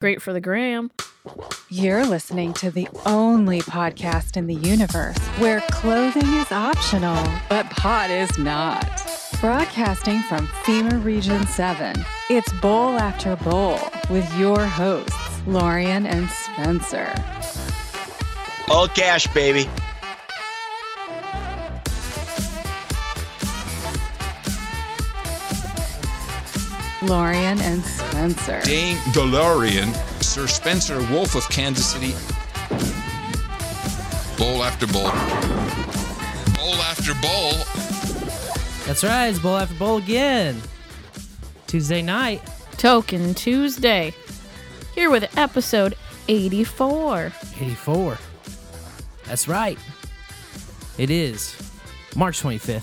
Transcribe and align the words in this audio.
Great 0.00 0.22
for 0.22 0.32
the 0.32 0.40
gram. 0.40 0.90
You're 1.68 2.06
listening 2.06 2.54
to 2.54 2.70
the 2.70 2.88
only 3.04 3.60
podcast 3.60 4.38
in 4.38 4.46
the 4.46 4.54
universe 4.54 5.18
where 5.36 5.60
clothing 5.70 6.26
is 6.36 6.50
optional, 6.50 7.22
but 7.50 7.68
pot 7.68 8.08
is 8.08 8.38
not. 8.38 8.82
Broadcasting 9.42 10.20
from 10.22 10.46
FEMA 10.64 11.04
Region 11.04 11.46
7, 11.46 11.94
it's 12.30 12.50
Bowl 12.62 12.98
After 12.98 13.36
Bowl 13.36 13.78
with 14.08 14.26
your 14.38 14.64
hosts, 14.64 15.46
Lorian 15.46 16.06
and 16.06 16.30
Spencer. 16.30 17.12
All 18.70 18.88
cash, 18.88 19.26
baby. 19.34 19.68
Lorian 27.02 27.60
and 27.60 27.82
Spencer. 27.84 28.60
Dame 28.62 28.96
DeLorean, 29.12 29.94
Sir 30.22 30.46
Spencer 30.46 30.98
Wolf 31.12 31.34
of 31.34 31.48
Kansas 31.48 31.86
City. 31.86 32.12
Bowl 34.36 34.62
after 34.62 34.86
bowl. 34.86 35.10
Bowl 36.56 36.74
after 36.82 37.14
bowl. 37.20 37.52
That's 38.86 39.02
right, 39.04 39.28
it's 39.28 39.38
bowl 39.38 39.56
after 39.56 39.74
bowl 39.76 39.96
again. 39.98 40.60
Tuesday 41.66 42.02
night. 42.02 42.42
Token 42.76 43.34
Tuesday. 43.34 44.14
Here 44.94 45.10
with 45.10 45.36
episode 45.38 45.94
84. 46.28 47.32
84. 47.60 48.18
That's 49.24 49.48
right. 49.48 49.78
It 50.98 51.10
is 51.10 51.54
March 52.16 52.42
25th. 52.42 52.82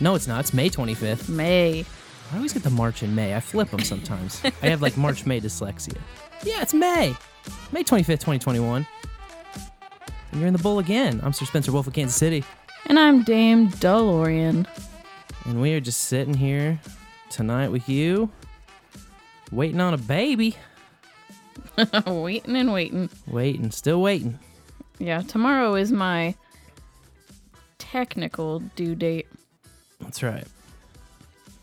No, 0.00 0.14
it's 0.14 0.26
not. 0.26 0.40
It's 0.40 0.52
May 0.52 0.68
25th. 0.68 1.28
May. 1.28 1.84
I 2.30 2.36
always 2.36 2.52
get 2.52 2.62
the 2.62 2.70
March 2.70 3.02
and 3.02 3.16
May. 3.16 3.34
I 3.34 3.40
flip 3.40 3.70
them 3.70 3.80
sometimes. 3.80 4.42
I 4.44 4.66
have 4.66 4.82
like 4.82 4.96
March 4.98 5.24
May 5.24 5.40
dyslexia. 5.40 5.96
Yeah, 6.42 6.60
it's 6.60 6.74
May. 6.74 7.16
May 7.72 7.82
25th, 7.82 8.20
2021. 8.20 8.86
And 10.32 10.40
you're 10.40 10.46
in 10.46 10.52
the 10.52 10.62
bowl 10.62 10.78
again. 10.78 11.20
I'm 11.22 11.32
Sir 11.32 11.46
Spencer 11.46 11.72
Wolf 11.72 11.86
of 11.86 11.94
Kansas 11.94 12.16
City. 12.16 12.44
And 12.84 12.98
I'm 12.98 13.22
Dame 13.22 13.70
DeLorean. 13.70 14.66
And 15.46 15.60
we 15.62 15.72
are 15.72 15.80
just 15.80 16.00
sitting 16.04 16.34
here 16.34 16.78
tonight 17.30 17.68
with 17.68 17.88
you, 17.88 18.30
waiting 19.50 19.80
on 19.80 19.94
a 19.94 19.98
baby. 19.98 20.54
waiting 22.06 22.56
and 22.56 22.72
waiting. 22.74 23.08
Waiting, 23.26 23.70
still 23.70 24.02
waiting. 24.02 24.38
Yeah, 24.98 25.22
tomorrow 25.22 25.76
is 25.76 25.92
my 25.92 26.34
technical 27.78 28.58
due 28.76 28.94
date 28.94 29.28
That's 30.00 30.22
right. 30.22 30.46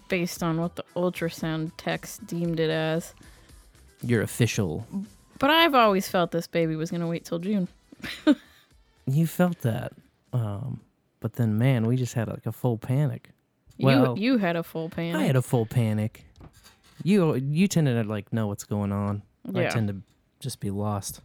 Based 0.08 0.44
on 0.44 0.60
what 0.60 0.76
the 0.76 0.84
ultrasound 0.96 1.72
text 1.78 2.26
deemed 2.28 2.60
it 2.60 2.70
as. 2.70 3.14
Your 4.02 4.22
official. 4.22 4.86
But 5.40 5.50
I've 5.50 5.76
always 5.76 6.08
felt 6.08 6.32
this 6.32 6.48
baby 6.48 6.76
was 6.76 6.92
going 6.92 7.02
to 7.02 7.08
wait 7.08 7.26
till 7.26 7.40
June. 7.40 7.68
You 9.08 9.28
felt 9.28 9.62
that. 9.62 9.94
Um, 10.34 10.82
but 11.20 11.34
then, 11.34 11.58
man, 11.58 11.86
we 11.86 11.96
just 11.96 12.14
had 12.14 12.28
like 12.28 12.46
a 12.46 12.52
full 12.52 12.78
panic. 12.78 13.30
Well, 13.80 14.18
you 14.18 14.34
you 14.34 14.38
had 14.38 14.56
a 14.56 14.64
full 14.64 14.90
panic. 14.90 15.16
I 15.16 15.24
had 15.24 15.36
a 15.36 15.42
full 15.42 15.66
panic. 15.66 16.26
You 17.04 17.36
you 17.36 17.68
tend 17.68 17.88
to 17.88 18.04
like 18.04 18.32
know 18.32 18.48
what's 18.48 18.64
going 18.64 18.92
on. 18.92 19.22
I 19.54 19.66
tend 19.66 19.90
to 19.90 19.98
just 20.40 20.60
be 20.60 20.72
lost, 20.72 21.22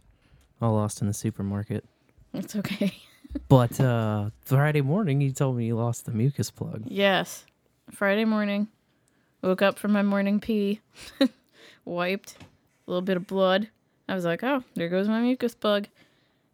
all 0.61 0.73
lost 0.73 1.01
in 1.01 1.07
the 1.07 1.13
supermarket. 1.13 1.85
It's 2.33 2.55
okay. 2.55 2.93
But 3.47 3.79
uh, 3.79 4.31
Friday 4.41 4.81
morning, 4.81 5.21
you 5.21 5.31
told 5.31 5.55
me 5.55 5.65
you 5.65 5.77
lost 5.77 6.05
the 6.05 6.11
mucus 6.11 6.51
plug. 6.51 6.83
Yes. 6.85 7.45
Friday 7.89 8.25
morning, 8.25 8.67
woke 9.41 9.61
up 9.61 9.77
from 9.79 9.91
my 9.91 10.01
morning 10.03 10.39
pee, 10.39 10.79
wiped 11.85 12.35
a 12.87 12.91
little 12.91 13.01
bit 13.01 13.17
of 13.17 13.27
blood. 13.27 13.69
I 14.07 14.15
was 14.15 14.25
like, 14.25 14.43
oh, 14.43 14.63
there 14.75 14.89
goes 14.89 15.07
my 15.07 15.19
mucus 15.21 15.55
plug. 15.55 15.87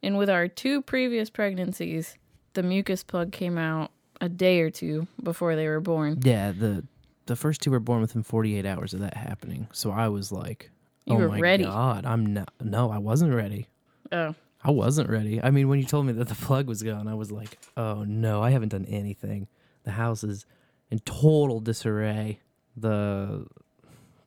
And 0.01 0.17
with 0.17 0.29
our 0.29 0.47
two 0.47 0.81
previous 0.81 1.29
pregnancies, 1.29 2.17
the 2.53 2.63
mucus 2.63 3.03
plug 3.03 3.31
came 3.31 3.57
out 3.57 3.91
a 4.21 4.29
day 4.29 4.61
or 4.61 4.69
two 4.69 5.07
before 5.21 5.55
they 5.55 5.67
were 5.67 5.79
born. 5.79 6.19
Yeah, 6.23 6.51
the 6.51 6.83
the 7.25 7.35
first 7.35 7.61
two 7.61 7.71
were 7.71 7.79
born 7.81 7.99
within 8.01 8.23
48 8.23 8.65
hours 8.65 8.93
of 8.93 9.01
that 9.01 9.15
happening. 9.15 9.67
So 9.73 9.91
I 9.91 10.07
was 10.07 10.31
like, 10.31 10.71
You 11.05 11.15
oh 11.15 11.19
were 11.19 11.29
my 11.29 11.39
ready. 11.39 11.65
god, 11.65 12.05
I'm 12.05 12.33
not. 12.33 12.53
No, 12.63 12.89
I 12.89 12.99
wasn't 12.99 13.33
ready. 13.33 13.67
Oh, 14.11 14.33
I 14.63 14.71
wasn't 14.71 15.09
ready. 15.09 15.41
I 15.43 15.51
mean, 15.51 15.67
when 15.67 15.79
you 15.79 15.85
told 15.85 16.05
me 16.05 16.13
that 16.13 16.29
the 16.29 16.35
plug 16.45 16.67
was 16.67 16.81
gone, 16.83 17.07
I 17.07 17.15
was 17.15 17.31
like, 17.31 17.57
oh 17.75 18.03
no, 18.03 18.41
I 18.41 18.51
haven't 18.51 18.69
done 18.69 18.85
anything. 18.85 19.47
The 19.83 19.91
house 19.91 20.23
is 20.23 20.45
in 20.89 20.99
total 20.99 21.59
disarray. 21.59 22.39
The 22.75 23.47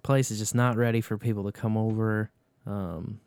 place 0.03 0.31
is 0.31 0.39
just 0.39 0.55
not 0.55 0.77
ready 0.77 1.01
for 1.01 1.17
people 1.19 1.45
to 1.45 1.53
come 1.53 1.77
over. 1.77 2.31
Um, 2.67 3.21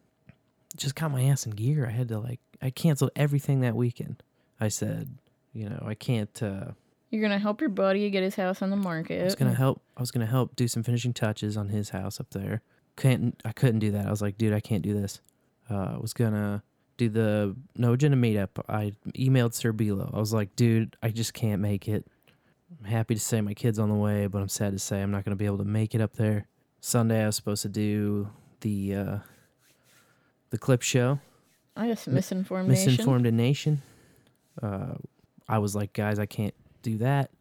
just 0.75 0.95
got 0.95 1.11
my 1.11 1.23
ass 1.23 1.45
in 1.45 1.51
gear. 1.51 1.85
I 1.87 1.91
had 1.91 2.07
to 2.09 2.19
like, 2.19 2.39
I 2.61 2.69
canceled 2.69 3.11
everything 3.15 3.61
that 3.61 3.75
weekend. 3.75 4.23
I 4.59 4.67
said, 4.69 5.17
you 5.53 5.69
know, 5.69 5.83
I 5.85 5.93
can't. 5.93 6.41
Uh, 6.41 6.71
you're 7.09 7.21
going 7.21 7.31
to 7.31 7.39
help 7.39 7.61
your 7.61 7.69
buddy 7.69 8.09
get 8.09 8.23
his 8.23 8.35
house 8.35 8.61
on 8.61 8.69
the 8.69 8.75
market. 8.75 9.21
I 9.21 9.25
was 9.25 9.35
gonna 9.35 9.53
help. 9.53 9.81
I 9.95 10.01
was 10.01 10.09
gonna 10.09 10.25
help 10.25 10.55
do 10.55 10.67
some 10.67 10.81
finishing 10.81 11.13
touches 11.13 11.55
on 11.55 11.69
his 11.69 11.89
house 11.89 12.19
up 12.19 12.31
there. 12.31 12.61
Couldn't. 12.95 13.41
I 13.45 13.51
couldn't 13.51 13.79
do 13.79 13.91
that. 13.91 14.07
I 14.07 14.09
was 14.09 14.21
like, 14.21 14.37
dude, 14.37 14.53
I 14.53 14.59
can't 14.59 14.81
do 14.81 14.93
this. 14.93 15.21
Uh, 15.69 15.93
I 15.95 15.97
was 15.97 16.13
gonna 16.13 16.63
do 16.97 17.09
the 17.09 17.55
no 17.75 17.93
agenda 17.93 18.17
meetup. 18.17 18.49
I 18.67 18.93
emailed 19.09 19.53
Sir 19.53 19.73
Bilo. 19.73 20.13
I 20.13 20.19
was 20.19 20.33
like, 20.33 20.55
dude, 20.55 20.95
I 21.03 21.09
just 21.09 21.33
can't 21.33 21.61
make 21.61 21.87
it. 21.87 22.07
I'm 22.79 22.85
happy 22.85 23.13
to 23.13 23.19
say 23.19 23.41
my 23.41 23.53
kid's 23.53 23.79
on 23.79 23.89
the 23.89 23.95
way, 23.95 24.27
but 24.27 24.41
I'm 24.41 24.49
sad 24.49 24.73
to 24.73 24.79
say 24.79 25.01
I'm 25.01 25.11
not 25.11 25.25
gonna 25.25 25.35
be 25.35 25.45
able 25.45 25.59
to 25.59 25.65
make 25.65 25.95
it 25.95 26.01
up 26.01 26.13
there. 26.13 26.47
Sunday, 26.81 27.23
I 27.23 27.27
was 27.27 27.35
supposed 27.35 27.61
to 27.61 27.69
do 27.69 28.29
the 28.61 28.95
uh, 28.95 29.17
the 30.49 30.57
clip 30.57 30.81
show. 30.81 31.19
I 31.75 31.87
just 31.87 32.07
misinformed 32.07 32.69
nation. 32.69 32.91
Misinformed 32.91 33.25
a 33.25 33.31
nation. 33.31 33.81
Uh, 34.61 34.95
I 35.47 35.57
was 35.59 35.75
like, 35.75 35.93
guys, 35.93 36.19
I 36.19 36.25
can't 36.25 36.53
do 36.81 36.97
that. 36.97 37.31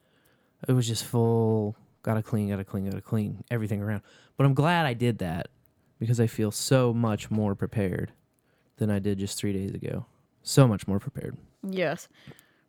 It 0.69 0.73
was 0.73 0.87
just 0.87 1.05
full. 1.05 1.77
Gotta 2.03 2.23
clean, 2.23 2.49
gotta 2.49 2.65
clean, 2.65 2.87
gotta 2.87 3.01
clean 3.01 3.45
everything 3.51 3.83
around. 3.83 4.03
But 4.37 4.47
I'm 4.47 4.55
glad 4.55 4.87
I 4.87 4.95
did 4.95 5.19
that 5.19 5.49
because 5.99 6.19
I 6.19 6.27
feel 6.27 6.51
so 6.51 6.93
much 6.93 7.31
more 7.31 7.55
prepared 7.55 8.13
than 8.77 8.91
I 8.91 8.99
did 8.99 9.19
just 9.19 9.39
three 9.39 9.53
days 9.53 9.73
ago. 9.73 10.07
So 10.43 10.67
much 10.67 10.89
more 10.89 10.99
prepared. 10.99 11.37
Yes. 11.63 12.09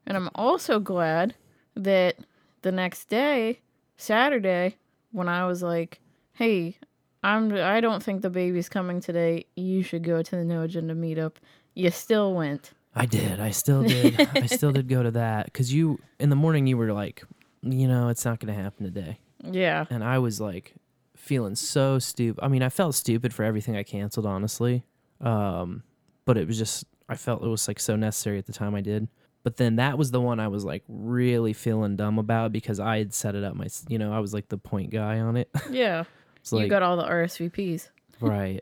And 0.06 0.16
I'm 0.16 0.30
also 0.36 0.80
glad 0.80 1.34
that 1.76 2.18
the 2.64 2.72
next 2.72 3.06
day, 3.06 3.60
Saturday, 3.98 4.78
when 5.12 5.30
I 5.30 5.46
was 5.46 5.62
like, 5.64 6.00
"Hey, 6.34 6.78
I'm 7.24 7.54
I 7.54 7.80
don't 7.82 8.02
think 8.04 8.22
the 8.22 8.30
baby's 8.30 8.70
coming 8.70 9.00
today. 9.00 9.46
You 9.56 9.84
should 9.84 10.04
go 10.04 10.22
to 10.22 10.36
the 10.36 10.44
No 10.44 10.62
Agenda 10.64 10.96
meetup." 10.96 11.36
You 11.76 11.90
still 11.92 12.34
went. 12.34 12.72
I 12.96 13.06
did. 13.06 13.40
I 13.40 13.52
still 13.52 13.84
did. 13.96 14.20
I 14.36 14.46
still 14.48 14.72
did 14.72 14.88
go 14.88 15.04
to 15.04 15.12
that 15.12 15.46
because 15.46 15.74
you 15.74 16.00
in 16.20 16.30
the 16.30 16.36
morning 16.36 16.68
you 16.68 16.78
were 16.78 16.92
like, 16.94 17.24
you 17.62 17.88
know, 17.88 18.10
it's 18.10 18.26
not 18.26 18.40
going 18.40 18.54
to 18.56 18.62
happen 18.62 18.86
today. 18.86 19.20
Yeah. 19.46 19.86
and 19.90 20.04
I 20.04 20.20
was 20.20 20.40
like 20.40 20.74
feeling 21.18 21.56
so 21.56 22.00
stupid. 22.00 22.44
I 22.44 22.48
mean, 22.48 22.64
I 22.64 22.70
felt 22.70 22.96
stupid 22.96 23.34
for 23.34 23.44
everything 23.44 23.76
I 23.76 23.84
canceled, 23.84 24.26
honestly. 24.26 24.84
Um, 25.20 25.84
but 26.26 26.38
it 26.38 26.48
was 26.48 26.58
just 26.58 26.86
I 27.10 27.16
felt 27.16 27.44
it 27.44 27.48
was 27.48 27.68
like 27.68 27.80
so 27.80 27.96
necessary 27.96 28.38
at 28.38 28.46
the 28.46 28.54
time 28.54 28.76
I 28.76 28.82
did. 28.82 29.08
But 29.44 29.58
then 29.58 29.76
that 29.76 29.98
was 29.98 30.12
the 30.12 30.22
one 30.22 30.40
I 30.40 30.48
was 30.48 30.64
like 30.64 30.84
really 30.88 31.54
feeling 31.54 31.98
dumb 31.98 32.18
about 32.18 32.54
because 32.54 32.80
I 32.80 32.98
had 32.98 33.14
set 33.14 33.36
it 33.36 33.44
up 33.44 33.56
my, 33.56 33.68
you 33.90 34.00
know, 34.00 34.14
I 34.14 34.20
was 34.20 34.34
like 34.34 34.48
the 34.48 34.58
point 34.58 34.90
guy 34.90 35.20
on 35.20 35.38
it. 35.38 35.50
Yeah. 35.70 36.06
It's 36.38 36.52
you 36.52 36.60
like 36.60 36.70
got 36.70 36.84
all 36.84 36.98
the 36.98 37.04
RSVPs. 37.04 37.90
right, 38.20 38.62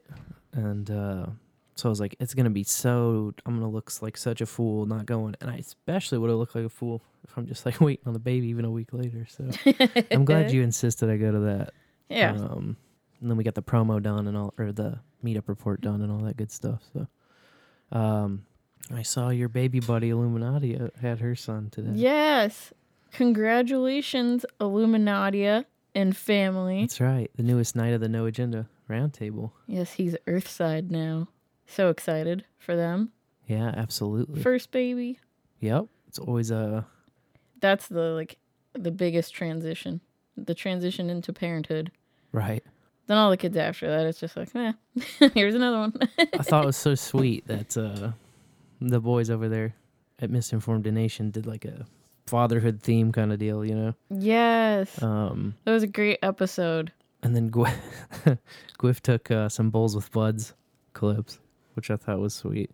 and 0.53 0.89
uh, 0.91 1.25
so 1.73 1.89
I 1.89 1.91
was 1.91 1.99
like, 1.99 2.15
it's 2.19 2.35
gonna 2.35 2.51
be 2.51 2.63
so 2.63 3.33
I'm 3.43 3.55
gonna 3.55 3.71
look 3.71 3.91
like 4.03 4.17
such 4.17 4.39
a 4.41 4.45
fool 4.45 4.85
not 4.85 5.07
going, 5.07 5.35
and 5.41 5.49
I 5.49 5.55
especially 5.55 6.19
would 6.19 6.29
have 6.29 6.37
looked 6.37 6.53
like 6.53 6.65
a 6.65 6.69
fool 6.69 7.01
if 7.23 7.35
I'm 7.35 7.47
just 7.47 7.65
like 7.65 7.81
waiting 7.81 8.05
on 8.05 8.13
the 8.13 8.19
baby 8.19 8.47
even 8.49 8.65
a 8.65 8.69
week 8.69 8.93
later. 8.93 9.25
So 9.27 9.49
I'm 10.11 10.25
glad 10.25 10.51
you 10.51 10.61
insisted 10.61 11.09
I 11.09 11.17
go 11.17 11.31
to 11.31 11.39
that. 11.39 11.73
Yeah. 12.07 12.33
Um, 12.33 12.77
and 13.19 13.29
then 13.31 13.37
we 13.37 13.43
got 13.43 13.55
the 13.55 13.63
promo 13.63 14.01
done 14.01 14.27
and 14.27 14.37
all, 14.37 14.53
or 14.59 14.71
the 14.71 14.99
meetup 15.23 15.47
report 15.47 15.81
done 15.81 16.01
and 16.01 16.11
all 16.11 16.19
that 16.19 16.37
good 16.37 16.51
stuff. 16.51 16.83
So, 16.93 17.07
um, 17.91 18.45
I 18.95 19.01
saw 19.03 19.29
your 19.29 19.49
baby 19.49 19.79
buddy 19.79 20.09
Illuminadia 20.09 20.95
had 20.99 21.19
her 21.19 21.35
son 21.35 21.69
today. 21.71 21.91
yes. 21.93 22.73
Congratulations, 23.13 24.45
Illuminadia 24.59 25.65
and 25.95 26.15
family. 26.15 26.81
That's 26.81 27.01
right. 27.01 27.29
The 27.35 27.43
newest 27.43 27.75
night 27.75 27.93
of 27.93 27.99
the 27.99 28.07
No 28.07 28.25
Agenda 28.25 28.67
Roundtable. 28.89 29.51
Yes, 29.67 29.93
he's 29.93 30.15
Earthside 30.27 30.91
now. 30.91 31.27
So 31.65 31.89
excited 31.89 32.45
for 32.59 32.75
them. 32.75 33.11
Yeah, 33.47 33.73
absolutely. 33.75 34.41
First 34.41 34.71
baby. 34.71 35.19
yep. 35.59 35.85
It's 36.07 36.19
always 36.19 36.51
a 36.51 36.85
That's 37.59 37.87
the 37.87 38.11
like 38.11 38.37
the 38.73 38.91
biggest 38.91 39.33
transition. 39.33 40.01
The 40.37 40.53
transition 40.55 41.09
into 41.09 41.33
parenthood. 41.33 41.91
right. 42.31 42.63
Then 43.07 43.17
all 43.17 43.29
the 43.29 43.37
kids 43.37 43.57
after 43.57 43.87
that, 43.89 44.05
it's 44.05 44.19
just 44.19 44.37
like, 44.37 44.49
eh, 44.55 44.71
here's 45.33 45.55
another 45.55 45.79
one. 45.79 45.93
I 46.19 46.43
thought 46.43 46.63
it 46.63 46.67
was 46.67 46.77
so 46.77 46.95
sweet 46.95 47.45
that 47.47 47.75
uh, 47.75 48.11
the 48.89 48.99
boys 48.99 49.29
over 49.29 49.47
there 49.47 49.75
at 50.19 50.29
Misinformed 50.29 50.91
Nation 50.91 51.31
did 51.31 51.45
like 51.45 51.65
a 51.65 51.85
fatherhood 52.27 52.81
theme 52.81 53.11
kind 53.11 53.31
of 53.33 53.39
deal, 53.39 53.63
you 53.65 53.75
know. 53.75 53.93
yes, 54.09 55.01
Um, 55.01 55.55
that 55.65 55.71
was 55.73 55.83
a 55.83 55.87
great 55.87 56.19
episode. 56.23 56.91
and 57.23 57.35
then 57.35 57.49
Gw- 57.51 57.73
Gwiff 58.79 58.99
took 59.01 59.29
uh, 59.31 59.49
some 59.49 59.69
bowls 59.69 59.95
with 59.95 60.11
buds 60.11 60.53
clips, 60.93 61.39
which 61.73 61.89
I 61.91 61.95
thought 61.97 62.19
was 62.19 62.33
sweet. 62.33 62.71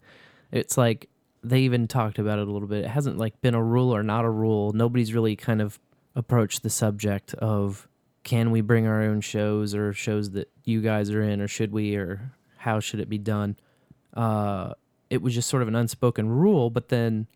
It's 0.52 0.78
like 0.78 1.10
they 1.44 1.62
even 1.62 1.88
talked 1.88 2.20
about 2.20 2.40
it 2.40 2.48
a 2.48 2.52
little 2.52 2.68
bit. 2.68 2.86
It 2.86 2.90
hasn't 2.90 3.18
like 3.18 3.40
been 3.42 3.56
a 3.56 3.64
rule 3.64 3.94
or 3.96 4.04
not 4.04 4.26
a 4.26 4.30
rule. 4.30 4.72
Nobody's 4.74 5.14
really 5.14 5.36
kind 5.36 5.62
of 5.62 5.80
approached 6.16 6.64
the 6.64 6.70
subject 6.70 7.34
of 7.36 7.88
can 8.24 8.52
we 8.52 8.62
bring 8.62 8.88
our 8.88 9.02
own 9.04 9.22
shows 9.22 9.74
or 9.76 9.94
shows 9.94 10.32
that 10.32 10.50
you 10.66 10.82
guys 10.82 11.10
are 11.12 11.22
in 11.22 11.40
or 11.42 11.48
should 11.48 11.72
we 11.72 11.96
or 11.96 12.32
how 12.58 12.80
should 12.80 13.00
it 13.00 13.08
be 13.10 13.18
done? 13.18 13.56
Uh, 14.14 14.74
it 15.10 15.22
was 15.22 15.34
just 15.34 15.50
sort 15.50 15.62
of 15.62 15.68
an 15.68 15.76
unspoken 15.76 16.30
rule, 16.30 16.70
but 16.70 16.90
then 16.90 17.28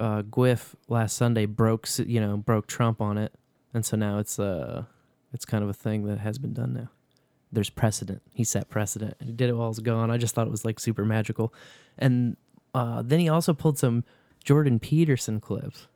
uh, 0.00 0.22
Gwiff 0.22 0.74
last 0.88 1.16
Sunday 1.16 1.46
broke 1.46 1.88
you 1.98 2.20
know 2.20 2.36
broke 2.36 2.66
Trump 2.66 3.00
on 3.00 3.18
it, 3.18 3.32
and 3.74 3.84
so 3.84 3.96
now 3.96 4.18
it's 4.18 4.38
uh 4.38 4.84
it's 5.32 5.44
kind 5.44 5.64
of 5.64 5.70
a 5.70 5.74
thing 5.74 6.04
that 6.06 6.18
has 6.18 6.38
been 6.38 6.52
done 6.52 6.74
now. 6.74 6.90
There's 7.50 7.70
precedent. 7.70 8.22
He 8.32 8.44
set 8.44 8.68
precedent, 8.68 9.16
he 9.20 9.32
did 9.32 9.50
it 9.50 9.54
while 9.54 9.66
I 9.66 9.68
was 9.68 9.80
gone. 9.80 10.10
I 10.10 10.16
just 10.16 10.34
thought 10.34 10.46
it 10.46 10.50
was 10.50 10.64
like 10.64 10.80
super 10.80 11.04
magical, 11.04 11.52
and 11.98 12.36
uh, 12.74 13.02
then 13.02 13.20
he 13.20 13.28
also 13.28 13.52
pulled 13.52 13.78
some 13.78 14.04
Jordan 14.44 14.78
Peterson 14.78 15.40
clips, 15.40 15.86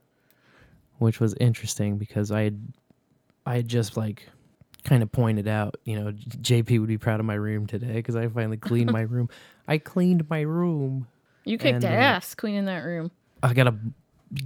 which 0.98 1.20
was 1.20 1.34
interesting 1.34 1.98
because 1.98 2.30
I 2.30 2.42
had 2.42 2.72
I 3.44 3.56
had 3.56 3.68
just 3.68 3.96
like 3.96 4.28
kind 4.84 5.02
of 5.02 5.10
pointed 5.10 5.48
out, 5.48 5.76
you 5.84 5.98
know, 5.98 6.12
JP 6.12 6.78
would 6.80 6.88
be 6.88 6.98
proud 6.98 7.20
of 7.20 7.26
my 7.26 7.34
room 7.34 7.66
today 7.66 7.94
because 7.94 8.16
I 8.16 8.28
finally 8.28 8.56
cleaned 8.56 8.92
my 8.92 9.00
room. 9.02 9.28
I 9.68 9.78
cleaned 9.78 10.28
my 10.30 10.40
room. 10.40 11.06
You 11.44 11.58
kicked 11.58 11.76
And, 11.76 11.84
uh, 11.84 11.88
ass 11.88 12.34
cleaning 12.34 12.64
that 12.66 12.78
room. 12.84 13.10
I 13.42 13.52
got 13.54 13.68
a 13.68 13.74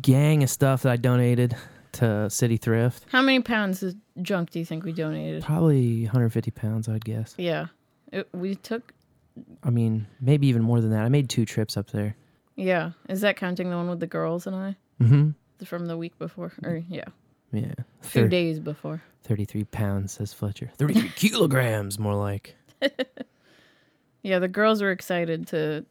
gang 0.00 0.42
of 0.42 0.50
stuff 0.50 0.82
that 0.82 0.92
I 0.92 0.96
donated 0.96 1.56
to 1.92 2.28
City 2.30 2.56
Thrift. 2.56 3.04
How 3.10 3.22
many 3.22 3.40
pounds 3.40 3.82
of 3.82 3.94
junk 4.22 4.50
do 4.50 4.58
you 4.58 4.64
think 4.64 4.84
we 4.84 4.92
donated? 4.92 5.42
Probably 5.42 6.04
150 6.04 6.50
pounds, 6.50 6.88
I'd 6.88 7.04
guess. 7.04 7.34
Yeah. 7.38 7.66
It, 8.12 8.28
we 8.32 8.54
took, 8.56 8.92
I 9.62 9.70
mean, 9.70 10.06
maybe 10.20 10.46
even 10.48 10.62
more 10.62 10.80
than 10.80 10.90
that. 10.90 11.04
I 11.04 11.08
made 11.08 11.28
two 11.30 11.44
trips 11.46 11.76
up 11.76 11.90
there. 11.90 12.16
yeah. 12.56 12.92
Is 13.08 13.22
that 13.22 13.36
counting 13.36 13.70
the 13.70 13.76
one 13.76 13.88
with 13.88 14.00
the 14.00 14.06
girls 14.06 14.46
and 14.46 14.54
I? 14.56 14.76
Mm-hmm. 15.00 15.64
From 15.64 15.86
the 15.86 15.96
week 15.96 16.18
before? 16.18 16.52
Or, 16.62 16.82
yeah. 16.88 17.04
Yeah. 17.52 17.72
Few 18.02 18.22
Thir- 18.22 18.28
days 18.28 18.60
before. 18.60 19.02
33 19.24 19.64
pounds, 19.64 20.12
says 20.12 20.32
Fletcher. 20.32 20.70
33 20.78 21.08
kilograms, 21.16 21.98
more 21.98 22.14
like. 22.14 22.56
Yeah, 24.22 24.38
the 24.38 24.48
girls 24.48 24.82
were 24.82 24.90
excited 24.90 25.46
to 25.48 25.84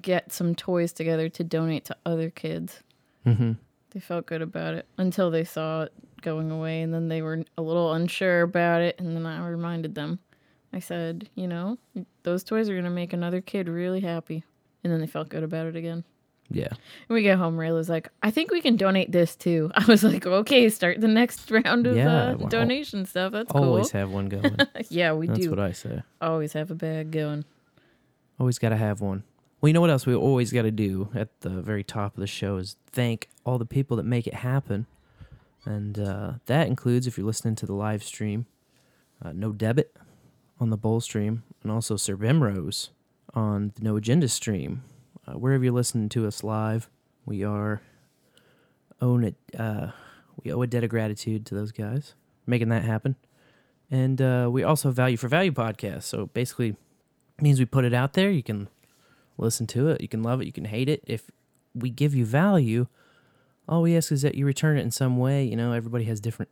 get 0.00 0.32
some 0.32 0.54
toys 0.54 0.92
together 0.92 1.28
to 1.30 1.44
donate 1.44 1.84
to 1.86 1.96
other 2.06 2.30
kids. 2.30 2.80
Mm-hmm. 3.26 3.52
They 3.90 4.00
felt 4.00 4.26
good 4.26 4.42
about 4.42 4.74
it 4.74 4.86
until 4.96 5.30
they 5.30 5.44
saw 5.44 5.82
it 5.82 5.92
going 6.22 6.50
away, 6.50 6.82
and 6.82 6.94
then 6.94 7.08
they 7.08 7.20
were 7.22 7.42
a 7.58 7.62
little 7.62 7.92
unsure 7.92 8.42
about 8.42 8.80
it. 8.80 8.98
And 8.98 9.14
then 9.16 9.26
I 9.26 9.46
reminded 9.46 9.94
them. 9.94 10.18
I 10.72 10.78
said, 10.78 11.28
you 11.34 11.46
know, 11.46 11.76
those 12.22 12.42
toys 12.42 12.68
are 12.70 12.72
going 12.72 12.84
to 12.84 12.90
make 12.90 13.12
another 13.12 13.40
kid 13.42 13.68
really 13.68 14.00
happy. 14.00 14.44
And 14.82 14.92
then 14.92 15.00
they 15.00 15.06
felt 15.06 15.28
good 15.28 15.42
about 15.42 15.66
it 15.66 15.76
again. 15.76 16.04
Yeah. 16.50 16.68
When 17.06 17.14
we 17.16 17.22
get 17.22 17.38
home, 17.38 17.56
Rayla's 17.56 17.88
like, 17.88 18.08
I 18.22 18.30
think 18.30 18.50
we 18.50 18.60
can 18.60 18.76
donate 18.76 19.12
this 19.12 19.36
too. 19.36 19.70
I 19.74 19.84
was 19.84 20.02
like, 20.02 20.26
okay, 20.26 20.68
start 20.70 21.00
the 21.00 21.08
next 21.08 21.50
round 21.50 21.86
of 21.86 21.96
Yeah, 21.96 22.30
uh, 22.30 22.36
well, 22.36 22.48
donation 22.48 23.04
stuff. 23.06 23.32
That's 23.32 23.50
Always 23.52 23.90
cool. 23.90 24.00
have 24.00 24.10
one 24.10 24.28
going. 24.28 24.56
yeah, 24.88 25.12
we 25.12 25.26
That's 25.26 25.38
do 25.40 25.50
That's 25.50 25.56
what 25.56 25.66
I 25.66 25.72
say. 25.72 26.02
always 26.20 26.52
have 26.54 26.70
a 26.70 26.74
bag 26.74 27.10
going. 27.10 27.44
Always 28.42 28.58
got 28.58 28.70
to 28.70 28.76
have 28.76 29.00
one. 29.00 29.22
Well, 29.60 29.68
you 29.68 29.72
know 29.72 29.80
what 29.80 29.90
else 29.90 30.04
we 30.04 30.16
always 30.16 30.50
got 30.50 30.62
to 30.62 30.72
do 30.72 31.10
at 31.14 31.42
the 31.42 31.62
very 31.62 31.84
top 31.84 32.16
of 32.16 32.20
the 32.20 32.26
show 32.26 32.56
is 32.56 32.74
thank 32.90 33.28
all 33.46 33.56
the 33.56 33.64
people 33.64 33.96
that 33.98 34.02
make 34.02 34.26
it 34.26 34.34
happen. 34.34 34.86
And 35.64 35.96
uh, 35.96 36.32
that 36.46 36.66
includes, 36.66 37.06
if 37.06 37.16
you're 37.16 37.24
listening 37.24 37.54
to 37.54 37.66
the 37.66 37.72
live 37.72 38.02
stream, 38.02 38.46
uh, 39.24 39.28
nodebit 39.28 39.90
on 40.58 40.70
the 40.70 40.76
Bowl 40.76 41.00
stream, 41.00 41.44
and 41.62 41.70
also 41.70 41.94
Sir 41.94 42.16
Bemrose 42.16 42.88
on 43.32 43.70
the 43.76 43.82
No 43.84 43.94
Agenda 43.94 44.26
stream. 44.26 44.82
Uh, 45.24 45.34
wherever 45.34 45.62
you're 45.62 45.72
listening 45.72 46.08
to 46.08 46.26
us 46.26 46.42
live, 46.42 46.90
we 47.24 47.44
are 47.44 47.80
own 49.00 49.22
it. 49.22 49.36
Uh, 49.56 49.92
we 50.42 50.52
owe 50.52 50.62
a 50.62 50.66
debt 50.66 50.82
of 50.82 50.90
gratitude 50.90 51.46
to 51.46 51.54
those 51.54 51.70
guys 51.70 52.16
making 52.44 52.70
that 52.70 52.82
happen. 52.82 53.14
And 53.88 54.20
uh, 54.20 54.48
we 54.50 54.64
also 54.64 54.90
Value 54.90 55.16
for 55.16 55.28
Value 55.28 55.52
podcast. 55.52 56.02
So 56.02 56.26
basically, 56.26 56.74
means 57.40 57.58
we 57.58 57.64
put 57.64 57.84
it 57.84 57.94
out 57.94 58.12
there. 58.12 58.30
You 58.30 58.42
can 58.42 58.68
listen 59.38 59.66
to 59.68 59.88
it. 59.88 60.00
You 60.00 60.08
can 60.08 60.22
love 60.22 60.40
it. 60.40 60.46
You 60.46 60.52
can 60.52 60.66
hate 60.66 60.88
it. 60.88 61.02
If 61.06 61.30
we 61.74 61.90
give 61.90 62.14
you 62.14 62.24
value, 62.24 62.86
all 63.68 63.82
we 63.82 63.96
ask 63.96 64.12
is 64.12 64.22
that 64.22 64.34
you 64.34 64.44
return 64.46 64.76
it 64.76 64.82
in 64.82 64.90
some 64.90 65.16
way. 65.16 65.44
You 65.44 65.56
know, 65.56 65.72
everybody 65.72 66.04
has 66.04 66.20
different 66.20 66.50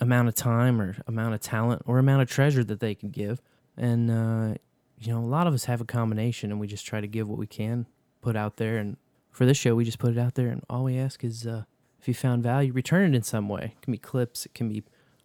amount 0.00 0.28
of 0.28 0.34
time 0.34 0.80
or 0.80 0.96
amount 1.06 1.34
of 1.34 1.40
talent 1.40 1.82
or 1.86 1.98
amount 1.98 2.22
of 2.22 2.28
treasure 2.28 2.64
that 2.64 2.80
they 2.80 2.94
can 2.94 3.10
give. 3.10 3.40
And, 3.76 4.10
uh, 4.10 4.54
you 4.98 5.12
know, 5.12 5.20
a 5.20 5.26
lot 5.26 5.46
of 5.46 5.54
us 5.54 5.64
have 5.64 5.80
a 5.80 5.84
combination 5.84 6.50
and 6.50 6.60
we 6.60 6.66
just 6.66 6.86
try 6.86 7.00
to 7.00 7.06
give 7.06 7.28
what 7.28 7.38
we 7.38 7.46
can 7.46 7.86
put 8.20 8.36
out 8.36 8.56
there. 8.56 8.78
And 8.78 8.96
for 9.30 9.46
this 9.46 9.56
show, 9.56 9.74
we 9.74 9.84
just 9.84 9.98
put 9.98 10.12
it 10.12 10.18
out 10.18 10.34
there. 10.34 10.48
And 10.48 10.62
all 10.68 10.84
we 10.84 10.98
ask 10.98 11.22
is 11.22 11.46
uh, 11.46 11.64
if 12.00 12.08
you 12.08 12.14
found 12.14 12.42
value, 12.42 12.72
return 12.72 13.12
it 13.12 13.16
in 13.16 13.22
some 13.22 13.48
way. 13.48 13.74
It 13.76 13.82
can 13.82 13.92
be 13.92 13.98
clips, 13.98 14.46
it 14.46 14.54
can 14.54 14.68
be 14.68 14.82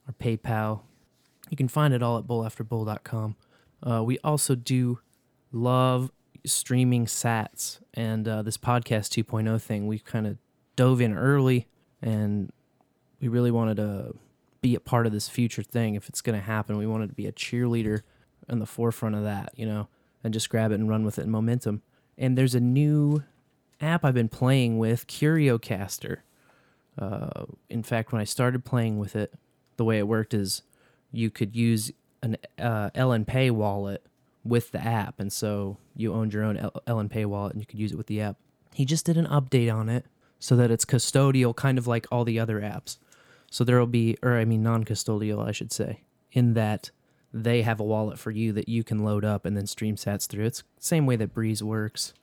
our 0.08 0.14
PayPal. 0.14 0.82
You 1.50 1.58
can 1.58 1.68
find 1.68 1.94
it 1.94 2.02
all 2.02 2.18
at 2.18 2.26
bowlafterbowl.com. 2.26 3.36
Uh, 3.84 4.04
we 4.04 4.18
also 4.20 4.56
do 4.56 5.00
love 5.52 6.12
streaming 6.46 7.06
sats 7.06 7.80
and 7.94 8.28
uh, 8.28 8.42
this 8.42 8.58
podcast 8.58 9.10
2.0 9.24 9.62
thing. 9.62 9.88
We 9.88 10.00
kind 10.00 10.28
of 10.28 10.38
dove 10.76 11.02
in 11.02 11.18
early 11.18 11.68
and 12.02 12.52
we 13.20 13.28
really 13.28 13.52
wanted 13.52 13.78
to 13.78 14.16
be 14.62 14.76
a 14.76 14.80
part 14.80 15.06
of 15.06 15.12
this 15.12 15.28
future 15.30 15.64
thing. 15.64 15.96
If 15.96 16.10
it's 16.10 16.22
going 16.22 16.38
to 16.38 16.46
happen, 16.46 16.78
we 16.78 16.88
wanted 16.88 17.10
to 17.10 17.16
be 17.16 17.28
a 17.28 17.32
cheerleader 17.32 18.02
in 18.50 18.60
the 18.60 18.66
forefront 18.66 19.16
of 19.16 19.24
that, 19.24 19.54
you 19.56 19.66
know, 19.66 19.88
and 20.24 20.34
just 20.34 20.50
grab 20.50 20.72
it 20.72 20.76
and 20.76 20.90
run 20.90 21.04
with 21.04 21.20
it 21.20 21.24
in 21.24 21.32
momentum. 21.32 21.82
And 22.18 22.38
there's 22.38 22.56
a 22.56 22.60
new 22.60 23.24
app 23.80 24.06
I've 24.06 24.14
been 24.14 24.30
playing 24.30 24.78
with, 24.78 25.08
CurioCaster. 25.08 26.18
Uh, 26.98 27.46
in 27.70 27.84
fact, 27.84 28.12
when 28.12 28.22
I 28.22 28.26
started 28.26 28.66
playing 28.66 29.00
with 29.00 29.16
it, 29.16 29.34
the 29.78 29.86
way 29.86 29.98
it 29.98 30.08
worked 30.08 30.34
is 30.34 30.62
you 31.12 31.30
could 31.30 31.56
use 31.56 31.92
an 32.22 32.38
uh, 32.60 32.90
LNPay 32.92 33.52
wallet 33.52 34.06
with 34.44 34.72
the 34.72 34.80
app, 34.80 35.20
and 35.20 35.32
so 35.32 35.78
you 35.96 36.14
owned 36.14 36.34
your 36.34 36.44
own 36.44 36.58
L- 36.58 36.82
LNPay 36.88 37.26
wallet, 37.26 37.54
and 37.54 37.62
you 37.62 37.66
could 37.66 37.80
use 37.80 37.92
it 37.92 37.98
with 37.98 38.08
the 38.08 38.22
app. 38.22 38.38
He 38.74 38.86
just 38.86 39.06
did 39.06 39.18
an 39.18 39.28
update 39.28 39.74
on 39.74 39.90
it 39.90 40.06
so 40.40 40.56
that 40.56 40.72
it's 40.72 40.86
custodial, 40.86 41.56
kind 41.56 41.78
of 41.78 41.88
like 41.88 42.08
all 42.12 42.24
the 42.24 42.40
other 42.40 42.62
apps. 42.62 42.98
So 43.50 43.64
there 43.64 43.78
will 43.78 43.88
be, 43.88 44.18
or 44.24 44.38
I 44.38 44.46
mean, 44.46 44.64
non-custodial, 44.64 45.46
I 45.46 45.52
should 45.52 45.72
say, 45.72 46.02
in 46.32 46.54
that 46.54 46.90
they 47.34 47.62
have 47.62 47.80
a 47.80 47.84
wallet 47.84 48.18
for 48.18 48.32
you 48.32 48.52
that 48.54 48.68
you 48.68 48.84
can 48.84 49.04
load 49.04 49.24
up 49.24 49.46
and 49.46 49.56
then 49.56 49.68
stream 49.68 49.96
sats 49.96 50.28
through. 50.28 50.46
It's 50.46 50.64
same 50.80 51.06
way 51.06 51.16
that 51.18 51.34
Breez 51.34 51.62
works, 51.62 52.14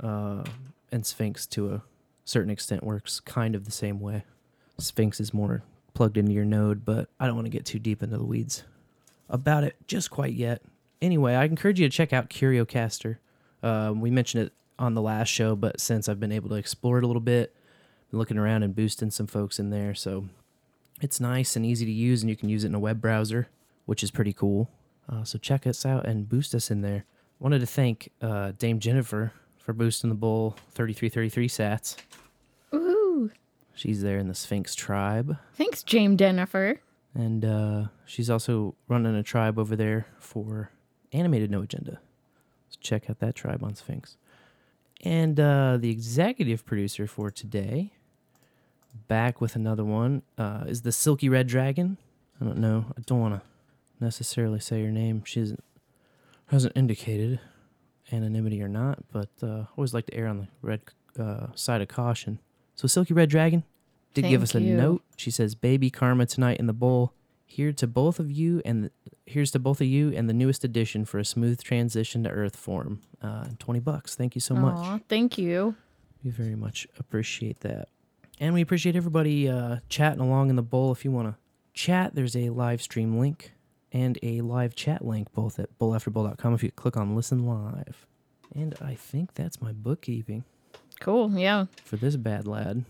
uh, 0.00 0.44
and 0.90 1.06
Sphinx 1.06 1.46
to 1.48 1.72
a 1.72 1.82
certain 2.24 2.50
extent 2.50 2.84
works 2.84 3.18
kind 3.20 3.54
of 3.54 3.64
the 3.64 3.72
same 3.72 4.00
way. 4.00 4.24
Sphinx 4.78 5.20
is 5.20 5.34
more 5.34 5.62
plugged 5.94 6.16
into 6.16 6.32
your 6.32 6.44
node, 6.44 6.84
but 6.84 7.08
I 7.18 7.26
don't 7.26 7.34
want 7.34 7.46
to 7.46 7.50
get 7.50 7.64
too 7.64 7.78
deep 7.78 8.02
into 8.02 8.16
the 8.16 8.24
weeds 8.24 8.64
about 9.28 9.64
it 9.64 9.76
just 9.86 10.10
quite 10.10 10.34
yet. 10.34 10.62
Anyway, 11.00 11.34
I 11.34 11.44
encourage 11.44 11.80
you 11.80 11.88
to 11.88 11.94
check 11.94 12.12
out 12.12 12.30
CurioCaster. 12.30 13.16
Um, 13.62 14.00
we 14.00 14.10
mentioned 14.10 14.46
it 14.46 14.52
on 14.78 14.94
the 14.94 15.02
last 15.02 15.28
show, 15.28 15.56
but 15.56 15.80
since 15.80 16.08
I've 16.08 16.20
been 16.20 16.32
able 16.32 16.48
to 16.50 16.56
explore 16.56 16.98
it 16.98 17.04
a 17.04 17.06
little 17.06 17.20
bit, 17.20 17.54
been 18.10 18.18
looking 18.18 18.38
around 18.38 18.62
and 18.62 18.74
boosting 18.74 19.10
some 19.10 19.26
folks 19.26 19.58
in 19.58 19.70
there, 19.70 19.94
so 19.94 20.26
it's 21.00 21.20
nice 21.20 21.56
and 21.56 21.66
easy 21.66 21.84
to 21.84 21.92
use, 21.92 22.22
and 22.22 22.30
you 22.30 22.36
can 22.36 22.48
use 22.48 22.64
it 22.64 22.68
in 22.68 22.74
a 22.74 22.80
web 22.80 23.00
browser, 23.00 23.48
which 23.86 24.02
is 24.02 24.10
pretty 24.10 24.32
cool. 24.32 24.70
Uh, 25.08 25.24
so 25.24 25.38
check 25.38 25.66
us 25.66 25.84
out 25.84 26.06
and 26.06 26.28
boost 26.28 26.54
us 26.54 26.70
in 26.70 26.80
there. 26.82 27.04
Wanted 27.38 27.58
to 27.60 27.66
thank 27.66 28.10
uh, 28.20 28.52
Dame 28.56 28.78
Jennifer 28.78 29.32
for 29.58 29.72
boosting 29.72 30.10
the 30.10 30.16
bull 30.16 30.56
3333 30.74 31.48
sats. 31.48 31.96
Ooh. 32.74 33.30
She's 33.74 34.02
there 34.02 34.18
in 34.18 34.28
the 34.28 34.34
Sphinx 34.34 34.74
tribe. 34.74 35.36
Thanks, 35.54 35.82
Dame 35.82 36.16
Jennifer. 36.16 36.80
And 37.14 37.44
uh, 37.44 37.84
she's 38.06 38.30
also 38.30 38.74
running 38.88 39.14
a 39.14 39.22
tribe 39.22 39.58
over 39.58 39.76
there 39.76 40.06
for 40.18 40.70
animated 41.12 41.50
No 41.50 41.62
Agenda. 41.62 42.00
So 42.70 42.78
check 42.80 43.10
out 43.10 43.18
that 43.18 43.34
tribe 43.34 43.62
on 43.62 43.74
Sphinx. 43.74 44.16
And 45.02 45.38
uh, 45.38 45.78
the 45.78 45.90
executive 45.90 46.64
producer 46.64 47.06
for 47.06 47.30
today, 47.30 47.92
back 49.08 49.40
with 49.40 49.56
another 49.56 49.84
one, 49.84 50.22
uh, 50.38 50.64
is 50.66 50.82
the 50.82 50.92
Silky 50.92 51.28
Red 51.28 51.48
Dragon. 51.48 51.98
I 52.40 52.44
don't 52.44 52.58
know. 52.58 52.86
I 52.96 53.02
don't 53.04 53.20
want 53.20 53.34
to 53.34 53.42
necessarily 54.02 54.60
say 54.60 54.82
her 54.84 54.90
name. 54.90 55.22
She 55.24 55.40
hasn't, 55.40 56.72
indicated 56.74 57.40
anonymity 58.12 58.62
or 58.62 58.68
not, 58.68 58.98
but 59.10 59.30
uh, 59.42 59.46
I 59.46 59.66
always 59.76 59.94
like 59.94 60.06
to 60.06 60.14
err 60.14 60.28
on 60.28 60.38
the 60.38 60.48
red 60.60 60.82
uh, 61.18 61.46
side 61.54 61.80
of 61.80 61.88
caution. 61.88 62.40
So 62.74 62.86
Silky 62.86 63.14
Red 63.14 63.30
Dragon 63.30 63.64
did 64.14 64.22
give 64.22 64.40
Thank 64.40 64.42
us 64.42 64.54
a 64.54 64.60
you. 64.60 64.76
note. 64.76 65.02
She 65.16 65.30
says, 65.30 65.54
"Baby 65.54 65.90
Karma 65.90 66.26
tonight 66.26 66.58
in 66.58 66.66
the 66.66 66.72
bowl. 66.72 67.12
Here 67.44 67.72
to 67.74 67.86
both 67.86 68.18
of 68.18 68.30
you, 68.32 68.62
and 68.64 68.90
here's 69.26 69.50
to 69.50 69.58
both 69.58 69.80
of 69.82 69.86
you 69.86 70.10
and 70.12 70.28
the 70.28 70.32
newest 70.32 70.64
addition 70.64 71.04
for 71.04 71.18
a 71.18 71.24
smooth 71.24 71.62
transition 71.62 72.22
to 72.24 72.30
Earth 72.30 72.56
form. 72.56 73.00
Uh, 73.20 73.46
Twenty 73.58 73.80
bucks. 73.80 74.14
Thank 74.14 74.34
you 74.34 74.40
so 74.40 74.54
much. 74.54 74.76
Aw, 74.76 75.00
thank 75.08 75.36
you. 75.36 75.74
We 76.24 76.30
very 76.30 76.54
much 76.54 76.86
appreciate 76.98 77.60
that. 77.60 77.88
And 78.40 78.54
we 78.54 78.60
appreciate 78.62 78.96
everybody 78.96 79.48
uh, 79.48 79.76
chatting 79.88 80.20
along 80.20 80.50
in 80.50 80.56
the 80.56 80.62
bowl. 80.62 80.92
If 80.92 81.04
you 81.04 81.10
want 81.10 81.28
to 81.28 81.36
chat, 81.74 82.14
there's 82.14 82.34
a 82.36 82.48
live 82.50 82.80
stream 82.80 83.18
link 83.18 83.52
and 83.92 84.18
a 84.22 84.40
live 84.40 84.74
chat 84.74 85.04
link 85.04 85.30
both 85.34 85.58
at 85.58 85.78
bowlafterbowl.com 85.78 86.54
if 86.54 86.62
you 86.62 86.70
click 86.70 86.96
on 86.96 87.14
listen 87.14 87.44
live. 87.46 88.06
And 88.54 88.74
I 88.80 88.94
think 88.94 89.34
that's 89.34 89.60
my 89.60 89.72
bookkeeping 89.72 90.44
Cool. 91.00 91.38
Yeah. 91.38 91.66
for 91.84 91.96
this 91.96 92.16
bad 92.16 92.46
lad. 92.46 92.84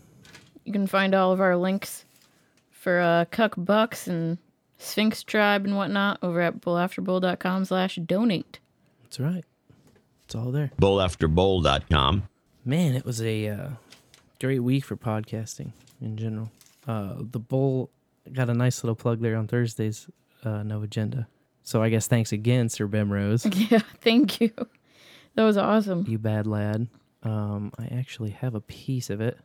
You 0.65 0.71
can 0.73 0.87
find 0.87 1.13
all 1.13 1.31
of 1.31 1.41
our 1.41 1.55
links 1.57 2.05
for 2.71 2.99
uh, 2.99 3.25
Cuck 3.31 3.53
Bucks 3.57 4.07
and 4.07 4.37
Sphinx 4.77 5.23
Tribe 5.23 5.65
and 5.65 5.75
whatnot 5.75 6.19
over 6.21 6.41
at 6.41 6.61
bowlafterbowl.com 6.61 7.65
slash 7.65 7.95
donate. 8.05 8.59
That's 9.03 9.19
right. 9.19 9.45
It's 10.25 10.35
all 10.35 10.51
there. 10.51 10.71
Bowlafterbowl.com. 10.81 12.23
Man, 12.65 12.95
it 12.95 13.05
was 13.05 13.21
a 13.21 13.47
uh, 13.49 13.69
great 14.39 14.59
week 14.59 14.85
for 14.85 14.95
podcasting 14.95 15.71
in 16.01 16.17
general. 16.17 16.51
Uh, 16.87 17.15
the 17.19 17.39
bowl 17.39 17.89
got 18.31 18.49
a 18.49 18.53
nice 18.53 18.83
little 18.83 18.95
plug 18.95 19.21
there 19.21 19.35
on 19.35 19.47
Thursdays. 19.47 20.07
Uh, 20.43 20.63
no 20.63 20.81
agenda. 20.81 21.27
So 21.63 21.81
I 21.81 21.89
guess 21.89 22.07
thanks 22.07 22.31
again, 22.31 22.69
Sir 22.69 22.87
Bemrose. 22.87 23.45
Yeah, 23.71 23.79
thank 24.01 24.41
you. 24.41 24.51
That 25.35 25.43
was 25.43 25.57
awesome. 25.57 26.05
you 26.07 26.17
bad 26.17 26.45
lad. 26.47 26.87
Um, 27.23 27.71
I 27.79 27.85
actually 27.87 28.31
have 28.31 28.53
a 28.53 28.61
piece 28.61 29.09
of 29.09 29.21
it. 29.21 29.37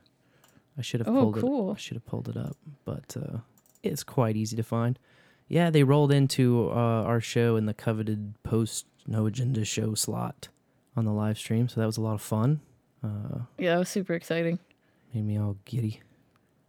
I 0.79 0.81
should 0.81 1.01
have 1.01 1.09
Oh, 1.09 1.31
pulled 1.31 1.35
cool. 1.41 1.71
it. 1.71 1.73
I 1.73 1.77
should 1.77 1.95
have 1.97 2.05
pulled 2.05 2.29
it 2.29 2.37
up, 2.37 2.55
but 2.85 3.15
uh, 3.21 3.39
it's 3.83 4.03
quite 4.03 4.35
easy 4.37 4.55
to 4.55 4.63
find. 4.63 4.97
Yeah, 5.49 5.69
they 5.69 5.83
rolled 5.83 6.11
into 6.11 6.69
uh, 6.71 6.73
our 6.73 7.19
show 7.19 7.55
in 7.57 7.65
the 7.65 7.73
coveted 7.73 8.33
post 8.43 8.85
no 9.05 9.25
agenda 9.25 9.65
show 9.65 9.93
slot 9.95 10.47
on 10.95 11.05
the 11.05 11.11
live 11.11 11.37
stream, 11.37 11.67
so 11.67 11.79
that 11.81 11.85
was 11.85 11.97
a 11.97 12.01
lot 12.01 12.13
of 12.13 12.21
fun. 12.21 12.61
Uh, 13.03 13.39
Yeah, 13.57 13.73
that 13.73 13.79
was 13.79 13.89
super 13.89 14.13
exciting. 14.13 14.59
made 15.13 15.25
me 15.25 15.37
all 15.37 15.57
giddy. 15.65 16.01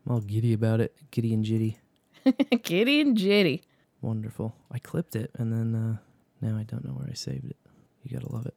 I'm 0.07 0.13
all 0.13 0.21
giddy 0.21 0.53
about 0.53 0.81
it. 0.81 0.95
Giddy 1.11 1.33
and 1.35 1.45
jitty. 1.45 1.77
Giddy 2.63 3.01
and 3.01 3.17
jitty. 3.17 3.63
Wonderful. 4.03 4.55
I 4.71 4.79
clipped 4.79 5.15
it, 5.15 5.31
and 5.35 5.53
then 5.53 5.75
uh, 5.75 5.97
now 6.41 6.57
I 6.59 6.63
don't 6.65 6.85
know 6.85 6.93
where 6.93 7.09
I 7.11 7.15
saved 7.15 7.45
it. 7.51 7.57
You 8.03 8.19
gotta 8.19 8.33
love 8.33 8.47
it. 8.47 8.57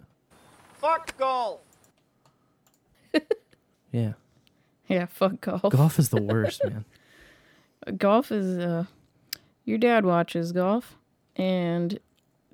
Fuck 0.80 1.18
golf. 1.18 1.60
Yeah, 3.92 4.14
Yeah, 4.90 5.06
fuck 5.08 5.40
golf. 5.42 5.62
golf 5.70 5.98
is 6.00 6.10
the 6.10 6.22
worst, 6.22 6.62
man. 6.66 6.86
golf 7.98 8.32
is 8.32 8.58
uh 8.58 8.86
your 9.66 9.78
dad 9.78 10.06
watches 10.06 10.52
golf 10.52 10.96
and 11.36 12.00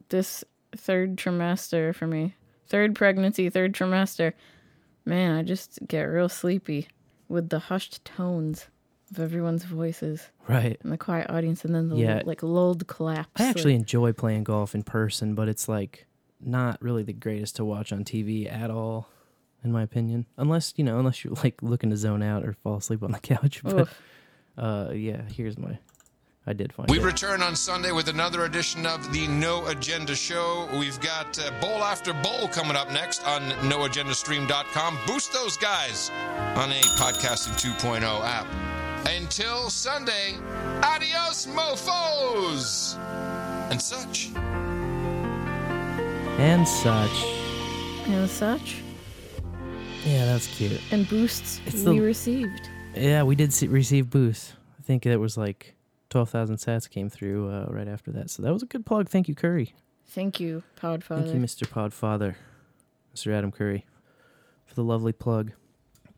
this 0.09 0.43
third 0.75 1.17
trimester 1.17 1.93
for 1.93 2.07
me 2.07 2.36
third 2.67 2.95
pregnancy 2.95 3.50
third 3.50 3.74
trimester 3.74 4.33
man 5.05 5.36
i 5.36 5.43
just 5.43 5.79
get 5.88 6.03
real 6.03 6.29
sleepy 6.29 6.88
with 7.27 7.50
the 7.50 7.59
hushed 7.59 8.03
tones 8.05 8.67
of 9.12 9.19
everyone's 9.19 9.63
voices 9.65 10.29
Right. 10.48 10.79
and 10.83 10.91
the 10.91 10.98
quiet 10.98 11.29
audience 11.29 11.63
and 11.65 11.74
then 11.75 11.89
the 11.89 11.95
Yeah. 11.98 12.21
like 12.25 12.41
lulled 12.43 12.86
claps 12.88 13.29
I 13.41 13.45
actually 13.50 13.74
like- 13.74 13.81
enjoy 13.81 14.13
playing 14.13 14.43
golf 14.45 14.74
in 14.75 14.83
person, 14.83 15.33
but 15.36 15.48
it's 15.50 15.67
like 15.67 16.05
not 16.39 16.79
really 16.81 17.01
the 17.03 17.13
greatest 17.13 17.55
to 17.57 17.65
watch 17.65 17.91
on 17.91 18.03
TV 18.03 18.51
at 18.51 18.69
all, 18.71 19.09
in 19.63 19.71
my 19.71 19.83
opinion. 19.83 20.25
Unless 20.37 20.73
you 20.77 20.83
know, 20.83 20.99
unless 20.99 21.23
you're 21.23 21.33
like 21.43 21.61
looking 21.61 21.89
to 21.89 21.97
zone 21.97 22.21
out 22.23 22.43
or 22.45 22.53
fall 22.53 22.77
asleep 22.77 23.03
on 23.03 23.11
the 23.11 23.19
couch. 23.35 23.61
But 23.63 23.75
Ugh. 23.75 23.89
uh, 24.57 24.91
yeah, 24.93 25.21
here's 25.33 25.57
my. 25.57 25.77
I 26.47 26.53
did 26.53 26.73
find 26.73 26.89
We 26.89 26.97
it. 26.99 27.03
return 27.03 27.43
on 27.43 27.55
Sunday 27.55 27.91
with 27.91 28.07
another 28.07 28.45
edition 28.45 28.85
of 28.87 29.13
the 29.13 29.27
No 29.27 29.67
Agenda 29.67 30.15
Show. 30.15 30.67
We've 30.79 30.99
got 30.99 31.37
uh, 31.37 31.51
Bowl 31.61 31.83
After 31.83 32.11
Bowl 32.13 32.47
coming 32.47 32.75
up 32.75 32.91
next 32.91 33.23
on 33.27 33.41
NoAgendaStream.com. 33.69 34.97
Boost 35.05 35.31
those 35.31 35.57
guys 35.57 36.09
on 36.55 36.71
a 36.71 36.81
Podcasting 36.97 37.53
2.0 37.79 38.01
app. 38.23 38.47
Until 39.07 39.69
Sunday, 39.69 40.33
adios, 40.81 41.45
mofos! 41.45 42.97
And 43.69 43.79
such. 43.79 44.29
and 46.39 46.67
such. 46.67 47.23
and 48.07 48.27
such 48.29 48.77
Yeah, 50.06 50.25
that's 50.25 50.48
cute. 50.48 50.82
and 50.91 51.08
boosts 51.10 51.60
It's 51.65 51.84
we 51.84 52.00
the- 52.00 52.01
received 52.01 52.70
Yeah, 52.96 53.24
we 53.24 53.36
did 53.36 53.53
see, 53.53 53.68
receive 53.68 54.10
boosts. 54.10 54.53
I 54.79 54.82
think 54.84 55.06
it 55.06 55.18
was 55.18 55.38
like 55.38 55.75
twelve 56.10 56.29
thousand 56.29 56.56
sats 56.58 56.89
came 56.89 57.10
through 57.10 57.50
uh, 57.50 57.65
right 57.70 57.88
after 57.88 58.12
that. 58.13 58.29
So 58.29 58.41
that 58.44 58.53
was 58.53 58.63
a 58.63 58.65
good 58.65 58.86
plug. 58.86 59.10
Thank 59.10 59.27
you, 59.27 59.36
Curry. 59.36 59.74
thank 60.08 60.39
you 60.39 60.63
podfather 60.82 61.24
Thank 61.25 61.36
you, 61.36 61.39
Mr. 61.41 61.68
Podfather, 61.68 62.36
Mr. 63.15 63.32
Adam 63.34 63.51
Curry, 63.51 63.86
for 64.65 64.74
the 64.75 64.84
lovely 64.84 65.12
plug. 65.13 65.51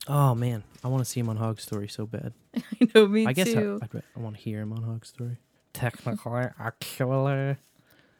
Oh 0.08 0.34
man, 0.36 0.64
I 0.84 0.88
want 0.88 1.04
to 1.04 1.10
see 1.10 1.20
him 1.20 1.30
on 1.30 1.38
Hog 1.38 1.60
Story 1.60 1.88
so 1.88 2.06
bad. 2.06 2.34
i 2.56 2.62
know 2.96 3.08
me 3.08 3.26
I 3.28 3.34
guess 3.34 3.50
I, 3.50 3.54
too 3.54 3.80
I'd, 3.82 4.04
I 4.16 4.20
want 4.20 4.36
to 4.38 4.42
hear 4.42 4.62
him 4.62 4.72
on 4.74 4.84
Hog 4.84 5.06
Story. 5.06 5.38
Technically, 5.74 6.42
a 6.60 6.72
killer. 6.80 7.58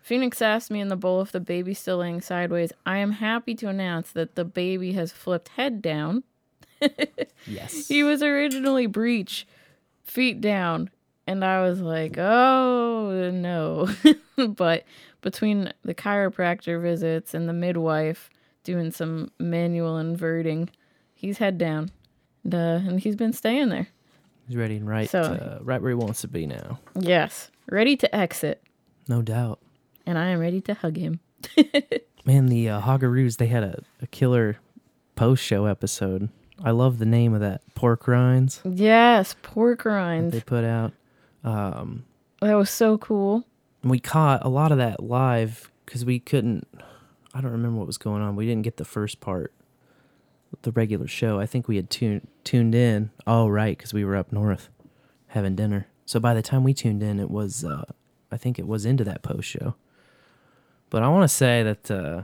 Phoenix 0.02 0.42
asked 0.42 0.72
me 0.72 0.82
in 0.82 0.88
the 0.90 0.96
bowl 0.96 1.22
if 1.22 1.32
the 1.32 1.40
baby's 1.40 1.80
still 1.80 1.98
laying 1.98 2.22
sideways. 2.22 2.72
I 2.86 2.98
am 2.98 3.12
happy 3.12 3.54
to 3.56 3.68
announce 3.70 4.12
that 4.12 4.36
the 4.36 4.44
baby 4.46 4.94
has 4.94 5.12
flipped 5.12 5.50
head 5.50 5.82
down. 5.82 6.24
Yes. 7.48 7.88
He 7.88 8.04
was 8.04 8.22
originally 8.22 8.86
breech, 8.86 9.48
feet 10.04 10.42
down, 10.42 10.92
and 11.26 11.44
I 11.44 11.62
was 11.64 11.82
like, 11.82 12.16
oh 12.20 13.32
no. 13.34 13.90
but 14.56 14.86
between 15.22 15.74
the 15.84 15.96
chiropractor 15.96 16.80
visits 16.80 17.34
and 17.34 17.50
the 17.50 17.54
midwife 17.54 18.30
doing 18.64 18.92
some 18.92 19.32
manual 19.40 19.98
inverting, 19.98 20.70
he's 21.16 21.40
head 21.40 21.58
down. 21.58 21.90
And, 22.44 22.54
uh, 22.54 22.58
and 22.88 23.00
he's 23.00 23.16
been 23.16 23.34
staying 23.34 23.70
there. 23.70 23.88
He's 24.48 24.56
ready 24.58 24.76
and 24.78 24.88
right, 24.88 25.10
So- 25.10 25.22
uh, 25.22 25.60
right 25.64 25.82
where 25.82 25.90
he 25.90 25.96
wants 25.96 26.22
to 26.22 26.28
be 26.28 26.46
now. 26.46 26.80
Yes, 27.00 27.50
ready 27.72 27.96
to 27.98 28.16
exit. 28.16 28.62
No 29.08 29.24
doubt. 29.24 29.60
And 30.06 30.18
I 30.18 30.28
am 30.28 30.40
ready 30.40 30.62
to 30.62 30.74
hug 30.74 30.98
him. 30.98 31.20
Man, 32.26 32.48
the 32.48 32.70
uh, 32.70 32.82
Hogaroos, 32.82 33.38
they 33.38 33.48
had 33.48 33.64
a, 33.64 33.84
a 34.02 34.08
killer 34.08 34.58
post 35.16 35.44
show 35.44 35.66
episode. 35.66 36.30
I 36.64 36.72
love 36.72 37.00
the 37.00 37.06
name 37.06 37.34
of 37.34 37.40
that. 37.42 37.62
Pork 37.74 38.08
Rinds 38.08 38.62
Yes, 38.64 39.36
pork 39.42 39.86
rinds. 39.86 40.34
they 40.34 40.42
put 40.42 40.64
out. 40.64 40.94
Um, 41.44 42.06
That 42.42 42.54
was 42.56 42.70
so 42.70 42.98
cool. 43.00 43.46
We 43.84 44.00
caught 44.00 44.46
a 44.46 44.50
lot 44.50 44.72
of 44.72 44.78
that 44.78 45.02
live 45.02 45.72
because 45.86 46.06
we 46.06 46.20
couldn't 46.20 46.68
i 47.34 47.42
don't 47.42 47.52
remember 47.52 47.78
what 47.80 47.88
was 47.88 47.98
going 47.98 48.22
on 48.22 48.36
we 48.36 48.46
didn't 48.46 48.62
get 48.62 48.78
the 48.78 48.86
first 48.86 49.20
part 49.20 49.52
the 50.62 50.72
regular 50.72 51.08
show 51.08 51.40
i 51.40 51.46
think 51.46 51.68
we 51.68 51.76
had 51.78 51.90
tuned 51.90 52.26
tuned 52.44 52.76
in 52.76 53.10
oh 53.26 53.48
right 53.48 53.78
because 53.78 53.94
we 53.94 54.06
were 54.06 54.16
up 54.16 54.32
north 54.32 54.70
having 55.28 55.56
dinner 55.56 55.88
so 56.06 56.20
by 56.20 56.34
the 56.34 56.42
time 56.42 56.64
we 56.64 56.74
tuned 56.74 57.02
in 57.02 57.20
it 57.20 57.30
was 57.32 57.64
uh 57.66 57.84
i 58.32 58.38
think 58.38 58.60
it 58.60 58.68
was 58.68 58.86
into 58.86 59.04
that 59.04 59.22
post 59.24 59.48
show 59.50 59.74
but 60.92 61.02
i 61.02 61.08
want 61.08 61.24
to 61.24 61.28
say 61.36 61.64
that 61.64 61.90
uh 61.90 62.22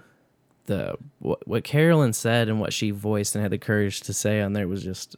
the 0.68 0.96
what, 1.20 1.48
what 1.48 1.64
carolyn 1.64 2.14
said 2.14 2.48
and 2.48 2.60
what 2.60 2.72
she 2.72 2.92
voiced 2.92 3.36
and 3.36 3.42
had 3.42 3.52
the 3.52 3.58
courage 3.58 4.02
to 4.02 4.14
say 4.14 4.40
on 4.42 4.54
there 4.54 4.68
was 4.68 4.84
just 4.84 5.16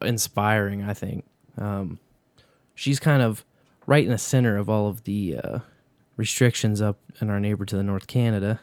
inspiring 0.00 0.84
i 0.84 0.94
think 0.94 1.24
um 1.58 1.98
she's 2.74 3.00
kind 3.00 3.22
of 3.22 3.44
right 3.86 4.04
in 4.04 4.10
the 4.10 4.18
center 4.18 4.56
of 4.56 4.68
all 4.68 4.88
of 4.88 5.04
the 5.04 5.36
uh, 5.42 5.58
restrictions 6.16 6.80
up 6.80 6.98
in 7.20 7.30
our 7.30 7.40
neighbor 7.40 7.64
to 7.64 7.76
the 7.76 7.82
north, 7.82 8.06
Canada. 8.06 8.60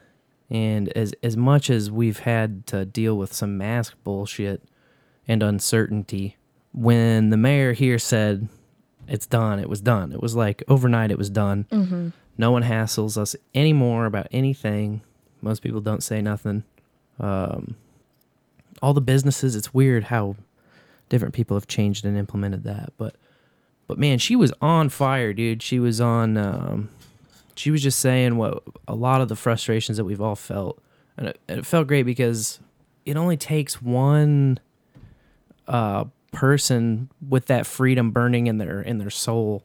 And 0.50 0.89
as 0.98 1.13
as 1.22 1.38
much 1.38 1.69
as 1.69 1.91
we've 1.91 2.19
had 2.19 2.65
to 2.67 2.86
deal 2.86 3.17
with 3.17 3.34
some 3.34 3.58
mask 3.58 3.96
bullshit 4.03 4.63
and 5.27 5.43
uncertainty, 5.43 6.38
when 6.74 7.29
the 7.29 7.38
mayor 7.38 7.74
here 7.74 8.00
said 8.00 8.50
it's 9.08 9.27
done, 9.27 9.60
it 9.60 9.69
was 9.69 9.81
done. 9.81 10.12
It 10.12 10.22
was 10.22 10.36
like 10.36 10.63
overnight, 10.67 11.12
it 11.12 11.17
was 11.17 11.29
done. 11.29 12.13
No 12.39 12.51
one 12.51 12.63
hassles 12.63 13.17
us 13.17 13.36
anymore 13.53 14.05
about 14.05 14.27
anything. 14.31 15.01
Most 15.41 15.62
people 15.62 15.81
don't 15.81 16.01
say 16.01 16.22
nothing. 16.22 16.63
Um, 17.19 17.75
all 18.81 18.93
the 18.93 19.01
businesses, 19.01 19.58
it's 19.58 19.74
weird 19.74 20.05
how 20.05 20.38
different 21.10 21.34
people 21.34 21.58
have 21.58 21.67
changed 21.67 22.05
and 22.05 22.17
implemented 22.17 22.63
that, 22.63 22.93
but 22.98 23.15
but 23.88 23.98
man, 23.98 24.19
she 24.19 24.36
was 24.36 24.53
on 24.62 24.89
fire, 24.89 25.34
dude. 25.34 25.63
She 25.63 25.79
was 25.79 26.00
on. 26.00 26.38
Um, 26.38 26.89
she 27.55 27.72
was 27.72 27.81
just 27.81 28.00
saying 28.00 28.38
what 28.38 28.63
a 28.88 28.93
lot 28.93 29.19
of 29.19 29.27
the 29.27 29.36
frustrations 29.36 29.98
that 29.98 30.05
we've 30.05 30.22
all 30.22 30.36
felt, 30.36 30.81
and 31.17 31.27
it, 31.29 31.39
and 31.50 31.60
it 31.60 31.65
felt 31.65 31.88
great 31.88 32.03
because 32.03 32.60
it 33.05 33.17
only 33.17 33.36
takes 33.36 33.81
one 33.81 34.60
uh, 35.67 36.05
person 36.31 37.10
with 37.27 37.48
that 37.48 37.65
freedom 37.65 38.12
burning 38.12 38.46
in 38.46 38.60
their 38.60 38.79
in 38.79 39.00
their 39.00 39.10
soul, 39.10 39.63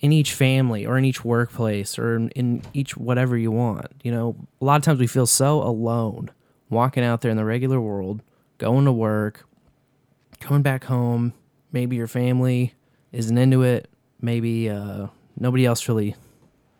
in 0.00 0.12
each 0.12 0.32
family 0.32 0.86
or 0.86 0.96
in 0.96 1.04
each 1.04 1.24
workplace 1.24 1.98
or 1.98 2.16
in, 2.16 2.28
in 2.30 2.62
each 2.72 2.96
whatever 2.96 3.36
you 3.36 3.50
want. 3.50 3.86
You 4.02 4.12
know, 4.12 4.36
a 4.60 4.64
lot 4.64 4.76
of 4.76 4.82
times 4.82 5.00
we 5.00 5.06
feel 5.06 5.26
so 5.26 5.62
alone 5.62 6.30
walking 6.70 7.02
out 7.02 7.20
there 7.20 7.30
in 7.30 7.36
the 7.36 7.44
regular 7.44 7.80
world, 7.80 8.22
going 8.58 8.84
to 8.84 8.92
work, 8.92 9.46
coming 10.40 10.62
back 10.62 10.84
home. 10.84 11.32
Maybe 11.72 11.96
your 11.96 12.06
family 12.06 12.74
isn't 13.12 13.36
into 13.36 13.62
it. 13.62 13.90
Maybe 14.20 14.68
uh, 14.68 15.08
nobody 15.38 15.66
else 15.66 15.88
really 15.88 16.14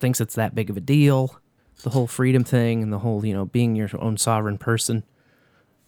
thinks 0.00 0.20
it's 0.20 0.34
that 0.34 0.54
big 0.54 0.70
of 0.70 0.76
a 0.76 0.80
deal. 0.80 1.40
The 1.82 1.90
whole 1.90 2.06
freedom 2.08 2.42
thing 2.42 2.82
and 2.82 2.92
the 2.92 2.98
whole, 2.98 3.25
you 3.25 3.32
know, 3.32 3.46
being 3.46 3.76
your 3.76 3.88
own 3.98 4.16
sovereign 4.16 4.58
person, 4.58 5.04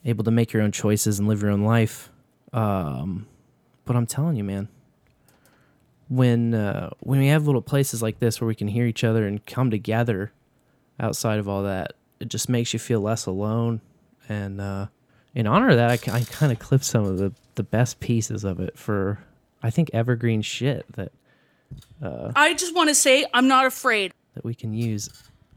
able 0.05 0.23
to 0.25 0.31
make 0.31 0.53
your 0.53 0.63
own 0.63 0.71
choices 0.71 1.19
and 1.19 1.27
live 1.27 1.43
your 1.43 1.51
own 1.51 1.63
life. 1.63 2.11
Um, 2.53 3.27
but 3.85 3.97
I'm 3.97 4.07
telling 4.07 4.37
you, 4.37 4.45
man, 4.45 4.69
when 6.11 6.55
uh, 6.55 6.91
when 6.99 7.21
we 7.21 7.29
have 7.29 7.47
little 7.47 7.63
places 7.63 8.03
like 8.03 8.19
this 8.19 8.41
where 8.41 8.49
we 8.49 8.55
can 8.55 8.69
hear 8.69 8.85
each 8.85 9.05
other 9.05 9.27
and 9.27 9.47
come 9.47 9.71
together 9.71 10.33
outside 10.99 11.39
of 11.39 11.49
all 11.49 11.63
that, 11.63 11.93
it 12.19 12.29
just 12.29 12.49
makes 12.49 12.73
you 12.73 12.79
feel 12.79 13.01
less 13.01 13.27
alone. 13.27 13.81
And 14.29 14.61
uh, 14.61 14.87
in 15.35 15.47
honor 15.47 15.71
of 15.71 15.77
that, 15.77 15.91
I, 15.91 16.13
I 16.13 16.23
kind 16.25 16.53
of 16.53 16.59
clipped 16.59 16.85
some 16.85 17.05
of 17.05 17.19
the, 17.19 17.33
the 17.55 17.63
best 17.63 18.01
pieces 18.01 18.43
of 18.45 18.59
it 18.61 18.77
for, 18.77 19.21
I 19.63 19.71
think, 19.71 19.91
evergreen 19.93 20.43
shit 20.43 20.85
that 20.97 21.13
I 22.03 22.55
just 22.55 22.75
want 22.75 22.89
to 22.89 22.95
say 22.95 23.25
I'm 23.33 23.47
not 23.47 23.65
afraid. 23.67 24.13
that 24.35 24.45
we 24.45 24.55
can 24.55 24.73
use, 24.75 25.09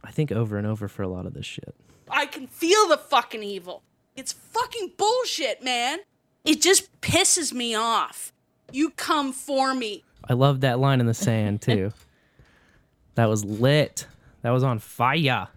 I 0.04 0.12
think, 0.12 0.32
over 0.32 0.58
and 0.58 0.68
over 0.68 0.88
for 0.88 1.02
a 1.02 1.08
lot 1.08 1.26
of 1.26 1.34
this 1.34 1.48
shit. 1.48 1.74
I 2.10 2.28
can 2.28 2.46
feel 2.46 2.88
the 2.88 2.98
fucking 2.98 3.42
evil. 3.42 3.82
It's 4.16 4.34
fucking 4.34 4.94
bullshit, 4.98 5.64
man. 5.64 6.00
It 6.46 6.62
just 6.62 7.02
pisses 7.02 7.52
me 7.54 7.74
off. 7.74 8.32
You 8.72 8.92
come 8.92 9.34
for 9.34 9.74
me. 9.74 10.04
I 10.28 10.34
love 10.34 10.62
that 10.62 10.80
line 10.80 11.00
in 11.00 11.06
the 11.06 11.14
sand 11.14 11.62
too. 11.62 11.92
that 13.16 13.26
was 13.30 13.44
lit. 13.44 14.08
That 14.42 14.52
was 14.52 14.64
on 14.64 14.80
fire. 14.80 15.48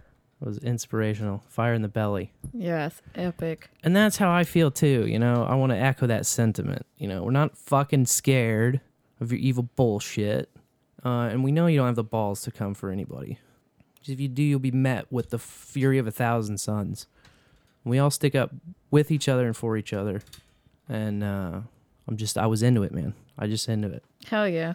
It 0.41 0.45
was 0.45 0.59
inspirational. 0.59 1.43
Fire 1.47 1.73
in 1.73 1.81
the 1.81 1.87
belly. 1.87 2.31
Yes, 2.53 3.01
epic. 3.15 3.69
And 3.83 3.95
that's 3.95 4.17
how 4.17 4.31
I 4.31 4.43
feel 4.43 4.69
too, 4.69 5.07
you 5.07 5.17
know. 5.17 5.43
I 5.43 5.55
want 5.55 5.71
to 5.71 5.77
echo 5.77 6.05
that 6.07 6.25
sentiment. 6.25 6.85
You 6.97 7.07
know, 7.07 7.23
we're 7.23 7.31
not 7.31 7.57
fucking 7.57 8.05
scared 8.05 8.81
of 9.19 9.31
your 9.31 9.39
evil 9.39 9.63
bullshit. 9.75 10.49
Uh, 11.03 11.29
and 11.31 11.43
we 11.43 11.51
know 11.51 11.67
you 11.67 11.77
don't 11.77 11.87
have 11.87 11.95
the 11.95 12.03
balls 12.03 12.41
to 12.41 12.51
come 12.51 12.73
for 12.73 12.91
anybody. 12.91 13.39
If 14.05 14.19
you 14.19 14.27
do, 14.27 14.43
you'll 14.43 14.59
be 14.59 14.71
met 14.71 15.11
with 15.11 15.31
the 15.31 15.39
fury 15.39 15.97
of 15.97 16.07
a 16.07 16.11
thousand 16.11 16.59
suns. 16.59 17.07
We 17.83 17.99
all 17.99 18.11
stick 18.11 18.35
up 18.35 18.51
with 18.89 19.11
each 19.11 19.27
other 19.27 19.45
and 19.45 19.55
for 19.55 19.75
each 19.75 19.91
other. 19.91 20.21
And 20.87 21.23
uh, 21.23 21.61
I'm 22.07 22.17
just, 22.17 22.37
I 22.37 22.45
was 22.45 22.63
into 22.63 22.83
it, 22.83 22.93
man. 22.93 23.13
I 23.37 23.47
just 23.47 23.67
into 23.69 23.89
it. 23.89 24.03
Hell 24.25 24.47
yeah. 24.47 24.73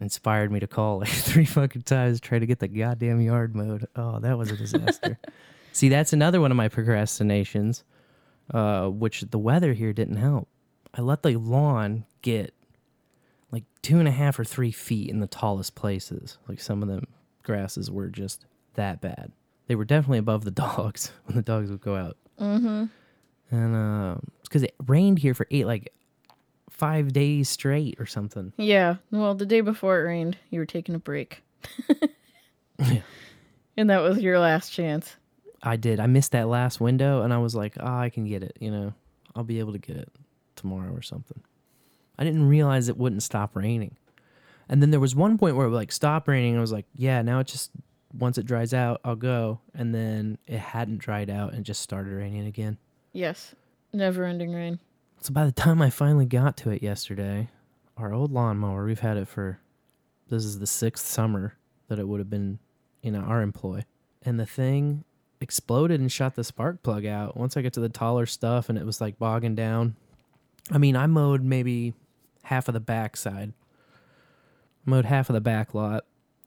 Inspired 0.00 0.50
me 0.50 0.60
to 0.60 0.66
call 0.66 0.98
like 0.98 1.08
three 1.08 1.44
fucking 1.44 1.82
times, 1.82 2.20
try 2.20 2.38
to 2.38 2.46
get 2.46 2.58
the 2.58 2.68
goddamn 2.68 3.20
yard 3.20 3.54
mowed. 3.54 3.86
Oh, 3.96 4.18
that 4.20 4.38
was 4.38 4.50
a 4.50 4.56
disaster. 4.56 5.18
See, 5.72 5.88
that's 5.88 6.12
another 6.12 6.40
one 6.40 6.50
of 6.50 6.56
my 6.56 6.68
procrastinations, 6.68 7.84
uh, 8.52 8.88
which 8.88 9.20
the 9.22 9.38
weather 9.38 9.72
here 9.72 9.92
didn't 9.92 10.16
help. 10.16 10.48
I 10.92 11.02
let 11.02 11.22
the 11.22 11.36
lawn 11.36 12.06
get 12.22 12.54
like 13.52 13.64
two 13.82 13.98
and 13.98 14.08
a 14.08 14.12
half 14.12 14.38
or 14.38 14.44
three 14.44 14.72
feet 14.72 15.10
in 15.10 15.20
the 15.20 15.26
tallest 15.26 15.74
places. 15.74 16.38
Like 16.48 16.60
some 16.60 16.82
of 16.82 16.88
them 16.88 17.06
grasses 17.42 17.90
were 17.90 18.08
just 18.08 18.46
that 18.74 19.00
bad. 19.00 19.32
They 19.66 19.76
were 19.76 19.84
definitely 19.84 20.18
above 20.18 20.44
the 20.44 20.50
dogs 20.50 21.12
when 21.26 21.36
the 21.36 21.42
dogs 21.42 21.70
would 21.70 21.80
go 21.80 21.96
out. 21.96 22.16
Mm-hmm. 22.40 22.86
And 23.52 23.76
uh, 23.76 24.18
it's 24.38 24.48
because 24.48 24.62
it 24.62 24.74
rained 24.86 25.18
here 25.18 25.34
for 25.34 25.46
eight, 25.50 25.66
like 25.66 25.92
five 26.80 27.12
days 27.12 27.50
straight 27.50 28.00
or 28.00 28.06
something. 28.06 28.54
Yeah. 28.56 28.96
Well, 29.10 29.34
the 29.34 29.44
day 29.44 29.60
before 29.60 30.00
it 30.00 30.04
rained, 30.04 30.38
you 30.48 30.58
were 30.58 30.66
taking 30.66 30.94
a 30.94 30.98
break. 30.98 31.42
Yeah. 32.78 33.02
And 33.76 33.90
that 33.90 33.98
was 33.98 34.18
your 34.20 34.38
last 34.38 34.70
chance. 34.70 35.16
I 35.62 35.76
did. 35.76 36.00
I 36.00 36.06
missed 36.06 36.32
that 36.32 36.48
last 36.48 36.80
window, 36.80 37.20
and 37.20 37.30
I 37.30 37.36
was 37.36 37.54
like, 37.54 37.74
"Oh, 37.78 37.86
I 37.86 38.08
can 38.08 38.24
get 38.24 38.42
it. 38.42 38.56
You 38.58 38.70
know, 38.70 38.94
I'll 39.36 39.44
be 39.44 39.58
able 39.58 39.72
to 39.72 39.78
get 39.78 39.96
it 39.96 40.08
tomorrow 40.56 40.90
or 40.90 41.02
something." 41.02 41.42
I 42.18 42.24
didn't 42.24 42.48
realize 42.48 42.88
it 42.88 42.96
wouldn't 42.96 43.22
stop 43.22 43.54
raining, 43.54 43.96
and 44.66 44.80
then 44.80 44.90
there 44.90 44.98
was 44.98 45.14
one 45.14 45.36
point 45.36 45.56
where 45.56 45.66
it 45.66 45.68
was 45.68 45.76
like 45.76 45.92
stopped 45.92 46.26
raining. 46.26 46.52
And 46.52 46.58
I 46.58 46.62
was 46.62 46.72
like, 46.72 46.86
"Yeah, 46.96 47.20
now 47.20 47.40
it 47.40 47.48
just 47.48 47.70
once 48.18 48.38
it 48.38 48.46
dries 48.46 48.72
out, 48.72 49.02
I'll 49.04 49.14
go." 49.14 49.60
And 49.74 49.94
then 49.94 50.38
it 50.46 50.58
hadn't 50.58 50.98
dried 50.98 51.28
out 51.28 51.52
and 51.52 51.62
just 51.62 51.82
started 51.82 52.14
raining 52.14 52.46
again. 52.46 52.78
Yes. 53.12 53.54
Never 53.92 54.24
ending 54.24 54.54
rain. 54.54 54.78
So 55.22 55.34
by 55.34 55.44
the 55.44 55.52
time 55.52 55.82
I 55.82 55.90
finally 55.90 56.24
got 56.24 56.56
to 56.58 56.70
it 56.70 56.82
yesterday, 56.82 57.50
our 57.96 58.14
old 58.14 58.32
lawnmower, 58.32 58.86
we've 58.86 59.00
had 59.00 59.18
it 59.18 59.28
for 59.28 59.60
this 60.28 60.44
is 60.44 60.58
the 60.58 60.66
sixth 60.66 61.06
summer 61.06 61.58
that 61.88 61.98
it 61.98 62.08
would 62.08 62.20
have 62.20 62.30
been 62.30 62.58
in 63.02 63.14
our 63.14 63.42
employ. 63.42 63.84
And 64.22 64.40
the 64.40 64.46
thing 64.46 65.04
exploded 65.40 66.00
and 66.00 66.10
shot 66.10 66.36
the 66.36 66.44
spark 66.44 66.82
plug 66.82 67.04
out. 67.04 67.36
Once 67.36 67.56
I 67.56 67.62
get 67.62 67.74
to 67.74 67.80
the 67.80 67.88
taller 67.90 68.24
stuff 68.24 68.68
and 68.70 68.78
it 68.78 68.86
was 68.86 69.00
like 69.00 69.18
bogging 69.18 69.54
down. 69.54 69.96
I 70.70 70.78
mean, 70.78 70.96
I 70.96 71.06
mowed 71.06 71.42
maybe 71.42 71.94
half 72.44 72.68
of 72.68 72.74
the 72.74 72.80
back 72.80 73.16
side. 73.16 73.52
Mowed 74.86 75.04
half 75.04 75.28
of 75.28 75.34
the 75.34 75.40
back 75.40 75.74
lot. 75.74 76.04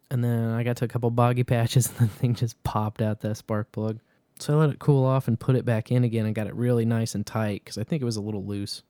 And 0.10 0.24
then 0.24 0.50
I 0.50 0.64
got 0.64 0.78
to 0.78 0.86
a 0.86 0.88
couple 0.88 1.12
boggy 1.12 1.44
patches 1.44 1.88
and 2.00 2.10
the 2.10 2.14
thing 2.14 2.34
just 2.34 2.62
popped 2.64 3.04
out 3.04 3.22
that 3.22 3.38
spark 3.38 3.72
plug. 3.72 4.00
So 4.40 4.54
I 4.54 4.58
let 4.58 4.70
it 4.72 4.80
cool 4.80 5.06
off 5.06 5.28
and 5.28 5.40
put 5.40 5.56
it 5.56 5.66
back 5.66 5.92
in 5.92 6.04
again 6.04 6.26
and 6.26 6.36
got 6.36 6.48
it 6.48 6.56
really 6.56 6.86
nice 6.86 7.16
and 7.16 7.26
tight 7.26 7.64
because 7.64 7.78
I 7.78 7.84
think 7.84 8.02
it 8.02 8.06
was 8.06 8.18
a 8.18 8.22
little 8.22 8.46
loose. 8.46 8.84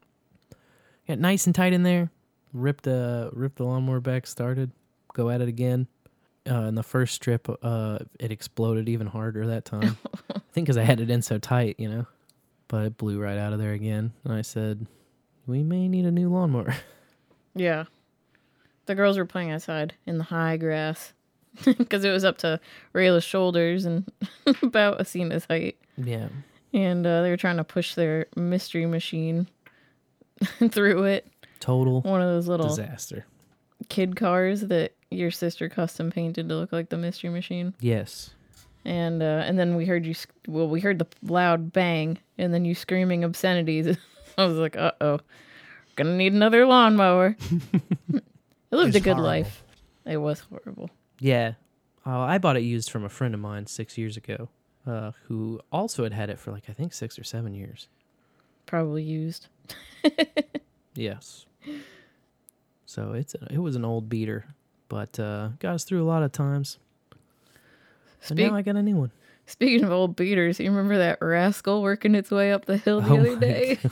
Got 1.07 1.19
nice 1.19 1.45
and 1.45 1.53
tight 1.53 1.73
in 1.73 1.83
there. 1.83 2.09
Ripped 2.53 2.85
the 2.85 3.29
ripped 3.33 3.57
the 3.57 3.65
lawnmower 3.65 3.99
back. 3.99 4.25
Started. 4.25 4.71
Go 5.13 5.29
at 5.29 5.41
it 5.41 5.47
again. 5.47 5.87
Uh, 6.49 6.63
in 6.63 6.75
the 6.75 6.83
first 6.83 7.15
strip, 7.15 7.47
uh, 7.61 7.99
it 8.19 8.31
exploded 8.31 8.89
even 8.89 9.07
harder 9.07 9.47
that 9.47 9.63
time. 9.65 9.97
I 10.35 10.39
think 10.51 10.65
because 10.67 10.77
I 10.77 10.83
had 10.83 10.99
it 10.99 11.09
in 11.09 11.21
so 11.21 11.37
tight, 11.37 11.75
you 11.77 11.89
know. 11.89 12.05
But 12.67 12.85
it 12.85 12.97
blew 12.97 13.19
right 13.19 13.37
out 13.37 13.53
of 13.53 13.59
there 13.59 13.73
again. 13.73 14.11
And 14.23 14.33
I 14.33 14.41
said, 14.41 14.87
"We 15.45 15.63
may 15.63 15.87
need 15.87 16.05
a 16.05 16.11
new 16.11 16.29
lawnmower." 16.29 16.75
Yeah. 17.55 17.85
The 18.87 18.95
girls 18.95 19.15
were 19.15 19.25
playing 19.25 19.51
outside 19.51 19.93
in 20.07 20.17
the 20.17 20.23
high 20.23 20.57
grass 20.57 21.13
because 21.65 22.03
it 22.05 22.11
was 22.11 22.23
up 22.25 22.37
to 22.39 22.59
Rayla's 22.93 23.23
shoulders 23.23 23.85
and 23.85 24.09
about 24.63 24.99
Asina's 24.99 25.45
height. 25.45 25.77
yeah. 25.97 26.27
And 26.75 27.05
uh, 27.05 27.21
they 27.21 27.29
were 27.29 27.37
trying 27.37 27.57
to 27.57 27.63
push 27.63 27.93
their 27.93 28.25
mystery 28.35 28.87
machine 28.87 29.47
through 30.71 31.03
it. 31.03 31.27
Total 31.59 32.01
One 32.01 32.19
of 32.21 32.27
those 32.27 32.47
little 32.47 32.67
disaster. 32.67 33.25
kid 33.89 34.15
cars 34.15 34.61
that 34.61 34.93
your 35.11 35.29
sister 35.29 35.69
custom 35.69 36.09
painted 36.09 36.49
to 36.49 36.55
look 36.55 36.71
like 36.71 36.89
the 36.89 36.97
mystery 36.97 37.29
machine. 37.29 37.75
Yes. 37.79 38.31
And 38.85 39.21
uh, 39.21 39.43
and 39.45 39.57
then 39.59 39.75
we 39.75 39.85
heard 39.85 40.05
you. 40.05 40.13
sc- 40.15 40.31
Well, 40.47 40.67
we 40.67 40.79
heard 40.81 40.97
the 40.99 41.05
loud 41.21 41.71
bang, 41.71 42.17
and 42.37 42.53
then 42.53 42.65
you 42.65 42.73
screaming 42.75 43.23
obscenities. 43.23 43.95
I 44.37 44.45
was 44.45 44.57
like, 44.57 44.75
uh 44.75 44.91
oh, 44.99 45.19
gonna 45.95 46.17
need 46.17 46.33
another 46.33 46.65
lawnmower. 46.65 47.37
it 48.11 48.23
lived 48.71 48.95
a 48.95 48.99
good 48.99 49.19
life. 49.19 49.63
It 50.05 50.17
was 50.17 50.39
horrible. 50.41 50.89
Yeah. 51.23 51.53
Uh, 52.05 52.19
I 52.19 52.37
bought 52.37 52.57
it 52.57 52.63
used 52.63 52.89
from 52.91 53.05
a 53.05 53.09
friend 53.09 53.33
of 53.33 53.39
mine 53.39 53.65
six 53.65 53.97
years 53.97 54.17
ago, 54.17 54.49
uh, 54.85 55.11
who 55.27 55.61
also 55.71 56.03
had 56.03 56.11
had 56.11 56.29
it 56.29 56.37
for 56.37 56.51
like 56.51 56.63
I 56.69 56.73
think 56.73 56.93
six 56.93 57.17
or 57.17 57.23
seven 57.23 57.53
years. 57.53 57.87
Probably 58.65 59.03
used. 59.03 59.47
Yes. 60.95 61.47
So 62.85 63.13
it's 63.13 63.33
a, 63.33 63.47
it 63.51 63.57
was 63.57 63.75
an 63.75 63.83
old 63.83 64.09
beater, 64.09 64.45
but 64.89 65.19
uh, 65.19 65.49
got 65.57 65.73
us 65.73 65.85
through 65.85 66.03
a 66.03 66.05
lot 66.05 66.21
of 66.21 66.31
times. 66.31 66.77
Speak- 68.21 68.51
now 68.51 68.55
I 68.55 68.61
got 68.61 68.75
a 68.75 68.83
new 68.83 68.97
one. 68.97 69.11
Speaking 69.47 69.83
of 69.83 69.91
old 69.91 70.15
beaters, 70.15 70.59
you 70.59 70.69
remember 70.69 70.99
that 70.99 71.17
rascal 71.19 71.81
working 71.81 72.13
its 72.13 72.29
way 72.29 72.51
up 72.53 72.65
the 72.65 72.77
hill 72.77 73.01
the 73.01 73.09
Oh 73.09 73.17
other 73.17 73.35
day? 73.37 73.79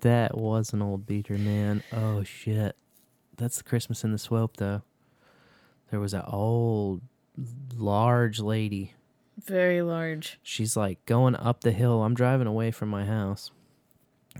That 0.00 0.36
was 0.36 0.72
an 0.72 0.82
old 0.82 1.06
beater, 1.06 1.38
man. 1.38 1.84
Oh 1.92 2.24
shit. 2.24 2.74
That's 3.36 3.58
the 3.58 3.62
Christmas 3.62 4.02
in 4.02 4.10
the 4.10 4.18
Swope, 4.18 4.56
though. 4.56 4.82
There 5.92 6.00
was 6.00 6.14
an 6.14 6.22
old, 6.26 7.02
large 7.76 8.40
lady. 8.40 8.94
Very 9.36 9.82
large. 9.82 10.38
She's 10.42 10.74
like 10.74 11.04
going 11.04 11.36
up 11.36 11.60
the 11.60 11.70
hill. 11.70 12.02
I'm 12.02 12.14
driving 12.14 12.46
away 12.46 12.70
from 12.70 12.88
my 12.88 13.04
house. 13.04 13.50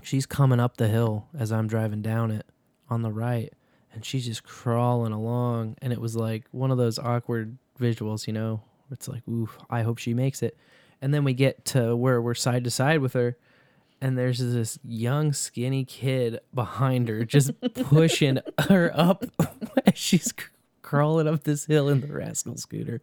She's 0.01 0.25
coming 0.25 0.59
up 0.59 0.77
the 0.77 0.87
hill 0.87 1.27
as 1.37 1.51
I'm 1.51 1.67
driving 1.67 2.01
down 2.01 2.31
it 2.31 2.47
on 2.89 3.03
the 3.03 3.11
right. 3.11 3.53
And 3.93 4.03
she's 4.03 4.25
just 4.25 4.43
crawling 4.43 5.13
along. 5.13 5.75
And 5.79 5.93
it 5.93 6.01
was 6.01 6.15
like 6.15 6.45
one 6.49 6.71
of 6.71 6.79
those 6.79 6.97
awkward 6.97 7.59
visuals, 7.79 8.25
you 8.25 8.33
know? 8.33 8.63
It's 8.89 9.07
like, 9.07 9.21
ooh, 9.29 9.49
I 9.69 9.83
hope 9.83 9.99
she 9.99 10.15
makes 10.15 10.41
it. 10.41 10.57
And 11.03 11.13
then 11.13 11.23
we 11.23 11.35
get 11.35 11.65
to 11.65 11.95
where 11.95 12.19
we're 12.19 12.33
side 12.33 12.63
to 12.63 12.71
side 12.71 12.99
with 12.99 13.13
her. 13.13 13.37
And 14.01 14.17
there's 14.17 14.39
this 14.39 14.79
young, 14.83 15.33
skinny 15.33 15.85
kid 15.85 16.39
behind 16.51 17.09
her 17.09 17.23
just 17.25 17.51
pushing 17.75 18.39
her 18.67 18.91
up 18.95 19.23
as 19.85 19.93
she's 19.99 20.33
crawling 20.83 21.27
up 21.27 21.43
this 21.43 21.65
hill 21.65 21.89
in 21.89 22.01
the 22.01 22.13
rascal 22.13 22.57
scooter. 22.57 23.01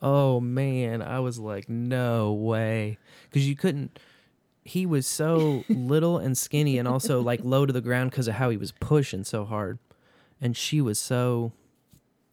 Oh 0.00 0.38
man, 0.40 1.02
I 1.02 1.18
was 1.18 1.38
like, 1.38 1.68
no 1.68 2.32
way. 2.32 2.98
Because 3.24 3.48
you 3.48 3.56
couldn't, 3.56 3.98
he 4.64 4.86
was 4.86 5.06
so 5.06 5.64
little 5.68 6.18
and 6.18 6.38
skinny 6.38 6.78
and 6.78 6.86
also 6.86 7.20
like 7.20 7.40
low 7.42 7.66
to 7.66 7.72
the 7.72 7.80
ground 7.80 8.10
because 8.10 8.28
of 8.28 8.34
how 8.34 8.50
he 8.50 8.56
was 8.56 8.70
pushing 8.72 9.24
so 9.24 9.44
hard. 9.44 9.80
And 10.40 10.56
she 10.56 10.80
was 10.80 10.98
so 10.98 11.52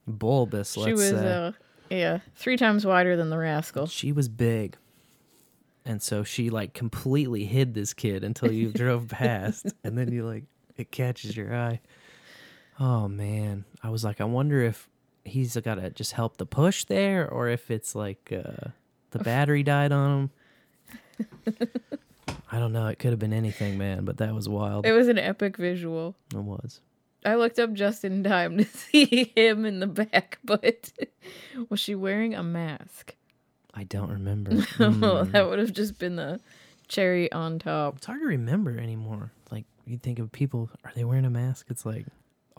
bulbous, 0.07 0.77
let's 0.77 0.87
she 0.87 0.93
was, 0.93 1.09
say. 1.09 1.33
uh, 1.33 1.51
yeah, 1.89 2.19
three 2.35 2.57
times 2.57 2.85
wider 2.85 3.15
than 3.15 3.29
the 3.29 3.37
rascal. 3.37 3.87
She 3.87 4.11
was 4.11 4.27
big. 4.29 4.77
And 5.85 6.01
so 6.01 6.23
she 6.23 6.49
like 6.49 6.73
completely 6.73 7.45
hid 7.45 7.73
this 7.73 7.93
kid 7.93 8.23
until 8.23 8.51
you 8.51 8.69
drove 8.73 9.07
past. 9.07 9.73
And 9.83 9.97
then 9.97 10.11
you 10.11 10.25
like, 10.25 10.43
it 10.77 10.91
catches 10.91 11.35
your 11.35 11.55
eye. 11.55 11.81
Oh 12.79 13.07
man. 13.07 13.65
I 13.83 13.89
was 13.89 14.03
like, 14.03 14.21
I 14.21 14.25
wonder 14.25 14.61
if 14.61 14.87
he's 15.25 15.55
got 15.57 15.75
to 15.75 15.89
just 15.89 16.13
help 16.13 16.37
the 16.37 16.45
push 16.45 16.85
there 16.85 17.29
or 17.29 17.49
if 17.49 17.69
it's 17.69 17.93
like 17.93 18.31
uh, 18.31 18.69
the 19.11 19.19
battery 19.19 19.63
died 19.63 19.91
on 19.91 20.29
him. 21.47 21.57
I 22.51 22.59
don't 22.59 22.73
know. 22.73 22.87
It 22.87 22.97
could 22.97 23.11
have 23.11 23.19
been 23.19 23.33
anything, 23.33 23.77
man, 23.77 24.05
but 24.05 24.17
that 24.17 24.33
was 24.33 24.49
wild. 24.49 24.85
It 24.85 24.91
was 24.91 25.07
an 25.07 25.19
epic 25.19 25.57
visual. 25.57 26.15
It 26.33 26.39
was. 26.41 26.81
I 27.25 27.35
looked 27.35 27.59
up 27.59 27.73
just 27.73 28.03
in 28.05 28.23
time 28.23 28.57
to 28.59 28.65
see 28.65 29.31
him 29.35 29.65
in 29.65 29.79
the 29.79 29.87
back, 29.87 30.39
but 30.43 30.91
was 31.69 31.79
she 31.79 31.95
wearing 31.95 32.33
a 32.33 32.43
mask? 32.43 33.15
I 33.73 33.83
don't 33.83 34.09
remember. 34.09 34.51
Mm. 34.51 35.31
that 35.31 35.47
would 35.47 35.59
have 35.59 35.73
just 35.73 35.99
been 35.99 36.15
the 36.15 36.39
cherry 36.87 37.31
on 37.31 37.59
top. 37.59 37.97
It's 37.97 38.07
hard 38.07 38.21
to 38.21 38.25
remember 38.25 38.77
anymore. 38.79 39.31
Like 39.51 39.65
you 39.85 39.97
think 39.97 40.19
of 40.19 40.31
people, 40.31 40.69
are 40.83 40.91
they 40.95 41.03
wearing 41.03 41.25
a 41.25 41.29
mask? 41.29 41.67
It's 41.69 41.85
like 41.85 42.07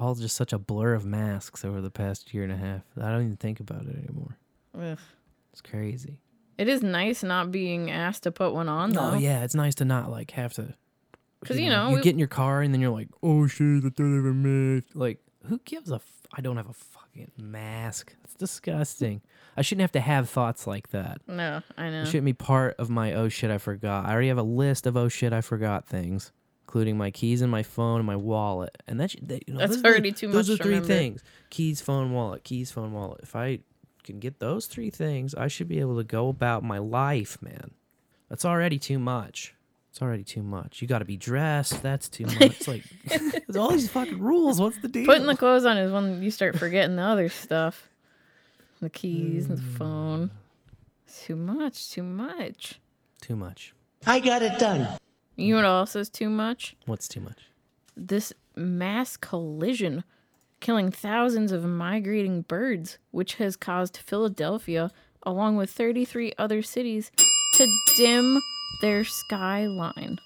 all 0.01 0.15
just 0.15 0.35
such 0.35 0.53
a 0.53 0.59
blur 0.59 0.95
of 0.95 1.05
masks 1.05 1.65
over 1.65 1.81
the 1.81 1.91
past 1.91 2.33
year 2.33 2.43
and 2.43 2.53
a 2.53 2.57
half. 2.57 2.83
I 3.01 3.11
don't 3.11 3.23
even 3.23 3.37
think 3.37 3.61
about 3.61 3.83
it 3.83 3.97
anymore. 3.97 4.37
Ugh. 4.79 4.99
It's 5.53 5.61
crazy. 5.61 6.19
It 6.59 6.69
is 6.69 6.83
nice 6.83 7.23
not 7.23 7.51
being 7.51 7.91
asked 7.91 8.25
to 8.25 8.33
put 8.33 8.53
one 8.53 8.69
on, 8.69 8.97
oh, 8.97 9.01
though. 9.01 9.17
Oh 9.17 9.19
yeah, 9.19 9.45
it's 9.45 9.55
nice 9.55 9.75
to 9.77 9.85
not 9.85 10.11
like 10.11 10.33
have 10.33 10.53
to. 10.55 10.75
Because 11.41 11.59
you 11.59 11.71
know, 11.71 11.89
you 11.91 11.95
we- 11.97 12.01
get 12.03 12.13
in 12.13 12.19
your 12.19 12.29
car 12.29 12.63
and 12.63 12.73
then 12.75 12.81
you're 12.81 12.91
like, 12.91 13.09
oh 13.23 13.47
shit, 13.47 13.83
I 13.85 13.87
have 13.87 13.99
a 13.99 14.35
mask. 14.35 14.85
Like, 14.95 15.19
who 15.47 15.59
gives 15.65 15.91
a? 15.91 15.97
F- 15.97 16.21
I 16.33 16.41
don't 16.43 16.57
have 16.57 16.69
a 16.69 16.75
fucking 16.75 17.33
mask. 17.39 18.15
It's 18.25 18.35
disgusting. 18.35 19.23
I 19.57 19.63
shouldn't 19.63 19.81
have 19.83 19.93
to 19.93 20.01
have 20.01 20.29
thoughts 20.31 20.67
like 20.67 20.91
that. 20.91 21.23
No, 21.27 21.63
I 21.77 21.91
know. 21.91 22.03
It 22.03 22.07
shouldn't 22.07 22.27
be 22.27 22.35
part 22.35 22.77
of 22.79 22.89
my 22.91 23.15
oh 23.15 23.29
shit 23.29 23.51
I 23.51 23.59
forgot. 23.59 24.07
I 24.07 24.13
already 24.13 24.29
have 24.29 24.39
a 24.39 24.43
list 24.43 24.87
of 24.87 24.97
oh 24.97 25.09
shit 25.09 25.33
I 25.33 25.41
forgot 25.41 25.87
things, 25.87 26.31
including 26.71 26.97
my 26.97 27.11
keys 27.11 27.43
and 27.43 27.51
my 27.51 27.65
phone 27.65 27.99
and 27.99 28.07
my 28.07 28.15
wallet. 28.15 28.81
And 28.87 29.01
that, 29.01 29.11
should, 29.11 29.43
you 29.45 29.55
know, 29.55 29.59
That's 29.59 29.71
those 29.71 29.79
are 29.79 29.83
the- 29.83 29.89
already 29.89 30.13
too 30.13 30.29
Those 30.31 30.49
much 30.49 30.61
are 30.61 30.63
three 30.63 30.75
remember. 30.75 30.95
things: 30.95 31.25
keys, 31.51 31.81
phone, 31.81 32.13
wallet. 32.13 32.45
Keys, 32.45 32.71
phone, 32.71 32.93
wallet. 32.93 33.19
If 33.25 33.35
I 33.35 33.59
can 34.05 34.21
get 34.21 34.39
those 34.39 34.67
three 34.67 34.89
things, 34.89 35.35
I 35.35 35.49
should 35.49 35.67
be 35.67 35.81
able 35.81 35.97
to 35.97 36.05
go 36.05 36.29
about 36.29 36.63
my 36.63 36.79
life, 36.79 37.43
man. 37.43 37.73
That's 38.29 38.45
already 38.45 38.79
too 38.79 39.01
much. 39.01 39.53
It's 39.91 40.01
already 40.01 40.23
too 40.23 40.45
much. 40.45 40.81
You 40.81 40.87
got 40.87 41.01
to 41.01 41.05
be 41.05 41.17
dressed. 41.17 41.83
That's 41.83 42.09
too 42.09 42.27
much. 42.27 42.41
It's 42.41 42.69
like, 42.69 42.85
there's 43.05 43.57
all 43.57 43.73
these 43.73 43.91
fucking 43.91 44.21
rules. 44.21 44.61
What's 44.61 44.79
the 44.79 44.87
deal? 44.87 45.07
Putting 45.07 45.27
the 45.27 45.37
clothes 45.37 45.65
on 45.65 45.77
is 45.77 45.91
when 45.91 46.23
you 46.23 46.31
start 46.31 46.57
forgetting 46.57 46.95
the 46.95 47.03
other 47.03 47.29
stuff. 47.29 47.89
The 48.81 48.91
keys 48.91 49.49
and 49.49 49.59
the 49.59 49.63
mm. 49.63 49.77
phone. 49.77 50.31
Too 51.25 51.35
much, 51.35 51.91
too 51.91 52.05
much. 52.05 52.79
too 53.21 53.35
much. 53.35 53.75
I 54.07 54.21
got 54.21 54.43
it 54.43 54.57
done. 54.61 54.87
You 55.37 55.55
know 55.55 55.63
what 55.63 55.69
else 55.69 55.97
is 55.97 56.09
too 56.09 56.29
much? 56.29 56.77
What's 56.87 57.09
too 57.09 57.21
much? 57.21 57.39
This 57.97 58.33
mass 58.57 59.17
collision 59.17 60.05
killing 60.61 60.91
thousands 60.91 61.53
of 61.53 61.65
migrating 61.65 62.43
birds, 62.43 62.99
which 63.11 63.37
has 63.37 63.57
caused 63.57 63.97
Philadelphia, 63.97 64.91
along 65.23 65.57
with 65.57 65.71
33 65.71 66.35
other 66.39 66.63
cities, 66.63 67.11
to 67.55 67.67
dim 67.97 68.41
their 68.83 69.05
skyline. 69.05 70.19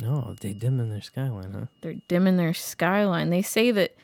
No, 0.00 0.34
they 0.40 0.52
dim 0.52 0.80
in 0.80 0.90
their 0.90 1.00
skyline, 1.00 1.52
huh? 1.52 1.66
They're 1.80 2.00
dimming 2.08 2.36
their 2.36 2.54
skyline. 2.54 3.30
They 3.30 3.42
say 3.42 3.70
that 3.70 3.96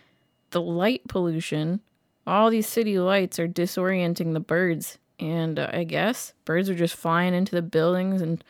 the 0.51 0.61
light 0.61 1.03
pollution, 1.09 1.81
all 2.27 2.51
these 2.51 2.67
city 2.67 2.99
lights 2.99 3.39
are 3.39 3.49
disorienting 3.49 4.33
the 4.33 4.41
birds. 4.41 4.99
And 5.19 5.59
uh, 5.59 5.71
I 5.73 5.85
guess 5.85 6.35
birds 6.45 6.69
are 6.69 6.75
just 6.75 6.97
flying 6.97 7.35
into 7.35 7.55
the 7.55 7.63
buildings 7.63 8.21
and 8.21 8.43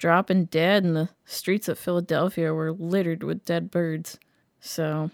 dropping 0.00 0.46
dead, 0.46 0.82
and 0.82 0.96
the 0.96 1.10
streets 1.26 1.68
of 1.68 1.78
Philadelphia 1.78 2.54
were 2.54 2.72
littered 2.72 3.22
with 3.22 3.44
dead 3.44 3.70
birds. 3.70 4.18
So 4.60 5.10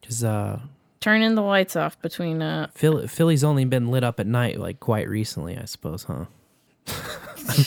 Because 0.00 0.22
uh, 0.22 0.60
turning 1.00 1.34
the 1.34 1.40
lights 1.42 1.76
off 1.76 2.00
between 2.02 2.42
uh 2.42 2.68
Philly, 2.74 3.08
Philly's 3.08 3.42
only 3.42 3.64
been 3.64 3.90
lit 3.90 4.04
up 4.04 4.20
at 4.20 4.26
night 4.26 4.60
like 4.60 4.78
quite 4.80 5.08
recently, 5.08 5.56
I 5.58 5.64
suppose, 5.64 6.04
huh? 6.04 6.26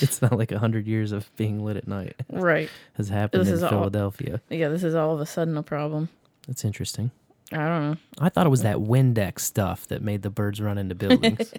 it's 0.02 0.22
not 0.22 0.38
like 0.38 0.52
a 0.52 0.60
hundred 0.60 0.86
years 0.88 1.12
of 1.12 1.30
being 1.36 1.64
lit 1.66 1.78
at 1.78 1.88
night 1.88 2.16
right. 2.30 2.70
has 2.94 3.10
happened 3.10 3.42
This 3.42 3.50
in 3.50 3.54
is 3.56 3.64
all- 3.64 3.70
Philadelphia. 3.70 4.40
Yeah, 4.50 4.70
this 4.70 4.84
is 4.84 4.94
all 4.96 5.14
of 5.16 5.20
a 5.20 5.26
sudden 5.26 5.58
a 5.58 5.64
problem. 5.64 6.10
That's 6.48 6.64
interesting. 6.64 7.10
I 7.52 7.58
don't 7.58 7.82
know. 7.92 7.98
I 8.20 8.30
thought 8.30 8.46
it 8.48 8.50
was 8.50 8.64
that 8.64 8.78
Windex 8.78 9.40
stuff 9.42 9.88
that 9.88 10.02
made 10.02 10.22
the 10.24 10.30
birds 10.30 10.60
run 10.62 10.78
into 10.78 10.96
buildings. 11.04 11.54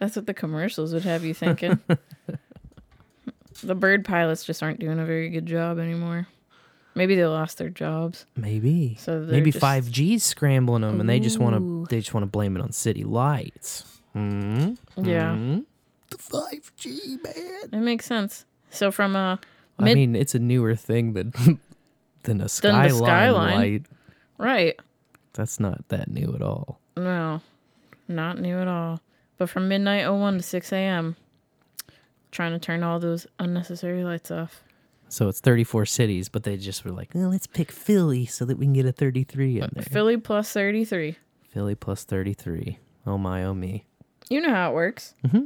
That's 0.00 0.16
what 0.16 0.26
the 0.26 0.34
commercials 0.34 0.92
would 0.94 1.04
have 1.04 1.24
you 1.24 1.32
thinking. 1.34 1.78
The 3.62 3.74
bird 3.74 4.04
pilots 4.04 4.44
just 4.44 4.62
aren't 4.62 4.78
doing 4.80 4.98
a 4.98 5.04
very 5.06 5.28
good 5.30 5.46
job 5.46 5.78
anymore. 5.78 6.26
Maybe 6.94 7.14
they 7.14 7.24
lost 7.24 7.56
their 7.58 7.70
jobs. 7.70 8.26
Maybe. 8.36 8.96
So 8.98 9.20
they're 9.24 9.32
Maybe 9.38 9.50
just- 9.50 9.60
five 9.60 9.90
G's 9.90 10.22
scrambling 10.24 10.82
them, 10.82 11.00
and 11.00 11.08
they 11.08 11.20
just 11.20 11.38
want 11.38 11.56
to. 11.56 11.86
They 11.88 12.00
just 12.00 12.12
want 12.12 12.22
to 12.24 12.30
blame 12.30 12.56
it 12.56 12.60
on 12.62 12.72
city 12.72 13.02
lights. 13.04 13.84
Hmm. 14.12 14.74
Yeah, 14.96 15.34
The 16.10 16.18
five 16.18 16.70
G 16.76 17.16
man. 17.24 17.70
it 17.72 17.80
makes 17.80 18.04
sense. 18.04 18.44
So 18.70 18.90
from 18.92 19.16
uh 19.16 19.36
I 19.78 19.94
mean, 19.94 20.14
it's 20.14 20.34
a 20.34 20.38
newer 20.38 20.74
thing 20.76 21.14
than 21.14 21.32
than 22.24 22.40
a 22.42 22.48
skyline, 22.48 22.90
skyline. 22.90 23.54
light. 23.56 23.86
right, 24.38 24.78
That's 25.32 25.58
not 25.58 25.88
that 25.88 26.08
new 26.10 26.34
at 26.34 26.42
all. 26.42 26.78
no, 26.96 27.40
not 28.06 28.38
new 28.38 28.58
at 28.58 28.68
all. 28.68 29.00
But 29.38 29.48
from 29.48 29.66
midnight 29.68 30.04
01 30.06 30.36
to 30.36 30.42
6 30.42 30.72
a.m., 30.72 31.16
trying 32.32 32.52
to 32.52 32.58
turn 32.58 32.82
all 32.82 32.98
those 32.98 33.26
unnecessary 33.38 34.02
lights 34.02 34.30
off. 34.30 34.64
So 35.08 35.28
it's 35.28 35.40
34 35.40 35.84
cities, 35.86 36.28
but 36.30 36.42
they 36.42 36.56
just 36.56 36.84
were 36.84 36.90
like, 36.90 37.10
oh, 37.14 37.28
let's 37.28 37.46
pick 37.46 37.70
Philly 37.70 38.24
so 38.24 38.46
that 38.46 38.58
we 38.58 38.64
can 38.64 38.72
get 38.72 38.86
a 38.86 38.92
33 38.92 39.60
in 39.60 39.70
there. 39.74 39.84
Philly 39.84 40.16
plus 40.16 40.50
33. 40.52 41.16
Philly 41.50 41.74
plus 41.74 42.04
33. 42.04 42.78
Oh 43.06 43.18
my, 43.18 43.44
oh 43.44 43.52
me. 43.52 43.84
You 44.30 44.40
know 44.40 44.48
how 44.48 44.70
it 44.70 44.74
works. 44.74 45.14
Mm-hmm. 45.24 45.44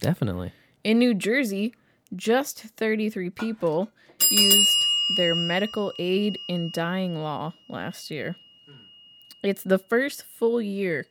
Definitely. 0.00 0.52
In 0.82 0.98
New 0.98 1.12
Jersey, 1.12 1.74
just 2.16 2.60
33 2.60 3.28
people 3.28 3.90
used 4.30 4.86
their 5.18 5.34
medical 5.34 5.92
aid 5.98 6.38
in 6.48 6.70
dying 6.72 7.22
law 7.22 7.52
last 7.68 8.10
year. 8.10 8.34
It's 9.42 9.62
the 9.62 9.78
first 9.78 10.24
full 10.24 10.60
year 10.60 11.04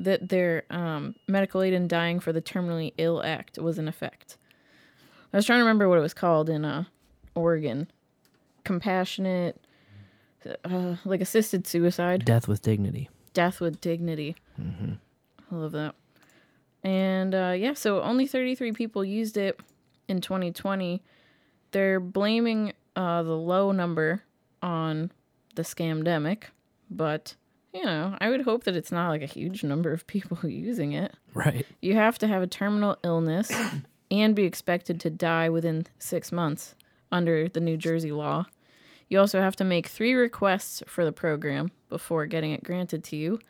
that 0.00 0.28
their 0.30 0.64
um, 0.70 1.14
medical 1.28 1.62
aid 1.62 1.72
in 1.74 1.86
dying 1.88 2.20
for 2.20 2.32
the 2.32 2.40
terminally 2.42 2.92
ill 2.98 3.22
act 3.22 3.58
was 3.58 3.78
in 3.78 3.86
effect. 3.88 4.36
I 5.32 5.36
was 5.36 5.46
trying 5.46 5.58
to 5.58 5.64
remember 5.64 5.88
what 5.88 5.98
it 5.98 6.02
was 6.02 6.14
called 6.14 6.48
in 6.50 6.64
uh, 6.64 6.84
Oregon. 7.34 7.90
Compassionate, 8.64 9.60
uh, 10.64 10.96
like 11.04 11.20
assisted 11.20 11.66
suicide 11.66 12.24
Death 12.24 12.46
with 12.48 12.62
dignity. 12.62 13.08
death 13.34 13.60
with 13.60 13.80
dignity. 13.80 14.36
I 14.58 15.54
love 15.54 15.72
that. 15.72 15.94
And 16.82 17.34
uh, 17.34 17.54
yeah, 17.56 17.74
so 17.74 18.02
only 18.02 18.26
33 18.26 18.72
people 18.72 19.04
used 19.04 19.36
it 19.36 19.58
in 20.08 20.20
2020. 20.20 21.02
They're 21.72 22.00
blaming 22.00 22.72
uh, 22.96 23.22
the 23.22 23.36
low 23.36 23.72
number 23.72 24.22
on 24.62 25.10
the 25.56 25.62
scamdemic, 25.62 26.44
but 26.90 27.34
you 27.72 27.84
know, 27.84 28.16
I 28.20 28.30
would 28.30 28.42
hope 28.42 28.64
that 28.64 28.76
it's 28.76 28.92
not 28.92 29.08
like 29.08 29.22
a 29.22 29.26
huge 29.26 29.62
number 29.62 29.92
of 29.92 30.06
people 30.06 30.38
using 30.48 30.92
it. 30.92 31.14
Right. 31.34 31.66
You 31.80 31.94
have 31.94 32.18
to 32.18 32.26
have 32.26 32.42
a 32.42 32.46
terminal 32.46 32.98
illness 33.04 33.50
and 34.10 34.34
be 34.34 34.44
expected 34.44 35.00
to 35.00 35.10
die 35.10 35.48
within 35.48 35.86
six 35.98 36.32
months 36.32 36.74
under 37.12 37.48
the 37.48 37.60
New 37.60 37.76
Jersey 37.76 38.12
law. 38.12 38.46
You 39.08 39.18
also 39.18 39.40
have 39.40 39.56
to 39.56 39.64
make 39.64 39.88
three 39.88 40.14
requests 40.14 40.82
for 40.86 41.04
the 41.04 41.12
program 41.12 41.72
before 41.88 42.26
getting 42.26 42.52
it 42.52 42.62
granted 42.62 43.02
to 43.04 43.16
you. 43.16 43.40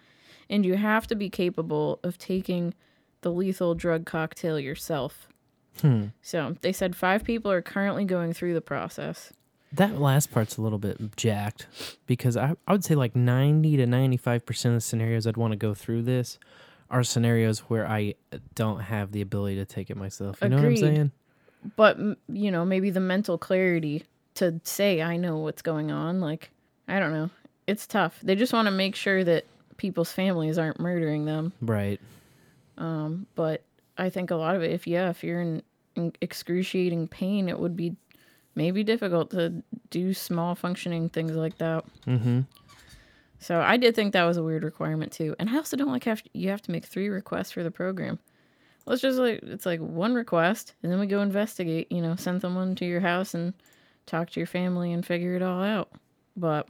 And 0.49 0.65
you 0.65 0.75
have 0.75 1.07
to 1.09 1.15
be 1.15 1.29
capable 1.29 2.01
of 2.03 2.19
taking 2.19 2.75
the 3.21 3.31
lethal 3.31 3.75
drug 3.75 4.07
cocktail 4.07 4.59
yourself. 4.59 5.29
Hmm. 5.81 6.07
So 6.23 6.57
they 6.63 6.73
said 6.73 6.97
five 6.97 7.25
people 7.25 7.51
are 7.53 7.63
currently 7.63 8.05
going 8.05 8.33
through 8.33 8.55
the 8.55 8.61
process. 8.61 9.33
That 9.73 10.01
last 10.01 10.33
part's 10.33 10.57
a 10.57 10.63
little 10.63 10.79
bit 10.79 11.17
jacked 11.17 11.67
because 12.07 12.37
I, 12.37 12.55
I 12.67 12.73
would 12.73 12.85
say 12.85 12.95
like 12.95 13.15
90 13.15 13.77
to 13.77 13.87
95% 13.87 14.65
of 14.67 14.73
the 14.75 14.81
scenarios 14.81 15.27
I'd 15.27 15.37
want 15.37 15.53
to 15.53 15.57
go 15.57 15.75
through 15.75 16.03
this 16.03 16.39
are 16.91 17.05
scenarios 17.05 17.61
where 17.61 17.87
I 17.87 18.15
don't 18.55 18.81
have 18.81 19.13
the 19.13 19.21
ability 19.21 19.57
to 19.57 19.65
take 19.65 19.91
it 19.91 19.97
myself. 19.97 20.39
You 20.43 20.49
know 20.49 20.57
what 20.57 20.65
I'm 20.65 20.77
saying? 20.77 21.13
But, 21.77 21.99
you 22.29 22.51
know, 22.51 22.65
maybe 22.65 22.91
the 22.91 23.01
mental 23.01 23.39
clarity 23.39 24.05
to 24.35 24.61
say, 24.65 25.03
I 25.03 25.17
know 25.17 25.39
what's 25.39 25.63
going 25.63 25.93
on. 25.93 26.21
Like, 26.21 26.51
I 26.89 26.99
don't 26.99 27.13
know. 27.13 27.31
It's 27.67 27.87
tough. 27.87 28.19
They 28.23 28.35
just 28.35 28.53
want 28.53 28.67
to 28.67 28.73
make 28.73 28.97
sure 28.97 29.23
that 29.23 29.45
people's 29.77 30.11
families 30.11 30.59
aren't 30.59 30.81
murdering 30.81 31.27
them. 31.27 31.53
Right. 31.61 32.01
Um, 32.77 33.27
but 33.37 33.63
I 33.97 34.11
think 34.11 34.31
a 34.31 34.37
lot 34.37 34.57
of 34.57 34.63
it, 34.63 34.73
if 34.73 34.87
yeah, 34.87 35.11
if 35.11 35.23
you're 35.23 35.41
in, 35.41 35.63
in 35.95 36.13
excruciating 36.21 37.09
pain, 37.09 37.49
it 37.49 37.59
would 37.59 37.77
be 37.77 37.95
maybe 38.55 38.85
difficult 38.85 39.31
to 39.31 39.63
do 39.91 40.15
small 40.15 40.55
functioning 40.55 41.09
things 41.09 41.33
like 41.33 41.59
that. 41.59 41.85
Mm-hmm. 42.07 42.41
So 43.39 43.61
I 43.61 43.77
did 43.79 43.95
think 43.95 44.13
that 44.13 44.25
was 44.25 44.37
a 44.37 44.43
weird 44.43 44.65
requirement 44.65 45.13
too, 45.13 45.35
and 45.39 45.49
I 45.49 45.57
also 45.57 45.77
don't 45.77 45.91
like 45.91 46.05
have 46.05 46.23
to, 46.23 46.31
you 46.35 46.51
have 46.51 46.63
to 46.63 46.71
make 46.71 46.85
three 46.85 47.09
requests 47.09 47.53
for 47.53 47.63
the 47.63 47.71
program. 47.71 48.19
Let's 48.87 49.03
just 49.03 49.19
like 49.19 49.41
it's 49.43 49.67
like 49.67 49.81
one 49.81 50.15
request, 50.15 50.75
and 50.83 50.93
then 50.93 51.01
we 51.01 51.07
go 51.07 51.23
investigate. 51.23 51.91
You 51.91 52.03
know, 52.03 52.17
send 52.17 52.43
someone 52.43 52.75
to 52.77 52.85
your 52.85 53.01
house 53.01 53.35
and 53.35 53.55
talk 54.07 54.31
to 54.31 54.41
your 54.41 54.47
family 54.47 54.93
and 54.93 55.05
figure 55.05 55.35
it 55.35 55.43
all 55.43 55.63
out. 55.63 55.91
But 56.37 56.69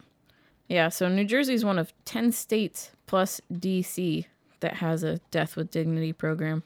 yeah, 0.68 0.90
so 0.90 1.08
New 1.08 1.24
Jersey 1.24 1.54
is 1.54 1.64
one 1.64 1.78
of 1.78 1.92
ten 2.04 2.30
states 2.30 2.92
plus 3.06 3.40
DC 3.52 4.26
that 4.60 4.74
has 4.74 5.02
a 5.02 5.18
death 5.30 5.56
with 5.56 5.70
dignity 5.70 6.12
program. 6.12 6.62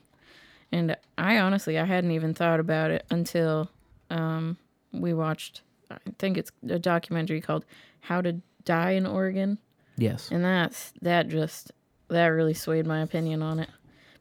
And 0.71 0.97
I 1.17 1.39
honestly, 1.39 1.79
I 1.79 1.85
hadn't 1.85 2.11
even 2.11 2.35
thought 2.35 2.61
about 2.61 2.91
it 2.91 3.07
until 3.11 3.71
um, 4.11 4.59
we 5.01 5.15
watched 5.15 5.63
I 5.91 5.99
think 6.19 6.39
it's 6.39 6.53
a 6.69 6.79
documentary 6.79 7.41
called 7.41 7.65
How 8.01 8.21
to 8.21 8.41
Die 8.65 8.91
in 8.91 9.07
Oregon. 9.07 9.59
Yes. 9.97 10.31
And 10.31 10.45
that's 10.45 10.93
that 11.03 11.29
just 11.29 11.73
that 12.09 12.27
really 12.27 12.55
swayed 12.55 12.87
my 12.87 13.01
opinion 13.01 13.43
on 13.43 13.61
it. 13.61 13.69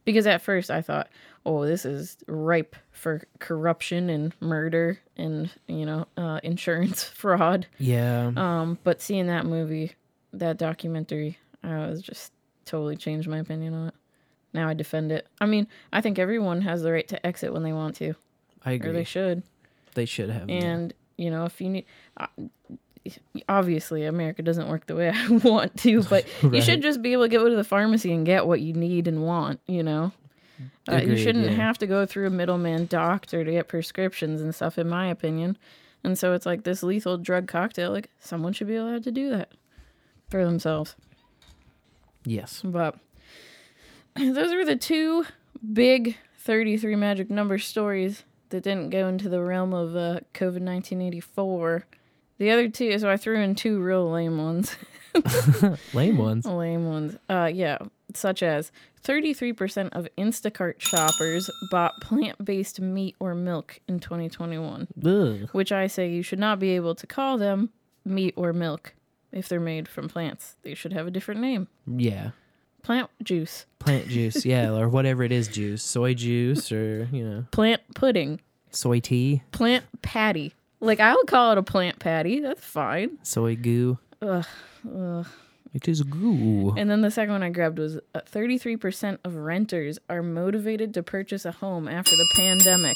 Because 0.06 0.28
at 0.28 0.42
first 0.42 0.70
I 0.70 0.82
thought, 0.82 1.10
oh, 1.46 1.66
this 1.66 1.86
is 1.86 2.18
ripe 2.28 2.76
for 2.92 3.22
corruption 3.40 4.10
and 4.10 4.34
murder 4.42 5.00
and, 5.16 5.50
you 5.68 5.86
know, 5.86 6.08
uh, 6.18 6.40
insurance 6.44 7.04
fraud. 7.04 7.68
Yeah. 7.78 8.32
Um, 8.36 8.78
but 8.84 9.02
seeing 9.02 9.28
that 9.28 9.46
movie, 9.46 9.94
that 10.34 10.58
documentary, 10.58 11.38
I 11.64 11.88
was 11.88 12.02
just 12.02 12.34
totally 12.66 12.98
changed 12.98 13.30
my 13.30 13.40
opinion 13.40 13.74
on 13.74 13.88
it. 13.90 13.94
Now 14.54 14.68
I 14.68 14.74
defend 14.74 15.12
it. 15.12 15.28
I 15.40 15.46
mean, 15.46 15.68
I 15.92 16.02
think 16.02 16.20
everyone 16.20 16.62
has 16.62 16.84
the 16.84 16.92
right 16.92 17.08
to 17.08 17.26
exit 17.26 17.54
when 17.54 17.64
they 17.64 17.74
want 17.74 17.96
to, 17.98 18.14
I 18.64 18.74
agree. 18.74 18.88
or 18.88 18.92
agree. 18.92 19.02
they 19.02 19.06
should. 19.06 19.44
They 19.94 20.06
should 20.06 20.30
have. 20.30 20.50
yeah. 20.50 20.56
And 20.56 20.94
you 21.18 21.30
know, 21.30 21.46
if 21.46 21.62
you 21.62 21.70
need, 21.70 21.86
uh, 22.18 22.28
obviously 23.50 24.06
America 24.06 24.42
doesn't 24.42 24.68
work 24.68 24.86
the 24.88 24.96
way 24.96 25.10
I 25.14 25.28
want 25.30 25.78
to, 25.80 26.04
but 26.10 26.26
you 26.42 26.62
should 26.62 26.82
just 26.82 27.02
be 27.02 27.14
able 27.14 27.24
to 27.24 27.30
go 27.30 27.50
to 27.50 27.56
the 27.56 27.64
pharmacy 27.64 28.14
and 28.14 28.26
get 28.26 28.48
what 28.48 28.62
you 28.62 28.74
need 28.74 29.08
and 29.08 29.24
want. 29.24 29.60
You 29.68 29.84
know, 29.84 30.12
uh, 30.90 30.98
you 30.98 31.18
shouldn't 31.18 31.52
yeah. 31.52 31.56
have 31.56 31.78
to 31.80 31.88
go 31.88 32.06
through 32.06 32.28
a 32.28 32.32
middleman 32.32 32.86
doctor 32.88 33.44
to 33.44 33.52
get 33.52 33.68
prescriptions 33.68 34.42
and 34.42 34.54
stuff, 34.54 34.78
in 34.78 34.90
my 34.90 35.08
opinion. 35.08 35.58
And 36.04 36.18
so 36.18 36.34
it's 36.34 36.46
like 36.46 36.64
this 36.64 36.84
lethal 36.84 37.18
drug 37.18 37.48
cocktail. 37.48 37.92
Like 37.92 38.10
someone 38.20 38.54
should 38.54 38.68
be 38.68 38.76
allowed 38.76 39.04
to 39.04 39.12
do 39.12 39.30
that 39.30 39.52
for 40.30 40.44
themselves. 40.44 40.96
yes. 42.26 42.62
But 42.64 42.98
those 44.16 44.54
were 44.54 44.66
the 44.66 44.76
two 44.76 45.26
big 45.72 46.18
33 46.40 46.96
magic 46.98 47.30
number 47.30 47.58
stories 47.58 48.24
that 48.54 48.64
didn't 48.64 48.92
go 48.92 49.08
into 49.08 49.30
the 49.30 49.42
realm 49.42 49.74
of 49.74 49.96
uh, 49.96 50.20
COVID 50.36 50.62
1984. 50.62 51.86
The 52.38 52.52
other 52.52 52.70
two, 52.70 52.98
so 53.00 53.10
I 53.10 53.18
threw 53.18 53.40
in 53.42 53.56
two 53.56 53.80
real 53.82 54.10
lame 54.12 54.38
ones. 54.38 54.76
Lame 55.94 56.18
ones. 56.18 56.46
lame 56.46 56.88
ones. 56.88 57.18
Uh, 57.30 57.50
yeah, 57.52 57.78
such 58.14 58.42
as 58.44 58.72
33% 59.04 59.90
of 59.92 60.08
Instacart 60.18 60.80
shoppers 60.80 61.50
bought 61.72 61.94
plant 62.02 62.44
based 62.44 62.80
meat 62.80 63.16
or 63.20 63.34
milk 63.36 63.80
in 63.88 64.00
2021, 64.00 64.88
Ugh. 65.06 65.50
which 65.52 65.72
I 65.72 65.88
say 65.88 66.10
you 66.10 66.22
should 66.22 66.40
not 66.40 66.60
be 66.60 66.72
able 66.72 66.94
to 66.96 67.08
call 67.08 67.38
them 67.38 67.70
meat 68.06 68.34
or 68.38 68.54
milk 68.54 68.94
if 69.32 69.50
they're 69.50 69.60
made 69.60 69.88
from 69.88 70.10
plants. 70.10 70.58
They 70.64 70.74
should 70.76 70.94
have 70.94 71.08
a 71.08 71.12
different 71.12 71.42
name. 71.42 71.68
Yeah. 71.88 72.32
Plant 72.84 73.10
juice. 73.24 73.66
Plant 73.80 74.08
juice. 74.10 74.46
Yeah, 74.46 74.72
or 74.76 74.88
whatever 74.90 75.24
it 75.24 75.32
is, 75.32 75.48
juice, 75.48 75.82
soy 75.84 76.14
juice, 76.14 76.72
or 76.72 77.08
you 77.12 77.24
know, 77.24 77.46
plant 77.52 77.82
pudding, 77.96 78.40
soy 78.72 79.00
tea, 79.00 79.42
plant 79.52 79.86
patty. 80.02 80.54
Like 80.80 81.00
I 81.00 81.16
would 81.16 81.28
call 81.28 81.54
it 81.54 81.58
a 81.58 81.64
plant 81.64 82.00
patty. 82.00 82.40
That's 82.42 82.64
fine. 82.64 83.18
soy 83.24 83.56
goo. 83.56 83.98
Ugh, 84.22 84.46
ugh. 84.96 85.28
It 85.74 85.88
is 85.88 86.04
goo. 86.04 86.76
And 86.78 86.88
then 86.90 87.02
the 87.02 87.10
second 87.10 87.32
one 87.34 87.42
I 87.42 87.50
grabbed 87.50 87.80
was 87.80 87.98
uh, 88.14 88.20
33% 88.32 89.18
of 89.24 89.36
renters 89.36 89.98
are 90.08 90.22
motivated 90.22 90.94
to 90.94 91.02
purchase 91.02 91.46
a 91.46 91.52
home 91.52 91.88
after 91.88 92.16
the 92.16 92.30
pandemic. 92.36 92.96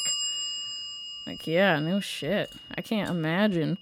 Like, 1.26 1.48
yeah, 1.48 1.80
no 1.80 2.00
shit. 2.00 2.50
I 2.78 2.82
can't 2.82 3.10
imagine 3.10 3.80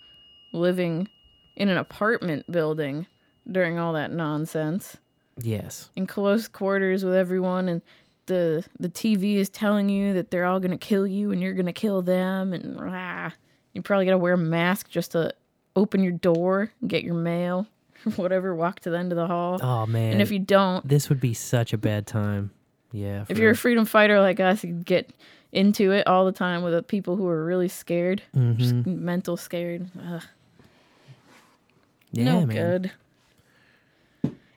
living 0.53 1.09
in 1.57 1.67
an 1.67 1.77
apartment 1.77 2.49
building 2.49 3.07
during 3.51 3.77
all 3.77 3.91
that 3.93 4.11
nonsense. 4.13 4.95
Yes. 5.41 5.89
in 5.95 6.07
close 6.07 6.47
quarters 6.47 7.03
with 7.03 7.13
everyone 7.15 7.67
and 7.67 7.81
the 8.27 8.65
the 8.79 8.89
TV 8.89 9.35
is 9.35 9.49
telling 9.49 9.89
you 9.89 10.13
that 10.13 10.31
they're 10.31 10.45
all 10.45 10.59
gonna 10.59 10.77
kill 10.77 11.05
you 11.05 11.31
and 11.31 11.41
you're 11.41 11.53
gonna 11.53 11.73
kill 11.73 12.01
them 12.01 12.53
and 12.53 12.79
rah. 12.81 13.31
you 13.73 13.81
probably 13.81 14.05
gotta 14.05 14.17
wear 14.17 14.33
a 14.33 14.37
mask 14.37 14.89
just 14.89 15.11
to 15.11 15.33
open 15.75 16.01
your 16.01 16.13
door, 16.13 16.71
get 16.87 17.03
your 17.03 17.13
mail, 17.15 17.67
whatever, 18.15 18.55
walk 18.55 18.79
to 18.79 18.89
the 18.89 18.97
end 18.97 19.11
of 19.11 19.17
the 19.17 19.27
hall. 19.27 19.59
Oh 19.61 19.85
man. 19.85 20.13
and 20.13 20.21
if 20.21 20.31
you 20.31 20.39
don't, 20.39 20.87
this 20.87 21.09
would 21.09 21.19
be 21.19 21.33
such 21.33 21.73
a 21.73 21.77
bad 21.77 22.07
time. 22.07 22.51
Yeah. 22.91 23.25
if 23.27 23.37
you're 23.37 23.51
a 23.51 23.55
freedom 23.57 23.83
fighter 23.85 24.21
like 24.21 24.39
us, 24.39 24.63
you 24.63 24.71
get 24.73 25.09
into 25.51 25.91
it 25.91 26.07
all 26.07 26.25
the 26.25 26.31
time 26.31 26.63
with 26.63 26.73
the 26.73 26.81
people 26.81 27.17
who 27.17 27.27
are 27.27 27.43
really 27.45 27.67
scared, 27.67 28.21
just 28.55 28.73
Mhm. 28.73 28.85
mental 28.99 29.35
scared. 29.37 29.89
Ugh. 30.01 30.23
yeah, 32.11 32.23
no 32.23 32.45
man. 32.45 32.55
good. 32.55 32.91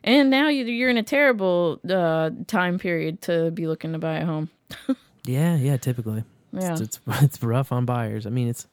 And 0.03 0.29
now 0.29 0.47
you- 0.49 0.65
you're 0.65 0.89
in 0.89 0.97
a 0.97 1.03
terrible 1.03 1.79
uh, 1.89 2.31
time 2.47 2.79
period 2.79 3.21
to 3.23 3.51
be 3.51 3.67
looking 3.67 3.91
to 3.93 3.99
buy 3.99 4.17
a 4.19 4.25
home. 4.25 4.49
Yeah, 5.25 5.57
yeah. 5.57 5.75
Typically, 5.77 6.23
Yeah. 6.53 6.71
it's, 6.71 6.81
it's 6.81 6.99
it's 7.21 7.43
rough 7.43 7.71
on 7.71 7.85
buyers. 7.85 8.25
I 8.25 8.29
mean, 8.29 8.47
it's 8.47 8.67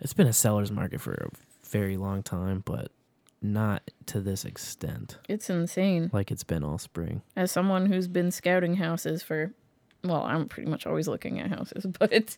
it's 0.00 0.12
been 0.12 0.26
a 0.26 0.32
seller's 0.32 0.70
market 0.72 1.00
for 1.00 1.12
a 1.14 1.28
very 1.70 1.96
long 1.96 2.22
time, 2.22 2.62
but 2.66 2.90
not 3.40 3.82
to 4.06 4.20
this 4.20 4.44
extent 4.44 5.18
It's 5.28 5.48
insane. 5.48 6.10
like 6.12 6.30
it's 6.30 6.42
been 6.44 6.64
all 6.64 6.78
spring. 6.78 7.22
As 7.36 7.52
someone 7.52 7.86
who's 7.86 8.08
been 8.08 8.30
scouting 8.32 8.74
houses 8.74 9.22
for, 9.22 9.52
well, 10.04 10.22
I'm 10.24 10.46
pretty 10.48 10.68
much 10.68 10.84
always 10.84 11.06
looking 11.08 11.38
at 11.38 11.48
houses, 11.50 11.86
but 11.98 12.12
it's, 12.12 12.36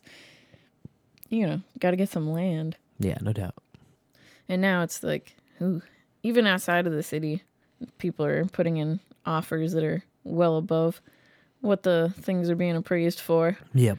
you 1.31 1.46
know, 1.46 1.61
got 1.81 1.90
to 1.92 1.96
get 1.96 2.11
some 2.11 2.31
land. 2.31 2.77
Yeah, 3.01 3.16
no 3.22 3.33
doubt. 3.33 3.55
And 4.48 4.61
now 4.62 4.83
it's 4.83 5.03
like, 5.03 5.35
ooh, 5.62 5.83
even 6.22 6.46
outside 6.46 6.87
of 6.87 6.92
the 6.92 7.03
city, 7.03 7.42
people 7.99 8.25
are 8.25 8.45
putting 8.47 8.77
in 8.77 9.01
offers 9.25 9.73
that 9.73 9.85
are 9.85 10.03
well 10.25 10.57
above 10.57 11.01
what 11.61 11.83
the 11.83 12.12
things 12.21 12.51
are 12.51 12.57
being 12.57 12.77
appraised 12.77 13.21
for. 13.21 13.59
Yep. 13.75 13.99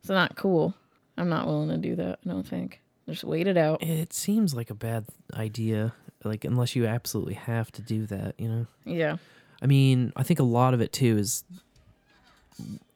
It's 0.00 0.08
not 0.08 0.36
cool. 0.36 0.74
I'm 1.16 1.28
not 1.28 1.46
willing 1.46 1.68
to 1.68 1.76
do 1.76 1.96
that. 1.96 2.18
I 2.24 2.28
don't 2.28 2.46
think. 2.46 2.80
Just 3.08 3.24
wait 3.24 3.46
it 3.46 3.56
out. 3.56 3.82
It 3.82 4.12
seems 4.12 4.54
like 4.54 4.70
a 4.70 4.74
bad 4.74 5.06
idea, 5.34 5.92
like 6.24 6.44
unless 6.44 6.74
you 6.74 6.86
absolutely 6.86 7.34
have 7.34 7.70
to 7.72 7.82
do 7.82 8.06
that, 8.06 8.34
you 8.38 8.48
know. 8.48 8.66
Yeah. 8.84 9.16
I 9.62 9.66
mean, 9.66 10.12
I 10.16 10.22
think 10.22 10.40
a 10.40 10.44
lot 10.44 10.74
of 10.74 10.80
it 10.80 10.92
too 10.92 11.18
is 11.18 11.44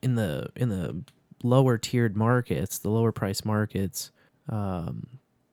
in 0.03 0.15
the 0.15 0.49
in 0.57 0.71
the 0.71 1.03
lower 1.43 1.79
tiered 1.79 2.17
markets, 2.17 2.79
the 2.79 2.91
lower 2.91 3.13
price 3.13 3.45
markets. 3.45 4.11
Um, 4.49 5.07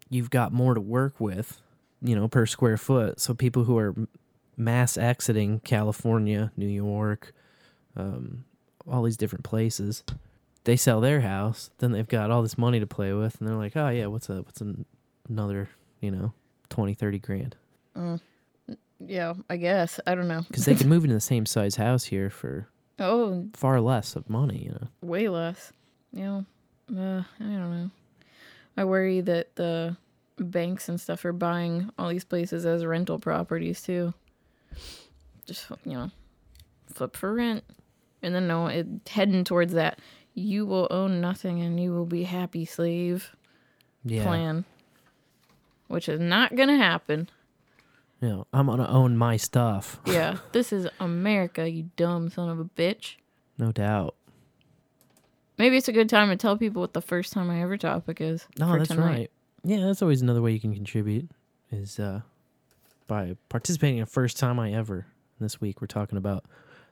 you've 0.09 0.29
got 0.29 0.53
more 0.53 0.73
to 0.73 0.81
work 0.81 1.19
with, 1.19 1.61
you 2.01 2.15
know, 2.15 2.27
per 2.27 2.45
square 2.45 2.77
foot. 2.77 3.19
So 3.19 3.33
people 3.33 3.65
who 3.65 3.77
are 3.77 3.93
mass 4.57 4.97
exiting 4.97 5.59
California, 5.61 6.51
New 6.57 6.67
York, 6.67 7.33
um, 7.95 8.45
all 8.89 9.03
these 9.03 9.17
different 9.17 9.43
places, 9.43 10.03
they 10.63 10.75
sell 10.75 11.01
their 11.01 11.21
house. 11.21 11.69
Then 11.79 11.91
they've 11.91 12.07
got 12.07 12.31
all 12.31 12.41
this 12.41 12.57
money 12.57 12.79
to 12.79 12.87
play 12.87 13.13
with, 13.13 13.39
and 13.39 13.47
they're 13.49 13.57
like, 13.57 13.75
oh 13.75 13.89
yeah, 13.89 14.07
what's 14.07 14.29
a 14.29 14.41
what's 14.41 14.61
an, 14.61 14.85
another, 15.29 15.69
you 16.01 16.11
know, 16.11 16.33
20, 16.69 16.93
30 16.93 17.19
grand 17.19 17.55
Yeah, 18.99 19.33
I 19.49 19.57
guess. 19.57 19.99
I 20.07 20.15
don't 20.15 20.27
know. 20.27 20.43
because 20.47 20.65
they 20.65 20.75
can 20.81 20.89
move 20.89 21.03
into 21.03 21.15
the 21.15 21.21
same 21.21 21.45
size 21.45 21.75
house 21.75 22.05
here 22.05 22.29
for 22.29 22.67
oh, 22.99 23.47
far 23.53 23.81
less 23.81 24.15
of 24.15 24.29
money, 24.29 24.63
you 24.65 24.71
know. 24.71 24.87
way 25.01 25.27
less. 25.29 25.71
Yeah, 26.13 26.41
uh, 26.95 27.23
I 27.23 27.23
don't 27.39 27.71
know. 27.71 27.89
I 28.77 28.83
worry 28.85 29.21
that 29.21 29.55
the 29.55 29.95
banks 30.37 30.89
and 30.89 30.99
stuff 30.99 31.23
are 31.25 31.33
buying 31.33 31.89
all 31.97 32.09
these 32.09 32.25
places 32.25 32.65
as 32.65 32.85
rental 32.85 33.19
properties 33.19 33.81
too. 33.81 34.13
Just 35.45 35.67
you 35.85 35.93
know, 35.93 36.11
flip 36.93 37.15
for 37.15 37.33
rent, 37.33 37.63
and 38.21 38.33
then 38.33 38.47
no, 38.47 38.67
it 38.67 38.87
heading 39.09 39.43
towards 39.43 39.73
that. 39.73 39.99
You 40.33 40.65
will 40.65 40.87
own 40.91 41.21
nothing 41.21 41.61
and 41.61 41.79
you 41.79 41.93
will 41.93 42.05
be 42.05 42.23
happy 42.23 42.65
slave 42.65 43.35
Yeah. 44.03 44.23
plan, 44.23 44.65
which 45.87 46.09
is 46.09 46.19
not 46.19 46.55
gonna 46.55 46.77
happen. 46.77 47.29
You 48.21 48.29
know, 48.29 48.47
I'm 48.53 48.65
gonna 48.67 48.87
own 48.87 49.17
my 49.17 49.37
stuff, 49.37 49.99
Yeah, 50.05 50.37
this 50.51 50.73
is 50.73 50.87
America, 50.99 51.69
you 51.69 51.89
dumb 51.95 52.29
son 52.29 52.49
of 52.49 52.59
a 52.59 52.65
bitch. 52.65 53.15
no 53.57 53.71
doubt. 53.71 54.15
Maybe 55.57 55.77
it's 55.77 55.87
a 55.87 55.93
good 55.93 56.09
time 56.09 56.27
to 56.29 56.35
tell 56.35 56.57
people 56.57 56.81
what 56.81 56.91
the 56.93 57.01
first 57.01 57.31
time 57.31 57.49
I 57.49 57.61
ever 57.61 57.77
topic 57.77 58.19
is. 58.19 58.45
No, 58.59 58.67
for 58.67 58.77
that's 58.79 58.89
tonight. 58.89 59.05
right. 59.05 59.31
Yeah, 59.63 59.85
that's 59.85 60.01
always 60.01 60.21
another 60.21 60.41
way 60.41 60.51
you 60.51 60.59
can 60.59 60.73
contribute 60.73 61.29
is 61.71 61.97
uh, 61.99 62.21
by 63.07 63.35
participating 63.49 63.97
in 63.99 64.05
first 64.05 64.37
time 64.37 64.59
I 64.59 64.73
ever. 64.73 65.07
This 65.39 65.61
week 65.61 65.81
we're 65.81 65.87
talking 65.87 66.17
about 66.17 66.45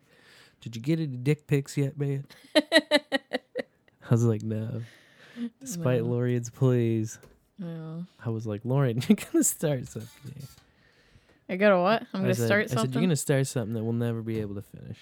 "Did 0.62 0.76
you 0.76 0.82
get 0.82 1.00
any 1.00 1.18
dick 1.18 1.48
pics 1.48 1.76
yet, 1.78 1.98
man?" 2.00 2.26
I 2.56 4.10
was 4.10 4.24
like, 4.24 4.42
"No." 4.44 4.82
Despite 5.60 6.04
Lorian's 6.04 6.50
pleas, 6.50 7.20
Yeah. 7.60 8.04
I 8.26 8.30
was 8.30 8.48
like, 8.48 8.62
"Lauren, 8.64 9.02
you're 9.08 9.18
gonna 9.18 9.44
start 9.44 9.88
something." 9.88 10.48
Here." 11.48 11.54
I 11.56 11.58
gotta 11.58 11.80
what? 11.80 12.04
I'm 12.14 12.20
I 12.20 12.24
gonna 12.24 12.36
said, 12.36 12.46
start 12.48 12.64
I 12.64 12.68
said, 12.68 12.78
something. 12.80 12.94
"You're 12.94 13.02
gonna 13.08 13.16
start 13.16 13.48
something 13.48 13.74
that 13.74 13.84
we'll 13.84 13.94
never 13.94 14.22
be 14.22 14.40
able 14.40 14.56
to 14.56 14.62
finish." 14.62 15.00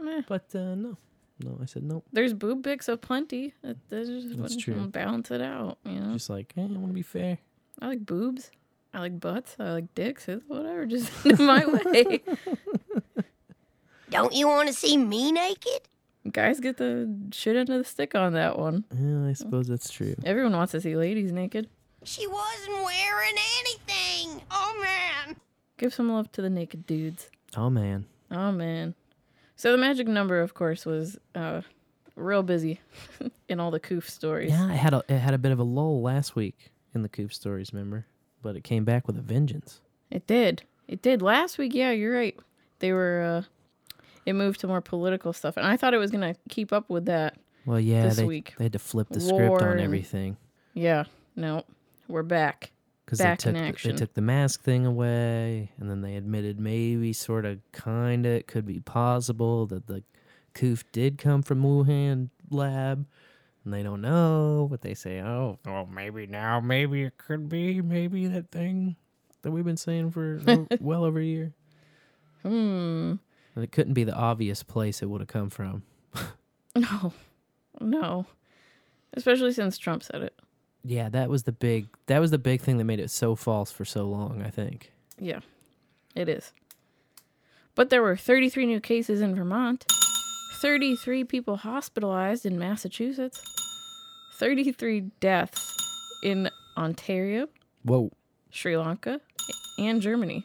Meh. 0.00 0.22
But 0.26 0.46
uh, 0.54 0.74
no, 0.74 0.96
no. 1.42 1.58
I 1.62 1.66
said 1.66 1.82
nope. 1.84 2.04
There's 2.12 2.34
boob 2.34 2.64
pics 2.64 2.88
aplenty. 2.88 3.54
That, 3.62 3.76
that 3.88 4.06
just 4.06 4.28
That's 4.30 4.40
wouldn't 4.40 4.60
true. 4.60 4.86
balance 4.88 5.30
it 5.30 5.40
out. 5.40 5.78
You 5.84 6.00
know, 6.00 6.12
Just 6.14 6.30
like, 6.30 6.52
eh, 6.56 6.62
I 6.62 6.66
want 6.66 6.88
to 6.88 6.92
be 6.92 7.02
fair. 7.02 7.38
I 7.80 7.88
like 7.88 8.04
boobs. 8.04 8.50
I 8.94 8.98
like 9.00 9.18
butts. 9.20 9.56
I 9.58 9.72
like 9.72 9.94
dicks. 9.94 10.28
It's 10.28 10.44
whatever. 10.48 10.84
Just 10.92 11.10
my 11.38 11.64
way. 11.64 12.20
Don't 14.10 14.34
you 14.34 14.46
want 14.46 14.68
to 14.68 14.74
see 14.74 14.96
me 14.98 15.32
naked? 15.32 15.88
Guys 16.30 16.60
get 16.60 16.76
the 16.76 17.12
shit 17.32 17.56
end 17.56 17.70
of 17.70 17.78
the 17.78 17.84
stick 17.84 18.14
on 18.14 18.34
that 18.34 18.58
one. 18.58 18.84
Yeah, 18.94 19.26
I 19.28 19.32
suppose 19.32 19.66
that's 19.66 19.90
true. 19.90 20.14
Everyone 20.24 20.52
wants 20.52 20.72
to 20.72 20.80
see 20.80 20.94
ladies 20.94 21.32
naked. 21.32 21.68
She 22.04 22.26
wasn't 22.26 22.74
wearing 22.84 23.36
anything. 23.60 24.42
Oh 24.50 24.78
man. 25.26 25.36
Give 25.82 25.92
some 25.92 26.08
love 26.12 26.30
to 26.32 26.42
the 26.42 26.48
naked 26.48 26.86
dudes. 26.86 27.28
Oh 27.56 27.68
man, 27.68 28.06
Oh 28.30 28.52
man. 28.52 28.94
So 29.56 29.72
the 29.72 29.78
magic 29.78 30.06
number, 30.06 30.40
of 30.40 30.54
course, 30.54 30.86
was 30.86 31.18
uh, 31.34 31.62
real 32.14 32.44
busy 32.44 32.80
in 33.48 33.58
all 33.58 33.72
the 33.72 33.80
coof 33.80 34.08
stories. 34.08 34.50
yeah, 34.52 34.70
it 34.70 34.76
had 34.76 34.94
a 34.94 35.02
it 35.08 35.18
had 35.18 35.34
a 35.34 35.38
bit 35.38 35.50
of 35.50 35.58
a 35.58 35.64
lull 35.64 36.00
last 36.00 36.36
week 36.36 36.70
in 36.94 37.02
the 37.02 37.08
Coof 37.08 37.32
stories, 37.34 37.72
remember? 37.72 38.06
But 38.42 38.54
it 38.54 38.62
came 38.62 38.84
back 38.84 39.08
with 39.08 39.18
a 39.18 39.22
vengeance. 39.22 39.80
It 40.08 40.26
did. 40.28 40.62
It 40.86 41.02
did. 41.02 41.20
Last 41.20 41.58
week, 41.58 41.74
yeah, 41.74 41.90
you're 41.90 42.14
right. 42.14 42.38
They 42.78 42.92
were 42.92 43.44
uh 43.44 44.02
it 44.24 44.34
moved 44.34 44.60
to 44.60 44.68
more 44.68 44.80
political 44.80 45.32
stuff. 45.32 45.56
And 45.56 45.66
I 45.66 45.76
thought 45.76 45.94
it 45.94 45.98
was 45.98 46.12
gonna 46.12 46.36
keep 46.48 46.72
up 46.72 46.88
with 46.88 47.06
that. 47.06 47.36
Well, 47.66 47.80
yeah, 47.80 48.04
This 48.04 48.18
they 48.18 48.24
week. 48.24 48.54
they 48.56 48.66
had 48.66 48.72
to 48.74 48.78
flip 48.78 49.08
the 49.10 49.20
script 49.20 49.48
War 49.48 49.62
on 49.64 49.72
and- 49.72 49.80
everything 49.80 50.36
Yeah. 50.74 51.04
No. 51.34 51.64
We're 52.06 52.22
back. 52.22 52.70
Because 53.12 53.18
they 53.18 53.36
took 53.36 53.54
the- 53.54 53.88
they 53.90 53.96
took 53.96 54.14
the 54.14 54.20
mask 54.22 54.62
thing 54.62 54.86
away, 54.86 55.70
and 55.78 55.90
then 55.90 56.00
they 56.00 56.16
admitted 56.16 56.58
maybe, 56.58 57.12
sort 57.12 57.44
of, 57.44 57.60
kind 57.72 58.24
of, 58.26 58.32
it 58.32 58.46
could 58.46 58.66
be 58.66 58.80
possible 58.80 59.66
that 59.66 59.86
the 59.86 60.02
Coof 60.54 60.84
did 60.92 61.16
come 61.18 61.42
from 61.42 61.62
Wuhan 61.62 62.28
lab. 62.50 63.06
And 63.64 63.72
they 63.72 63.82
don't 63.84 64.00
know, 64.00 64.66
but 64.70 64.80
they 64.80 64.92
say, 64.92 65.20
"Oh, 65.20 65.58
well, 65.64 65.86
maybe 65.86 66.26
now, 66.26 66.58
maybe 66.60 67.04
it 67.04 67.16
could 67.16 67.48
be, 67.48 67.80
maybe 67.80 68.26
that 68.26 68.50
thing 68.50 68.96
that 69.42 69.52
we've 69.52 69.64
been 69.64 69.76
saying 69.76 70.10
for 70.10 70.40
well 70.80 71.04
over 71.04 71.20
a 71.20 71.24
year." 71.24 71.52
Hmm. 72.42 73.14
And 73.54 73.62
it 73.64 73.70
couldn't 73.70 73.94
be 73.94 74.02
the 74.04 74.14
obvious 74.16 74.62
place 74.64 75.00
it 75.00 75.06
would 75.06 75.20
have 75.20 75.28
come 75.28 75.48
from. 75.50 75.84
No. 76.76 77.12
No. 77.80 78.26
Especially 79.14 79.52
since 79.52 79.78
Trump 79.78 80.02
said 80.02 80.22
it. 80.22 80.38
Yeah, 80.84 81.08
that 81.10 81.28
was 81.30 81.44
the 81.44 81.52
big 81.52 81.88
that 82.06 82.18
was 82.20 82.30
the 82.30 82.38
big 82.38 82.60
thing 82.60 82.78
that 82.78 82.84
made 82.84 83.00
it 83.00 83.10
so 83.10 83.34
false 83.36 83.70
for 83.70 83.84
so 83.84 84.04
long, 84.04 84.42
I 84.44 84.50
think. 84.50 84.92
Yeah. 85.18 85.40
It 86.14 86.28
is. 86.28 86.52
But 87.74 87.88
there 87.90 88.02
were 88.02 88.16
33 88.16 88.66
new 88.66 88.80
cases 88.80 89.20
in 89.20 89.34
Vermont, 89.34 89.86
33 90.60 91.24
people 91.24 91.56
hospitalized 91.56 92.44
in 92.44 92.58
Massachusetts, 92.58 93.42
33 94.34 95.12
deaths 95.20 95.74
in 96.22 96.50
Ontario, 96.76 97.48
Whoa. 97.82 98.10
Sri 98.50 98.76
Lanka, 98.76 99.20
and 99.78 100.02
Germany. 100.02 100.44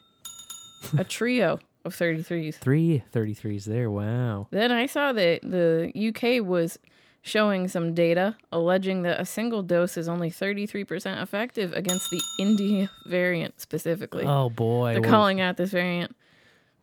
A 0.97 1.03
trio 1.03 1.59
of 1.83 1.95
33s. 1.95 2.55
Three 2.55 3.03
33s 3.13 3.65
there. 3.65 3.91
Wow. 3.91 4.47
Then 4.51 4.71
I 4.71 4.85
saw 4.85 5.11
that 5.11 5.41
the 5.41 5.91
UK 5.93 6.45
was 6.45 6.79
showing 7.21 7.67
some 7.67 7.93
data 7.93 8.35
alleging 8.51 9.01
that 9.03 9.19
a 9.19 9.25
single 9.25 9.61
dose 9.61 9.97
is 9.97 10.07
only 10.07 10.31
33% 10.31 11.21
effective 11.21 11.73
against 11.73 12.09
the 12.09 12.21
India 12.39 12.89
variant 13.07 13.59
specifically. 13.59 14.23
Oh 14.25 14.49
boy. 14.49 14.93
They're 14.93 15.01
well, 15.01 15.09
calling 15.11 15.41
out 15.41 15.57
this 15.57 15.71
variant, 15.71 16.15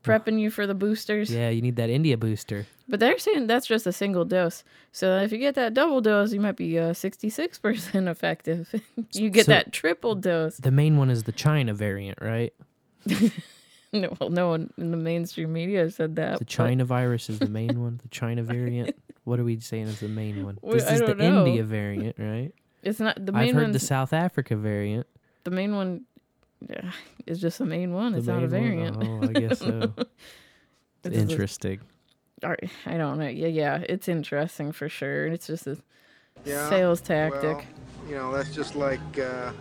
prepping 0.03 0.39
you 0.39 0.51
for 0.51 0.67
the 0.67 0.75
boosters. 0.75 1.31
Yeah, 1.31 1.49
you 1.49 1.63
need 1.63 1.77
that 1.77 1.89
India 1.91 2.17
booster. 2.17 2.67
But 2.87 3.01
they're 3.01 3.19
saying 3.19 3.47
that's 3.47 3.67
just 3.67 3.87
a 3.87 3.93
single 3.93 4.27
dose. 4.27 4.63
So 4.93 5.19
if 5.21 5.33
you 5.33 5.39
get 5.39 5.55
that 5.55 5.73
double 5.73 6.03
dose, 6.03 6.33
you 6.35 6.41
might 6.41 6.57
be 6.57 6.79
uh, 6.79 6.93
66% 6.93 8.09
effective. 8.11 8.75
you 9.13 9.31
get 9.31 9.47
So- 9.47 9.53
that 9.53 9.73
triple 9.73 10.15
dose. 10.15 10.59
The 10.59 10.71
main 10.71 10.99
one 10.99 11.09
is 11.09 11.23
the 11.23 11.33
China 11.33 11.73
variant, 11.73 12.19
right? 12.21 12.53
No, 13.95 14.13
well, 14.21 14.29
no 14.29 14.49
one 14.49 14.71
in 14.77 14.91
the 14.91 14.97
mainstream 14.97 15.53
media 15.53 15.89
said 15.89 16.17
that. 16.17 16.41
The 16.41 16.45
China 16.45 16.85
virus 16.85 17.31
is 17.31 17.39
the 17.39 17.49
main 17.49 17.81
one. 17.81 18.01
The 18.03 18.09
China 18.09 18.43
variant. 18.43 18.97
What 19.25 19.41
are 19.41 19.45
we 19.45 19.59
saying 19.61 19.87
is 19.89 20.01
the 20.01 20.09
main 20.09 20.45
one? 20.45 20.59
This 20.63 20.87
I 20.87 20.95
is 20.95 21.01
the 21.01 21.07
don't 21.09 21.19
know. 21.19 21.47
India 21.47 21.65
variant, 21.65 22.17
right? 22.19 22.53
It's 22.83 23.01
not 23.01 23.25
the 23.25 23.33
main 23.33 23.49
I've 23.49 23.55
heard 23.55 23.73
the 23.73 23.79
South 23.79 24.13
Africa 24.13 24.57
variant. 24.57 25.07
The 25.45 25.51
main 25.51 25.75
one 25.75 26.03
yeah, 26.69 26.93
is 27.27 27.41
just 27.41 27.59
the 27.59 27.65
main 27.65 27.93
one. 27.93 28.13
The 28.13 28.19
It's 28.19 28.27
not 28.27 28.43
a 28.43 28.47
variant. 28.49 28.97
one? 28.97 29.07
Oh, 29.25 29.29
I 29.29 29.33
guess 29.41 29.59
so. 29.59 29.93
It's 31.05 31.17
Interesting. 31.17 31.81
Or- 32.43 32.57
I 32.87 32.97
don't 32.97 33.19
know. 33.19 33.29
Yeah, 33.29 33.49
yeah, 33.49 33.85
it's 33.87 34.09
interesting 34.09 34.73
for 34.73 34.89
sure. 34.89 35.27
It's 35.27 35.47
just 35.47 35.67
a 35.67 35.77
Yeah, 36.47 36.69
sales 36.71 37.03
tactic. 37.03 37.43
Well, 37.43 37.65
you 38.09 38.15
know, 38.15 38.33
that's 38.33 38.55
just 38.55 38.75
like 38.75 39.19
uh, 39.19 39.53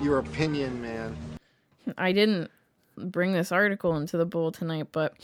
your 0.00 0.18
opinion, 0.18 0.80
man. 0.80 1.16
I 1.98 2.12
didn't 2.12 2.50
bring 2.96 3.32
this 3.32 3.50
article 3.50 3.96
into 3.96 4.16
the 4.16 4.26
bowl 4.26 4.52
tonight, 4.52 4.88
but 4.92 5.14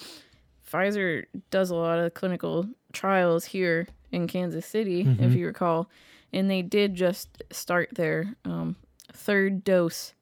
Pfizer 0.68 1.26
does 1.50 1.70
a 1.70 1.76
lot 1.76 2.00
of 2.00 2.14
clinical 2.14 2.66
trials 2.92 3.46
here 3.46 3.88
in 4.12 4.26
Kansas 4.26 4.66
City, 4.66 5.07
if 5.20 5.35
you 5.35 5.46
recall, 5.46 5.88
and 6.33 6.50
they 6.50 6.62
did 6.62 6.94
just 6.94 7.42
start 7.50 7.90
their 7.94 8.35
um, 8.44 8.76
third 9.12 9.64
dose, 9.64 10.14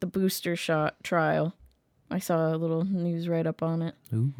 the 0.00 0.06
booster 0.06 0.56
shot 0.56 1.02
trial. 1.02 1.54
I 2.10 2.18
saw 2.18 2.54
a 2.54 2.56
little 2.56 2.84
news 2.84 3.28
write 3.28 3.46
up 3.46 3.62
on 3.62 3.82
it. 3.82 3.94
Ooh. 4.12 4.32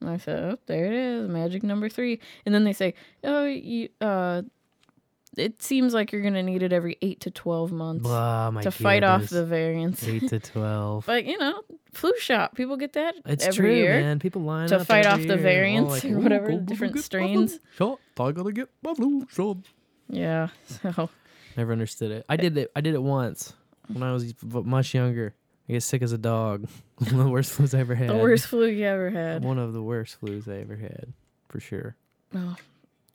And 0.00 0.08
I 0.08 0.16
said, 0.16 0.42
"Oh, 0.44 0.58
there 0.66 0.86
it 0.86 0.92
is, 0.92 1.28
magic 1.28 1.62
number 1.62 1.88
three. 1.88 2.20
And 2.46 2.54
then 2.54 2.64
they 2.64 2.72
say, 2.72 2.94
"Oh, 3.24 3.44
you, 3.44 3.88
uh, 4.00 4.42
it 5.40 5.62
seems 5.62 5.94
like 5.94 6.12
you're 6.12 6.22
gonna 6.22 6.42
need 6.42 6.62
it 6.62 6.72
every 6.72 6.96
eight 7.02 7.20
to 7.20 7.30
twelve 7.30 7.72
months 7.72 8.04
Oh, 8.08 8.50
my 8.50 8.62
to 8.62 8.70
fight 8.70 9.04
off 9.04 9.28
the 9.28 9.44
variants." 9.44 10.02
eight 10.06 10.28
to 10.28 10.38
twelve. 10.40 11.04
But 11.06 11.24
you 11.24 11.38
know, 11.38 11.62
flu 11.92 12.12
shot, 12.18 12.54
people 12.54 12.76
get 12.76 12.92
that 12.94 13.14
It's 13.26 13.46
every 13.46 13.56
true, 13.70 13.74
year 13.74 14.00
man. 14.00 14.18
People 14.18 14.42
line 14.42 14.68
to 14.68 14.80
up 14.80 14.86
fight 14.86 15.06
off 15.06 15.20
the 15.20 15.36
variants 15.36 16.04
like, 16.04 16.12
or 16.12 16.18
whatever, 16.20 16.48
the 16.52 16.58
different 16.58 16.98
strains. 17.00 17.58
flu 17.72 17.98
Shot. 18.16 18.24
I 18.26 18.32
gotta 18.32 18.52
get 18.52 18.68
my 18.82 18.94
flu 18.94 19.26
shot. 19.30 19.56
Yeah, 20.08 20.48
so 20.66 21.10
Never 21.56 21.72
understood 21.72 22.10
it. 22.12 22.24
I 22.28 22.36
did 22.36 22.56
it. 22.56 22.70
I 22.76 22.80
did 22.80 22.94
it 22.94 23.02
once 23.02 23.52
when 23.88 24.02
I 24.02 24.12
was 24.12 24.32
much 24.42 24.94
younger. 24.94 25.34
I 25.68 25.72
get 25.74 25.82
sick 25.82 26.02
as 26.02 26.12
a 26.12 26.18
dog. 26.18 26.66
One 26.98 27.10
of 27.10 27.16
the 27.18 27.28
worst 27.30 27.58
flus 27.58 27.76
I 27.76 27.80
ever 27.80 27.94
had. 27.94 28.08
the 28.08 28.16
worst 28.16 28.46
flu 28.46 28.66
you 28.66 28.86
ever 28.86 29.10
had. 29.10 29.44
One 29.44 29.58
of 29.58 29.72
the 29.72 29.82
worst 29.82 30.18
flus 30.20 30.48
I 30.48 30.60
ever 30.62 30.76
had, 30.76 31.12
for 31.48 31.60
sure. 31.60 31.94
Oh, 32.34 32.56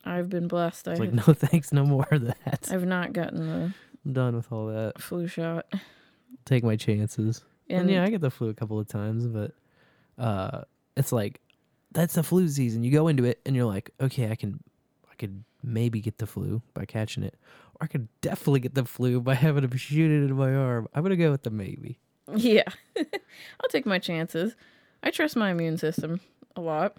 I've 0.05 0.29
been 0.29 0.47
blessed. 0.47 0.87
I 0.87 0.91
It's 0.91 0.99
like 0.99 1.13
have, 1.13 1.27
no 1.27 1.33
thanks, 1.33 1.71
no 1.71 1.85
more 1.85 2.07
of 2.11 2.21
that. 2.25 2.67
I've 2.71 2.85
not 2.85 3.13
gotten 3.13 3.47
the 3.47 3.73
I'm 4.05 4.13
done 4.13 4.35
with 4.35 4.51
all 4.51 4.67
that. 4.67 5.01
flu 5.01 5.27
shot. 5.27 5.65
Take 6.45 6.63
my 6.63 6.75
chances. 6.75 7.43
And, 7.69 7.81
And 7.81 7.89
yeah, 7.89 8.03
I 8.03 8.09
get 8.09 8.19
the 8.21 8.29
flu 8.31 8.49
a 8.49 8.53
couple 8.53 8.77
of 8.79 8.87
times, 8.87 9.27
but 9.27 9.51
uh, 10.17 10.63
it's 10.97 11.11
like 11.11 11.39
that's 11.93 12.15
the 12.15 12.23
flu 12.23 12.47
season. 12.49 12.83
You 12.83 12.91
go 12.91 13.07
into 13.07 13.23
it 13.23 13.39
and 13.45 13.55
you're 13.55 13.65
like, 13.65 13.91
okay, 14.01 14.29
I 14.29 14.35
can, 14.35 14.59
I 15.09 15.15
could 15.15 15.43
maybe 15.63 16.01
get 16.01 16.17
the 16.17 16.27
flu 16.27 16.61
by 16.73 16.83
catching 16.85 17.23
it, 17.23 17.35
or 17.75 17.83
I 17.85 17.87
could 17.87 18.07
definitely 18.21 18.59
get 18.59 18.73
the 18.75 18.83
flu 18.83 19.21
by 19.21 19.35
having 19.35 19.67
to 19.67 19.77
shoot 19.77 20.11
it 20.11 20.23
into 20.23 20.33
my 20.35 20.53
arm. 20.53 20.87
I'm 20.93 21.03
gonna 21.03 21.15
go 21.15 21.31
with 21.31 21.43
the 21.43 21.49
maybe. 21.51 21.99
Yeah, 22.35 22.63
I'll 22.97 23.69
take 23.69 23.85
my 23.85 23.99
chances. 23.99 24.55
I 25.03 25.11
trust 25.11 25.35
my 25.35 25.51
immune 25.51 25.77
system 25.77 26.21
a 26.55 26.61
lot, 26.61 26.95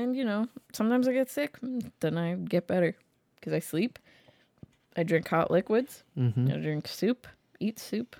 and 0.00 0.16
you 0.16 0.24
know, 0.24 0.48
sometimes 0.72 1.06
I 1.08 1.12
get 1.12 1.30
sick, 1.30 1.56
then 2.00 2.16
I 2.18 2.34
get 2.34 2.66
better 2.66 2.96
because 3.36 3.52
I 3.52 3.58
sleep. 3.58 3.98
I 4.96 5.02
drink 5.04 5.28
hot 5.28 5.50
liquids. 5.50 6.02
Mm-hmm. 6.18 6.48
I 6.48 6.56
drink 6.56 6.88
soup. 6.88 7.26
Eat 7.60 7.78
soup. 7.78 8.16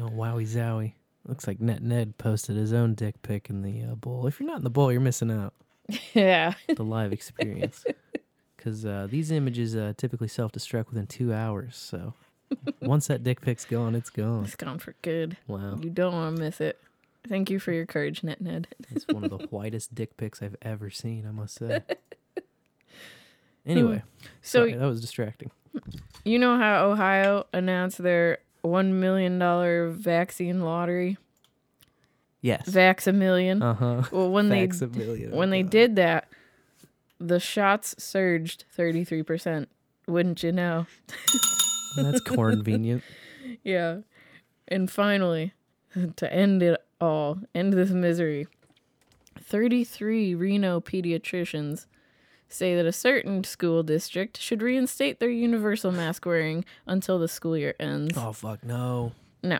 Oh 0.00 0.08
wowie 0.08 0.46
zowie! 0.46 0.92
Looks 1.26 1.46
like 1.46 1.60
Net 1.60 1.82
Ned 1.82 2.18
posted 2.18 2.56
his 2.56 2.72
own 2.72 2.94
dick 2.94 3.22
pic 3.22 3.50
in 3.50 3.62
the 3.62 3.82
uh, 3.82 3.94
bowl. 3.94 4.26
If 4.26 4.40
you're 4.40 4.48
not 4.48 4.58
in 4.58 4.64
the 4.64 4.70
bowl, 4.70 4.90
you're 4.90 5.00
missing 5.00 5.30
out 5.30 5.54
Yeah. 6.14 6.54
the 6.74 6.84
live 6.84 7.12
experience. 7.12 7.84
Because 8.56 8.84
uh, 8.84 9.06
these 9.08 9.30
images 9.30 9.76
uh, 9.76 9.92
typically 9.96 10.26
self-destruct 10.26 10.88
within 10.88 11.06
two 11.06 11.32
hours. 11.32 11.76
So 11.76 12.12
once 12.82 13.06
that 13.06 13.22
dick 13.22 13.40
pic's 13.40 13.64
gone, 13.64 13.94
it's 13.94 14.10
gone. 14.10 14.42
It's 14.44 14.56
gone 14.56 14.80
for 14.80 14.96
good. 15.02 15.36
Wow. 15.46 15.78
You 15.80 15.90
don't 15.90 16.12
want 16.12 16.34
to 16.36 16.42
miss 16.42 16.60
it. 16.60 16.76
Thank 17.26 17.50
you 17.50 17.58
for 17.58 17.72
your 17.72 17.86
courage, 17.86 18.22
Net 18.22 18.40
Ned. 18.40 18.68
It's 18.90 19.06
one 19.08 19.24
of 19.24 19.30
the 19.30 19.38
whitest 19.50 19.94
dick 19.94 20.16
pics 20.16 20.42
I've 20.42 20.56
ever 20.62 20.90
seen, 20.90 21.26
I 21.26 21.30
must 21.30 21.54
say. 21.56 21.80
Anyway, 23.66 24.02
So 24.40 24.60
sorry, 24.60 24.72
that 24.74 24.86
was 24.86 25.00
distracting. 25.02 25.50
You 26.24 26.38
know 26.38 26.56
how 26.56 26.86
Ohio 26.86 27.44
announced 27.52 27.98
their 27.98 28.38
one 28.62 28.98
million 28.98 29.38
dollar 29.38 29.90
vaccine 29.90 30.62
lottery? 30.62 31.18
Yes. 32.40 32.66
Vax 32.66 33.06
a 33.06 33.12
million. 33.12 33.60
Uh 33.62 33.74
huh. 33.74 34.02
Well, 34.10 34.30
when 34.30 34.48
they 34.48 34.66
Vax 34.66 34.80
a 34.80 34.86
million. 34.86 35.32
when 35.32 35.50
they 35.50 35.62
did 35.62 35.96
that, 35.96 36.28
the 37.20 37.38
shots 37.38 37.94
surged 38.02 38.64
thirty 38.72 39.04
three 39.04 39.22
percent. 39.22 39.68
Wouldn't 40.06 40.42
you 40.42 40.52
know? 40.52 40.86
That's 41.96 42.20
convenient. 42.24 43.02
Yeah. 43.64 43.98
And 44.66 44.90
finally, 44.90 45.52
to 46.16 46.32
end 46.32 46.62
it 46.62 46.82
all, 47.00 47.38
end 47.54 47.72
this 47.72 47.90
misery, 47.90 48.46
33 49.40 50.34
Reno 50.34 50.80
pediatricians 50.80 51.86
say 52.48 52.74
that 52.74 52.86
a 52.86 52.92
certain 52.92 53.44
school 53.44 53.82
district 53.82 54.38
should 54.38 54.62
reinstate 54.62 55.20
their 55.20 55.30
universal 55.30 55.92
mask 55.92 56.24
wearing 56.26 56.64
until 56.86 57.18
the 57.18 57.28
school 57.28 57.56
year 57.56 57.74
ends. 57.78 58.16
Oh 58.16 58.32
fuck 58.32 58.64
no. 58.64 59.12
No. 59.42 59.58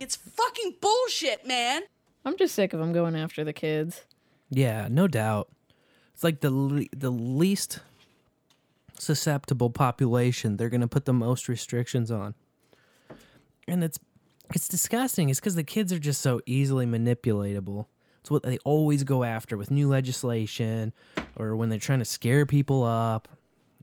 It's 0.00 0.16
fucking 0.16 0.76
bullshit, 0.80 1.46
man. 1.46 1.82
I'm 2.24 2.36
just 2.36 2.54
sick 2.54 2.72
of 2.72 2.80
them 2.80 2.92
going 2.92 3.16
after 3.16 3.44
the 3.44 3.52
kids. 3.52 4.04
Yeah, 4.50 4.88
no 4.90 5.06
doubt. 5.06 5.48
It's 6.12 6.24
like 6.24 6.40
the 6.40 6.50
le- 6.50 6.86
the 6.96 7.10
least 7.10 7.80
susceptible 8.98 9.70
population. 9.70 10.56
They're 10.56 10.68
gonna 10.68 10.88
put 10.88 11.04
the 11.04 11.12
most 11.12 11.48
restrictions 11.48 12.10
on, 12.10 12.34
and 13.66 13.82
it's 13.84 13.98
it's 14.54 14.68
disgusting. 14.68 15.28
It's 15.28 15.40
because 15.40 15.54
the 15.54 15.64
kids 15.64 15.92
are 15.92 15.98
just 15.98 16.20
so 16.20 16.40
easily 16.46 16.86
manipulatable. 16.86 17.86
It's 18.20 18.30
what 18.30 18.42
they 18.42 18.58
always 18.58 19.04
go 19.04 19.22
after 19.22 19.56
with 19.56 19.70
new 19.70 19.88
legislation, 19.88 20.92
or 21.36 21.56
when 21.56 21.68
they're 21.68 21.78
trying 21.78 21.98
to 21.98 22.04
scare 22.04 22.46
people 22.46 22.82
up, 22.82 23.28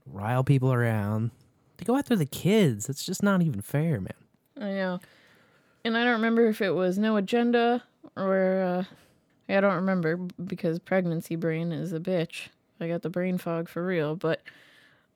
rile 0.05 0.43
people 0.43 0.73
around. 0.73 1.31
They 1.77 1.85
go 1.85 1.95
after 1.95 2.15
the 2.15 2.25
kids. 2.25 2.89
It's 2.89 3.05
just 3.05 3.21
not 3.21 3.41
even 3.41 3.61
fair, 3.61 3.99
man. 4.01 4.13
I 4.57 4.71
know. 4.73 4.99
And 5.83 5.97
I 5.97 6.03
don't 6.03 6.13
remember 6.13 6.47
if 6.47 6.61
it 6.61 6.71
was 6.71 6.97
no 6.97 7.17
agenda 7.17 7.83
or 8.15 8.61
uh 8.61 8.83
I 9.49 9.59
don't 9.59 9.75
remember 9.75 10.15
because 10.15 10.79
pregnancy 10.79 11.35
brain 11.35 11.71
is 11.71 11.91
a 11.91 11.99
bitch. 11.99 12.47
I 12.79 12.87
got 12.87 13.01
the 13.01 13.09
brain 13.09 13.37
fog 13.37 13.67
for 13.67 13.85
real, 13.85 14.15
but 14.15 14.41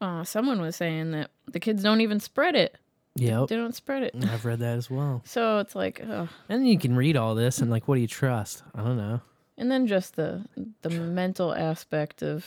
uh 0.01 0.23
someone 0.23 0.59
was 0.59 0.75
saying 0.75 1.11
that 1.11 1.29
the 1.47 1.59
kids 1.59 1.83
don't 1.83 2.01
even 2.01 2.19
spread 2.19 2.55
it. 2.55 2.77
Yep, 3.17 3.47
They 3.47 3.55
don't 3.55 3.73
spread 3.75 4.03
it. 4.03 4.13
I've 4.29 4.43
read 4.45 4.59
that 4.59 4.77
as 4.77 4.89
well. 4.89 5.21
So 5.25 5.59
it's 5.59 5.73
like, 5.75 6.01
ugh. 6.03 6.27
And 6.49 6.61
then 6.61 6.65
you 6.65 6.77
can 6.77 6.95
read 6.95 7.15
all 7.15 7.33
this 7.35 7.59
and 7.59 7.71
like, 7.71 7.87
what 7.87 7.95
do 7.95 8.01
you 8.01 8.07
trust? 8.07 8.63
I 8.73 8.81
don't 8.83 8.97
know. 8.97 9.21
and 9.57 9.71
then 9.71 9.87
just 9.87 10.15
the 10.15 10.45
the 10.81 10.89
mental 10.89 11.53
aspect 11.53 12.21
of 12.21 12.45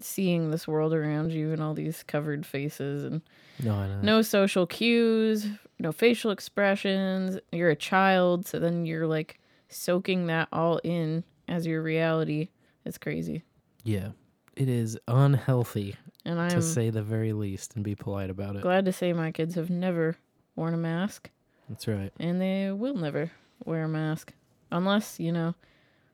seeing 0.00 0.50
this 0.50 0.66
world 0.68 0.94
around 0.94 1.32
you 1.32 1.52
and 1.52 1.60
all 1.62 1.74
these 1.74 2.02
covered 2.04 2.46
faces 2.46 3.04
and 3.04 3.20
No, 3.62 4.00
no 4.00 4.22
social 4.22 4.66
cues, 4.66 5.46
no 5.78 5.92
facial 5.92 6.30
expressions. 6.30 7.38
You're 7.52 7.70
a 7.70 7.76
child, 7.76 8.46
so 8.46 8.58
then 8.58 8.86
you're 8.86 9.06
like 9.06 9.40
soaking 9.68 10.26
that 10.28 10.48
all 10.52 10.78
in 10.84 11.24
as 11.48 11.66
your 11.66 11.82
reality. 11.82 12.48
It's 12.86 12.96
crazy. 12.98 13.42
Yeah, 13.84 14.08
it 14.56 14.68
is 14.68 14.96
unhealthy 15.08 15.96
And 16.24 16.38
I'm 16.40 16.50
to 16.50 16.62
say 16.62 16.90
the 16.90 17.02
very 17.02 17.32
least 17.32 17.74
and 17.74 17.84
be 17.84 17.94
polite 17.94 18.28
about 18.30 18.56
it. 18.56 18.62
glad 18.62 18.84
to 18.84 18.92
say 18.92 19.12
my 19.12 19.30
kids 19.32 19.54
have 19.54 19.70
never 19.70 20.16
worn 20.56 20.74
a 20.74 20.76
mask 20.76 21.30
That's 21.68 21.86
right. 21.88 22.12
and 22.20 22.40
they 22.40 22.70
will 22.72 22.94
never 22.96 23.30
wear 23.64 23.84
a 23.84 23.88
mask 23.88 24.32
unless, 24.70 25.18
you 25.20 25.32
know, 25.32 25.54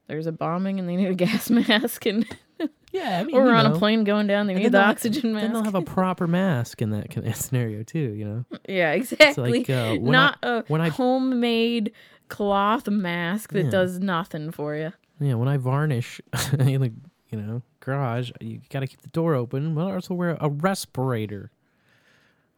there's 0.06 0.26
a 0.26 0.32
bombing 0.32 0.78
and 0.78 0.88
they 0.88 0.96
need 0.96 1.08
a 1.08 1.14
gas 1.26 1.50
mask 1.50 2.06
and 2.06 2.26
Yeah, 2.92 3.18
I 3.20 3.24
mean, 3.24 3.34
or 3.34 3.46
you 3.46 3.50
on 3.52 3.64
know. 3.64 3.74
a 3.74 3.78
plane 3.78 4.04
going 4.04 4.26
down 4.28 4.46
they 4.46 4.52
And 4.52 4.58
need 4.62 4.66
then 4.66 4.72
the 4.72 4.78
they'll- 4.78 4.88
oxygen 4.90 5.32
mask. 5.32 5.42
Then 5.42 5.52
they'll 5.54 5.64
have 5.64 5.74
a 5.74 5.82
proper 5.82 6.26
mask 6.28 6.80
in 6.80 6.90
that 6.90 7.10
kind 7.10 7.26
of 7.26 7.34
scenario 7.44 7.82
too. 7.82 7.98
You 7.98 8.24
know, 8.24 8.44
Yeah, 8.68 8.92
exactly. 8.92 9.66
uh, 9.68 9.94
when 9.96 10.12
Not 10.12 10.38
I- 10.42 10.48
a 10.48 10.62
when 10.68 10.80
I- 10.80 10.90
homemade 10.90 11.90
cloth 12.28 12.86
mask 12.88 13.52
that 13.52 13.64
Yeah. 13.64 13.70
does 13.70 13.98
nothing 13.98 14.50
for 14.52 14.76
you. 14.76 14.92
yeah. 15.18 15.34
When 15.34 15.48
I 15.48 15.56
varnish 15.56 16.20
in 16.58 16.80
the 16.82 16.92
you 17.30 17.40
know 17.40 17.62
garage, 17.80 18.30
you 18.40 18.60
got 18.70 18.80
to 18.80 18.86
keep 18.86 19.02
the 19.02 19.08
door 19.08 19.34
open. 19.34 19.74
Well, 19.74 19.88
I 19.88 19.94
also 19.94 20.14
wear 20.14 20.36
a 20.40 20.48
respirator, 20.48 21.50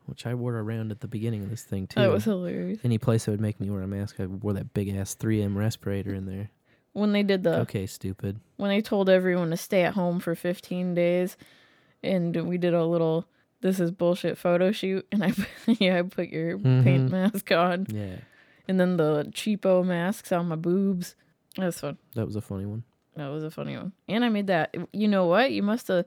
which 0.06 0.26
I 0.26 0.34
wore 0.34 0.56
around 0.56 0.90
at 0.92 1.00
the 1.00 1.08
beginning 1.08 1.42
of 1.44 1.50
this 1.50 1.62
thing 1.64 1.86
too. 1.86 2.00
That 2.00 2.10
was 2.10 2.24
hilarious. 2.24 2.80
Any 2.84 2.98
place 2.98 3.24
that 3.24 3.32
would 3.32 3.40
make 3.40 3.60
me 3.60 3.70
wear 3.70 3.82
a 3.82 3.86
mask, 3.88 4.20
I 4.20 4.26
wore 4.26 4.52
that 4.52 4.72
big 4.74 4.88
ass 4.94 5.14
3M 5.16 5.56
respirator 5.56 6.14
in 6.14 6.26
there. 6.26 6.50
When 6.92 7.12
they 7.12 7.22
did 7.22 7.42
the 7.42 7.60
Okay, 7.60 7.86
stupid. 7.86 8.40
when 8.56 8.70
they 8.70 8.80
told 8.80 9.08
everyone 9.10 9.50
to 9.50 9.56
stay 9.56 9.82
at 9.82 9.94
home 9.94 10.18
for 10.20 10.34
15 10.34 10.94
days 10.94 11.36
and 12.02 12.34
we 12.46 12.56
did 12.56 12.72
a 12.74 12.84
little 12.86 13.26
this 13.62 13.80
is 13.80 13.90
bullshit 13.90 14.38
photo 14.38 14.70
shoot 14.72 15.06
and 15.12 15.24
I 15.24 15.32
yeah, 15.66 15.98
I 15.98 16.02
put 16.02 16.28
your 16.28 16.56
paint 16.58 17.08
Mhm. 17.08 17.10
mask 17.10 17.50
on 17.52 17.86
Yeah, 17.90 18.16
and 18.68 18.78
then 18.80 18.96
the 18.96 19.24
cheapo 19.32 19.84
masks 19.84 20.30
on 20.32 20.48
my 20.48 20.56
boobs. 20.56 21.16
That 21.56 21.66
was 21.66 21.80
fun. 21.80 21.98
that 22.14 22.24
was 22.26 22.36
a 22.36 22.40
funny 22.40 22.64
one. 22.66 22.84
That 23.16 23.28
was 23.28 23.42
a 23.44 23.50
funny 23.50 23.76
one. 23.76 23.92
And 24.08 24.24
I 24.24 24.28
made 24.28 24.48
that. 24.48 24.74
You 24.92 25.08
know 25.08 25.26
what? 25.26 25.50
You 25.50 25.62
must 25.62 25.88
have 25.88 26.04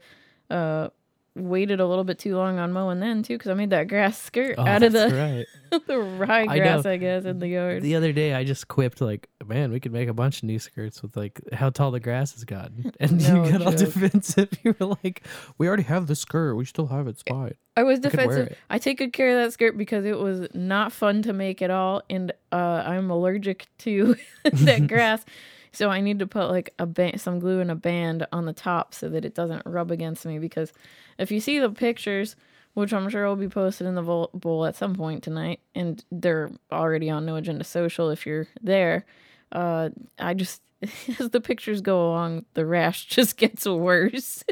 uh, 0.49 0.89
waited 1.35 1.79
a 1.79 1.87
little 1.87 2.03
bit 2.03 2.19
too 2.19 2.35
long 2.35 2.59
on 2.59 2.71
mowing 2.73 2.99
then 2.99 3.23
too, 3.23 3.35
because 3.37 3.49
I 3.49 3.53
made 3.53 3.69
that 3.71 3.87
grass 3.87 4.19
skirt 4.21 4.55
Oh, 4.57 4.65
out 4.67 4.83
of 4.83 4.91
the 4.93 5.45
right. 5.71 5.81
the 5.87 5.97
rye 5.97 6.45
I 6.47 6.57
grass, 6.59 6.83
know. 6.83 6.91
I, 6.91 6.97
guess, 6.97 7.25
in 7.25 7.39
the 7.39 7.47
yard. 7.47 7.81
The 7.83 7.95
other 7.95 8.11
day, 8.11 8.33
I 8.33 8.43
just 8.43 8.67
quipped 8.67 9.01
like, 9.01 9.27
"Man, 9.45 9.71
we 9.71 9.79
could 9.79 9.91
make 9.93 10.07
a 10.09 10.13
bunch 10.13 10.37
of 10.39 10.43
new 10.43 10.59
skirts 10.59 11.01
with 11.01 11.15
like 11.17 11.39
how 11.53 11.69
tall 11.69 11.91
the 11.91 11.99
grass 11.99 12.33
has 12.33 12.43
gotten." 12.43 12.91
And 12.99 13.23
No 13.27 13.43
you 13.45 13.51
got 13.51 13.61
all 13.61 13.71
defensive. 13.71 14.49
You 14.63 14.75
were 14.79 14.95
like, 15.03 15.23
"We 15.57 15.67
already 15.67 15.83
have 15.83 16.07
the 16.07 16.15
skirt. 16.15 16.55
We 16.55 16.65
still 16.65 16.87
have 16.87 17.07
it. 17.07 17.11
It's 17.11 17.23
fine." 17.23 17.55
I 17.77 17.83
was 17.83 17.99
I 17.99 18.01
defensive. 18.03 18.47
it. 18.47 18.57
I 18.69 18.77
take 18.77 18.97
good 18.97 19.13
care 19.13 19.29
of 19.39 19.45
that 19.45 19.53
skirt 19.53 19.77
because 19.77 20.05
it 20.05 20.17
was 20.19 20.47
not 20.53 20.91
fun 20.91 21.21
to 21.23 21.33
make 21.33 21.61
at 21.61 21.71
all, 21.71 22.03
and 22.09 22.31
uh, 22.51 22.55
I'm 22.85 23.09
allergic 23.09 23.67
to 23.79 24.15
that 24.51 24.87
grass. 24.87 25.23
So 25.71 25.89
I 25.89 26.01
need 26.01 26.19
to 26.19 26.27
put 26.27 26.49
like 26.49 26.73
a 26.79 26.85
band, 26.85 27.21
some 27.21 27.39
glue 27.39 27.59
and 27.59 27.69
a 27.71 27.75
band 27.75 28.25
on 28.31 28.45
the 28.45 28.53
top 28.53 28.93
so 28.93 29.07
that 29.09 29.23
it 29.25 29.35
doesn't 29.35 29.63
rub 29.65 29.91
against 29.91 30.25
me. 30.25 30.39
Because 30.39 30.73
if 31.17 31.31
you 31.31 31.39
see 31.39 31.59
the 31.59 31.69
pictures, 31.69 32.35
which 32.73 32.93
I'm 32.93 33.09
sure 33.09 33.27
will 33.27 33.35
be 33.35 33.49
posted 33.49 33.85
in 33.87 33.95
the 33.95 34.01
bowl 34.33 34.65
at 34.65 34.75
some 34.75 34.95
point 34.95 35.23
tonight, 35.23 35.59
and 35.75 36.03
they're 36.11 36.49
already 36.71 37.09
on 37.09 37.25
No 37.25 37.35
Agenda 37.35 37.63
Social 37.63 38.09
if 38.09 38.25
you're 38.25 38.47
there. 38.61 39.05
Uh, 39.51 39.89
I 40.17 40.33
just 40.33 40.61
as 41.19 41.29
the 41.31 41.41
pictures 41.41 41.81
go 41.81 42.07
along, 42.09 42.45
the 42.53 42.65
rash 42.65 43.05
just 43.07 43.37
gets 43.37 43.65
worse 43.65 44.43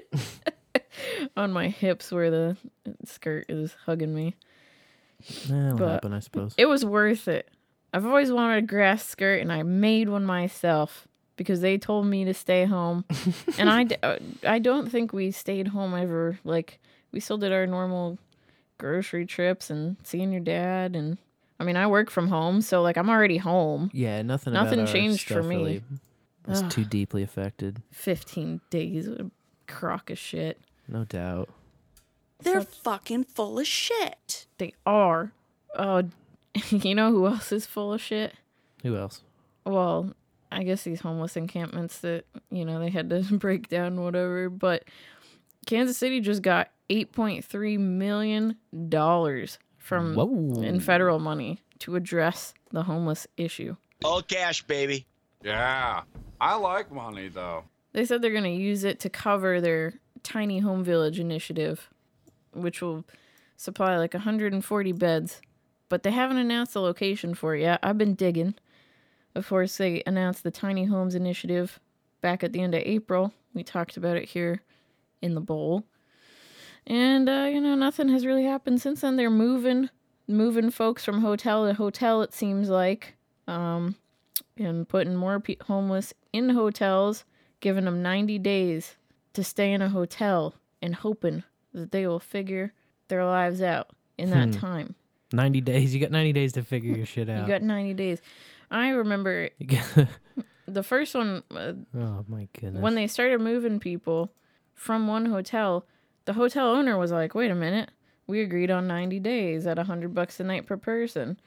on 1.37 1.51
my 1.53 1.69
hips 1.69 2.11
where 2.11 2.29
the 2.31 2.57
skirt 3.05 3.45
is 3.49 3.75
hugging 3.85 4.13
me. 4.13 4.35
That'll 5.47 5.77
But- 5.77 5.91
happen, 5.93 6.13
I 6.13 6.19
suppose. 6.19 6.53
It 6.57 6.65
was 6.65 6.85
worth 6.85 7.27
it. 7.27 7.49
I've 7.93 8.05
always 8.05 8.31
wanted 8.31 8.57
a 8.57 8.67
grass 8.67 9.03
skirt, 9.05 9.41
and 9.41 9.51
I 9.51 9.63
made 9.63 10.09
one 10.09 10.25
myself 10.25 11.06
because 11.37 11.61
they 11.61 11.77
told 11.77 12.05
me 12.05 12.25
to 12.25 12.33
stay 12.33 12.65
home. 12.65 13.05
and 13.57 13.69
I, 13.69 13.83
d- 13.85 13.95
uh, 14.03 14.17
I 14.45 14.59
don't 14.59 14.91
think 14.91 15.13
we 15.13 15.31
stayed 15.31 15.69
home 15.69 15.93
ever. 15.95 16.39
Like 16.43 16.79
we 17.11 17.19
still 17.21 17.37
did 17.37 17.53
our 17.53 17.65
normal 17.65 18.17
grocery 18.77 19.25
trips 19.25 19.69
and 19.69 19.95
seeing 20.03 20.31
your 20.31 20.41
dad. 20.41 20.95
And 20.95 21.17
I 21.59 21.63
mean, 21.63 21.77
I 21.77 21.87
work 21.87 22.09
from 22.09 22.27
home, 22.27 22.61
so 22.61 22.81
like 22.81 22.97
I'm 22.97 23.09
already 23.09 23.37
home. 23.37 23.89
yeah, 23.93 24.21
nothing. 24.21 24.53
Nothing 24.53 24.79
about 24.79 24.89
our 24.89 24.93
changed 24.93 25.27
for 25.29 25.41
me. 25.43 25.55
Really 25.55 25.83
was 26.45 26.63
Ugh. 26.63 26.71
too 26.71 26.85
deeply 26.85 27.23
affected. 27.23 27.81
Fifteen 27.91 28.61
days, 28.69 29.07
what 29.09 29.21
a 29.21 29.31
crock 29.67 30.09
of 30.09 30.17
shit. 30.17 30.59
No 30.87 31.03
doubt. 31.03 31.49
They're 32.39 32.61
fucking 32.61 33.25
full 33.25 33.59
of 33.59 33.65
shit. 33.67 34.45
They 34.57 34.73
are. 34.85 35.31
Oh, 35.75 36.03
you 36.69 36.95
know 36.95 37.11
who 37.11 37.25
else 37.27 37.51
is 37.51 37.65
full 37.65 37.93
of 37.93 38.01
shit? 38.01 38.33
Who 38.83 38.95
else? 38.95 39.21
well, 39.65 40.13
I 40.51 40.63
guess 40.63 40.83
these 40.83 41.01
homeless 41.01 41.35
encampments 41.35 41.99
that, 41.99 42.25
you 42.49 42.65
know, 42.65 42.79
they 42.79 42.89
had 42.89 43.09
to 43.09 43.21
break 43.31 43.67
down 43.67 44.01
whatever, 44.01 44.49
but 44.49 44.85
Kansas 45.65 45.97
City 45.97 46.21
just 46.21 46.41
got 46.41 46.69
8.3 46.89 47.79
million 47.79 48.57
dollars 48.87 49.59
from 49.77 50.15
Whoa. 50.15 50.61
in 50.61 50.79
federal 50.79 51.19
money 51.19 51.61
to 51.79 51.95
address 51.95 52.53
the 52.71 52.83
homeless 52.83 53.27
issue. 53.37 53.75
All 54.03 54.21
cash, 54.21 54.63
baby. 54.63 55.05
Yeah, 55.43 56.01
I 56.39 56.55
like 56.55 56.91
money 56.91 57.27
though. 57.29 57.63
They 57.93 58.05
said 58.05 58.21
they're 58.21 58.31
going 58.31 58.43
to 58.43 58.49
use 58.49 58.83
it 58.83 58.99
to 59.01 59.09
cover 59.09 59.59
their 59.59 59.93
tiny 60.23 60.59
home 60.59 60.83
village 60.83 61.19
initiative, 61.19 61.89
which 62.53 62.81
will 62.81 63.05
supply 63.55 63.97
like 63.97 64.13
140 64.13 64.91
beds, 64.93 65.41
but 65.89 66.03
they 66.03 66.11
haven't 66.11 66.37
announced 66.37 66.73
the 66.73 66.81
location 66.81 67.33
for 67.33 67.55
it 67.55 67.61
yet. 67.61 67.79
I've 67.81 67.97
been 67.97 68.13
digging. 68.13 68.55
Of 69.37 69.47
course, 69.47 69.77
they 69.77 70.01
announced 70.07 70.43
the 70.43 70.51
tiny 70.51 70.85
homes 70.85 71.13
initiative 71.15 71.79
back 72.21 72.43
at 72.43 72.53
the 72.53 72.61
end 72.61 72.73
of 72.75 72.81
April. 72.83 73.31
We 73.53 73.63
talked 73.63 73.95
about 73.97 74.17
it 74.17 74.25
here 74.29 74.61
in 75.21 75.35
the 75.35 75.41
bowl. 75.41 75.83
And 76.85 77.27
uh, 77.29 77.49
you 77.51 77.61
know, 77.61 77.75
nothing 77.75 78.09
has 78.09 78.25
really 78.25 78.43
happened 78.45 78.81
since 78.81 79.01
then. 79.01 79.15
They're 79.15 79.29
moving 79.29 79.89
moving 80.27 80.71
folks 80.71 81.05
from 81.05 81.21
hotel 81.21 81.65
to 81.67 81.73
hotel 81.73 82.21
it 82.21 82.33
seems 82.33 82.69
like. 82.69 83.15
Um 83.47 83.95
and 84.57 84.87
putting 84.89 85.15
more 85.15 85.39
pe- 85.39 85.57
homeless 85.67 86.13
in 86.33 86.49
hotels, 86.49 87.25
giving 87.59 87.85
them 87.85 88.01
90 88.01 88.39
days 88.39 88.95
to 89.33 89.43
stay 89.43 89.71
in 89.71 89.81
a 89.83 89.89
hotel 89.89 90.55
and 90.81 90.95
hoping 90.95 91.43
that 91.73 91.91
they 91.91 92.07
will 92.07 92.19
figure 92.19 92.73
their 93.07 93.23
lives 93.25 93.61
out. 93.61 93.89
in 94.19 94.31
that 94.31 94.47
Hmm. 94.47 94.59
time. 94.59 94.95
90 95.31 95.61
days. 95.61 95.93
You 95.93 96.01
got 96.01 96.09
90 96.09 96.33
days 96.33 96.53
to 96.53 96.63
figure 96.63 96.95
your 96.97 97.05
shit 97.05 97.29
out. 97.29 97.41
You 97.43 97.47
got 97.47 97.61
90 97.61 97.93
days. 97.93 98.19
I 98.69 98.89
remember 98.89 99.49
the 100.67 100.83
first 100.83 101.15
one 101.15 101.43
uh, 101.55 101.73
oh 101.95 102.25
my 102.27 102.47
goodness. 102.59 102.81
when 102.81 102.95
they 102.95 103.07
started 103.07 103.41
moving 103.41 103.79
people 103.79 104.31
from 104.73 105.07
one 105.07 105.25
hotel, 105.25 105.85
the 106.25 106.33
hotel 106.33 106.69
owner 106.69 106.97
was 106.97 107.11
like, 107.11 107.33
"Wait 107.33 107.51
a 107.51 107.55
minute, 107.55 107.89
we 108.27 108.41
agreed 108.41 108.69
on 108.71 108.87
90 108.87 109.19
days 109.19 109.65
at 109.65 109.77
a 109.77 109.81
100 109.81 110.13
bucks 110.13 110.39
a 110.39 110.43
night 110.43 110.65
per 110.65 110.77
person." 110.77 111.39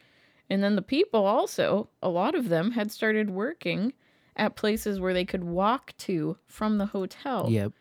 And 0.49 0.65
then 0.65 0.75
the 0.75 0.83
people 0.83 1.27
also, 1.27 1.89
a 2.03 2.09
lot 2.09 2.35
of 2.35 2.49
them 2.49 2.73
had 2.73 2.91
started 2.91 3.31
working 3.31 3.93
at 4.37 4.57
places 4.57 4.99
where 4.99 5.15
they 5.15 5.25
could 5.25 5.45
walk 5.45 5.95
to 5.99 6.37
from 6.47 6.79
the 6.79 6.87
hotel. 6.87 7.47
Yep. 7.49 7.73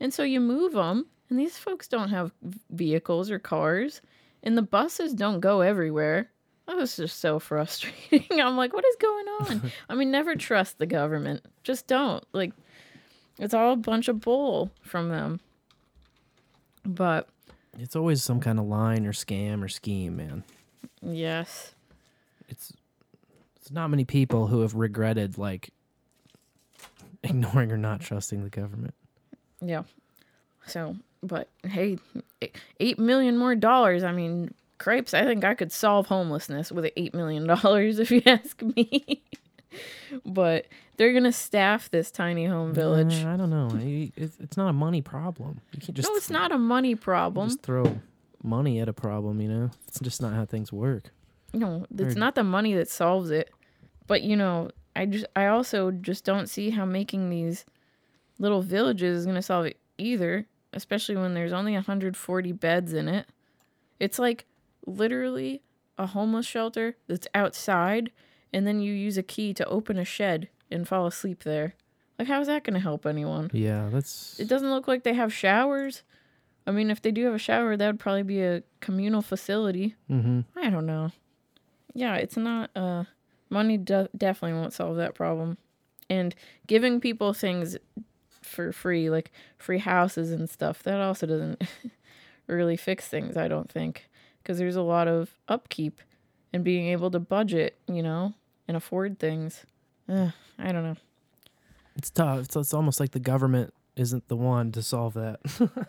And 0.00 0.12
so 0.12 0.24
you 0.24 0.40
move 0.40 0.72
them, 0.72 1.06
and 1.30 1.38
these 1.38 1.56
folks 1.56 1.86
don't 1.86 2.08
have 2.08 2.32
vehicles 2.70 3.30
or 3.30 3.38
cars, 3.38 4.00
and 4.42 4.58
the 4.58 4.62
buses 4.62 5.14
don't 5.14 5.40
go 5.40 5.60
everywhere. 5.60 6.30
That 6.66 6.76
was 6.76 6.96
just 6.96 7.20
so 7.20 7.38
frustrating. 7.38 8.40
I'm 8.40 8.56
like, 8.56 8.72
what 8.72 8.84
is 8.84 8.96
going 8.96 9.26
on? 9.40 9.72
I 9.88 9.94
mean, 9.94 10.10
never 10.10 10.34
trust 10.34 10.78
the 10.78 10.86
government. 10.86 11.44
Just 11.62 11.86
don't. 11.86 12.24
Like, 12.32 12.52
it's 13.38 13.54
all 13.54 13.72
a 13.72 13.76
bunch 13.76 14.08
of 14.08 14.20
bull 14.20 14.70
from 14.82 15.08
them. 15.10 15.40
But 16.84 17.28
It's 17.78 17.94
always 17.96 18.22
some 18.22 18.40
kind 18.40 18.58
of 18.58 18.66
line 18.66 19.06
or 19.06 19.12
scam 19.12 19.62
or 19.62 19.68
scheme, 19.68 20.16
man. 20.16 20.42
yes, 21.02 21.74
It's 22.48 22.72
it's 23.56 23.70
not 23.72 23.88
many 23.90 24.04
people 24.04 24.46
who 24.46 24.60
have 24.60 24.74
regretted 24.74 25.36
like 25.38 25.70
ignoring 27.22 27.72
or 27.72 27.76
not 27.76 28.00
trusting 28.00 28.42
the 28.44 28.50
government. 28.50 28.94
yeah. 29.60 29.82
So, 30.68 30.96
but 31.22 31.48
hey, 31.64 31.98
e- 32.40 32.48
eight 32.80 32.98
million 32.98 33.36
more 33.38 33.54
dollars. 33.54 34.02
I 34.04 34.10
mean, 34.12 34.52
crepes. 34.78 35.14
I 35.14 35.24
think 35.24 35.44
I 35.44 35.54
could 35.54 35.72
solve 35.72 36.06
homelessness 36.06 36.70
with 36.72 36.90
eight 36.96 37.14
million 37.14 37.46
dollars 37.46 37.98
if 38.00 38.10
you 38.10 38.22
ask 38.26 38.60
me. 38.62 39.22
but 40.24 40.66
they're 40.96 41.12
gonna 41.12 41.32
staff 41.32 41.90
this 41.90 42.10
tiny 42.10 42.46
home 42.46 42.72
village. 42.72 43.24
Uh, 43.24 43.28
I 43.30 43.36
don't 43.36 43.50
know. 43.50 43.68
It's, 44.16 44.36
it's 44.40 44.56
not 44.56 44.68
a 44.68 44.72
money 44.72 45.02
problem. 45.02 45.60
You 45.72 45.80
can't 45.80 45.94
just 45.96 46.08
no, 46.08 46.14
it's 46.16 46.30
not 46.30 46.52
a 46.52 46.58
money 46.58 46.94
problem. 46.94 47.48
just 47.48 47.62
throw 47.62 48.00
money 48.42 48.80
at 48.80 48.88
a 48.88 48.92
problem. 48.92 49.40
You 49.40 49.48
know, 49.48 49.70
it's 49.88 50.00
just 50.00 50.22
not 50.22 50.32
how 50.34 50.44
things 50.44 50.72
work. 50.72 51.10
No, 51.52 51.86
it's 51.98 52.16
Or- 52.16 52.18
not 52.18 52.34
the 52.34 52.44
money 52.44 52.74
that 52.74 52.88
solves 52.88 53.30
it. 53.30 53.50
But 54.06 54.22
you 54.22 54.36
know, 54.36 54.70
I 54.94 55.06
just 55.06 55.26
I 55.34 55.46
also 55.46 55.90
just 55.90 56.24
don't 56.24 56.48
see 56.48 56.70
how 56.70 56.84
making 56.84 57.30
these 57.30 57.64
little 58.38 58.62
villages 58.62 59.18
is 59.20 59.24
going 59.24 59.36
to 59.36 59.42
solve 59.42 59.66
it 59.66 59.78
either, 59.98 60.46
especially 60.72 61.16
when 61.16 61.34
there's 61.34 61.52
only 61.52 61.72
140 61.72 62.52
beds 62.52 62.92
in 62.92 63.08
it. 63.08 63.26
It's 63.98 64.18
like 64.18 64.44
literally 64.86 65.62
a 65.98 66.06
homeless 66.06 66.46
shelter 66.46 66.96
that's 67.06 67.26
outside 67.34 68.10
and 68.52 68.66
then 68.66 68.80
you 68.80 68.92
use 68.92 69.18
a 69.18 69.22
key 69.22 69.52
to 69.54 69.64
open 69.66 69.98
a 69.98 70.04
shed 70.04 70.48
and 70.70 70.86
fall 70.86 71.06
asleep 71.06 71.42
there. 71.42 71.74
Like 72.18 72.28
how 72.28 72.40
is 72.40 72.46
that 72.46 72.64
going 72.64 72.74
to 72.74 72.80
help 72.80 73.04
anyone? 73.04 73.50
Yeah, 73.52 73.88
that's 73.92 74.38
It 74.40 74.48
doesn't 74.48 74.70
look 74.70 74.88
like 74.88 75.02
they 75.02 75.14
have 75.14 75.32
showers. 75.32 76.02
I 76.66 76.70
mean, 76.70 76.90
if 76.90 77.02
they 77.02 77.10
do 77.10 77.24
have 77.26 77.34
a 77.34 77.38
shower, 77.38 77.76
that 77.76 77.86
would 77.86 78.00
probably 78.00 78.22
be 78.22 78.42
a 78.42 78.62
communal 78.80 79.22
facility. 79.22 79.94
hmm 80.08 80.40
I 80.56 80.70
don't 80.70 80.86
know. 80.86 81.10
Yeah, 81.94 82.16
it's 82.16 82.36
not. 82.36 82.70
Uh, 82.74 83.04
money 83.50 83.78
de- 83.78 84.08
definitely 84.16 84.58
won't 84.58 84.72
solve 84.72 84.96
that 84.96 85.14
problem, 85.14 85.56
and 86.10 86.34
giving 86.66 87.00
people 87.00 87.32
things 87.32 87.76
for 88.42 88.72
free, 88.72 89.08
like 89.08 89.30
free 89.58 89.78
houses 89.78 90.30
and 90.32 90.50
stuff, 90.50 90.82
that 90.82 91.00
also 91.00 91.26
doesn't 91.26 91.62
really 92.46 92.76
fix 92.76 93.06
things. 93.08 93.36
I 93.36 93.48
don't 93.48 93.70
think, 93.70 94.08
because 94.46 94.58
there's 94.58 94.76
a 94.76 94.82
lot 94.82 95.08
of 95.08 95.28
upkeep 95.48 96.00
and 96.52 96.62
being 96.62 96.86
able 96.86 97.10
to 97.10 97.18
budget, 97.18 97.76
you 97.88 98.00
know, 98.00 98.32
and 98.68 98.76
afford 98.76 99.18
things. 99.18 99.66
Ugh, 100.08 100.30
I 100.56 100.70
don't 100.70 100.84
know. 100.84 100.96
it's 101.96 102.10
tough. 102.10 102.38
It's, 102.44 102.54
it's 102.54 102.72
almost 102.72 103.00
like 103.00 103.10
the 103.10 103.18
government 103.18 103.74
isn't 103.96 104.28
the 104.28 104.36
one 104.36 104.70
to 104.70 104.82
solve 104.82 105.14
that. 105.14 105.40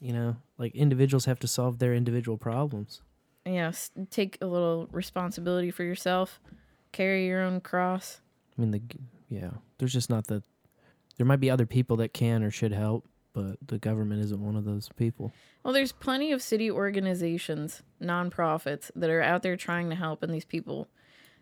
you 0.00 0.14
know, 0.14 0.36
like 0.56 0.74
individuals 0.74 1.26
have 1.26 1.38
to 1.40 1.46
solve 1.46 1.78
their 1.78 1.92
individual 1.92 2.38
problems. 2.38 3.02
Yes, 3.44 3.90
take 4.10 4.38
a 4.40 4.46
little 4.46 4.88
responsibility 4.90 5.70
for 5.70 5.84
yourself. 5.84 6.40
Carry 6.92 7.26
your 7.26 7.42
own 7.42 7.60
cross. 7.60 8.22
I 8.56 8.62
mean, 8.62 8.70
the 8.70 8.80
yeah, 9.28 9.50
there's 9.76 9.92
just 9.92 10.08
not 10.08 10.28
the. 10.28 10.42
There 11.18 11.26
might 11.26 11.40
be 11.40 11.50
other 11.50 11.66
people 11.66 11.96
that 11.98 12.14
can 12.14 12.42
or 12.42 12.50
should 12.50 12.72
help, 12.72 13.06
but 13.36 13.56
the 13.68 13.78
government 13.78 14.22
isn't 14.24 14.40
one 14.40 14.56
of 14.56 14.64
those 14.64 14.88
people. 14.96 15.30
Well, 15.62 15.74
there's 15.74 15.92
plenty 15.92 16.32
of 16.32 16.40
city 16.40 16.70
organizations, 16.70 17.82
nonprofits 18.02 18.90
that 18.96 19.10
are 19.10 19.20
out 19.22 19.42
there 19.42 19.56
trying 19.56 19.90
to 19.90 19.94
help, 19.96 20.22
and 20.22 20.32
these 20.32 20.44
people, 20.46 20.88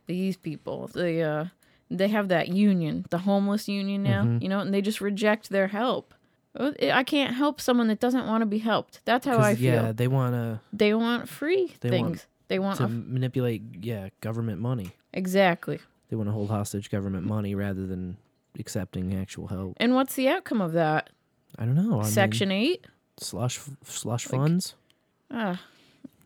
these 0.07 0.36
people, 0.36 0.88
they 0.92 1.22
uh, 1.22 1.47
they 1.90 2.09
have 2.09 2.28
that 2.28 2.49
union, 2.49 3.07
the 3.11 3.18
homeless 3.18 3.68
union 3.68 4.03
now, 4.03 4.24
Mhm. 4.24 4.42
you 4.42 4.49
know, 4.49 4.59
and 4.61 4.74
they 4.74 4.80
just 4.82 5.01
reject 5.01 5.51
their 5.51 5.68
help. 5.68 6.12
Uh, 6.59 6.72
I 6.92 7.05
can't 7.05 7.34
help 7.34 7.61
someone 7.61 7.88
that 7.88 8.01
doesn't 8.01 8.26
want 8.26 8.42
to 8.42 8.47
be 8.47 8.59
helped. 8.59 9.01
That's 9.05 9.26
how 9.26 9.38
I 9.38 9.55
feel. 9.55 9.74
Yeah, 9.74 9.92
they 9.92 10.09
want 10.09 10.34
to. 10.34 10.61
They 10.72 10.95
want 10.95 11.28
free 11.28 11.74
They 11.80 11.90
things. 11.90 12.03
want 12.09 12.26
they 12.49 12.59
want 12.59 12.78
to 12.78 12.84
a- 12.84 12.88
manipulate. 12.88 13.62
Yeah, 13.82 14.09
government 14.20 14.61
money. 14.61 14.90
exactly. 15.12 15.78
They 16.09 16.16
want 16.16 16.28
to 16.28 16.32
hold 16.32 16.51
hostage 16.51 16.90
government 16.90 17.24
money 17.26 17.55
rather 17.55 17.86
than 17.86 18.16
accepting 18.59 19.14
actual 19.14 19.49
help. 19.49 19.74
And 19.78 19.95
what's 19.95 20.14
the 20.14 20.28
outcome 20.28 20.61
of 20.61 20.72
that? 20.72 21.11
I 21.59 21.64
don't 21.64 21.74
know. 21.76 22.00
I 22.00 22.02
mean, 22.05 22.12
Section 22.12 22.50
eight. 22.50 22.86
slush 23.18 23.61
slush 23.84 24.26
Like- 24.30 24.40
funds. 24.40 24.74
Ah, 25.30 25.61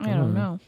I 0.00 0.04
I 0.04 0.08
don't 0.14 0.18
don't 0.18 0.34
know. 0.34 0.60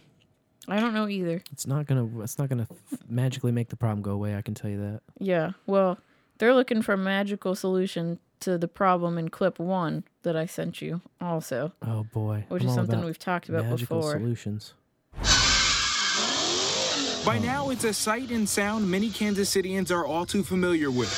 I 0.68 0.78
don't 0.78 0.94
know 0.94 1.08
either. 1.08 1.42
It's 1.52 1.66
not 1.66 1.86
gonna. 1.86 2.08
It's 2.22 2.38
not 2.38 2.48
gonna 2.48 2.68
magically 3.08 3.52
make 3.52 3.68
the 3.70 3.76
problem 3.76 4.02
go 4.02 4.12
away. 4.12 4.36
I 4.36 4.42
can 4.42 4.54
tell 4.54 4.70
you 4.70 4.78
that. 4.80 5.00
Yeah, 5.18 5.52
well, 5.66 5.98
they're 6.38 6.54
looking 6.54 6.82
for 6.82 6.92
a 6.92 6.96
magical 6.98 7.54
solution 7.54 8.18
to 8.40 8.56
the 8.56 8.68
problem 8.68 9.18
in 9.18 9.28
clip 9.30 9.58
one 9.58 10.04
that 10.22 10.36
I 10.36 10.46
sent 10.46 10.80
you, 10.80 11.00
also, 11.20 11.72
Oh 11.82 12.04
boy, 12.12 12.44
which 12.48 12.62
I'm 12.62 12.68
is 12.70 12.74
something 12.74 13.04
we've 13.04 13.18
talked 13.18 13.48
about 13.50 13.64
magical 13.66 13.98
before. 13.98 14.12
solutions. 14.12 14.72
By 17.26 17.38
now, 17.38 17.68
it's 17.68 17.84
a 17.84 17.92
sight 17.92 18.30
and 18.30 18.48
sound 18.48 18.90
many 18.90 19.10
Kansas 19.10 19.50
Citians 19.50 19.92
are 19.92 20.06
all 20.06 20.24
too 20.24 20.42
familiar 20.42 20.90
with. 20.90 21.10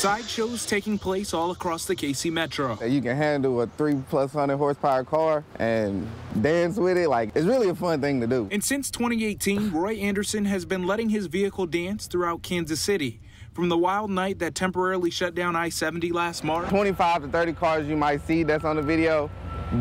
Sideshows 0.00 0.64
taking 0.64 0.96
place 0.96 1.34
all 1.34 1.50
across 1.50 1.84
the 1.84 1.94
KC 1.94 2.32
Metro. 2.32 2.82
You 2.82 3.02
can 3.02 3.18
handle 3.18 3.60
a 3.60 3.66
three 3.66 4.02
plus 4.08 4.32
hundred 4.32 4.56
horsepower 4.56 5.04
car 5.04 5.44
and 5.58 6.08
dance 6.40 6.78
with 6.78 6.96
it. 6.96 7.10
Like 7.10 7.32
it's 7.34 7.44
really 7.44 7.68
a 7.68 7.74
fun 7.74 8.00
thing 8.00 8.18
to 8.22 8.26
do. 8.26 8.48
And 8.50 8.64
since 8.64 8.90
2018, 8.90 9.70
Roy 9.72 9.96
Anderson 9.96 10.46
has 10.46 10.64
been 10.64 10.86
letting 10.86 11.10
his 11.10 11.26
vehicle 11.26 11.66
dance 11.66 12.06
throughout 12.06 12.42
Kansas 12.42 12.80
City. 12.80 13.20
From 13.52 13.68
the 13.68 13.76
wild 13.76 14.10
night 14.10 14.38
that 14.38 14.54
temporarily 14.54 15.10
shut 15.10 15.34
down 15.34 15.54
I 15.54 15.68
70 15.68 16.12
last 16.12 16.44
March 16.44 16.70
25 16.70 17.24
to 17.24 17.28
30 17.28 17.52
cars 17.52 17.86
you 17.86 17.94
might 17.94 18.26
see 18.26 18.42
that's 18.42 18.64
on 18.64 18.76
the 18.76 18.82
video, 18.82 19.30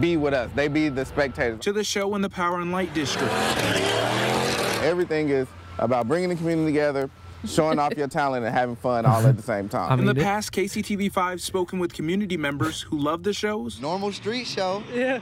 be 0.01 0.17
with 0.17 0.34
us. 0.34 0.51
They 0.53 0.67
be 0.67 0.89
the 0.89 1.05
spectators. 1.05 1.61
to 1.61 1.72
the 1.72 1.86
show 1.86 2.13
in 2.15 2.22
the 2.22 2.30
Power 2.30 2.59
and 2.59 2.74
Light 2.74 2.93
District. 2.93 3.32
Everything 4.84 5.30
is 5.30 5.47
about 5.78 6.09
bringing 6.09 6.28
the 6.28 6.36
community 6.36 6.74
together, 6.74 7.09
showing 7.45 7.79
off 7.79 7.95
your 7.97 8.07
talent, 8.07 8.45
and 8.45 8.53
having 8.53 8.75
fun 8.75 9.05
all 9.05 9.25
at 9.25 9.37
the 9.37 9.43
same 9.43 9.69
time. 9.69 9.99
in 9.99 10.05
the 10.05 10.15
past, 10.15 10.51
KCTV5 10.51 11.39
spoken 11.39 11.79
with 11.79 11.93
community 11.93 12.37
members 12.37 12.81
who 12.81 12.97
love 12.97 13.23
the 13.23 13.33
shows. 13.33 13.79
Normal 13.81 14.11
street 14.11 14.47
show. 14.47 14.83
Yeah. 14.99 15.21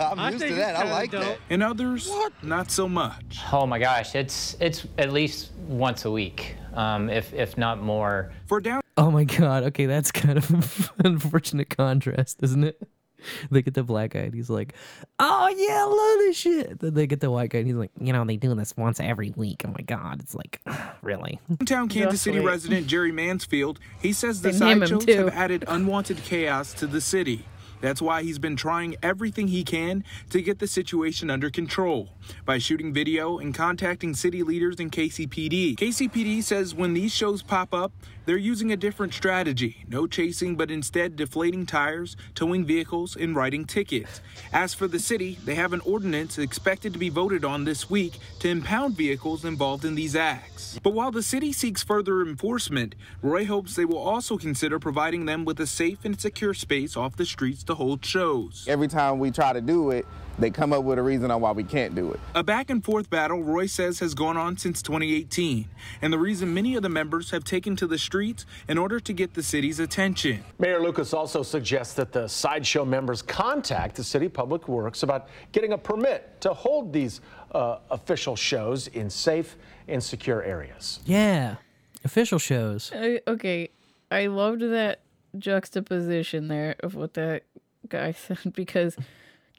I'm 0.00 0.32
used 0.32 0.44
to 0.46 0.54
that. 0.56 0.76
I 0.76 0.90
like 0.90 1.10
that. 1.12 1.38
And 1.48 1.62
others, 1.62 2.08
what? 2.08 2.32
not 2.42 2.70
so 2.70 2.88
much. 2.88 3.38
Oh 3.52 3.64
my 3.66 3.78
gosh, 3.78 4.14
it's 4.14 4.56
it's 4.60 4.86
at 4.98 5.12
least 5.12 5.52
once 5.66 6.04
a 6.04 6.10
week, 6.10 6.56
um, 6.74 7.08
if 7.08 7.32
if 7.32 7.56
not 7.56 7.80
more. 7.80 8.30
For 8.46 8.60
down. 8.60 8.82
Oh 8.98 9.10
my 9.10 9.24
god. 9.24 9.62
Okay, 9.64 9.86
that's 9.86 10.10
kind 10.12 10.36
of 10.36 10.50
an 10.50 10.62
unfortunate 11.12 11.70
contrast, 11.74 12.42
isn't 12.42 12.64
it? 12.64 12.82
They 13.50 13.62
get 13.62 13.74
the 13.74 13.82
black 13.82 14.10
guy 14.10 14.20
and 14.20 14.34
he's 14.34 14.50
like, 14.50 14.74
"Oh 15.18 15.48
yeah, 15.48 15.82
I 15.82 15.84
love 15.84 16.18
this 16.26 16.36
shit." 16.36 16.78
Then 16.80 16.94
they 16.94 17.06
get 17.06 17.20
the 17.20 17.30
white 17.30 17.50
guy 17.50 17.58
and 17.58 17.66
he's 17.66 17.76
like, 17.76 17.90
"You 18.00 18.12
know, 18.12 18.24
they 18.24 18.36
do 18.36 18.54
this 18.54 18.76
once 18.76 19.00
every 19.00 19.32
week." 19.36 19.62
Oh 19.66 19.72
my 19.76 19.82
god, 19.84 20.20
it's 20.20 20.34
like, 20.34 20.60
really? 21.02 21.40
Hometown 21.50 21.90
Kansas 21.90 22.12
Just 22.12 22.24
City 22.24 22.38
wait. 22.38 22.46
resident 22.46 22.86
Jerry 22.86 23.12
Mansfield, 23.12 23.80
he 24.00 24.12
says 24.12 24.42
the 24.42 24.50
They 24.52 24.58
name 24.60 24.82
him 24.82 24.88
sideshows 24.88 25.04
too. 25.06 25.16
have 25.16 25.28
added 25.34 25.64
unwanted 25.66 26.18
chaos 26.22 26.72
to 26.74 26.86
the 26.86 27.00
city. 27.00 27.44
That's 27.80 28.02
why 28.02 28.24
he's 28.24 28.40
been 28.40 28.56
trying 28.56 28.96
everything 29.04 29.46
he 29.48 29.62
can 29.62 30.02
to 30.30 30.42
get 30.42 30.58
the 30.58 30.66
situation 30.66 31.30
under 31.30 31.48
control 31.48 32.08
by 32.44 32.58
shooting 32.58 32.92
video 32.92 33.38
and 33.38 33.54
contacting 33.54 34.14
city 34.14 34.42
leaders 34.42 34.80
and 34.80 34.90
KCPD. 34.90 35.76
KCPD 35.76 36.42
says 36.42 36.74
when 36.74 36.92
these 36.94 37.12
shows 37.12 37.40
pop 37.40 37.72
up, 37.72 37.92
They're 38.28 38.36
using 38.36 38.72
a 38.72 38.76
different 38.76 39.14
strategy 39.14 39.86
no 39.88 40.06
chasing, 40.06 40.54
but 40.54 40.70
instead 40.70 41.16
deflating 41.16 41.64
tires, 41.64 42.14
towing 42.34 42.66
vehicles, 42.66 43.16
and 43.16 43.34
writing 43.34 43.64
tickets. 43.64 44.20
As 44.52 44.74
for 44.74 44.86
the 44.86 44.98
city, 44.98 45.38
they 45.46 45.54
have 45.54 45.72
an 45.72 45.80
ordinance 45.80 46.36
expected 46.36 46.92
to 46.92 46.98
be 46.98 47.08
voted 47.08 47.42
on 47.42 47.64
this 47.64 47.88
week 47.88 48.18
to 48.40 48.50
impound 48.50 48.98
vehicles 48.98 49.46
involved 49.46 49.86
in 49.86 49.94
these 49.94 50.14
acts. 50.14 50.78
But 50.82 50.92
while 50.92 51.10
the 51.10 51.22
city 51.22 51.54
seeks 51.54 51.82
further 51.82 52.20
enforcement, 52.20 52.94
Roy 53.22 53.46
hopes 53.46 53.76
they 53.76 53.86
will 53.86 53.96
also 53.96 54.36
consider 54.36 54.78
providing 54.78 55.24
them 55.24 55.46
with 55.46 55.58
a 55.58 55.66
safe 55.66 56.04
and 56.04 56.20
secure 56.20 56.52
space 56.52 56.98
off 56.98 57.16
the 57.16 57.24
streets 57.24 57.62
to 57.62 57.76
hold 57.76 58.04
shows. 58.04 58.66
Every 58.68 58.88
time 58.88 59.20
we 59.20 59.30
try 59.30 59.54
to 59.54 59.62
do 59.62 59.90
it, 59.90 60.04
they 60.38 60.50
come 60.50 60.72
up 60.72 60.84
with 60.84 60.98
a 60.98 61.02
reason 61.02 61.30
on 61.30 61.40
why 61.40 61.50
we 61.50 61.64
can't 61.64 61.94
do 61.94 62.12
it. 62.12 62.20
A 62.34 62.44
back 62.44 62.70
and 62.70 62.84
forth 62.84 63.10
battle, 63.10 63.42
Roy 63.42 63.66
says, 63.66 63.98
has 63.98 64.14
gone 64.14 64.36
on 64.36 64.56
since 64.56 64.82
2018, 64.82 65.66
and 66.00 66.12
the 66.12 66.18
reason 66.18 66.54
many 66.54 66.76
of 66.76 66.82
the 66.82 66.88
members 66.88 67.32
have 67.32 67.42
taken 67.42 67.74
to 67.76 67.86
the 67.88 67.98
streets 68.18 68.46
in 68.68 68.76
order 68.78 68.98
to 68.98 69.12
get 69.12 69.32
the 69.34 69.42
city's 69.42 69.78
attention. 69.78 70.42
Mayor 70.58 70.80
Lucas 70.80 71.14
also 71.14 71.44
suggests 71.44 71.94
that 71.94 72.10
the 72.12 72.26
sideshow 72.26 72.84
members 72.84 73.22
contact 73.22 73.94
the 73.94 74.02
City 74.02 74.28
Public 74.28 74.66
Works 74.66 75.04
about 75.04 75.28
getting 75.52 75.72
a 75.72 75.78
permit 75.78 76.40
to 76.40 76.52
hold 76.52 76.92
these 76.92 77.20
uh, 77.52 77.78
official 77.92 78.34
shows 78.34 78.88
in 78.88 79.08
safe 79.08 79.56
and 79.86 80.02
secure 80.02 80.42
areas. 80.42 80.98
Yeah. 81.04 81.56
Official 82.04 82.40
shows. 82.40 82.90
I, 82.92 83.20
okay, 83.28 83.70
I 84.10 84.26
loved 84.26 84.62
that 84.62 85.00
juxtaposition 85.38 86.48
there 86.48 86.74
of 86.80 86.96
what 86.96 87.14
that 87.14 87.44
guy 87.88 88.10
said 88.26 88.52
because 88.52 88.96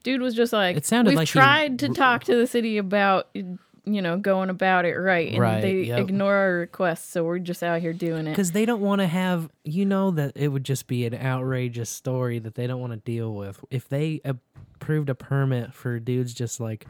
dude 0.02 0.20
was 0.20 0.34
just 0.34 0.52
like, 0.52 0.76
It 0.76 0.84
sounded 0.84 1.12
we've 1.12 1.16
like 1.18 1.28
he- 1.28 1.32
tried 1.32 1.78
to 1.78 1.88
talk 1.88 2.24
to 2.24 2.36
the 2.36 2.46
city 2.46 2.76
about 2.76 3.28
you 3.84 4.02
know 4.02 4.16
going 4.16 4.50
about 4.50 4.84
it 4.84 4.94
right, 4.96 5.30
and 5.32 5.38
Right, 5.38 5.60
they 5.60 5.82
yep. 5.82 6.00
ignore 6.00 6.34
our 6.34 6.52
requests, 6.54 7.08
so 7.10 7.24
we're 7.24 7.38
just 7.38 7.62
out 7.62 7.80
here 7.80 7.92
doing 7.92 8.26
it. 8.26 8.30
Because 8.30 8.52
they 8.52 8.66
don't 8.66 8.80
want 8.80 9.00
to 9.00 9.06
have, 9.06 9.48
you 9.64 9.84
know, 9.86 10.10
that 10.12 10.36
it 10.36 10.48
would 10.48 10.64
just 10.64 10.86
be 10.86 11.06
an 11.06 11.14
outrageous 11.14 11.90
story 11.90 12.38
that 12.40 12.54
they 12.54 12.66
don't 12.66 12.80
want 12.80 12.92
to 12.92 12.98
deal 12.98 13.34
with. 13.34 13.64
If 13.70 13.88
they 13.88 14.20
approved 14.24 15.08
a 15.08 15.14
permit 15.14 15.72
for 15.74 15.98
dudes 15.98 16.34
just 16.34 16.60
like 16.60 16.86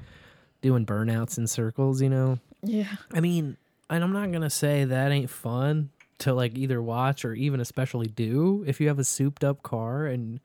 doing 0.62 0.84
burnouts 0.84 1.38
in 1.38 1.46
circles, 1.46 2.02
you 2.02 2.08
know, 2.10 2.38
Yeah. 2.62 2.88
I 3.12 3.20
mean, 3.20 3.56
and 3.88 4.04
I'm 4.04 4.12
not 4.12 4.30
gonna 4.32 4.50
say 4.50 4.84
that 4.84 5.10
ain't 5.12 5.30
fun 5.30 5.90
to 6.18 6.34
like 6.34 6.56
either 6.58 6.82
watch 6.82 7.24
or 7.24 7.32
even 7.34 7.60
especially 7.60 8.06
do 8.06 8.62
if 8.66 8.80
you 8.80 8.88
have 8.88 8.98
a 8.98 9.04
souped 9.04 9.42
up 9.42 9.62
car 9.62 10.04
and 10.06 10.38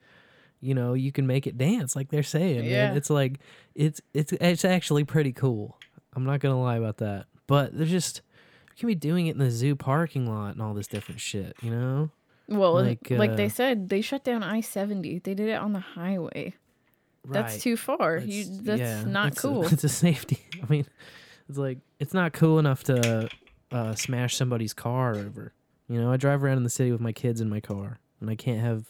you 0.60 0.74
know 0.74 0.94
you 0.94 1.12
can 1.12 1.26
make 1.26 1.46
it 1.46 1.58
dance 1.58 1.94
like 1.94 2.08
they're 2.08 2.22
saying. 2.22 2.60
man. 2.62 2.70
Yeah. 2.70 2.94
It's 2.94 3.10
like 3.10 3.38
it's 3.74 4.00
it's 4.14 4.32
it's 4.32 4.64
actually 4.64 5.04
pretty 5.04 5.32
cool. 5.32 5.78
I'm 6.16 6.24
not 6.24 6.40
gonna 6.40 6.60
lie 6.60 6.76
about 6.76 6.96
that. 6.98 7.26
But 7.46 7.76
they're 7.76 7.86
just 7.86 8.22
you 8.70 8.80
can 8.80 8.86
be 8.88 8.94
doing 8.94 9.26
it 9.28 9.32
in 9.32 9.38
the 9.38 9.50
zoo 9.50 9.76
parking 9.76 10.26
lot 10.26 10.52
and 10.54 10.62
all 10.62 10.74
this 10.74 10.86
different 10.86 11.20
shit, 11.20 11.56
you 11.62 11.70
know? 11.70 12.10
Well, 12.48 12.74
like, 12.74 13.10
Like, 13.10 13.34
they 13.36 13.46
uh, 13.46 13.48
said, 13.48 13.88
they 13.88 14.00
shut 14.00 14.22
down 14.22 14.42
I 14.42 14.60
seventy. 14.60 15.18
They 15.18 15.34
did 15.34 15.48
it 15.48 15.54
on 15.54 15.72
the 15.72 15.80
highway. 15.80 16.54
Right. 17.24 17.32
That's 17.32 17.62
too 17.62 17.76
far. 17.76 18.18
you, 18.18 18.44
that's 18.62 18.78
yeah, 18.80 19.04
not 19.04 19.28
it's 19.28 19.38
a- 19.38 19.42
cool. 19.42 19.66
it's 19.72 19.82
a 19.84 19.88
safety. 19.88 20.38
I 20.62 20.66
mean, 20.68 20.86
it's 21.48 21.58
like 21.58 21.78
it's 21.98 22.14
not 22.14 22.32
cool 22.32 22.58
enough 22.58 22.84
to 22.84 23.28
uh, 23.72 23.94
smash 23.94 24.36
somebody's 24.36 24.72
car 24.72 25.16
over. 25.16 25.52
You 25.88 26.00
know, 26.00 26.12
I 26.12 26.16
drive 26.16 26.42
around 26.44 26.58
in 26.58 26.64
the 26.64 26.70
city 26.70 26.92
with 26.92 27.00
my 27.00 27.12
kids 27.12 27.40
in 27.40 27.48
my 27.48 27.60
car, 27.60 27.98
and 28.20 28.30
I 28.30 28.34
can't 28.36 28.60
have 28.60 28.84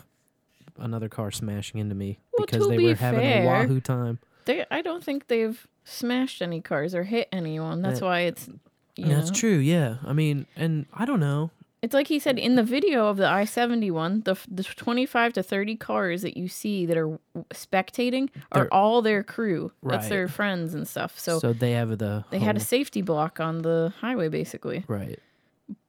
another 0.78 1.08
car 1.08 1.30
smashing 1.30 1.80
into 1.80 1.94
me 1.94 2.18
Well, 2.36 2.44
because 2.46 2.68
they 2.68 2.76
be 2.76 2.88
were 2.88 2.94
having 2.94 3.20
fair, 3.20 3.42
a 3.42 3.46
wahoo 3.46 3.80
time. 3.80 4.18
They, 4.46 4.64
I 4.70 4.80
don't 4.82 5.04
think 5.04 5.28
they've 5.28 5.66
smashed 5.84 6.40
any 6.40 6.60
cars 6.60 6.94
or 6.94 7.04
hit 7.04 7.28
anyone. 7.32 7.82
That's 7.82 8.00
That- 8.00 8.06
why 8.06 8.20
it's. 8.20 8.48
You 8.96 9.06
That's 9.08 9.28
know. 9.30 9.34
true. 9.36 9.56
Yeah, 9.58 9.96
I 10.06 10.14
mean, 10.14 10.46
and 10.56 10.86
I 10.94 11.04
don't 11.04 11.20
know. 11.20 11.50
It's 11.82 11.92
like 11.92 12.08
he 12.08 12.18
said 12.18 12.38
in 12.38 12.54
the 12.54 12.62
video 12.62 13.08
of 13.08 13.18
the 13.18 13.28
I 13.28 13.44
seventy 13.44 13.90
one, 13.90 14.22
the 14.24 14.34
the 14.50 14.64
twenty 14.64 15.04
five 15.04 15.34
to 15.34 15.42
thirty 15.42 15.76
cars 15.76 16.22
that 16.22 16.34
you 16.38 16.48
see 16.48 16.86
that 16.86 16.96
are 16.96 17.18
spectating 17.50 18.30
are 18.52 18.62
They're- 18.62 18.68
all 18.72 19.02
their 19.02 19.22
crew. 19.22 19.70
That's 19.82 20.04
Right. 20.04 20.08
their 20.08 20.28
friends 20.28 20.72
and 20.72 20.88
stuff. 20.88 21.18
So, 21.18 21.38
So 21.38 21.52
they 21.52 21.72
have 21.72 21.98
the 21.98 22.24
they 22.30 22.38
had 22.38 22.56
a 22.56 22.58
whole- 22.58 22.64
safety 22.64 23.02
block 23.02 23.38
on 23.38 23.60
the 23.60 23.92
highway 24.00 24.28
basically. 24.28 24.84
right. 24.88 25.18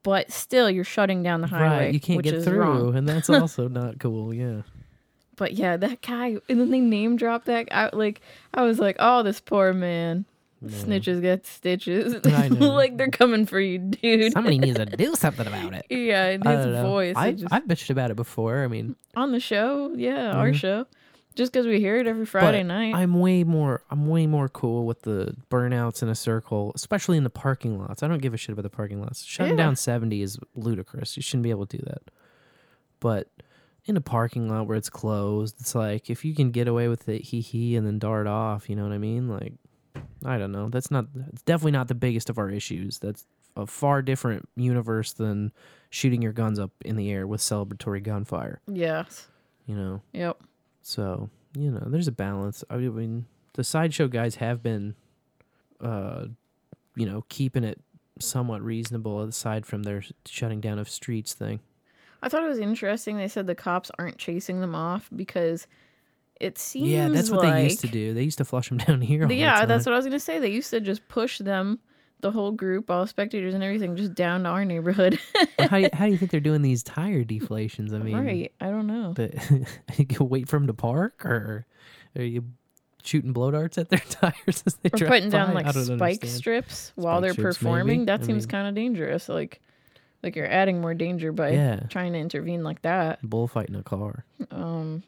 But 0.04 0.32
still, 0.32 0.70
you're 0.70 0.84
shutting 0.84 1.22
down 1.24 1.42
the 1.42 1.48
highway. 1.48 1.86
Right, 1.86 1.94
you 1.94 2.00
can't 2.00 2.18
which 2.18 2.26
get 2.26 2.34
is 2.36 2.46
through, 2.46 2.60
wrong. 2.60 2.96
and 2.96 3.08
that's 3.08 3.30
also 3.30 3.68
not 3.70 4.00
cool. 4.00 4.34
Yeah. 4.34 4.62
But 5.38 5.54
yeah, 5.54 5.78
that 5.78 6.02
guy, 6.02 6.38
and 6.50 6.60
then 6.60 6.70
they 6.72 6.82
name 6.82 7.16
dropped 7.16 7.46
that. 7.46 7.68
I 7.72 7.90
like, 7.96 8.20
I 8.54 8.64
was 8.64 8.80
like, 8.80 8.98
oh, 9.00 9.24
this 9.24 9.40
poor 9.40 9.72
man. 9.74 10.26
Snitches 10.66 11.22
get 11.22 11.46
stitches. 11.46 12.16
Like 12.60 12.98
they're 12.98 13.12
coming 13.12 13.46
for 13.46 13.60
you, 13.60 13.78
dude. 13.78 14.34
Somebody 14.34 14.58
needs 14.58 14.78
to 14.78 14.86
do 14.98 15.14
something 15.16 15.46
about 15.46 15.74
it. 15.76 15.86
Yeah, 15.92 16.26
and 16.30 16.44
his 16.44 16.66
voice. 16.82 17.16
I, 17.16 17.34
just- 17.34 17.54
I've 17.54 17.66
bitched 17.66 17.92
about 17.92 18.10
it 18.10 18.16
before. 18.16 18.64
I 18.64 18.68
mean, 18.68 18.96
on 19.16 19.32
the 19.32 19.40
show, 19.40 19.94
yeah, 19.96 20.32
our 20.32 20.50
Mhm. 20.50 20.56
show. 20.56 20.86
Just 21.36 21.54
because 21.54 21.68
we 21.68 21.80
hear 21.80 21.98
it 21.98 22.08
every 22.08 22.26
Friday 22.26 22.64
But 22.64 22.68
night. 22.70 22.96
I'm 22.96 23.20
way 23.20 23.44
more 23.44 23.84
I'm 23.92 24.08
way 24.08 24.26
more 24.26 24.50
cool 24.50 24.88
with 24.88 25.04
the 25.04 25.36
burnouts 25.52 26.02
in 26.02 26.10
a 26.10 26.16
circle, 26.16 26.72
especially 26.74 27.18
in 27.18 27.24
the 27.24 27.30
parking 27.30 27.78
lots. 27.78 28.02
I 28.02 28.08
don't 28.08 28.24
give 28.24 28.34
a 28.34 28.38
shit 28.38 28.54
about 28.54 28.64
the 28.64 28.72
parking 28.72 29.00
lots. 29.00 29.24
Shutting 29.24 29.56
Yeah. 29.56 29.66
down 29.66 29.76
70 29.76 30.24
is 30.24 30.40
ludicrous. 30.56 31.16
You 31.16 31.22
shouldn't 31.22 31.44
be 31.44 31.52
able 31.52 31.68
to 31.68 31.78
do 31.78 31.84
that. 31.86 32.02
But 33.00 33.30
in 33.88 33.98
a 33.98 34.02
parking 34.02 34.50
lot 34.50 34.68
where 34.68 34.78
it's 34.78 34.90
closed, 34.90 35.56
it's 35.60 35.74
like 35.74 36.10
if 36.10 36.24
you 36.24 36.36
can 36.36 36.52
get 36.52 36.68
away 36.68 36.88
with 36.88 37.08
it 37.10 37.24
hee 37.24 37.42
hee 37.42 37.76
and 37.76 37.88
then 37.88 38.00
dart 38.00 38.28
off, 38.28 38.70
you 38.70 38.76
know 38.76 38.84
what 38.84 38.92
I 38.92 38.98
mean? 38.98 39.28
Like 39.28 39.54
I 40.26 40.38
don't 40.38 40.52
know. 40.52 40.70
That's 40.70 40.92
not 40.92 41.06
it's 41.32 41.42
definitely 41.44 41.72
not 41.72 41.88
the 41.88 41.96
biggest 41.96 42.30
of 42.30 42.38
our 42.38 42.50
issues. 42.50 43.00
That's 43.00 43.26
a 43.56 43.66
far 43.66 44.02
different 44.02 44.48
universe 44.56 45.14
than 45.14 45.52
shooting 45.90 46.22
your 46.22 46.34
guns 46.34 46.60
up 46.60 46.72
in 46.86 46.96
the 46.96 47.12
air 47.12 47.26
with 47.26 47.42
celebratory 47.42 48.04
gunfire, 48.04 48.62
yes. 48.68 49.28
you 49.66 49.76
know. 49.76 50.02
Yep. 50.14 50.38
So, 50.84 51.30
you 51.58 51.72
know, 51.72 51.84
there's 51.88 52.08
a 52.08 52.12
balance. 52.12 52.64
I 52.70 52.78
mean, 52.78 53.26
the 53.54 53.64
sideshow 53.64 54.08
guys 54.08 54.36
have 54.36 54.62
been, 54.62 54.96
uh, 55.82 56.26
you 56.96 57.06
know, 57.06 57.26
keeping 57.30 57.64
it 57.64 57.80
somewhat 58.20 58.62
reasonable 58.62 59.22
aside 59.24 59.66
from 59.66 59.84
their 59.84 60.04
shutting 60.26 60.62
down 60.62 60.78
of 60.78 60.88
streets 60.88 61.34
thing. 61.34 61.60
I 62.22 62.30
thought 62.30 62.44
it 62.44 62.50
was 62.50 62.60
interesting. 62.60 63.18
They 63.18 63.28
said 63.28 63.48
the 63.48 63.56
cops 63.56 63.92
aren't 63.98 64.18
chasing 64.18 64.62
them 64.62 64.76
off 64.76 65.10
because 65.16 65.68
it 66.40 66.58
seems 66.58 66.90
yeah, 66.90 67.10
that's 67.10 67.30
what 67.30 67.42
like, 67.42 67.54
they 67.54 67.64
used 67.66 67.82
to 67.82 67.88
do. 67.88 68.14
They 68.14 68.24
used 68.24 68.38
to 68.40 68.46
flush 68.46 68.70
them 68.70 68.78
down 68.88 69.02
here. 69.02 69.32
Yeah, 69.32 69.66
that's 69.66 69.86
what 69.86 69.94
I 69.94 69.98
was 69.98 70.06
gonna 70.06 70.20
say. 70.20 70.40
They 70.40 70.52
used 70.52 70.70
to 70.72 70.80
just 70.80 71.08
push 71.08 71.40
them, 71.40 71.80
the 72.22 72.32
whole 72.32 72.52
group, 72.52 72.90
all 72.90 73.06
spectators 73.06 73.54
and 73.54 73.64
everything, 73.64 73.96
just 73.96 74.16
down 74.16 74.44
to 74.44 74.50
our 74.50 74.66
neighborhood. 74.66 75.20
Well, 75.60 75.68
how, 75.68 75.78
do 75.78 75.84
you, 75.84 75.90
how 75.94 76.06
do 76.06 76.12
you 76.12 76.18
think 76.18 76.32
they're 76.32 76.40
doing 76.40 76.62
these 76.62 76.84
tire 76.84 77.24
deflations? 77.24 77.94
I 77.94 78.00
mean, 78.00 78.18
right? 78.18 78.52
I 78.60 78.70
don't 78.70 78.88
know. 78.88 79.14
the, 79.14 79.68
you 79.98 80.26
wait 80.26 80.48
for 80.50 80.58
them 80.58 80.68
to 80.68 80.74
park, 80.74 81.26
or 81.26 81.66
are 82.16 82.24
you 82.24 82.44
shooting 83.04 83.34
blow 83.34 83.52
darts 83.52 83.78
at 83.78 83.90
their 83.90 84.00
tires 84.00 84.64
as 84.66 84.76
they 84.76 84.90
drive 84.90 85.10
putting 85.10 85.30
down 85.30 85.54
like 85.54 85.68
spike 85.70 86.16
understand. 86.16 86.30
strips 86.30 86.92
while 86.96 87.18
Spike 87.18 87.22
they're 87.22 87.34
strips, 87.34 87.58
performing. 87.58 88.00
maybe. 88.00 88.06
That 88.06 88.22
I 88.22 88.26
seems 88.26 88.46
kind 88.46 88.68
of 88.68 88.76
dangerous. 88.76 89.30
Like, 89.30 89.62
like 90.28 90.36
you're 90.36 90.46
adding 90.52 90.82
more 90.82 90.94
danger 90.94 91.32
by 91.32 91.52
Yeah. 91.52 91.80
trying 91.90 92.14
to 92.14 92.20
intervene 92.20 92.64
like 92.64 92.82
that. 92.82 93.20
Bullfighting 93.28 93.76
a 93.76 93.84
car. 93.84 94.26
Um, 94.52 95.04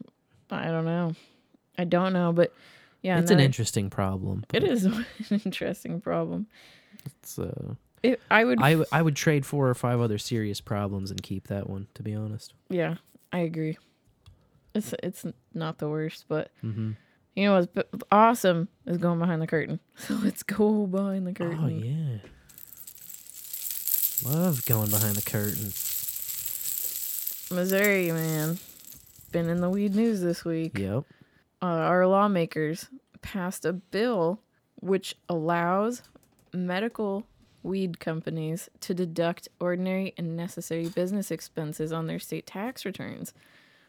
I 0.49 0.65
don't 0.67 0.86
know. 0.86 1.13
I 1.78 1.84
don't 1.84 2.13
know, 2.13 2.32
but 2.34 2.53
yeah, 3.01 3.20
it's 3.20 3.32
an 3.32 3.39
interesting 3.39 3.89
problem. 3.89 4.45
It 4.53 4.61
but 4.61 4.63
is 4.63 4.86
an 4.86 5.05
interesting 5.45 6.01
problem. 6.01 6.47
It's, 7.05 7.38
uh, 7.38 7.76
It, 8.01 8.22
I 8.32 8.43
would. 8.45 8.61
I, 8.61 8.72
w- 8.72 8.86
I 8.91 9.01
would 9.01 9.15
trade 9.15 9.45
four 9.45 9.70
or 9.70 9.76
five 9.76 9.99
other 10.01 10.17
serious 10.17 10.61
problems 10.61 11.11
and 11.11 11.22
keep 11.22 11.47
that 11.47 11.70
one, 11.70 11.88
to 11.95 12.03
be 12.03 12.13
honest. 12.15 12.53
Yeah, 12.70 12.95
I 13.32 13.39
agree. 13.39 13.78
It's 14.76 14.93
it's 15.03 15.26
not 15.53 15.80
the 15.80 15.89
worst, 15.89 16.26
but 16.28 16.51
Mhm. 16.63 16.95
you 17.36 17.45
know 17.45 17.55
what's 17.55 17.67
b- 17.67 17.84
awesome 18.11 18.67
is 18.86 18.97
going 18.97 19.20
behind 19.20 19.41
the 19.41 19.47
curtain. 19.47 19.80
So 19.97 20.13
let's 20.24 20.43
go 20.43 20.86
behind 20.88 21.26
the 21.28 21.34
curtain. 21.34 21.59
Oh, 21.63 21.67
yeah. 21.67 22.17
Love 24.24 24.65
going 24.65 24.89
behind 24.89 25.15
the 25.15 25.22
curtain. 25.22 25.72
Missouri, 27.55 28.11
man, 28.11 28.59
been 29.32 29.49
in 29.49 29.61
the 29.61 29.70
weed 29.70 29.95
news 29.95 30.22
this 30.22 30.43
week. 30.43 30.78
Yep. 30.78 31.05
Uh, 31.61 31.65
our 31.65 32.05
lawmakers 32.05 32.88
passed 33.22 33.65
a 33.65 33.72
bill 33.74 34.41
which 34.76 35.15
allows 35.30 36.03
medical 36.53 37.26
weed 37.63 37.99
companies 37.99 38.70
to 38.82 38.93
deduct 38.93 39.47
ordinary 39.59 40.13
and 40.17 40.36
necessary 40.36 40.88
business 40.88 41.32
expenses 41.32 41.91
on 41.91 42.07
their 42.07 42.20
state 42.20 42.45
tax 42.45 42.86
returns, 42.86 43.34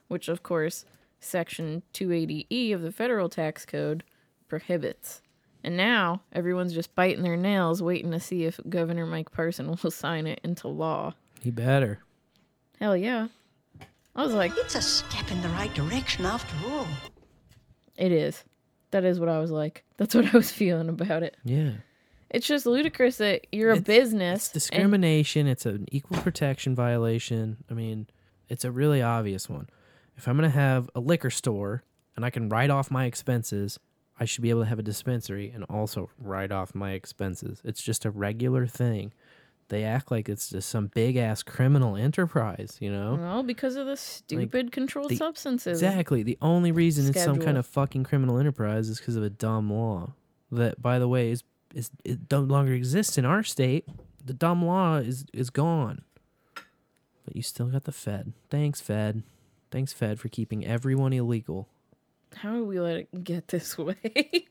which, 0.08 0.28
of 0.28 0.42
course, 0.42 0.84
Section 1.20 1.82
280E 1.92 2.72
of 2.72 2.82
the 2.82 2.92
federal 2.92 3.28
tax 3.28 3.66
code 3.66 4.04
prohibits. 4.48 5.22
And 5.62 5.76
now 5.76 6.22
everyone's 6.32 6.72
just 6.72 6.94
biting 6.94 7.22
their 7.22 7.36
nails 7.36 7.82
waiting 7.82 8.10
to 8.12 8.20
see 8.20 8.44
if 8.44 8.58
Governor 8.68 9.04
Mike 9.06 9.30
Parson 9.32 9.68
will 9.82 9.90
sign 9.90 10.26
it 10.26 10.40
into 10.42 10.68
law. 10.68 11.14
He 11.42 11.50
better. 11.50 12.00
Hell 12.80 12.96
yeah. 12.96 13.28
I 14.16 14.24
was 14.24 14.32
like, 14.34 14.52
It's 14.56 14.74
a 14.74 14.82
step 14.82 15.30
in 15.30 15.40
the 15.42 15.48
right 15.50 15.72
direction 15.74 16.24
after 16.26 16.54
all. 16.68 16.86
it 17.96 18.12
is. 18.12 18.42
That 18.90 19.04
is 19.04 19.20
what 19.20 19.28
I 19.28 19.38
was 19.38 19.50
like. 19.50 19.84
That's 19.98 20.14
what 20.14 20.26
I 20.34 20.36
was 20.36 20.50
feeling 20.50 20.88
about 20.88 21.22
it. 21.22 21.36
Yeah. 21.44 21.72
It's 22.30 22.46
just 22.46 22.64
ludicrous 22.66 23.18
that 23.18 23.46
you're 23.52 23.72
a 23.72 23.80
business. 23.80 24.46
and- 24.48 24.52
discrimination. 24.54 25.46
It's 25.46 25.66
an 25.66 25.86
equal 25.92 26.18
protection 26.22 26.74
violation. 26.74 27.58
I 27.70 27.74
mean, 27.74 28.06
it's 28.48 28.64
a 28.64 28.70
really 28.70 29.02
obvious 29.02 29.48
one. 29.48 29.68
If 30.16 30.26
I'm 30.28 30.36
going 30.36 30.50
to 30.50 30.56
have 30.56 30.88
a 30.94 31.00
liquor 31.00 31.30
store 31.30 31.82
and 32.16 32.24
I 32.24 32.30
can 32.30 32.48
write 32.48 32.70
off 32.70 32.90
my 32.90 33.04
expenses, 33.06 33.78
I 34.20 34.26
should 34.26 34.42
be 34.42 34.50
able 34.50 34.60
to 34.62 34.68
have 34.68 34.78
a 34.78 34.82
dispensary 34.82 35.50
and 35.50 35.64
also 35.64 36.10
write 36.18 36.52
off 36.52 36.74
my 36.74 36.92
expenses. 36.92 37.62
It's 37.64 37.82
just 37.82 38.04
a 38.04 38.10
regular 38.10 38.66
thing. 38.66 39.12
They 39.68 39.84
act 39.84 40.10
like 40.10 40.28
it's 40.28 40.50
just 40.50 40.68
some 40.68 40.88
big 40.88 41.16
ass 41.16 41.42
criminal 41.42 41.96
enterprise, 41.96 42.76
you 42.80 42.90
know? 42.92 43.16
Well, 43.18 43.42
because 43.42 43.76
of 43.76 43.86
the 43.86 43.96
stupid 43.96 44.72
controlled 44.72 45.10
the- 45.10 45.16
substances. 45.16 45.80
Exactly. 45.80 46.22
The 46.22 46.36
only 46.42 46.70
reason 46.70 47.08
it's 47.08 47.22
some 47.24 47.38
kind 47.38 47.56
of 47.56 47.64
fucking 47.66 48.04
criminal 48.04 48.38
enterprise 48.38 48.88
is 48.88 48.98
because 48.98 49.16
of 49.16 49.22
a 49.22 49.30
dumb 49.30 49.72
law 49.72 50.12
that, 50.52 50.82
by 50.82 50.98
the 50.98 51.08
way, 51.08 51.30
is 51.30 51.42
is 51.72 51.88
it 52.04 52.18
no 52.32 52.40
longer 52.40 52.72
exists 52.74 53.16
in 53.16 53.24
our 53.24 53.44
state. 53.44 53.86
The 54.24 54.34
dumb 54.34 54.64
law 54.64 54.96
is 54.96 55.24
is 55.32 55.50
gone. 55.50 56.02
But 57.24 57.36
you 57.36 57.42
still 57.42 57.68
got 57.68 57.84
the 57.84 57.92
Fed. 57.92 58.32
Thanks, 58.50 58.80
Fed. 58.80 59.22
Thanks, 59.70 59.92
Fed, 59.92 60.18
for 60.18 60.28
keeping 60.28 60.66
everyone 60.66 61.12
illegal. 61.12 61.68
How 62.36 62.54
do 62.54 62.64
we 62.64 62.80
let 62.80 62.96
it 62.96 63.24
get 63.24 63.48
this 63.48 63.76
way? 63.78 64.46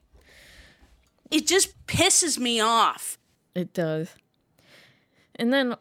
It 1.32 1.48
just 1.48 1.86
pisses 1.86 2.40
me 2.40 2.60
off. 2.60 3.18
It 3.56 3.74
does. 3.74 4.16
And 5.36 5.54
then 5.54 5.76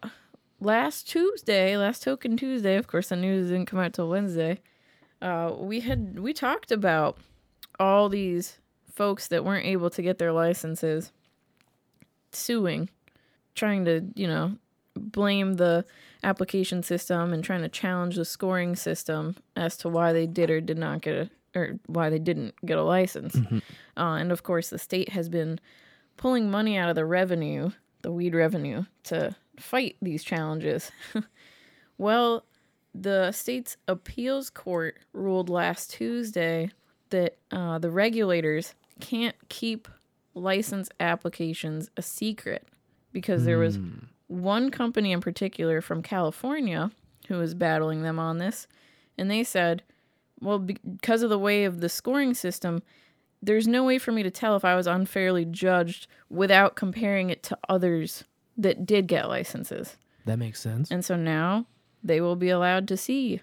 last 0.61 1.09
Tuesday, 1.09 1.77
last 1.77 2.03
Token 2.03 2.37
Tuesday, 2.37 2.77
of 2.77 2.87
course, 2.87 3.09
the 3.09 3.17
news 3.17 3.49
didn't 3.49 3.67
come 3.67 3.79
out 3.79 3.95
till 3.95 4.09
Wednesday. 4.09 4.61
Uh, 5.21 5.53
we 5.57 5.81
had 5.81 6.19
we 6.19 6.33
talked 6.33 6.71
about 6.71 7.19
all 7.81 8.09
these 8.09 8.59
folks 8.93 9.29
that 9.29 9.45
weren't 9.45 9.67
able 9.67 9.91
to 9.91 10.03
get 10.03 10.19
their 10.19 10.33
licenses 10.33 11.13
suing, 12.33 12.89
trying 13.55 13.85
to 13.85 14.05
you 14.15 14.27
know 14.27 14.57
blame 14.97 15.55
the 15.55 15.85
application 16.23 16.83
system 16.83 17.33
and 17.33 17.45
trying 17.45 17.63
to 17.63 17.69
challenge 17.69 18.17
the 18.17 18.25
scoring 18.25 18.75
system 18.77 19.37
as 19.57 19.77
to 19.77 19.89
why 19.89 20.13
they 20.13 20.27
did 20.27 20.51
or 20.51 20.61
did 20.61 20.79
not 20.79 21.01
get 21.01 21.15
a 21.15 21.31
or 21.59 21.81
why 21.87 22.11
they 22.11 22.19
didn't 22.19 22.55
get 22.65 22.79
a 22.79 22.83
license. 22.83 23.37
Uh, 23.97 24.15
and 24.15 24.31
of 24.31 24.43
course, 24.43 24.71
the 24.71 24.79
state 24.79 25.09
has 25.09 25.29
been 25.29 25.59
pulling 26.17 26.51
money 26.51 26.77
out 26.77 26.89
of 26.89 26.95
the 26.95 27.05
revenue, 27.05 27.71
the 28.03 28.13
weed 28.13 28.35
revenue, 28.35 28.85
to 29.05 29.35
fight 29.59 29.97
these 30.01 30.23
challenges. 30.23 30.93
well, 31.99 32.45
the 32.95 33.33
state's 33.33 33.77
appeals 33.87 34.51
court 34.51 34.99
ruled 35.13 35.49
last 35.49 35.91
Tuesday 35.91 36.71
that 37.11 37.37
uh, 37.51 37.79
the 37.79 37.91
regulators 37.91 38.75
can't 39.01 39.37
keep 39.49 39.89
license 40.35 40.89
applications 41.01 41.91
a 41.97 42.03
secret 42.03 42.67
because 43.13 43.45
there 43.45 43.59
was 43.59 43.79
one 44.29 44.71
company 44.71 45.13
in 45.13 45.21
particular 45.21 45.81
from 45.81 46.03
California 46.03 46.91
who 47.29 47.39
was 47.39 47.55
battling 47.55 48.03
them 48.03 48.19
on 48.19 48.39
this, 48.39 48.67
and 49.17 49.31
they 49.31 49.43
said, 49.43 49.83
well, 50.41 50.59
because 50.59 51.23
of 51.23 51.31
the 51.31 51.39
way 51.39 51.65
of 51.65 51.81
the 51.81 51.89
scoring 51.89 52.35
system, 52.35 52.83
there's 53.43 53.69
no 53.69 53.85
way 53.85 53.99
for 53.99 54.13
me 54.13 54.23
to 54.23 54.31
tell 54.31 54.57
if 54.57 54.65
I 54.65 54.75
was 54.75 54.87
unfairly 54.87 55.45
judged 55.45 56.07
without 56.29 56.75
comparing 56.77 57.31
it 57.31 57.43
to 57.45 57.59
others 57.69 58.25
that 58.57 58.85
did 58.87 59.07
get 59.07 59.29
licenses. 59.29 59.97
That 60.25 60.39
makes 60.39 60.61
sense. 60.61 60.91
And 60.91 61.05
so 61.05 61.17
now 61.17 61.67
they 62.03 62.21
will 62.21 62.37
be 62.37 62.49
allowed 62.51 62.89
to 62.89 62.97
see 62.97 63.41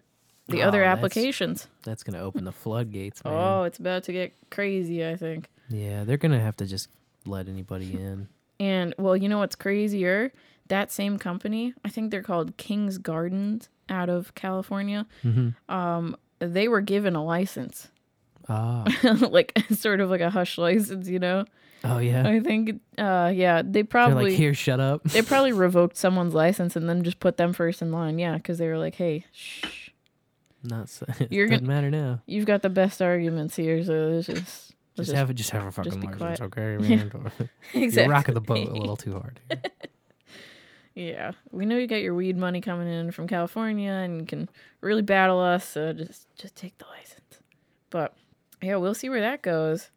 the 0.48 0.62
Oh, 0.62 0.68
other 0.68 0.84
applications. 0.84 1.68
That's 1.84 2.04
gonna 2.04 2.20
open 2.20 2.44
the 2.44 2.52
floodgates, 2.52 3.24
man. 3.24 3.34
Oh, 3.34 3.64
it's 3.64 3.80
about 3.80 4.04
to 4.04 4.12
get 4.14 4.34
crazy, 4.52 5.06
I 5.08 5.16
think. 5.16 5.50
Yeah, 5.70 6.04
they're 6.04 6.18
gonna 6.18 6.40
have 6.42 6.58
to 6.58 6.66
just 6.66 6.90
let 7.26 7.48
anybody 7.48 7.94
in. 7.94 8.28
And 8.60 8.94
well, 8.98 9.18
you 9.18 9.28
know 9.30 9.40
what's 9.40 9.56
crazier? 9.56 10.32
That 10.68 10.92
same 10.92 11.18
company, 11.18 11.74
I 11.84 11.90
think 11.90 12.12
they're 12.12 12.22
called 12.24 12.58
King's 12.58 12.98
Gardens 12.98 13.70
out 13.90 14.10
of 14.10 14.34
California. 14.36 15.06
Mhm. 15.24 15.56
Um, 15.70 16.16
they 16.40 16.68
were 16.68 16.82
given 16.82 17.16
a 17.16 17.24
license, 17.24 17.90
Ah. 18.50 18.84
like 19.30 19.58
sort 19.76 20.00
of 20.02 20.10
like 20.10 20.22
a 20.22 20.30
hush 20.30 20.58
license, 20.58 21.08
you 21.08 21.20
know. 21.20 21.46
Oh 21.84 22.00
yeah. 22.00 22.28
I 22.28 22.40
think, 22.40 22.82
uh, 22.98 23.32
yeah, 23.36 23.62
they 23.62 23.70
They're 23.72 23.84
probably 23.84 24.24
like, 24.32 24.34
here, 24.34 24.54
shut 24.56 24.80
up. 24.80 25.04
they 25.04 25.22
probably 25.32 25.52
revoked 25.52 25.98
someone's 25.98 26.34
license 26.34 26.76
and 26.76 26.90
then 26.90 27.04
just 27.04 27.20
put 27.20 27.38
them 27.38 27.54
first 27.54 27.82
in 27.82 27.92
line. 27.92 28.18
Yeah, 28.18 28.38
because 28.38 28.58
they 28.58 28.68
were 28.68 28.78
like, 28.80 28.96
hey, 28.96 29.26
shh, 29.32 29.90
Not 30.64 30.90
so, 30.90 31.06
it 31.20 31.32
You're 31.32 31.48
doesn't 31.48 31.66
gonna- 31.66 31.76
matter 31.76 31.92
now. 31.92 32.22
you've 32.26 32.46
got 32.48 32.62
the 32.64 32.70
best 32.70 33.02
arguments 33.02 33.56
here, 33.56 33.84
so 33.84 33.94
let's 33.94 34.26
just 34.28 34.74
let's 34.98 35.10
Just 35.10 35.12
have 35.16 35.30
it. 35.30 35.36
Just 35.36 35.52
have 35.52 35.66
a 35.68 35.72
fucking 35.72 36.02
quiet. 36.14 36.42
okay, 36.42 36.78
Yeah. 36.82 37.04
man? 37.06 37.32
You're 37.74 38.08
rocking 38.10 38.34
the 38.34 38.42
boat 38.42 38.68
a 38.68 38.72
little 38.74 38.98
too 38.98 39.14
hard. 39.14 39.40
Yeah, 40.96 41.34
we 41.52 41.66
know 41.66 41.78
you 41.78 41.88
got 41.88 42.02
your 42.02 42.16
weed 42.16 42.38
money 42.38 42.62
coming 42.62 42.88
in 42.88 43.12
from 43.12 43.28
California, 43.28 43.92
and 43.92 44.22
you 44.22 44.26
can 44.26 44.50
really 44.82 45.02
battle 45.02 45.40
us. 45.42 45.68
So 45.68 45.92
just 45.94 46.28
just 46.38 46.56
take 46.56 46.78
the 46.78 46.86
license. 46.86 47.42
But 47.90 48.14
yeah, 48.62 48.78
we'll 48.78 48.94
see 48.94 49.10
where 49.10 49.20
that 49.22 49.42
goes. 49.42 49.90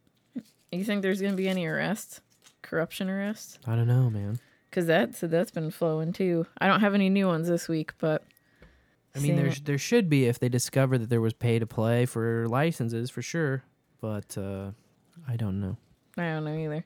You 0.72 0.84
think 0.84 1.02
there's 1.02 1.20
gonna 1.22 1.34
be 1.36 1.48
any 1.48 1.66
arrests, 1.66 2.20
corruption 2.62 3.08
arrests? 3.08 3.58
I 3.66 3.76
don't 3.76 3.86
know, 3.86 4.10
man. 4.10 4.40
Because 4.68 4.86
that's 4.86 5.20
that's 5.20 5.52
been 5.52 5.70
flowing 5.70 6.12
too. 6.12 6.46
I 6.60 6.66
don't 6.66 6.80
have 6.80 6.94
any 6.94 7.08
new 7.08 7.28
ones 7.28 7.46
this 7.48 7.68
week, 7.68 7.92
but 7.98 8.24
I 9.14 9.20
mean, 9.20 9.38
it- 9.38 9.64
there 9.64 9.78
should 9.78 10.08
be 10.10 10.26
if 10.26 10.38
they 10.40 10.48
discover 10.48 10.98
that 10.98 11.10
there 11.10 11.20
was 11.20 11.32
pay 11.32 11.58
to 11.60 11.66
play 11.66 12.06
for 12.06 12.46
licenses 12.48 13.08
for 13.08 13.22
sure, 13.22 13.62
but 14.00 14.36
uh, 14.36 14.72
I 15.28 15.36
don't 15.36 15.60
know. 15.60 15.76
I 16.18 16.24
don't 16.32 16.44
know 16.44 16.56
either. 16.56 16.84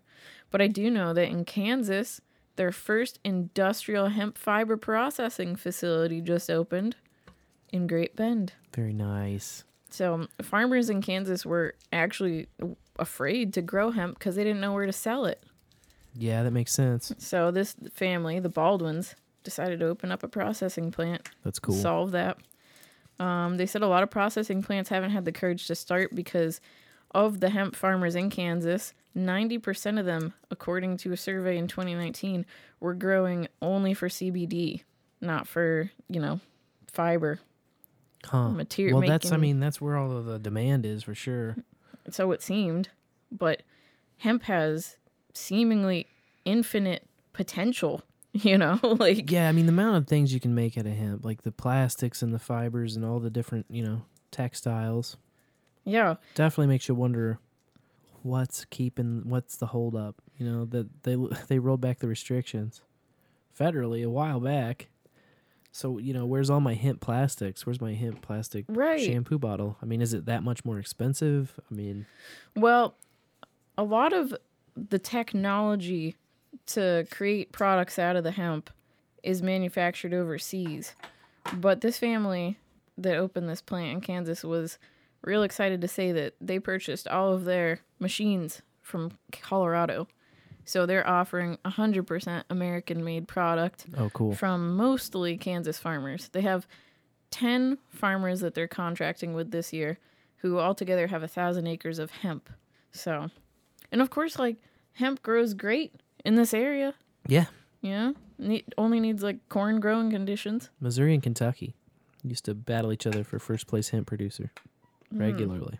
But 0.50 0.60
I 0.60 0.66
do 0.68 0.90
know 0.90 1.14
that 1.14 1.28
in 1.28 1.44
Kansas, 1.46 2.20
their 2.56 2.72
first 2.72 3.18
industrial 3.24 4.08
hemp 4.08 4.36
fiber 4.36 4.76
processing 4.76 5.56
facility 5.56 6.20
just 6.20 6.50
opened 6.50 6.96
in 7.70 7.86
Great 7.86 8.14
Bend. 8.16 8.52
Very 8.74 8.92
nice. 8.92 9.64
So 9.90 10.14
um, 10.14 10.28
farmers 10.40 10.88
in 10.88 11.02
Kansas 11.02 11.44
were 11.44 11.74
actually 11.92 12.48
afraid 12.98 13.52
to 13.54 13.62
grow 13.62 13.90
hemp 13.90 14.18
because 14.18 14.36
they 14.36 14.44
didn't 14.44 14.60
know 14.60 14.72
where 14.72 14.86
to 14.86 14.92
sell 14.92 15.26
it. 15.26 15.42
Yeah, 16.14 16.42
that 16.42 16.50
makes 16.50 16.72
sense. 16.72 17.12
So 17.18 17.50
this 17.50 17.74
family, 17.92 18.38
the 18.38 18.48
Baldwins, 18.48 19.14
decided 19.44 19.80
to 19.80 19.86
open 19.86 20.12
up 20.12 20.22
a 20.22 20.28
processing 20.28 20.90
plant. 20.90 21.28
That's 21.44 21.58
cool. 21.58 21.74
Solve 21.74 22.12
that. 22.12 22.38
Um, 23.18 23.56
they 23.56 23.66
said 23.66 23.82
a 23.82 23.88
lot 23.88 24.02
of 24.02 24.10
processing 24.10 24.62
plants 24.62 24.88
haven't 24.88 25.10
had 25.10 25.24
the 25.24 25.32
courage 25.32 25.66
to 25.66 25.74
start 25.74 26.14
because 26.14 26.60
of 27.12 27.40
the 27.40 27.50
hemp 27.50 27.76
farmers 27.76 28.14
in 28.14 28.30
Kansas. 28.30 28.94
90% 29.16 29.98
of 29.98 30.06
them, 30.06 30.32
according 30.50 30.96
to 30.98 31.12
a 31.12 31.16
survey 31.16 31.58
in 31.58 31.68
2019, 31.68 32.46
were 32.80 32.94
growing 32.94 33.48
only 33.60 33.94
for 33.94 34.08
CBD, 34.08 34.82
not 35.20 35.46
for, 35.46 35.90
you 36.08 36.20
know, 36.20 36.40
fiber. 36.90 37.40
Huh. 38.24 38.50
Material 38.50 39.00
well, 39.00 39.08
that's 39.08 39.32
I 39.32 39.36
mean 39.36 39.58
that's 39.58 39.80
where 39.80 39.96
all 39.96 40.16
of 40.16 40.26
the 40.26 40.38
demand 40.38 40.86
is 40.86 41.02
for 41.02 41.14
sure. 41.14 41.56
so 42.10 42.30
it 42.30 42.40
seemed. 42.40 42.88
But 43.30 43.62
hemp 44.18 44.44
has 44.44 44.96
seemingly 45.34 46.06
infinite 46.44 47.06
potential, 47.32 48.02
you 48.32 48.56
know? 48.56 48.78
like 48.82 49.30
Yeah, 49.30 49.48
I 49.48 49.52
mean 49.52 49.66
the 49.66 49.72
amount 49.72 49.96
of 49.96 50.06
things 50.06 50.32
you 50.32 50.40
can 50.40 50.54
make 50.54 50.78
out 50.78 50.86
of 50.86 50.92
hemp, 50.92 51.24
like 51.24 51.42
the 51.42 51.52
plastics 51.52 52.22
and 52.22 52.32
the 52.32 52.38
fibers 52.38 52.96
and 52.96 53.04
all 53.04 53.18
the 53.18 53.30
different 53.30 53.66
you 53.68 53.82
know 53.82 54.02
textiles, 54.30 55.16
yeah. 55.84 56.14
definitely 56.34 56.68
makes 56.68 56.88
you 56.88 56.94
wonder 56.94 57.38
what's 58.22 58.64
keeping 58.66 59.22
what's 59.28 59.56
the 59.56 59.66
hold 59.66 59.94
up. 59.96 60.20
You 60.38 60.46
know 60.46 60.64
that 60.66 61.02
they 61.04 61.16
they 61.48 61.58
rolled 61.58 61.80
back 61.80 61.98
the 61.98 62.08
restrictions 62.08 62.82
federally 63.58 64.04
a 64.04 64.10
while 64.10 64.40
back. 64.40 64.88
So 65.70 65.98
you 65.98 66.12
know 66.12 66.26
where's 66.26 66.50
all 66.50 66.60
my 66.60 66.74
hemp 66.74 67.00
plastics? 67.00 67.64
Where's 67.66 67.80
my 67.80 67.94
hemp 67.94 68.20
plastic 68.22 68.64
Right. 68.68 69.00
shampoo 69.00 69.38
bottle? 69.38 69.76
I 69.82 69.86
mean, 69.86 70.02
is 70.02 70.12
it 70.14 70.26
that 70.26 70.42
much 70.42 70.64
more 70.64 70.78
expensive? 70.78 71.58
I 71.70 71.74
mean, 71.74 72.06
Well, 72.56 72.94
a 73.78 73.82
lot 73.84 74.12
of 74.12 74.34
the 74.76 74.98
technology 74.98 76.16
to 76.66 77.06
create 77.10 77.52
products 77.52 77.98
out 77.98 78.16
of 78.16 78.24
the 78.24 78.30
hemp 78.32 78.70
is 79.22 79.42
manufactured 79.42 80.12
overseas. 80.12 80.94
But 81.54 81.80
this 81.80 81.98
family 81.98 82.58
that 82.98 83.16
opened 83.16 83.48
this 83.48 83.62
plant 83.62 83.92
in 83.92 84.00
Kansas 84.00 84.44
was 84.44 84.78
real 85.22 85.42
excited 85.42 85.80
to 85.80 85.88
say 85.88 86.12
that 86.12 86.34
they 86.40 86.58
purchased 86.58 87.06
all 87.08 87.32
of 87.32 87.44
their 87.44 87.80
machines 87.98 88.62
from 88.80 89.12
Colorado. 89.30 90.08
So 90.64 90.86
they're 90.86 91.06
offering 91.06 91.58
100% 91.64 92.44
American 92.50 93.02
made 93.04 93.26
product 93.28 93.86
Oh, 93.96 94.10
cool. 94.10 94.34
from 94.34 94.76
mostly 94.76 95.36
Kansas 95.36 95.78
farmers. 95.78 96.28
They 96.32 96.42
have 96.42 96.66
10 97.30 97.78
farmers 97.90 98.40
that 98.40 98.54
they're 98.54 98.68
contracting 98.68 99.34
with 99.34 99.50
this 99.50 99.72
year 99.72 99.98
who 100.36 100.58
altogether 100.58 101.06
have 101.08 101.22
a 101.22 101.28
thousand 101.28 101.66
acres 101.66 101.98
of 101.98 102.10
hemp. 102.10 102.48
So, 102.92 103.30
and 103.90 104.00
of 104.00 104.10
course, 104.10 104.38
like 104.38 104.56
hemp 104.94 105.22
grows 105.22 105.54
great 105.54 105.94
in 106.24 106.34
this 106.36 106.52
area. 106.54 106.94
yeah, 107.26 107.46
You 107.80 107.90
know, 107.90 108.14
ne- 108.38 108.64
only 108.78 109.00
needs 109.00 109.22
like 109.22 109.48
corn 109.48 109.80
growing 109.80 110.10
conditions. 110.10 110.70
Missouri 110.80 111.14
and 111.14 111.22
Kentucky 111.22 111.74
used 112.22 112.44
to 112.44 112.54
battle 112.54 112.92
each 112.92 113.06
other 113.06 113.24
for 113.24 113.38
first 113.40 113.66
place 113.66 113.88
hemp 113.90 114.06
producer 114.06 114.50
Hmm. 115.12 115.20
regularly. 115.20 115.78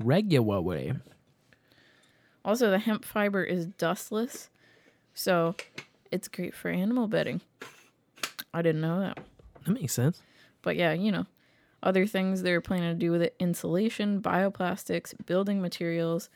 Regularly. 0.00 0.94
Also, 2.44 2.70
the 2.70 2.78
hemp 2.78 3.04
fiber 3.04 3.42
is 3.42 3.66
dustless, 3.66 4.50
So 5.14 5.54
it's 6.10 6.28
great 6.28 6.54
for 6.54 6.68
animal 6.68 7.06
bedding. 7.08 7.40
I 8.52 8.62
didn't 8.62 8.82
know 8.82 9.00
that. 9.00 9.18
That 9.64 9.72
makes 9.72 9.94
sense. 9.94 10.20
But 10.62 10.76
yeah, 10.76 10.92
you 10.92 11.10
know, 11.10 11.26
other 11.82 12.06
things 12.06 12.42
they're 12.42 12.60
planning 12.60 12.92
to 12.92 12.98
do 12.98 13.10
with 13.10 13.22
it 13.22 13.34
insulation, 13.38 14.20
bioplastics, 14.20 15.14
building 15.26 15.60
materials. 15.60 16.28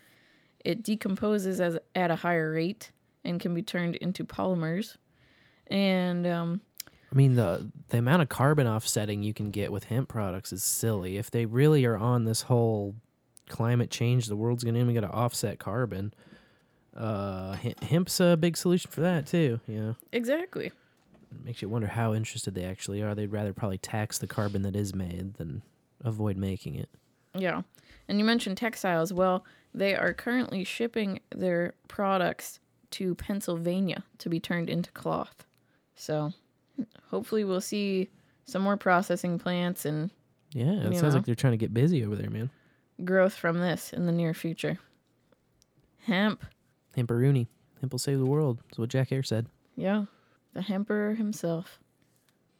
It 0.64 0.82
decomposes 0.82 1.60
as 1.60 1.78
at 1.94 2.10
a 2.10 2.16
higher 2.16 2.52
rate 2.52 2.90
and 3.24 3.40
can 3.40 3.54
be 3.54 3.62
turned 3.62 3.96
into 3.96 4.24
polymers. 4.24 4.96
And 5.68 6.26
um, 6.26 6.60
I 7.10 7.14
mean 7.14 7.34
the 7.34 7.70
the 7.88 7.98
amount 7.98 8.22
of 8.22 8.28
carbon 8.28 8.66
offsetting 8.66 9.22
you 9.22 9.32
can 9.32 9.50
get 9.50 9.72
with 9.72 9.84
hemp 9.84 10.08
products 10.08 10.52
is 10.52 10.62
silly. 10.62 11.16
If 11.16 11.30
they 11.30 11.46
really 11.46 11.84
are 11.84 11.96
on 11.96 12.24
this 12.24 12.42
whole 12.42 12.94
climate 13.48 13.90
change, 13.90 14.26
the 14.26 14.36
world's 14.36 14.64
gonna 14.64 14.78
even 14.78 14.94
to 14.94 15.10
offset 15.10 15.58
carbon. 15.58 16.12
Uh, 16.96 17.56
hemp's 17.82 18.18
a 18.20 18.36
big 18.36 18.56
solution 18.56 18.90
for 18.90 19.00
that 19.02 19.26
too. 19.26 19.60
You 19.66 19.80
know, 19.80 19.96
exactly. 20.12 20.66
it 20.66 21.44
makes 21.44 21.62
you 21.62 21.68
wonder 21.68 21.86
how 21.86 22.12
interested 22.12 22.54
they 22.54 22.64
actually 22.64 23.02
are. 23.02 23.14
They'd 23.14 23.32
rather 23.32 23.52
probably 23.52 23.78
tax 23.78 24.18
the 24.18 24.26
carbon 24.26 24.62
that 24.62 24.74
is 24.74 24.94
made 24.94 25.34
than 25.34 25.62
avoid 26.04 26.36
making 26.36 26.74
it. 26.74 26.88
Yeah. 27.34 27.62
And 28.08 28.18
you 28.18 28.24
mentioned 28.24 28.56
textiles. 28.56 29.12
Well, 29.12 29.44
they 29.72 29.94
are 29.94 30.12
currently 30.12 30.64
shipping 30.64 31.20
their 31.30 31.74
products 31.86 32.58
to 32.92 33.14
Pennsylvania 33.14 34.02
to 34.18 34.28
be 34.28 34.40
turned 34.40 34.70
into 34.70 34.90
cloth. 34.92 35.46
So 35.94 36.32
hopefully 37.10 37.44
we'll 37.44 37.60
see 37.60 38.08
some 38.44 38.62
more 38.62 38.76
processing 38.76 39.38
plants 39.38 39.84
and 39.84 40.10
Yeah, 40.52 40.72
it 40.72 40.82
sounds 40.94 41.02
know. 41.02 41.08
like 41.18 41.24
they're 41.26 41.34
trying 41.34 41.52
to 41.52 41.56
get 41.58 41.74
busy 41.74 42.04
over 42.04 42.16
there, 42.16 42.30
man. 42.30 42.50
growth 43.04 43.34
from 43.34 43.58
this 43.60 43.92
in 43.92 44.06
the 44.06 44.12
near 44.12 44.34
future. 44.34 44.78
Hemp. 46.04 46.44
Hemperoonie. 46.96 47.46
Hemp 47.80 47.92
will 47.92 47.98
save 47.98 48.18
the 48.18 48.26
world. 48.26 48.58
That's 48.64 48.78
what 48.78 48.88
Jack 48.88 49.08
Herer 49.10 49.22
said. 49.22 49.46
Yeah. 49.76 50.04
The 50.54 50.62
hemper 50.62 51.14
himself. 51.16 51.78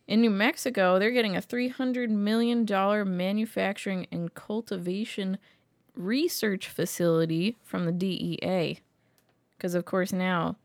In 0.07 0.21
New 0.21 0.31
Mexico, 0.31 0.99
they're 0.99 1.11
getting 1.11 1.37
a 1.37 1.41
$300 1.43 2.09
million 2.11 2.65
manufacturing 3.17 4.07
and 4.13 4.33
cultivation 4.35 5.39
research 5.97 6.69
facility 6.69 7.57
from 7.65 7.85
the 7.85 7.93
DEA. 7.93 8.81
Because, 9.57 9.75
of 9.75 9.85
course, 9.85 10.13
now 10.13 10.57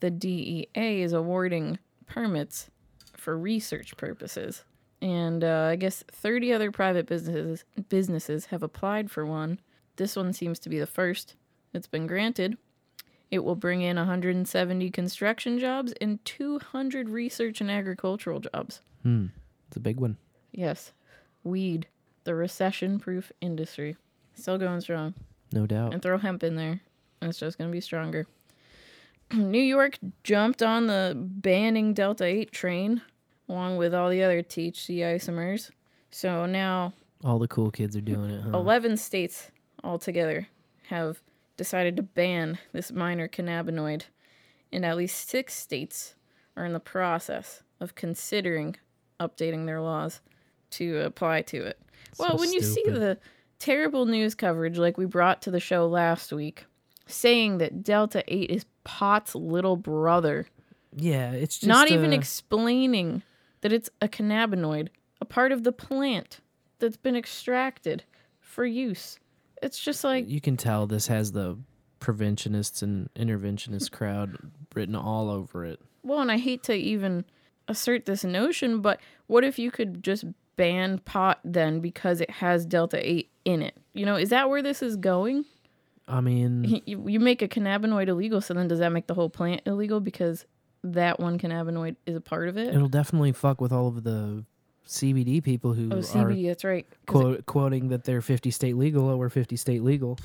the 0.00 0.10
DEA 0.10 1.02
is 1.02 1.12
awarding 1.12 1.78
permits 2.06 2.68
for 3.20 3.36
research 3.38 3.96
purposes. 3.96 4.64
And 5.02 5.44
uh, 5.44 5.68
I 5.70 5.76
guess 5.76 6.04
30 6.10 6.52
other 6.52 6.70
private 6.70 7.06
businesses, 7.06 7.64
businesses 7.88 8.46
have 8.46 8.62
applied 8.62 9.10
for 9.10 9.24
one. 9.24 9.60
This 9.96 10.16
one 10.16 10.32
seems 10.32 10.58
to 10.60 10.68
be 10.68 10.78
the 10.78 10.86
first 10.86 11.36
that's 11.72 11.86
been 11.86 12.06
granted. 12.06 12.56
It 13.30 13.44
will 13.44 13.54
bring 13.54 13.80
in 13.82 13.96
170 13.96 14.90
construction 14.90 15.58
jobs 15.58 15.92
and 16.00 16.22
200 16.24 17.08
research 17.08 17.60
and 17.60 17.70
agricultural 17.70 18.40
jobs. 18.40 18.80
Hmm. 19.02 19.26
It's 19.68 19.76
a 19.76 19.80
big 19.80 20.00
one. 20.00 20.16
Yes, 20.50 20.92
weed, 21.44 21.86
the 22.24 22.34
recession 22.34 22.98
proof 22.98 23.30
industry. 23.40 23.96
Still 24.34 24.58
going 24.58 24.80
strong. 24.80 25.14
No 25.52 25.66
doubt. 25.66 25.92
And 25.94 26.02
throw 26.02 26.18
hemp 26.18 26.42
in 26.42 26.56
there. 26.56 26.80
and 27.20 27.30
It's 27.30 27.38
just 27.38 27.56
going 27.56 27.70
to 27.70 27.72
be 27.72 27.80
stronger. 27.80 28.26
New 29.32 29.62
York 29.62 29.98
jumped 30.24 30.62
on 30.62 30.88
the 30.88 31.14
banning 31.16 31.94
Delta 31.94 32.24
8 32.24 32.50
train 32.50 33.02
along 33.50 33.76
with 33.76 33.92
all 33.94 34.08
the 34.08 34.22
other 34.22 34.42
THC 34.42 34.98
isomers. 34.98 35.70
So 36.10 36.46
now 36.46 36.92
All 37.24 37.38
the 37.38 37.48
cool 37.48 37.70
kids 37.70 37.96
are 37.96 38.00
doing 38.00 38.30
it, 38.30 38.42
huh? 38.42 38.56
11 38.56 38.96
states 38.96 39.50
altogether 39.84 40.48
have 40.88 41.20
decided 41.56 41.96
to 41.96 42.02
ban 42.02 42.58
this 42.72 42.90
minor 42.92 43.28
cannabinoid, 43.28 44.04
and 44.72 44.84
at 44.84 44.96
least 44.96 45.28
six 45.28 45.54
states 45.54 46.14
are 46.56 46.64
in 46.64 46.72
the 46.72 46.80
process 46.80 47.62
of 47.80 47.94
considering 47.94 48.76
updating 49.18 49.66
their 49.66 49.80
laws 49.80 50.20
to 50.70 51.00
apply 51.00 51.42
to 51.42 51.64
it. 51.64 51.78
Well, 52.18 52.30
So 52.30 52.36
when 52.36 52.52
you 52.52 52.62
see 52.62 52.84
the 52.86 53.18
terrible 53.58 54.06
news 54.06 54.34
coverage 54.34 54.78
like 54.78 54.96
we 54.96 55.04
brought 55.04 55.42
to 55.42 55.50
the 55.50 55.60
show 55.60 55.86
last 55.86 56.32
week, 56.32 56.64
saying 57.06 57.58
that 57.58 57.82
Delta 57.82 58.22
8 58.26 58.50
is 58.50 58.64
pot's 58.84 59.34
little 59.34 59.76
brother, 59.76 60.46
Yeah, 60.96 61.32
it's 61.32 61.58
just 61.58 61.68
not 61.68 61.90
even 61.90 62.12
explaining 62.12 63.22
that 63.60 63.72
it's 63.72 63.90
a 64.00 64.08
cannabinoid, 64.08 64.88
a 65.20 65.24
part 65.24 65.52
of 65.52 65.64
the 65.64 65.72
plant 65.72 66.40
that's 66.78 66.96
been 66.96 67.16
extracted 67.16 68.04
for 68.40 68.64
use. 68.64 69.18
It's 69.62 69.78
just 69.78 70.02
like, 70.04 70.28
you 70.28 70.40
can 70.40 70.56
tell 70.56 70.86
this 70.86 71.08
has 71.08 71.32
the 71.32 71.58
preventionists 71.98 72.82
and 72.82 73.10
interventionist 73.14 73.90
crowd 73.92 74.38
written 74.74 74.96
all 74.96 75.28
over 75.30 75.64
it. 75.64 75.80
well, 76.02 76.20
and 76.20 76.32
I 76.32 76.38
hate 76.38 76.62
to 76.64 76.74
even 76.74 77.24
assert 77.68 78.06
this 78.06 78.24
notion, 78.24 78.80
but 78.80 79.00
what 79.26 79.44
if 79.44 79.58
you 79.58 79.70
could 79.70 80.02
just 80.02 80.24
ban 80.56 80.98
pot 80.98 81.40
then 81.44 81.80
because 81.80 82.20
it 82.20 82.30
has 82.30 82.64
Delta 82.64 82.98
8 83.06 83.30
in 83.44 83.62
it? 83.62 83.76
You 83.92 84.06
know, 84.06 84.16
is 84.16 84.30
that 84.30 84.48
where 84.48 84.62
this 84.62 84.82
is 84.82 84.96
going? 84.96 85.44
I 86.08 86.20
mean, 86.20 86.82
You, 86.86 87.06
you 87.06 87.20
make 87.20 87.42
a 87.42 87.48
cannabinoid 87.48 88.08
illegal, 88.08 88.40
so 88.40 88.54
then 88.54 88.66
does 88.66 88.78
that 88.80 88.90
make 88.90 89.06
the 89.06 89.14
whole 89.14 89.30
plant 89.30 89.60
illegal 89.66 90.00
because 90.00 90.46
that 90.84 91.20
one 91.20 91.38
cannabinoid 91.38 91.96
is 92.06 92.16
a 92.16 92.20
part 92.20 92.48
of 92.48 92.56
it? 92.56 92.74
it'll 92.74 92.88
definitely 92.88 93.32
fuck 93.32 93.60
with 93.60 93.72
all 93.72 93.88
of 93.88 94.02
the 94.02 94.44
CBD 94.86 95.42
people 95.42 95.74
who 95.74 95.88
Oh, 95.92 95.98
are 95.98 96.02
CBD, 96.02 96.46
that's 96.48 96.64
right. 96.64 96.86
'cause 97.06 97.20
it- 97.20 97.24
quote, 97.24 97.46
quoting 97.46 97.88
that 97.88 98.04
they're 98.04 98.20
50 98.22 98.50
state 98.50 98.76
legal. 98.76 99.08
Oh, 99.08 99.16
we're 99.16 99.28
50 99.28 99.56
state 99.56 99.82
legal. 99.82 100.18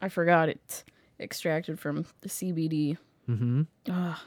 I 0.00 0.08
forgot 0.08 0.48
it's 0.48 0.84
extracted 1.20 1.78
from 1.78 2.04
the 2.20 2.28
CBD. 2.28 2.98
Mm-hmm. 3.28 3.62
Ugh. 3.90 4.18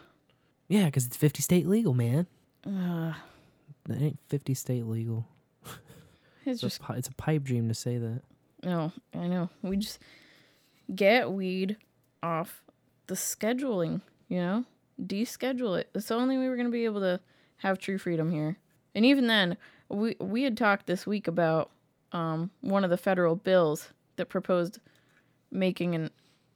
Yeah, 0.70 0.86
because 0.86 1.06
it's 1.06 1.18
50 1.18 1.42
state 1.44 1.68
legal, 1.68 1.94
man. 1.94 2.26
Ugh. 2.66 3.14
That 3.88 4.02
ain't 4.02 4.20
50 4.30 4.54
state 4.54 4.86
legal. 4.86 5.28
It's 6.46 6.62
a 6.62 6.68
just 6.68 6.82
pi- 6.82 6.96
it's 6.98 7.08
a 7.08 7.14
pipe 7.16 7.44
dream 7.44 7.68
to 7.70 7.74
say 7.74 7.98
that. 7.98 8.22
No, 8.64 8.92
I 9.16 9.28
know. 9.28 9.50
We 9.64 9.78
just 9.78 9.98
get 10.94 11.32
weed 11.32 11.78
off 12.22 12.62
the 13.08 13.16
scheduling, 13.16 14.02
you 14.30 14.38
know? 14.38 14.66
Deschedule 15.02 15.80
it. 15.80 15.90
That's 15.94 16.08
the 16.08 16.16
only 16.16 16.38
way 16.38 16.48
we're 16.48 16.56
going 16.56 16.68
to 16.68 16.72
be 16.72 16.86
able 16.86 17.02
to 17.02 17.20
have 17.58 17.80
true 17.80 17.98
freedom 17.98 18.32
here. 18.32 18.58
And 18.94 19.06
even 19.06 19.28
then, 19.28 19.58
we 19.90 20.16
we 20.20 20.44
had 20.44 20.58
talked 20.58 20.88
this 20.88 21.06
week 21.06 21.28
about 21.28 21.72
um, 22.12 22.50
one 22.62 22.84
of 22.84 22.90
the 22.90 22.98
federal 22.98 23.36
bills 23.36 23.90
that 24.16 24.28
proposed 24.30 24.80
making 25.52 25.96
an, 25.96 26.10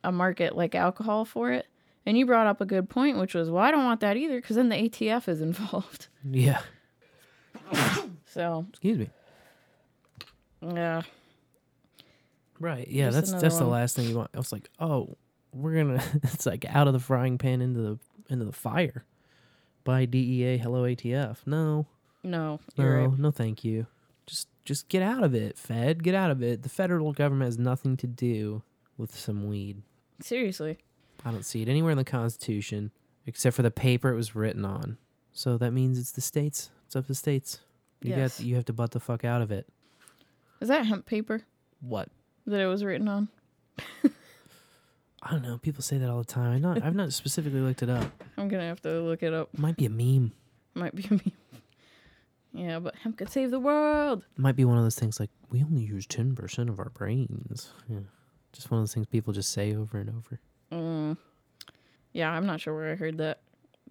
a 0.03 0.11
market 0.11 0.55
like 0.55 0.73
alcohol 0.75 1.25
for 1.25 1.51
it. 1.51 1.67
And 2.05 2.17
you 2.17 2.25
brought 2.25 2.47
up 2.47 2.61
a 2.61 2.65
good 2.65 2.89
point, 2.89 3.17
which 3.19 3.35
was, 3.35 3.49
well, 3.51 3.63
I 3.63 3.71
don't 3.71 3.83
want 3.83 3.99
that 3.99 4.15
either 4.17 4.39
because 4.39 4.55
then 4.55 4.69
the 4.69 4.75
ATF 4.75 5.27
is 5.27 5.41
involved. 5.49 6.07
Yeah. 6.23 6.61
So, 8.25 8.65
Excuse 8.69 8.97
me. 8.97 9.09
yeah. 10.61 11.01
Right. 12.59 12.87
Yeah, 12.87 13.09
Just 13.11 13.31
that's 13.31 13.41
that's 13.41 13.57
the 13.57 13.65
last 13.65 13.95
thing 13.95 14.07
you 14.07 14.17
want. 14.17 14.31
I 14.33 14.37
was 14.37 14.51
like, 14.51 14.69
oh, 14.79 15.17
we're 15.53 15.75
gonna. 15.75 16.03
it's 16.23 16.45
like 16.45 16.65
out 16.65 16.87
of 16.87 16.93
the 16.93 16.99
frying 16.99 17.37
pan 17.37 17.61
into 17.61 17.79
the 17.81 17.99
into 18.29 18.45
the 18.45 18.51
fire. 18.51 19.05
By 19.83 20.05
DEA, 20.05 20.57
hello 20.57 20.83
ATF. 20.83 21.37
No, 21.45 21.87
No, 22.23 22.59
no, 22.77 22.85
right. 22.85 23.17
no, 23.19 23.31
thank 23.31 23.63
you. 23.63 23.87
Just 24.25 24.47
just 24.65 24.87
get 24.89 25.01
out 25.01 25.23
of 25.23 25.33
it, 25.33 25.57
Fed. 25.57 26.03
Get 26.03 26.13
out 26.15 26.29
of 26.31 26.43
it. 26.43 26.61
The 26.63 26.69
federal 26.69 27.11
government 27.13 27.47
has 27.47 27.57
nothing 27.57 27.97
to 27.97 28.07
do 28.07 28.61
with 28.97 29.15
some 29.17 29.47
weed. 29.47 29.81
Seriously. 30.21 30.77
I 31.25 31.31
don't 31.31 31.45
see 31.45 31.61
it 31.61 31.67
anywhere 31.69 31.91
in 31.91 31.97
the 31.97 32.03
Constitution 32.05 32.91
except 33.25 33.55
for 33.55 33.61
the 33.63 33.71
paper 33.71 34.09
it 34.11 34.15
was 34.15 34.35
written 34.35 34.65
on. 34.65 34.97
So 35.33 35.57
that 35.57 35.71
means 35.71 35.97
it's 35.97 36.11
the 36.11 36.21
states. 36.21 36.69
It's 36.85 36.95
up 36.95 37.05
to 37.05 37.09
the 37.09 37.15
states. 37.15 37.59
You 38.01 38.11
Yes. 38.11 38.37
got 38.39 38.45
you 38.45 38.55
have 38.55 38.65
to 38.65 38.73
butt 38.73 38.91
the 38.91 38.99
fuck 38.99 39.23
out 39.25 39.41
of 39.41 39.51
it. 39.51 39.67
Is 40.61 40.67
that 40.67 40.85
hemp 40.85 41.05
paper 41.05 41.43
What? 41.81 42.09
that 42.45 42.59
it 42.61 42.67
was 42.67 42.83
written 42.83 43.07
on? 43.07 43.29
I 45.21 45.31
don't 45.31 45.41
know. 45.41 45.57
People 45.57 45.83
say 45.83 45.97
that 45.97 46.09
all 46.09 46.19
the 46.19 46.23
time. 46.25 46.53
I've 46.53 46.61
not 46.61 46.83
I've 46.83 46.95
not 47.03 47.13
specifically 47.13 47.59
looked 47.59 47.83
it 47.83 47.89
up. 47.89 48.11
I'm 48.37 48.47
gonna 48.47 48.67
have 48.67 48.81
to 48.81 49.01
look 49.01 49.23
it 49.23 49.33
up. 49.33 49.49
Might 49.57 49.77
be 49.77 49.85
a 49.85 49.89
meme. 49.89 50.31
Might 50.75 50.95
be 50.95 51.03
a 51.05 51.11
meme. 51.11 51.31
Yeah, 52.53 52.79
but 52.79 52.95
hemp 52.95 53.17
could 53.17 53.29
save 53.29 53.51
the 53.51 53.59
world. 53.59 54.25
Might 54.37 54.55
be 54.55 54.65
one 54.65 54.77
of 54.77 54.83
those 54.83 54.95
things 54.95 55.19
like 55.19 55.29
we 55.51 55.63
only 55.63 55.83
use 55.83 56.05
ten 56.07 56.35
percent 56.35 56.69
of 56.69 56.79
our 56.79 56.89
brains. 56.89 57.71
Yeah. 57.87 57.99
Just 58.53 58.71
one 58.71 58.79
of 58.79 58.83
those 58.83 58.93
things 58.93 59.05
people 59.05 59.33
just 59.33 59.51
say 59.51 59.75
over 59.75 59.99
and 59.99 60.09
over. 60.09 60.39
Mm. 60.71 61.17
Yeah, 62.13 62.31
I'm 62.31 62.47
not 62.47 62.59
sure 62.61 62.73
where 62.73 62.91
I 62.91 62.95
heard 62.95 63.19
that, 63.19 63.41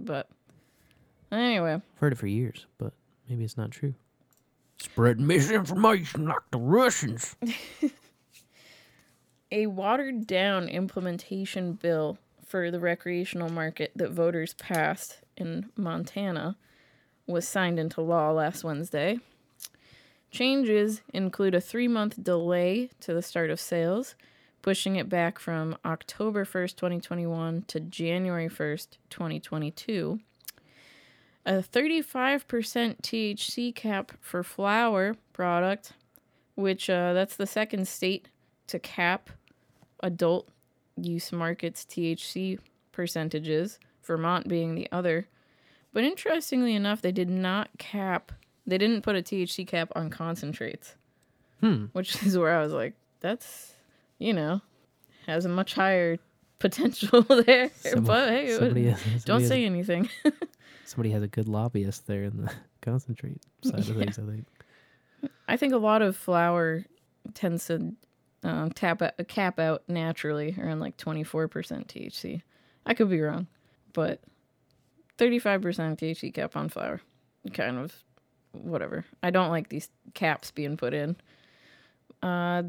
but 0.01 0.29
anyway, 1.31 1.74
I've 1.74 1.83
heard 2.01 2.12
it 2.12 2.16
for 2.16 2.26
years, 2.26 2.66
but 2.79 2.93
maybe 3.29 3.45
it's 3.45 3.57
not 3.57 3.70
true. 3.70 3.95
Spread 4.81 5.20
misinformation 5.20 6.26
like 6.26 6.43
the 6.51 6.59
Russians. 6.59 7.37
a 9.51 9.67
watered 9.67 10.27
down 10.27 10.69
implementation 10.69 11.73
bill 11.73 12.19
for 12.45 12.71
the 12.71 12.81
recreational 12.81 13.51
market 13.51 13.93
that 13.95 14.11
voters 14.11 14.55
passed 14.55 15.19
in 15.37 15.71
Montana 15.77 16.57
was 17.27 17.47
signed 17.47 17.79
into 17.79 18.01
law 18.01 18.31
last 18.31 18.65
Wednesday. 18.65 19.19
Changes 20.31 21.03
include 21.13 21.55
a 21.55 21.61
three 21.61 21.89
month 21.89 22.23
delay 22.23 22.91
to 23.01 23.15
the 23.15 23.23
start 23.23 23.51
of 23.51 23.61
sales, 23.61 24.15
pushing 24.63 24.97
it 24.97 25.09
back 25.09 25.39
from 25.39 25.77
October 25.85 26.45
1st, 26.45 26.77
2021 26.77 27.65
to 27.69 27.81
January 27.81 28.49
1st, 28.49 28.89
2022. 29.11 30.21
A 31.47 31.53
35% 31.53 32.45
THC 33.01 33.75
cap 33.75 34.13
for 34.21 34.43
flower 34.43 35.17
product, 35.33 35.93
which 36.57 36.91
uh, 36.91 37.15
that's 37.15 37.37
the 37.37 37.47
second 37.47 37.89
state 37.89 38.29
to 38.69 38.79
cap 38.79 39.31
adult 40.03 40.49
use 40.97 41.33
markets 41.33 41.85
THC 41.89 42.59
percentages, 42.93 43.79
Vermont 44.05 44.49
being 44.49 44.75
the 44.75 44.89
other. 44.93 45.27
But 45.93 46.05
interestingly 46.05 46.75
enough, 46.75 47.01
they 47.03 47.12
did 47.12 47.29
not 47.31 47.69
cap, 47.79 48.33
they 48.66 48.79
didn't 48.79 49.03
put 49.03 49.16
a 49.16 49.23
THC 49.23 49.66
cap 49.66 49.91
on 49.97 50.11
concentrates, 50.11 50.95
Hmm. 51.61 51.87
which 51.93 52.23
is 52.23 52.37
where 52.39 52.57
I 52.59 52.62
was 52.62 52.73
like, 52.73 52.95
that's, 53.21 53.75
you 54.19 54.33
know, 54.33 54.61
has 55.27 55.45
a 55.45 55.49
much 55.49 55.75
higher 55.75 56.19
potential 56.59 57.23
there. 57.47 57.71
Some- 57.77 58.05
but 58.05 58.29
hey, 58.29 58.53
somebody 58.55 58.83
would- 58.85 58.91
has- 58.93 59.01
somebody 59.03 59.25
don't 59.25 59.41
has- 59.41 59.49
say 59.49 59.64
anything. 59.64 60.09
Somebody 60.85 61.11
has 61.11 61.23
a 61.23 61.29
good 61.29 61.49
lobbyist 61.49 62.07
there 62.07 62.25
in 62.25 62.39
the 62.45 62.53
concentrate 62.81 63.43
side 63.62 63.79
of 63.81 63.87
things. 63.97 64.19
I 64.19 64.23
think. 64.23 64.47
I 65.47 65.57
think 65.59 65.75
a 65.75 65.79
lot 65.79 66.01
of 66.01 66.16
flower 66.16 66.87
tends 67.35 67.66
to 67.66 67.93
um, 68.43 68.70
tap 68.70 69.03
out, 69.03 69.14
cap 69.28 69.59
out 69.59 69.82
naturally 69.89 70.57
around 70.59 70.80
like 70.80 70.97
24% 70.97 71.51
THC. 71.86 72.43
I 72.86 72.95
could 72.95 73.11
be 73.11 73.20
wrong, 73.20 73.47
but 73.93 74.20
35% 75.18 75.61
THC 75.99 76.32
cap 76.32 76.57
on 76.57 76.68
flower. 76.68 77.01
Kind 77.53 77.78
of 77.78 77.95
whatever. 78.53 79.05
I 79.22 79.30
don't 79.30 79.51
like 79.51 79.68
these 79.68 79.89
caps 80.14 80.51
being 80.51 80.76
put 80.76 80.95
in. 80.95 81.16
Uh, 82.22 82.64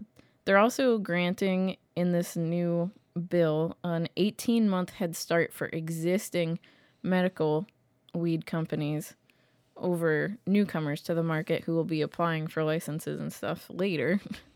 they're 0.45 0.57
also 0.57 0.97
granting 0.97 1.78
in 1.95 2.11
this 2.11 2.36
new 2.36 2.91
bill 3.30 3.78
an 3.84 4.07
18 4.17 4.70
month 4.70 4.91
head 4.91 5.15
start 5.15 5.53
for 5.53 5.67
existing 5.67 6.59
medical 7.03 7.67
weed 8.13 8.45
companies 8.45 9.15
over 9.78 10.38
newcomers 10.45 11.01
to 11.01 11.13
the 11.13 11.24
market 11.24 11.63
who 11.63 11.74
will 11.74 11.86
be 11.86 12.01
applying 12.01 12.47
for 12.47 12.63
licenses 12.63 13.20
and 13.20 13.32
stuff 13.32 13.65
later. 13.70 14.20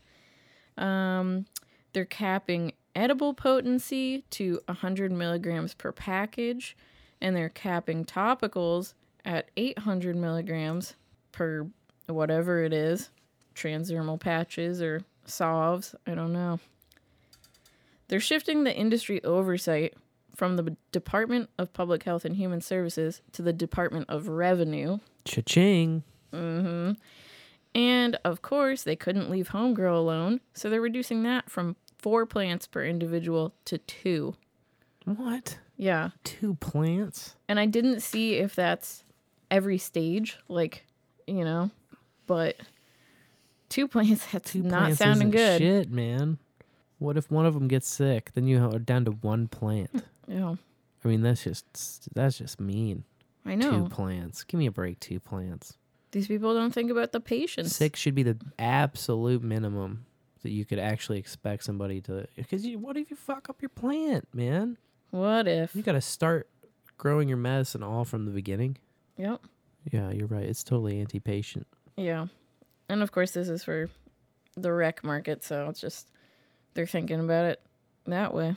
um, 0.78 1.46
they're 1.92 2.04
capping 2.04 2.72
edible 2.94 3.34
potency 3.34 4.24
to 4.30 4.60
100 4.66 5.12
milligrams 5.12 5.74
per 5.74 5.92
package, 5.92 6.76
and 7.20 7.36
they're 7.36 7.48
capping 7.48 8.04
topicals 8.04 8.94
at 9.24 9.50
800 9.56 10.16
milligrams 10.16 10.94
per 11.32 11.66
whatever 12.06 12.62
it 12.62 12.72
is 12.72 13.10
transdermal 13.54 14.18
patches 14.18 14.82
or 14.82 15.00
solves. 15.24 15.94
I 16.06 16.14
don't 16.14 16.32
know. 16.32 16.60
They're 18.08 18.20
shifting 18.20 18.64
the 18.64 18.74
industry 18.74 19.22
oversight 19.24 19.94
from 20.34 20.56
the 20.56 20.76
Department 20.92 21.48
of 21.58 21.72
Public 21.72 22.02
Health 22.02 22.24
and 22.24 22.36
Human 22.36 22.60
Services 22.60 23.22
to 23.32 23.42
the 23.42 23.52
Department 23.52 24.06
of 24.08 24.28
Revenue. 24.28 24.98
Cha-ching. 25.24 26.02
hmm 26.32 26.92
And 27.74 28.16
of 28.24 28.42
course, 28.42 28.82
they 28.84 28.96
couldn't 28.96 29.30
leave 29.30 29.48
homegrow 29.48 29.98
alone, 29.98 30.40
so 30.52 30.70
they're 30.70 30.80
reducing 30.80 31.22
that 31.24 31.50
from 31.50 31.76
four 31.98 32.24
plants 32.26 32.66
per 32.66 32.84
individual 32.84 33.54
to 33.64 33.78
two. 33.78 34.36
What? 35.04 35.58
Yeah. 35.76 36.10
Two 36.22 36.54
plants? 36.54 37.34
And 37.48 37.58
I 37.58 37.66
didn't 37.66 38.00
see 38.00 38.34
if 38.34 38.54
that's 38.54 39.04
every 39.50 39.78
stage, 39.78 40.38
like, 40.48 40.86
you 41.26 41.44
know, 41.44 41.70
but 42.26 42.56
two 43.68 43.88
plants, 43.88 44.26
that's 44.30 44.52
Two 44.52 44.62
not 44.62 44.80
plants 44.80 44.98
sounding 44.98 45.30
good. 45.30 45.60
Shit, 45.60 45.90
man. 45.90 46.38
What 46.98 47.16
if 47.16 47.30
one 47.30 47.44
of 47.44 47.54
them 47.54 47.66
gets 47.68 47.88
sick? 47.88 48.30
Then 48.34 48.46
you 48.46 48.64
are 48.64 48.78
down 48.78 49.04
to 49.06 49.10
one 49.12 49.48
plant. 49.48 49.90
Yeah. 50.26 50.54
I 51.04 51.08
mean, 51.08 51.20
that's 51.20 51.44
just 51.44 51.66
that's 52.14 52.38
just 52.38 52.58
mean. 52.58 53.04
I 53.44 53.56
know. 53.56 53.70
Two 53.70 53.88
plants. 53.90 54.42
Give 54.42 54.58
me 54.58 54.64
a 54.64 54.70
break. 54.72 54.98
Two 55.00 55.20
plants. 55.20 55.76
These 56.14 56.28
people 56.28 56.54
don't 56.54 56.72
think 56.72 56.92
about 56.92 57.10
the 57.10 57.18
patients. 57.18 57.74
Six 57.74 57.98
should 57.98 58.14
be 58.14 58.22
the 58.22 58.38
absolute 58.56 59.42
minimum 59.42 60.06
that 60.42 60.50
you 60.50 60.64
could 60.64 60.78
actually 60.78 61.18
expect 61.18 61.64
somebody 61.64 62.00
to. 62.02 62.28
Because 62.36 62.64
what 62.76 62.96
if 62.96 63.10
you 63.10 63.16
fuck 63.16 63.50
up 63.50 63.60
your 63.60 63.70
plant, 63.70 64.28
man? 64.32 64.78
What 65.10 65.48
if? 65.48 65.74
You 65.74 65.82
got 65.82 65.92
to 65.92 66.00
start 66.00 66.48
growing 66.98 67.28
your 67.28 67.36
medicine 67.36 67.82
all 67.82 68.04
from 68.04 68.26
the 68.26 68.30
beginning. 68.30 68.78
Yep. 69.16 69.40
Yeah, 69.90 70.12
you're 70.12 70.28
right. 70.28 70.44
It's 70.44 70.62
totally 70.62 71.00
anti-patient. 71.00 71.66
Yeah. 71.96 72.26
And 72.88 73.02
of 73.02 73.10
course, 73.10 73.32
this 73.32 73.48
is 73.48 73.64
for 73.64 73.90
the 74.56 74.72
rec 74.72 75.02
market, 75.02 75.42
so 75.42 75.68
it's 75.68 75.80
just 75.80 76.12
they're 76.74 76.86
thinking 76.86 77.18
about 77.18 77.46
it 77.46 77.60
that 78.06 78.32
way 78.32 78.54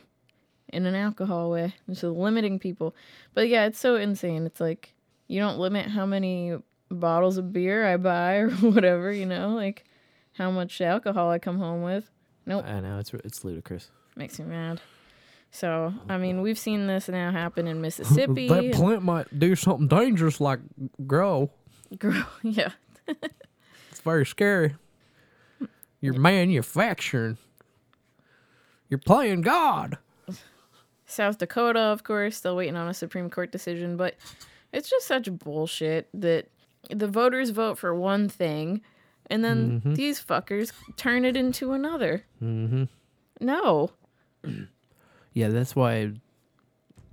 in 0.71 0.85
an 0.85 0.93
alcohol 0.93 1.49
way. 1.49 1.73
Just 1.89 2.03
limiting 2.03 2.59
people. 2.59 2.93
But 3.33 3.49
yeah, 3.49 3.65
it's 3.65 3.79
so 3.79 3.95
insane. 3.95 4.45
It's 4.45 4.61
like 4.61 4.93
you 5.27 5.39
don't 5.39 5.57
limit 5.57 5.87
how 5.87 6.05
many 6.05 6.57
bottles 6.89 7.37
of 7.37 7.51
beer 7.53 7.85
I 7.85 7.97
buy 7.97 8.35
or 8.37 8.49
whatever, 8.61 9.11
you 9.11 9.25
know, 9.25 9.49
like 9.49 9.85
how 10.33 10.51
much 10.51 10.79
alcohol 10.81 11.29
I 11.29 11.39
come 11.39 11.57
home 11.59 11.83
with. 11.83 12.09
Nope. 12.45 12.65
I 12.65 12.79
know 12.79 12.99
it's 12.99 13.13
it's 13.13 13.43
ludicrous. 13.43 13.89
Makes 14.15 14.39
me 14.39 14.45
mad. 14.45 14.81
So, 15.51 15.93
I 16.09 16.17
mean, 16.17 16.41
we've 16.41 16.57
seen 16.59 16.87
this 16.87 17.07
now 17.07 17.31
happen 17.31 17.67
in 17.67 17.81
Mississippi. 17.81 18.47
that 18.47 18.73
plant 18.73 19.03
might 19.03 19.39
do 19.39 19.55
something 19.55 19.87
dangerous, 19.87 20.39
like 20.39 20.59
grow. 21.05 21.51
Grow, 21.97 22.23
yeah. 22.43 22.71
It's 23.07 24.01
very 24.03 24.25
scary. 24.25 24.75
You're 26.01 26.19
manufacturing. 26.19 27.37
You're 28.89 28.99
playing 28.99 29.41
God. 29.41 29.97
South 31.05 31.37
Dakota, 31.37 31.79
of 31.79 32.03
course, 32.03 32.35
still 32.35 32.55
waiting 32.55 32.75
on 32.75 32.89
a 32.89 32.93
Supreme 32.93 33.29
Court 33.29 33.51
decision, 33.51 33.95
but 33.95 34.15
it's 34.73 34.89
just 34.89 35.07
such 35.07 35.31
bullshit 35.31 36.09
that 36.13 36.49
the 36.89 37.07
voters 37.07 37.49
vote 37.51 37.77
for 37.77 37.93
one 37.93 38.29
thing 38.29 38.81
and 39.29 39.43
then 39.43 39.81
Mhm. 39.81 39.95
these 39.95 40.23
fuckers 40.23 40.71
turn 40.95 41.25
it 41.25 41.35
into 41.35 41.73
another. 41.73 42.23
Mm-hmm. 42.41 42.83
No. 43.41 43.91
Yeah, 45.33 45.49
that's 45.49 45.75
why 45.75 46.13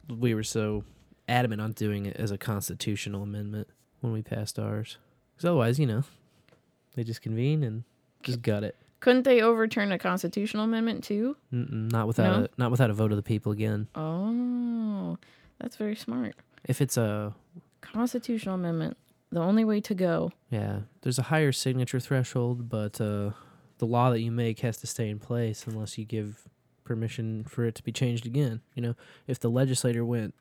we 0.09 0.33
were 0.35 0.43
so 0.45 0.85
adamant 1.29 1.61
on 1.61 1.73
doing 1.73 2.07
it 2.07 2.17
as 2.17 2.31
a 2.31 2.39
constitutional 2.39 3.23
amendment 3.23 3.69
when 4.01 4.15
we 4.15 4.23
passed 4.23 4.59
ours. 4.59 4.97
Because 5.37 5.47
otherwise, 5.51 5.79
you 5.79 5.85
know, 5.87 6.05
they 6.95 7.05
just 7.05 7.21
convene 7.21 7.63
and 7.63 7.85
just 8.23 8.41
gut 8.41 8.65
it. 8.65 8.77
Couldn't 9.01 9.25
they 9.25 9.43
overturn 9.43 9.93
a 9.93 9.99
constitutional 9.99 10.65
amendment 10.65 11.05
too? 11.05 11.37
Mm-mm, 11.53 11.93
not 11.93 12.07
without 12.07 12.39
No? 12.39 12.45
a 12.45 12.49
not 12.57 12.71
without 12.71 12.89
a 12.89 12.95
vote 12.95 13.11
of 13.13 13.17
the 13.17 13.23
people 13.23 13.53
again. 13.53 13.89
Oh, 13.95 15.19
that's 15.59 15.77
very 15.77 15.97
smart. 15.97 16.35
If 16.65 16.81
it's 16.81 16.97
a 16.97 17.35
Constitutional 17.83 18.55
amendment, 18.55 18.97
the 19.35 19.41
only 19.41 19.65
way 19.65 19.81
to 19.81 19.95
go. 19.95 20.31
yeah, 20.51 20.81
there's 21.03 21.19
a 21.19 21.23
higher 21.25 21.53
signature 21.53 22.01
threshold, 22.01 22.69
but 22.69 23.01
uh, 23.01 23.31
the 23.79 23.87
law 23.87 24.11
that 24.11 24.21
you 24.21 24.31
make 24.31 24.61
has 24.61 24.79
to 24.79 24.87
stay 24.87 25.09
in 25.09 25.19
place 25.19 25.67
unless 25.67 25.99
you 25.99 26.05
give 26.05 26.49
permission 26.85 27.45
for 27.45 27.65
it 27.65 27.75
to 27.75 27.83
be 27.83 27.93
changed 27.93 28.27
again. 28.27 28.61
You 28.75 28.83
know, 28.83 28.95
if 29.27 29.41
the 29.41 29.51
legislator 29.51 30.05
went 30.05 30.35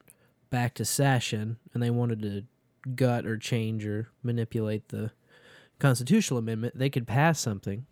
back 0.50 0.76
to 0.76 0.86
session 0.86 1.58
and 1.74 1.82
they 1.82 1.90
wanted 1.90 2.22
to 2.22 2.44
gut 2.96 3.26
or 3.26 3.38
change 3.38 3.86
or 3.86 4.10
manipulate 4.22 4.90
the 4.90 5.12
constitutional 5.80 6.38
amendment, 6.38 6.78
they 6.78 6.90
could 6.90 7.08
pass 7.08 7.40
something, 7.40 7.86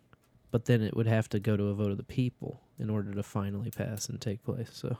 but 0.50 0.66
then 0.66 0.82
it 0.82 0.96
would 0.96 1.06
have 1.06 1.28
to 1.30 1.40
go 1.40 1.56
to 1.56 1.64
a 1.64 1.74
vote 1.74 1.90
of 1.90 1.96
the 1.96 2.04
people 2.04 2.60
in 2.78 2.90
order 2.90 3.12
to 3.12 3.22
finally 3.22 3.70
pass 3.70 4.08
and 4.08 4.20
take 4.20 4.44
place. 4.44 4.70
So 4.72 4.96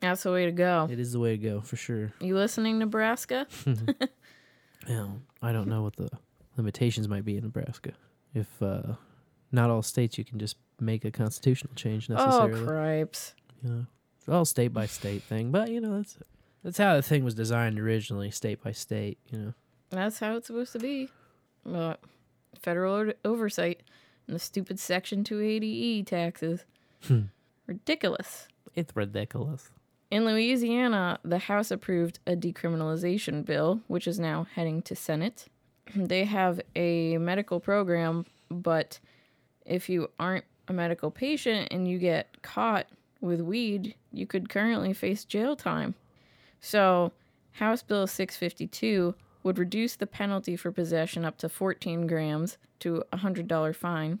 That's 0.00 0.24
the 0.24 0.32
way 0.32 0.46
to 0.46 0.52
go. 0.52 0.88
it 0.90 0.98
is 0.98 1.12
the 1.12 1.20
way 1.20 1.36
to 1.36 1.38
go 1.38 1.60
for 1.60 1.76
sure. 1.76 2.12
You 2.20 2.34
listening, 2.34 2.78
Nebraska? 2.80 3.46
Yeah, 4.88 5.06
I 5.42 5.52
don't 5.52 5.68
know 5.68 5.82
what 5.82 5.96
the 5.96 6.10
limitations 6.56 7.08
might 7.08 7.24
be 7.24 7.36
in 7.36 7.44
Nebraska. 7.44 7.92
If 8.34 8.48
uh, 8.62 8.94
not 9.52 9.70
all 9.70 9.82
states, 9.82 10.18
you 10.18 10.24
can 10.24 10.38
just 10.38 10.56
make 10.80 11.04
a 11.04 11.10
constitutional 11.10 11.74
change 11.74 12.10
oh, 12.10 12.14
necessarily. 12.14 12.66
cripes. 12.66 13.34
You 13.62 13.70
know, 13.70 13.86
it's 14.18 14.28
all 14.28 14.44
state 14.44 14.72
by 14.72 14.86
state 14.86 15.22
thing, 15.22 15.50
but 15.50 15.70
you 15.70 15.80
know 15.80 15.96
that's 15.96 16.18
that's 16.62 16.78
how 16.78 16.96
the 16.96 17.02
thing 17.02 17.24
was 17.24 17.34
designed 17.34 17.78
originally, 17.78 18.30
state 18.30 18.62
by 18.62 18.72
state. 18.72 19.18
You 19.30 19.38
know, 19.38 19.54
That's 19.90 20.18
how 20.18 20.36
it's 20.36 20.46
supposed 20.46 20.72
to 20.72 20.78
be. 20.78 21.10
But 21.64 22.00
federal 22.60 22.94
o- 22.94 23.12
oversight 23.24 23.82
and 24.26 24.34
the 24.34 24.40
stupid 24.40 24.80
Section 24.80 25.24
280E 25.24 26.06
taxes. 26.06 26.64
Hmm. 27.06 27.22
Ridiculous. 27.66 28.48
it's 28.74 28.94
ridiculous. 28.96 29.70
In 30.14 30.24
Louisiana, 30.24 31.18
the 31.24 31.40
House 31.40 31.72
approved 31.72 32.20
a 32.24 32.36
decriminalization 32.36 33.44
bill, 33.44 33.80
which 33.88 34.06
is 34.06 34.20
now 34.20 34.46
heading 34.54 34.80
to 34.82 34.94
Senate. 34.94 35.46
They 35.96 36.22
have 36.22 36.60
a 36.76 37.18
medical 37.18 37.58
program, 37.58 38.24
but 38.48 39.00
if 39.66 39.88
you 39.88 40.12
aren't 40.20 40.44
a 40.68 40.72
medical 40.72 41.10
patient 41.10 41.66
and 41.72 41.88
you 41.88 41.98
get 41.98 42.42
caught 42.42 42.86
with 43.20 43.40
weed, 43.40 43.96
you 44.12 44.24
could 44.24 44.48
currently 44.48 44.92
face 44.92 45.24
jail 45.24 45.56
time. 45.56 45.96
So, 46.60 47.10
House 47.50 47.82
Bill 47.82 48.06
652 48.06 49.16
would 49.42 49.58
reduce 49.58 49.96
the 49.96 50.06
penalty 50.06 50.54
for 50.54 50.70
possession 50.70 51.24
up 51.24 51.38
to 51.38 51.48
14 51.48 52.06
grams 52.06 52.56
to 52.78 53.02
a 53.12 53.18
$100 53.18 53.74
fine. 53.74 54.20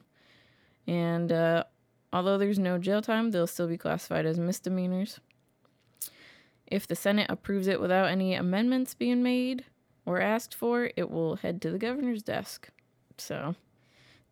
And 0.88 1.30
uh, 1.30 1.62
although 2.12 2.36
there's 2.36 2.58
no 2.58 2.78
jail 2.78 3.00
time, 3.00 3.30
they'll 3.30 3.46
still 3.46 3.68
be 3.68 3.78
classified 3.78 4.26
as 4.26 4.40
misdemeanors. 4.40 5.20
If 6.66 6.86
the 6.86 6.96
Senate 6.96 7.30
approves 7.30 7.66
it 7.66 7.80
without 7.80 8.08
any 8.08 8.34
amendments 8.34 8.94
being 8.94 9.22
made 9.22 9.64
or 10.06 10.20
asked 10.20 10.54
for, 10.54 10.90
it 10.96 11.10
will 11.10 11.36
head 11.36 11.60
to 11.62 11.70
the 11.70 11.78
governor's 11.78 12.22
desk. 12.22 12.68
So, 13.18 13.54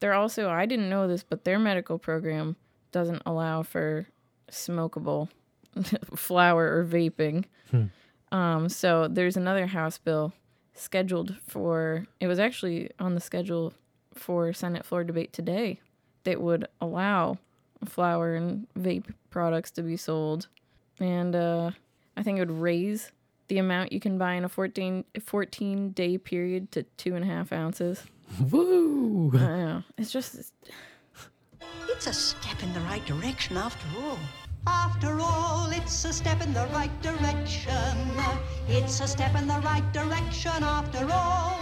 they're 0.00 0.14
also, 0.14 0.50
I 0.50 0.66
didn't 0.66 0.90
know 0.90 1.06
this, 1.06 1.22
but 1.22 1.44
their 1.44 1.58
medical 1.58 1.98
program 1.98 2.56
doesn't 2.90 3.22
allow 3.24 3.62
for 3.62 4.06
smokable 4.50 5.28
flower 6.16 6.78
or 6.78 6.84
vaping. 6.84 7.44
Hmm. 7.70 7.86
Um, 8.32 8.68
so 8.68 9.08
there's 9.08 9.36
another 9.36 9.66
House 9.66 9.98
bill 9.98 10.32
scheduled 10.74 11.36
for, 11.46 12.06
it 12.18 12.26
was 12.26 12.38
actually 12.38 12.90
on 12.98 13.14
the 13.14 13.20
schedule 13.20 13.74
for 14.14 14.52
Senate 14.52 14.84
floor 14.84 15.04
debate 15.04 15.32
today 15.32 15.80
that 16.24 16.40
would 16.40 16.66
allow 16.80 17.38
flower 17.84 18.34
and 18.34 18.66
vape 18.78 19.12
products 19.30 19.70
to 19.72 19.82
be 19.82 19.96
sold. 19.96 20.48
And 20.98 21.34
uh, 21.34 21.70
I 22.16 22.22
think 22.22 22.38
it 22.38 22.40
would 22.48 22.60
raise 22.60 23.10
the 23.48 23.58
amount 23.58 23.92
you 23.92 24.00
can 24.00 24.18
buy 24.18 24.34
in 24.34 24.44
a 24.44 24.48
14, 24.48 25.04
14 25.20 25.90
day 25.90 26.18
period 26.18 26.70
to 26.72 26.82
two 26.96 27.14
and 27.14 27.24
a 27.24 27.26
half 27.26 27.52
ounces. 27.52 28.02
Woo! 28.50 29.30
I 29.34 29.38
know. 29.38 29.82
It's 29.98 30.10
just, 30.12 30.34
it's, 30.34 30.52
It's 31.88 32.06
a 32.06 32.12
step 32.12 32.62
in 32.62 32.72
the 32.72 32.80
right 32.80 33.04
direction 33.06 33.56
after 33.56 33.86
all. 33.98 34.18
After 34.66 35.18
all, 35.20 35.70
it's 35.72 36.04
a 36.04 36.12
step 36.12 36.40
in 36.40 36.52
the 36.52 36.66
right 36.72 37.02
direction. 37.02 37.96
It's 38.68 39.00
a 39.00 39.08
step 39.08 39.34
in 39.34 39.48
the 39.48 39.58
right 39.64 39.84
direction 39.92 40.62
after 40.62 41.08
all. 41.12 41.58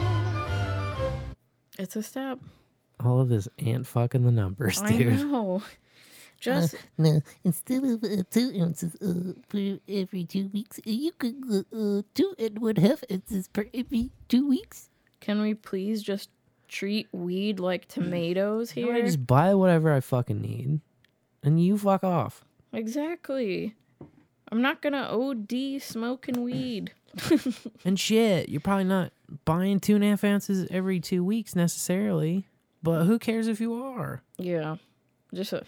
it's 1.78 1.96
a 1.96 2.02
step. 2.02 2.38
All 3.02 3.20
of 3.20 3.30
this 3.30 3.48
ant 3.58 3.86
fucking 3.86 4.22
the 4.24 4.30
numbers, 4.30 4.82
dude. 4.82 5.14
I 5.14 5.22
know. 5.22 5.62
Just 6.40 6.74
no, 6.96 7.20
instead 7.44 7.84
of 7.84 8.02
uh, 8.02 8.22
two 8.30 8.52
ounces 8.60 8.96
uh, 8.96 9.32
per 9.48 9.78
every 9.86 10.24
two 10.24 10.48
weeks, 10.52 10.78
uh, 10.78 10.82
you 10.90 11.12
could 11.12 11.36
uh, 11.52 11.76
uh, 11.76 12.02
two 12.14 12.34
and 12.38 12.58
one 12.58 12.76
half 12.76 13.04
ounces 13.12 13.46
per 13.48 13.66
every 13.74 14.10
two 14.28 14.48
weeks. 14.48 14.88
Can 15.20 15.42
we 15.42 15.52
please 15.52 16.02
just 16.02 16.30
treat 16.66 17.08
weed 17.12 17.60
like 17.60 17.88
tomatoes 17.88 18.74
You 18.74 18.86
know, 18.86 18.92
here? 18.92 19.02
I 19.02 19.06
just 19.06 19.26
buy 19.26 19.54
whatever 19.54 19.92
I 19.92 20.00
fucking 20.00 20.40
need, 20.40 20.80
and 21.42 21.62
you 21.62 21.76
fuck 21.76 22.02
off. 22.02 22.44
Exactly. 22.72 23.74
I'm 24.50 24.62
not 24.62 24.80
gonna 24.82 25.08
OD 25.10 25.80
smoking 25.80 26.42
weed. 26.42 26.92
And 27.84 27.98
shit, 27.98 28.48
you're 28.48 28.60
probably 28.60 28.84
not 28.84 29.12
buying 29.44 29.80
two 29.80 29.94
and 29.96 30.04
a 30.04 30.08
half 30.08 30.22
ounces 30.24 30.68
every 30.70 31.00
two 31.00 31.24
weeks 31.24 31.56
necessarily, 31.56 32.46
but 32.82 33.04
who 33.04 33.18
cares 33.18 33.48
if 33.48 33.60
you 33.60 33.74
are? 33.74 34.22
Yeah, 34.38 34.76
just 35.34 35.52
uh, 35.52 35.56
mean, 35.58 35.64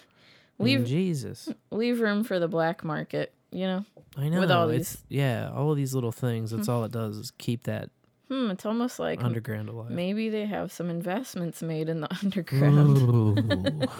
leave 0.63 0.87
Jesus. 0.87 1.49
leave 1.71 2.01
room 2.01 2.25
for 2.25 2.39
the 2.39 2.49
black 2.49 2.85
market. 2.85 3.33
You 3.51 3.67
know. 3.67 3.85
I 4.17 4.29
know. 4.29 4.41
With 4.41 4.51
all 4.51 4.69
it's, 4.71 4.93
these, 4.95 5.03
yeah, 5.09 5.51
all 5.55 5.71
of 5.71 5.77
these 5.77 5.95
little 5.95 6.13
things. 6.13 6.51
That's 6.51 6.67
Hmm. 6.67 6.73
all 6.73 6.85
it 6.85 6.93
does 6.93 7.17
is 7.17 7.33
keep 7.39 7.65
that 7.65 7.91
hmm, 8.29 8.51
it's 8.51 8.65
almost 8.67 8.99
like 8.99 9.23
underground 9.23 9.69
alive. 9.69 9.91
Maybe 9.91 10.29
they 10.31 10.47
have 10.47 10.73
some 10.73 10.89
investments 10.91 11.63
made 11.63 11.89
in 11.89 12.01
the 12.01 12.09
underground. 12.23 13.89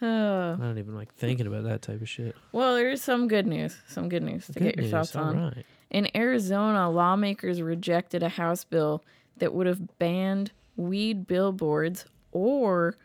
I 0.00 0.56
don't 0.58 0.78
even 0.78 0.96
like 0.96 1.14
thinking 1.14 1.46
about 1.46 1.62
that 1.64 1.82
type 1.82 2.00
of 2.02 2.08
shit. 2.08 2.34
Well, 2.50 2.74
there 2.74 2.90
is 2.90 3.02
some 3.02 3.28
good 3.28 3.46
news. 3.46 3.76
Some 3.88 4.08
good 4.08 4.22
news 4.24 4.46
to 4.46 4.52
Good 4.54 4.62
get 4.64 4.74
your 4.76 4.82
news, 4.82 4.90
thoughts 4.90 5.14
on. 5.16 5.36
right. 5.54 5.66
In 5.90 6.08
Arizona, 6.16 6.90
lawmakers 6.90 7.62
rejected 7.62 8.22
a 8.22 8.28
House 8.28 8.64
bill 8.64 9.04
that 9.36 9.54
would 9.54 9.66
have 9.68 9.98
banned 9.98 10.50
weed 10.76 11.26
billboards 11.26 12.06
or 12.32 12.96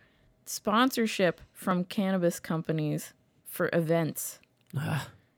sponsorship 0.46 1.42
from 1.58 1.84
cannabis 1.84 2.40
companies 2.40 3.14
for 3.46 3.70
events. 3.74 4.38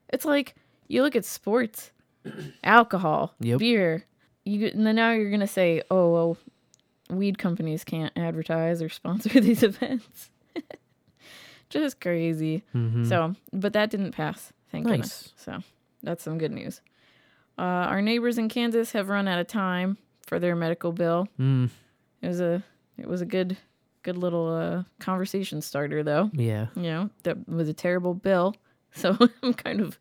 It's 0.09 0.25
like 0.25 0.53
you 0.89 1.01
look 1.01 1.15
at 1.15 1.23
sports, 1.23 1.91
alcohol, 2.63 3.33
Yep. 3.39 3.59
beer. 3.59 4.05
You 4.43 4.67
and 4.67 4.85
then 4.85 4.95
now 4.97 5.11
you're 5.13 5.31
gonna 5.31 5.47
say, 5.47 5.81
"Oh, 5.89 6.11
well, 6.11 6.37
weed 7.09 7.37
companies 7.37 7.83
can't 7.85 8.11
advertise 8.17 8.81
or 8.81 8.89
sponsor 8.99 9.39
these 9.39 9.63
events." 9.63 10.29
Just 11.69 12.01
crazy. 12.01 12.63
Mhm. 12.75 13.07
So, 13.07 13.35
but 13.53 13.73
that 13.73 13.89
didn't 13.91 14.11
pass. 14.11 14.51
Thank 14.71 14.85
Nice. 14.85 14.91
goodness. 14.93 15.33
So 15.37 15.63
that's 16.03 16.23
some 16.23 16.37
good 16.37 16.51
news. 16.51 16.81
Uh, 17.57 17.61
our 17.91 18.01
neighbors 18.01 18.37
in 18.37 18.49
Kansas 18.49 18.91
have 18.93 19.09
run 19.09 19.27
out 19.27 19.39
of 19.39 19.47
time 19.47 19.97
for 20.25 20.39
their 20.39 20.55
medical 20.55 20.91
bill. 20.91 21.27
Mm, 21.39 21.69
It 22.21 22.27
was 22.27 22.41
a 22.41 22.63
it 22.97 23.07
was 23.07 23.21
a 23.21 23.25
good 23.25 23.57
good 24.03 24.17
little 24.17 24.47
uh, 24.53 24.83
conversation 24.99 25.61
starter 25.61 26.03
though. 26.03 26.29
yeah. 26.33 26.67
You 26.75 26.83
know, 26.83 27.09
that 27.23 27.47
was 27.47 27.67
a 27.69 27.73
terrible 27.73 28.13
bill. 28.13 28.55
So 28.93 29.15
I'm 29.43 29.53
kind 29.53 29.81
of 29.81 29.99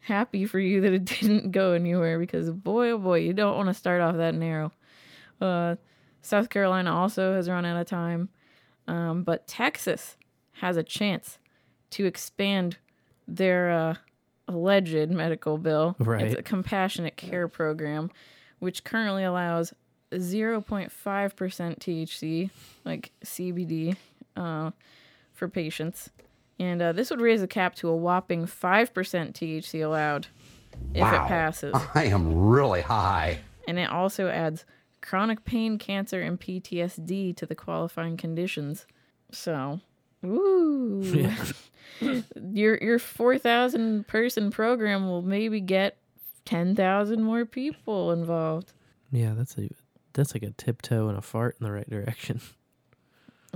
happy 0.00 0.44
for 0.46 0.58
you 0.58 0.80
that 0.82 0.92
it 0.92 1.04
didn't 1.20 1.50
go 1.52 1.72
anywhere 1.72 2.18
because 2.18 2.50
boy 2.50 2.90
oh 2.90 2.98
boy, 2.98 3.18
you 3.20 3.32
don't 3.32 3.56
want 3.56 3.68
to 3.68 3.74
start 3.74 4.00
off 4.00 4.16
that 4.16 4.34
narrow. 4.34 4.72
Uh, 5.40 5.76
South 6.22 6.48
Carolina 6.48 6.94
also 6.94 7.34
has 7.34 7.48
run 7.48 7.64
out 7.64 7.80
of 7.80 7.86
time. 7.86 8.28
Um, 8.86 9.22
but 9.22 9.46
Texas 9.46 10.16
has 10.52 10.76
a 10.76 10.82
chance 10.82 11.38
to 11.90 12.04
expand 12.06 12.76
their 13.26 13.70
uh, 13.70 13.94
alleged 14.48 15.10
medical 15.10 15.56
bill. 15.58 15.96
It's 15.98 16.06
Right. 16.06 16.38
a 16.38 16.42
compassionate 16.42 17.16
care 17.16 17.48
program, 17.48 18.10
which 18.58 18.84
currently 18.84 19.24
allows 19.24 19.72
0.5% 20.18 20.90
THC, 21.78 22.50
like 22.84 23.10
CBD, 23.24 23.96
uh, 24.36 24.70
for 25.32 25.48
patients. 25.48 26.10
And 26.58 26.80
uh, 26.80 26.92
this 26.92 27.10
would 27.10 27.20
raise 27.20 27.40
the 27.40 27.48
cap 27.48 27.74
to 27.76 27.88
a 27.88 27.96
whopping 27.96 28.46
5% 28.46 28.92
THC 28.92 29.84
allowed 29.84 30.26
if 30.92 31.00
Wow. 31.02 31.24
it 31.24 31.28
passes. 31.28 31.74
I 31.94 32.04
am 32.04 32.46
really 32.48 32.80
high. 32.82 33.40
And 33.66 33.78
it 33.78 33.90
also 33.90 34.28
adds 34.28 34.64
chronic 35.00 35.44
pain, 35.44 35.78
cancer, 35.78 36.20
and 36.22 36.40
PTSD 36.40 37.36
to 37.36 37.46
the 37.46 37.54
qualifying 37.54 38.16
conditions. 38.16 38.86
So, 39.32 39.80
ooh. 40.24 41.02
your 42.40 42.76
your 42.78 42.98
4,000 42.98 44.06
person 44.06 44.50
program 44.50 45.06
will 45.08 45.22
maybe 45.22 45.60
get 45.60 45.96
10,000 46.44 47.22
more 47.22 47.44
people 47.44 48.12
involved. 48.12 48.72
Yeah, 49.10 49.32
that's 49.36 49.56
a 49.58 49.68
that's 50.14 50.34
like 50.34 50.42
a 50.42 50.50
tiptoe 50.50 51.08
and 51.08 51.18
a 51.18 51.22
fart 51.22 51.56
in 51.60 51.66
the 51.66 51.72
right 51.72 51.88
direction. 51.88 52.40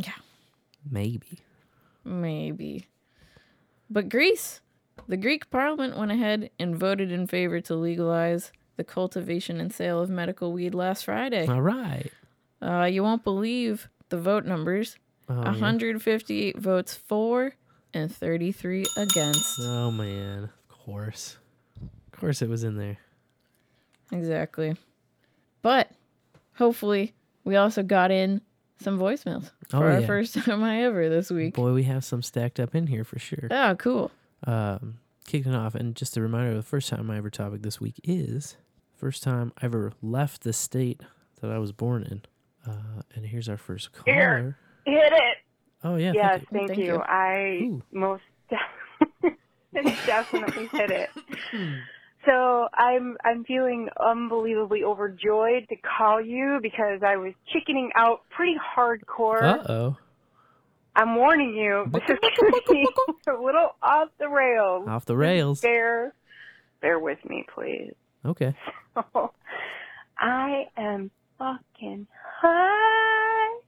Yeah. 0.01 0.13
Maybe. 0.89 1.41
Maybe. 2.05 2.87
But 3.91 4.09
Greece, 4.09 4.61
the 5.09 5.17
Greek 5.17 5.51
parliament 5.51 5.97
went 5.97 6.13
ahead 6.13 6.51
and 6.57 6.77
voted 6.77 7.11
in 7.11 7.27
favor 7.27 7.61
to 7.63 7.75
legalize 7.75 8.53
the 8.77 8.85
cultivation 8.85 9.61
and 9.61 9.73
sale 9.73 10.01
of 10.01 10.09
medical 10.09 10.53
weed 10.53 10.73
last 10.73 11.05
Friday. 11.05 11.49
All 11.49 11.63
right. 11.63 12.13
Uh, 12.63 12.85
you 12.85 13.03
won't 13.03 13.25
believe 13.25 13.89
the 14.09 14.19
vote 14.19 14.45
numbers. 14.45 14.97
Oh, 15.29 15.35
yeah. 15.35 15.51
158 15.51 16.57
votes 16.59 16.95
for 16.95 17.55
and 17.93 18.15
33 18.15 18.87
against. 18.97 19.59
Oh 19.61 19.91
man, 19.91 20.45
of 20.45 20.69
course. 20.69 21.39
Of 22.13 22.21
course 22.21 22.41
it 22.41 22.49
was 22.49 22.63
in 22.63 22.77
there. 22.77 22.99
Exactly. 24.13 24.77
But 25.61 25.91
hopefully, 26.59 27.15
we 27.45 27.57
also 27.57 27.83
got 27.83 28.11
in 28.11 28.43
some 28.81 28.99
voicemails 28.99 29.51
Oh, 29.73 29.79
for 29.81 29.91
our 29.91 30.01
yeah. 30.01 30.07
first 30.07 30.35
time 30.45 30.63
I 30.63 30.83
ever 30.85 31.09
this 31.09 31.31
week. 31.31 31.55
Boy, 31.55 31.73
we 31.73 31.85
have 31.85 32.05
some 32.05 32.23
stacked 32.23 32.61
up 32.61 32.75
in 32.75 32.87
here 32.87 33.05
for 33.05 33.19
sure. 33.19 33.49
Oh, 33.51 33.75
cool. 33.77 34.11
Um, 34.47 34.99
kicking 35.27 35.55
off, 35.55 35.75
and 35.75 35.95
just 35.97 36.17
a 36.17 36.21
reminder: 36.21 36.55
the 36.55 36.63
first 36.63 36.89
time 36.89 37.11
I 37.11 37.17
ever 37.17 37.30
topic 37.30 37.63
this 37.63 37.80
week 37.80 38.01
is 38.05 38.57
first 38.97 39.22
time 39.22 39.53
I 39.61 39.64
ever 39.67 39.93
left 40.03 40.43
the 40.43 40.53
state 40.53 41.01
that 41.41 41.51
I 41.51 41.59
was 41.59 41.72
born 41.72 42.03
in. 42.05 42.22
Uh, 42.71 43.03
and 43.14 43.25
here's 43.25 43.49
our 43.49 43.57
first 43.57 43.93
caller. 43.93 44.13
Here, 44.17 44.59
hit 44.85 45.13
it. 45.13 45.37
Oh 45.85 45.97
yeah, 45.97 46.13
yes, 46.14 46.43
thank 46.53 46.71
you. 46.71 46.75
thank, 46.75 46.79
you. 46.87 47.03
I 47.03 47.71
most 47.93 48.22
definitely 50.07 50.67
hit 50.67 50.91
it. 50.91 51.11
So 52.26 52.68
I'm 52.74 53.16
I'm 53.24 53.45
feeling 53.45 53.88
unbelievably 53.99 54.84
overjoyed 54.84 55.68
to 55.68 55.76
call 55.76 56.20
you 56.20 56.58
because 56.61 57.00
I 57.07 57.16
was 57.16 57.32
chickening 57.53 57.90
out 57.95 58.22
pretty 58.30 58.57
hardcore. 58.76 59.42
Uh 59.42 59.72
oh. 59.72 59.96
I'm 60.96 61.14
warning 61.14 61.54
you, 61.54 61.86
this 61.92 62.03
is 62.08 62.18
going 62.40 62.53
to 62.53 62.62
be 62.68 62.86
a 63.28 63.32
little 63.40 63.76
off 63.80 64.08
the 64.18 64.28
rails. 64.28 64.88
Off 64.88 65.04
the 65.04 65.16
rails. 65.16 65.61
Bear, 65.61 66.12
bear 66.80 66.99
with 66.99 67.18
me, 67.24 67.46
please. 67.54 67.95
Okay. 68.26 68.53
I 70.18 70.64
am 70.76 71.12
fucking 71.38 72.08
high, 72.40 73.58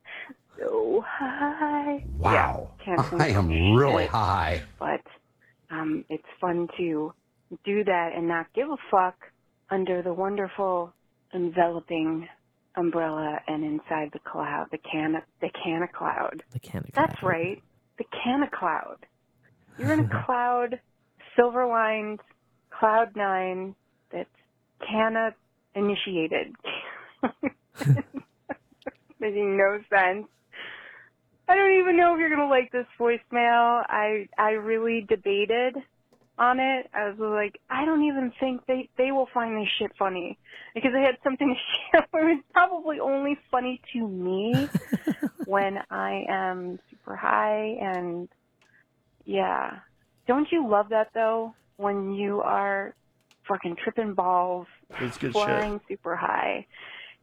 so 0.58 1.04
high. 1.06 2.04
Wow. 2.18 2.70
Yeah, 2.84 2.96
can't 2.96 3.20
I 3.20 3.28
am 3.28 3.74
really 3.76 4.06
high. 4.06 4.62
But 4.80 5.02
um, 5.70 6.04
it's 6.08 6.26
fun 6.40 6.66
to 6.78 7.14
do 7.64 7.84
that 7.84 8.10
and 8.16 8.28
not 8.28 8.46
give 8.54 8.68
a 8.68 8.76
fuck 8.90 9.16
under 9.70 10.02
the 10.02 10.12
wonderful 10.12 10.92
enveloping 11.32 12.28
umbrella 12.76 13.38
and 13.46 13.64
inside 13.64 14.10
the 14.12 14.18
cloud, 14.20 14.66
the 14.70 14.78
can, 14.78 15.20
the 15.40 15.50
canna 15.62 15.88
cloud. 15.88 16.42
The 16.52 16.58
canna 16.60 16.86
That's 16.94 17.22
right. 17.22 17.62
the 17.98 18.04
Canna 18.24 18.48
Cloud. 18.50 18.96
You're 19.78 19.92
in 19.92 20.00
a 20.00 20.24
cloud, 20.26 20.80
silver 21.36 21.66
lined 21.66 22.20
cloud 22.70 23.14
nine 23.14 23.74
that's 24.10 24.28
Canna 24.88 25.34
initiated. 25.74 26.54
Making 29.20 29.58
no 29.58 29.78
sense. 29.90 30.26
I 31.46 31.54
don't 31.56 31.78
even 31.80 31.96
know 31.96 32.14
if 32.14 32.20
you're 32.20 32.30
gonna 32.30 32.48
like 32.48 32.72
this 32.72 32.86
voicemail. 32.98 33.84
I 33.86 34.28
I 34.38 34.52
really 34.52 35.04
debated 35.06 35.76
on 36.40 36.58
it. 36.58 36.90
I 36.94 37.10
was 37.10 37.18
like, 37.18 37.60
I 37.68 37.84
don't 37.84 38.02
even 38.04 38.32
think 38.40 38.62
they 38.66 38.88
they 38.96 39.12
will 39.12 39.28
find 39.32 39.56
this 39.56 39.68
shit 39.78 39.92
funny 39.98 40.38
because 40.74 40.92
I 40.96 41.00
had 41.00 41.18
something 41.22 41.54
to 41.92 41.98
share. 42.12 42.30
It 42.30 42.34
was 42.34 42.44
probably 42.52 42.98
only 42.98 43.38
funny 43.50 43.80
to 43.92 44.08
me 44.08 44.68
when 45.44 45.78
I 45.90 46.24
am 46.28 46.80
super 46.90 47.14
high 47.14 47.76
and 47.80 48.28
yeah. 49.24 49.78
Don't 50.26 50.48
you 50.50 50.68
love 50.68 50.88
that 50.90 51.08
though? 51.14 51.54
When 51.76 52.12
you 52.12 52.40
are 52.40 52.94
fucking 53.46 53.76
tripping 53.82 54.14
balls, 54.14 54.66
It's 55.00 55.18
good 55.18 55.32
flying 55.32 55.80
super 55.88 56.16
high, 56.16 56.66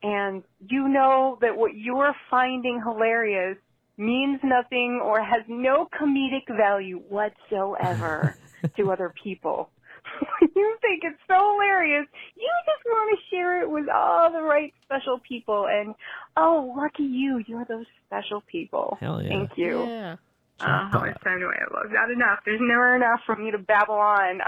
and 0.03 0.43
you 0.67 0.87
know 0.87 1.37
that 1.41 1.55
what 1.55 1.73
you 1.75 1.97
are 1.97 2.15
finding 2.29 2.81
hilarious 2.81 3.57
means 3.97 4.39
nothing 4.43 5.01
or 5.03 5.23
has 5.23 5.43
no 5.47 5.87
comedic 5.99 6.55
value 6.55 6.99
whatsoever 7.07 8.35
to 8.75 8.91
other 8.91 9.13
people. 9.23 9.69
you 10.41 10.77
think 10.81 11.03
it's 11.03 11.19
so 11.27 11.53
hilarious. 11.53 12.07
You 12.35 12.49
just 12.65 12.85
want 12.85 13.17
to 13.17 13.35
share 13.35 13.61
it 13.61 13.69
with 13.69 13.89
all 13.89 14.31
the 14.31 14.41
right 14.41 14.73
special 14.83 15.19
people, 15.19 15.67
and 15.69 15.93
oh, 16.35 16.73
lucky 16.77 17.03
you, 17.03 17.43
you're 17.45 17.65
those 17.65 17.85
special 18.05 18.41
people. 18.49 18.97
Hell 18.99 19.21
yeah. 19.21 19.29
Thank 19.29 19.51
you. 19.57 19.85
Yeah. 19.85 20.15
Uh, 20.59 20.89
how 20.89 20.99
much 21.01 21.21
time 21.23 21.39
do 21.39 21.49
I 21.49 21.59
have 21.59 21.71
left? 21.71 21.93
Not 21.93 22.09
enough. 22.09 22.39
There's 22.43 22.59
never 22.61 22.95
enough 22.95 23.19
for 23.25 23.35
me 23.35 23.51
to 23.51 23.59
babble 23.59 23.93
on. 23.93 24.39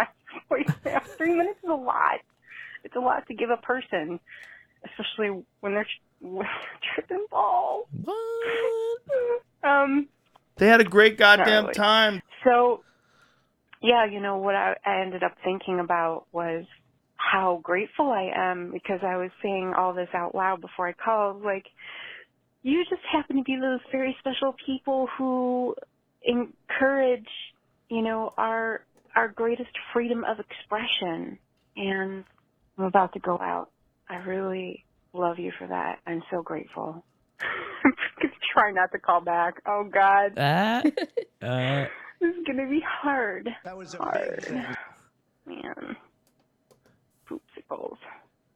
Three 1.17 1.35
minutes 1.35 1.59
is 1.63 1.69
a 1.69 1.73
lot. 1.73 2.19
It's 2.83 2.95
a 2.95 2.99
lot 2.99 3.27
to 3.27 3.33
give 3.35 3.51
a 3.51 3.57
person, 3.57 4.19
especially 4.85 5.43
when 5.59 5.73
they're, 5.73 5.87
when 6.21 6.47
they're 6.47 6.95
tripping 6.95 7.25
balls. 7.29 7.85
um, 9.63 10.07
They 10.57 10.67
had 10.67 10.81
a 10.81 10.85
great 10.85 11.17
goddamn 11.17 11.65
really. 11.65 11.73
time. 11.75 12.21
so, 12.43 12.81
yeah, 13.81 14.05
you 14.05 14.19
know, 14.19 14.37
what 14.37 14.55
I, 14.55 14.75
I 14.85 15.01
ended 15.01 15.23
up 15.23 15.35
thinking 15.43 15.79
about 15.79 16.25
was 16.31 16.65
how 17.15 17.59
grateful 17.63 18.11
I 18.11 18.31
am 18.35 18.71
because 18.71 18.99
I 19.03 19.17
was 19.17 19.29
saying 19.41 19.73
all 19.77 19.93
this 19.93 20.09
out 20.13 20.35
loud 20.35 20.61
before 20.61 20.87
I 20.87 20.93
called. 20.93 21.43
Like, 21.43 21.65
you 22.61 22.83
just 22.89 23.01
happen 23.11 23.37
to 23.37 23.43
be 23.43 23.57
those 23.59 23.79
very 23.91 24.15
special 24.19 24.55
people 24.65 25.07
who 25.17 25.75
encourage, 26.23 27.27
you 27.89 28.01
know, 28.01 28.33
our 28.37 28.85
our 29.15 29.27
greatest 29.29 29.71
freedom 29.93 30.23
of 30.23 30.37
expression. 30.39 31.39
And 31.75 32.23
I'm 32.77 32.85
about 32.85 33.13
to 33.13 33.19
go 33.19 33.37
out. 33.37 33.69
I 34.09 34.15
really 34.17 34.85
love 35.13 35.39
you 35.39 35.51
for 35.57 35.67
that. 35.67 35.99
I'm 36.05 36.23
so 36.31 36.41
grateful. 36.41 37.03
I'm 37.41 37.93
gonna 38.21 38.33
try 38.53 38.71
not 38.71 38.91
to 38.91 38.99
call 38.99 39.21
back. 39.21 39.55
Oh 39.65 39.89
God. 39.91 40.33
Ah. 40.37 40.83
Uh, 41.41 41.85
This 42.19 42.35
is 42.35 42.43
gonna 42.45 42.67
be 42.69 42.81
hard. 42.85 43.49
That 43.63 43.77
was 43.77 43.93
hard. 43.93 44.45
Man. 45.45 45.95
Poopsicles. 47.29 47.97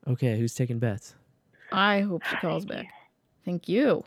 okay, 0.07 0.38
who's 0.38 0.53
taking 0.53 0.80
bets? 0.80 1.15
I 1.72 2.02
hope 2.02 2.23
she 2.26 2.35
calls 2.38 2.65
back. 2.65 2.88
Thank 3.45 3.68
you. 3.69 4.03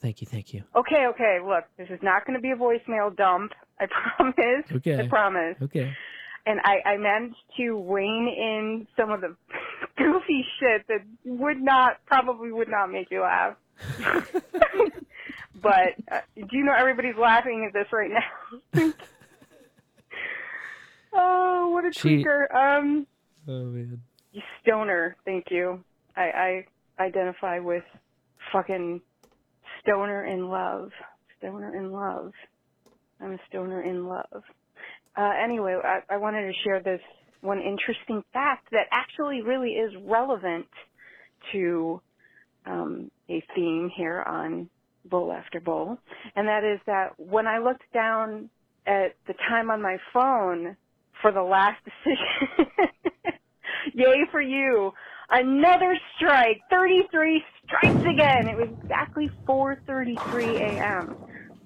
Thank 0.00 0.20
you, 0.20 0.26
thank 0.26 0.54
you. 0.54 0.64
Okay, 0.74 1.06
okay, 1.10 1.38
look, 1.44 1.64
this 1.76 1.88
is 1.90 1.98
not 2.02 2.26
gonna 2.26 2.40
be 2.40 2.50
a 2.52 2.56
voicemail 2.56 3.14
dump. 3.16 3.52
I 3.78 3.86
promise. 4.16 4.64
Okay. 4.72 4.98
I 4.98 5.08
promise. 5.08 5.56
Okay. 5.62 5.92
And 6.46 6.58
I, 6.64 6.80
I 6.86 6.96
managed 6.96 7.36
to 7.58 7.84
rein 7.92 8.26
in 8.28 8.86
some 8.96 9.10
of 9.10 9.20
the 9.20 9.36
goofy 9.98 10.44
shit 10.58 10.86
that 10.88 11.00
would 11.24 11.60
not, 11.60 11.98
probably 12.06 12.50
would 12.50 12.68
not 12.68 12.90
make 12.90 13.10
you 13.10 13.20
laugh. 13.22 13.56
but 15.62 15.94
uh, 16.10 16.20
do 16.36 16.56
you 16.56 16.64
know 16.64 16.74
everybody's 16.76 17.16
laughing 17.18 17.64
at 17.66 17.72
this 17.72 17.86
right 17.92 18.10
now? 18.10 18.80
oh, 21.12 21.70
what 21.70 21.84
a 21.84 21.92
She- 21.92 22.22
tweaker. 22.24 22.52
Um, 22.54 23.06
Oh 23.48 23.64
man. 23.64 24.00
you 24.32 24.42
stoner, 24.62 25.16
thank 25.24 25.46
you. 25.50 25.82
I, 26.16 26.64
I 26.98 27.02
identify 27.02 27.58
with 27.58 27.84
fucking 28.52 29.00
stoner 29.82 30.26
in 30.26 30.48
love. 30.48 30.90
Stoner 31.38 31.74
in 31.74 31.90
love. 31.90 32.32
I'm 33.20 33.32
a 33.32 33.38
stoner 33.48 33.82
in 33.82 34.06
love. 34.06 34.42
Uh, 35.16 35.30
anyway, 35.42 35.76
I, 35.82 36.00
I 36.14 36.16
wanted 36.18 36.42
to 36.42 36.52
share 36.64 36.80
this 36.82 37.00
one 37.40 37.58
interesting 37.60 38.22
fact 38.32 38.68
that 38.72 38.86
actually 38.92 39.40
really 39.42 39.70
is 39.70 39.92
relevant 40.04 40.66
to 41.52 42.00
um, 42.66 43.10
a 43.30 43.42
theme 43.54 43.90
here 43.96 44.22
on 44.22 44.68
Bowl 45.04 45.32
After 45.32 45.60
Bowl, 45.60 45.98
and 46.36 46.48
that 46.48 46.64
is 46.64 46.80
that 46.86 47.18
when 47.18 47.46
I 47.46 47.58
looked 47.58 47.90
down 47.92 48.50
at 48.86 49.16
the 49.26 49.34
time 49.48 49.70
on 49.70 49.82
my 49.82 49.98
phone 50.12 50.76
for 51.22 51.32
the 51.32 51.42
last 51.42 51.78
decision, 51.84 52.66
yay 53.94 54.24
for 54.30 54.40
you, 54.40 54.92
another 55.30 55.96
strike, 56.16 56.60
33 56.70 57.42
strikes 57.64 58.00
again. 58.00 58.48
It 58.48 58.56
was 58.56 58.68
exactly 58.82 59.30
4:33 59.48 60.18
a.m. 60.60 61.16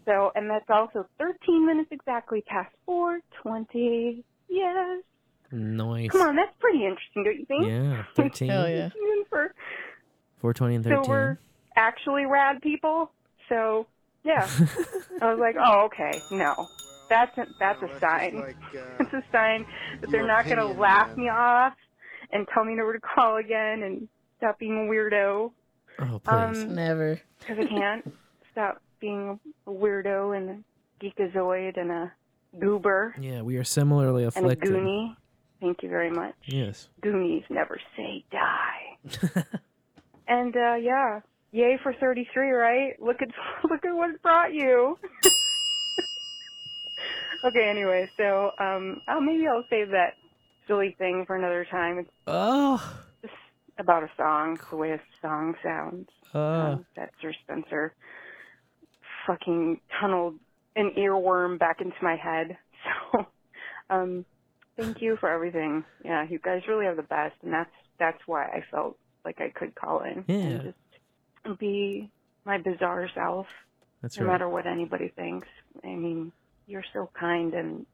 So, 0.04 0.32
and 0.34 0.50
that's 0.50 0.68
also 0.68 1.06
13 1.18 1.66
minutes 1.66 1.88
exactly 1.90 2.42
past 2.46 2.74
4:20. 2.88 4.22
Yes. 4.48 5.02
Nice. 5.50 6.10
Come 6.10 6.20
on, 6.22 6.36
that's 6.36 6.54
pretty 6.58 6.84
interesting, 6.84 7.24
don't 7.24 7.38
you 7.38 7.46
think? 7.46 7.66
Yeah, 7.66 8.04
13. 8.16 8.48
Hell 8.48 8.68
yeah. 8.68 8.88
For 9.30 9.54
420 10.40 10.74
and 10.74 10.84
13. 10.84 10.96
so 10.96 11.02
13. 11.02 11.10
we're 11.10 11.38
actually 11.76 12.26
rad 12.26 12.60
people. 12.60 13.10
So 13.48 13.86
yeah, 14.24 14.48
I 15.22 15.30
was 15.32 15.38
like, 15.38 15.56
oh 15.58 15.84
okay, 15.86 16.20
no, 16.30 16.66
that's 17.08 17.36
a, 17.38 17.46
that's 17.58 17.82
a 17.82 18.00
sign. 18.00 18.54
It's 19.00 19.12
a 19.12 19.22
sign 19.32 19.66
that 20.00 20.10
they're 20.10 20.26
not 20.26 20.44
going 20.46 20.56
to 20.58 20.66
laugh 20.66 21.08
man. 21.08 21.16
me 21.18 21.28
off 21.28 21.74
and 22.32 22.46
tell 22.52 22.64
me 22.64 22.74
never 22.74 22.92
to 22.94 23.00
call 23.00 23.36
again 23.36 23.82
and 23.82 24.08
stop 24.38 24.58
being 24.58 24.86
a 24.86 24.90
weirdo. 24.90 25.50
Oh, 26.00 26.18
please. 26.18 26.28
Um, 26.62 26.74
Never. 26.74 27.20
Because 27.40 27.58
I 27.58 27.68
can't 27.68 28.14
stop 28.52 28.80
being 29.00 29.38
a 29.66 29.70
weirdo 29.70 30.36
and 30.36 30.50
a 30.50 31.04
geekazoid 31.04 31.76
and 31.78 31.90
a 31.90 32.12
goober 32.58 33.14
Yeah, 33.20 33.42
we 33.42 33.56
are 33.58 33.64
similarly 33.64 34.24
afflicted. 34.24 34.68
and 34.74 34.76
a 34.76 34.78
afflicted. 34.80 35.12
goonie. 35.12 35.16
Thank 35.60 35.82
you 35.82 35.88
very 35.90 36.10
much. 36.10 36.34
Yes. 36.46 36.88
Goonies 37.02 37.44
never 37.50 37.78
say 37.96 38.24
die. 38.32 39.44
and 40.26 40.56
uh 40.56 40.74
yeah, 40.74 41.20
yay 41.54 41.78
for 41.82 41.94
33, 41.94 42.50
right? 42.50 43.00
Look 43.00 43.22
at 43.22 43.28
look 43.70 43.84
at 43.84 43.94
what 43.94 44.10
it 44.10 44.22
brought 44.22 44.52
you. 44.52 44.98
okay, 47.44 47.68
anyway, 47.68 48.10
so 48.16 48.50
um 48.58 49.00
oh 49.08 49.20
maybe 49.20 49.46
I'll 49.46 49.64
save 49.70 49.90
that 49.90 50.14
silly 50.66 50.94
thing 50.98 51.24
for 51.26 51.36
another 51.36 51.66
time. 51.70 51.98
It's 51.98 52.10
Oh. 52.26 52.82
just 53.22 53.32
about 53.78 54.02
a 54.02 54.10
song, 54.16 54.58
the 54.70 54.76
way 54.76 54.92
a 54.92 55.00
song 55.22 55.54
sounds. 55.62 56.08
Oh. 56.34 56.60
Um, 56.72 56.86
that 56.96 57.10
Sir 57.22 57.32
Spencer 57.44 57.94
fucking 59.26 59.80
tunneled 60.00 60.34
an 60.76 60.90
earworm 60.98 61.58
back 61.58 61.80
into 61.80 61.96
my 62.02 62.16
head. 62.16 62.56
So 63.12 63.26
um 63.88 64.26
thank 64.76 65.00
you 65.00 65.16
for 65.18 65.30
everything. 65.30 65.84
Yeah, 66.04 66.26
you 66.28 66.38
guys 66.38 66.60
really 66.68 66.84
are 66.86 66.94
the 66.94 67.02
best 67.02 67.34
and 67.42 67.50
that's 67.52 67.70
that's 67.98 68.18
why 68.26 68.44
I 68.44 68.62
felt 68.70 68.98
like 69.24 69.40
I 69.40 69.48
could 69.48 69.74
call 69.74 70.02
in 70.02 70.24
Yeah. 70.26 70.72
Be 71.58 72.10
my 72.44 72.58
bizarre 72.58 73.08
self. 73.14 73.46
That's 74.02 74.18
no 74.18 74.26
right. 74.26 74.32
matter 74.32 74.48
what 74.48 74.66
anybody 74.66 75.12
thinks. 75.16 75.48
I 75.82 75.88
mean, 75.88 76.32
you're 76.66 76.84
so 76.92 77.10
kind 77.18 77.54
and 77.54 77.86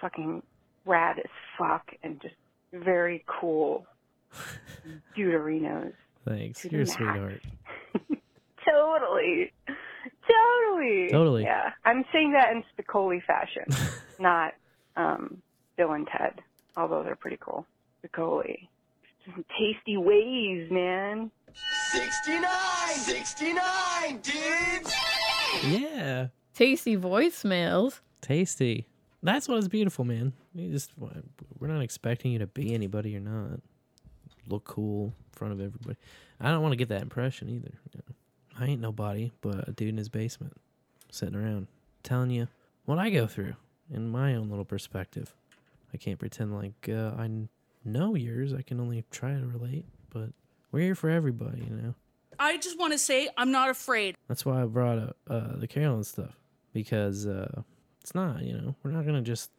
fucking 0.00 0.42
rad 0.84 1.18
as 1.18 1.30
fuck 1.58 1.86
and 2.02 2.20
just 2.20 2.34
very 2.72 3.24
cool. 3.26 3.86
Deuterinos. 5.16 5.92
Thanks. 6.26 6.64
You're 6.64 6.82
a 6.82 6.86
sweetheart. 6.86 7.42
Totally. 8.68 9.52
Totally. 10.28 11.08
Totally. 11.10 11.42
Yeah. 11.44 11.70
I'm 11.84 12.04
saying 12.12 12.32
that 12.32 12.50
in 12.52 12.62
Spicoli 12.76 13.22
fashion, 13.24 13.64
not 14.18 14.52
um, 14.96 15.40
Bill 15.76 15.92
and 15.92 16.06
Ted, 16.06 16.40
although 16.76 17.02
they're 17.02 17.16
pretty 17.16 17.38
cool. 17.40 17.66
Spicoli. 18.04 18.68
Some 19.24 19.44
tasty 19.58 19.96
ways, 19.96 20.70
man. 20.70 21.30
69! 21.92 22.96
69, 22.96 24.20
dudes! 24.20 24.94
Yeah. 25.66 26.28
Tasty 26.54 26.96
voicemails. 26.96 28.00
Tasty. 28.20 28.86
That's 29.22 29.48
what 29.48 29.58
is 29.58 29.68
beautiful, 29.68 30.04
man. 30.04 30.32
You 30.54 30.70
just 30.70 30.92
we're 31.58 31.68
not 31.68 31.82
expecting 31.82 32.32
you 32.32 32.38
to 32.40 32.46
be 32.46 32.74
anybody 32.74 33.10
you're 33.10 33.20
not. 33.20 33.60
Look 34.48 34.64
cool 34.64 35.06
in 35.06 35.38
front 35.38 35.52
of 35.52 35.60
everybody. 35.60 35.96
I 36.40 36.50
don't 36.50 36.62
want 36.62 36.72
to 36.72 36.76
get 36.76 36.88
that 36.88 37.02
impression 37.02 37.48
either. 37.48 37.72
you 37.92 38.00
know. 38.06 38.14
I 38.60 38.66
ain't 38.70 38.80
nobody 38.80 39.30
but 39.40 39.68
a 39.68 39.72
dude 39.72 39.90
in 39.90 39.96
his 39.96 40.08
basement, 40.08 40.54
sitting 41.10 41.34
around 41.36 41.68
telling 42.02 42.30
you 42.30 42.48
what 42.84 42.98
I 42.98 43.10
go 43.10 43.26
through 43.26 43.54
in 43.92 44.08
my 44.08 44.34
own 44.34 44.48
little 44.48 44.64
perspective. 44.64 45.34
I 45.92 45.96
can't 45.96 46.18
pretend 46.18 46.54
like 46.54 46.88
uh, 46.88 47.12
I 47.18 47.30
know 47.84 48.14
yours. 48.14 48.52
I 48.52 48.62
can 48.62 48.80
only 48.80 49.04
try 49.10 49.32
to 49.32 49.46
relate, 49.46 49.84
but 50.10 50.30
we're 50.72 50.80
here 50.80 50.94
for 50.94 51.10
everybody, 51.10 51.62
you 51.62 51.74
know. 51.74 51.94
I 52.38 52.56
just 52.56 52.78
want 52.78 52.92
to 52.92 52.98
say 52.98 53.28
I'm 53.36 53.50
not 53.50 53.68
afraid. 53.70 54.14
That's 54.28 54.44
why 54.46 54.62
I 54.62 54.66
brought 54.66 54.98
up 54.98 55.16
uh, 55.28 55.56
the 55.56 55.66
Carolyn 55.66 56.04
stuff 56.04 56.36
because 56.72 57.26
uh, 57.26 57.62
it's 58.00 58.14
not, 58.14 58.42
you 58.42 58.52
know, 58.52 58.76
we're 58.82 58.92
not 58.92 59.04
gonna 59.04 59.22
just 59.22 59.50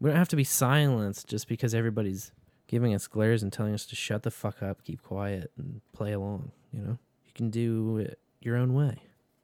we 0.00 0.10
don't 0.10 0.18
have 0.18 0.28
to 0.28 0.36
be 0.36 0.44
silenced 0.44 1.28
just 1.28 1.46
because 1.46 1.74
everybody's 1.74 2.32
giving 2.66 2.94
us 2.94 3.06
glares 3.06 3.42
and 3.42 3.52
telling 3.52 3.74
us 3.74 3.86
to 3.86 3.94
shut 3.94 4.24
the 4.24 4.30
fuck 4.30 4.62
up, 4.62 4.82
keep 4.82 5.02
quiet, 5.02 5.52
and 5.56 5.80
play 5.92 6.12
along. 6.12 6.50
You 6.72 6.80
know, 6.80 6.98
you 7.24 7.32
can 7.34 7.50
do 7.50 7.98
it 7.98 8.18
your 8.40 8.56
own 8.56 8.74
way. 8.74 8.96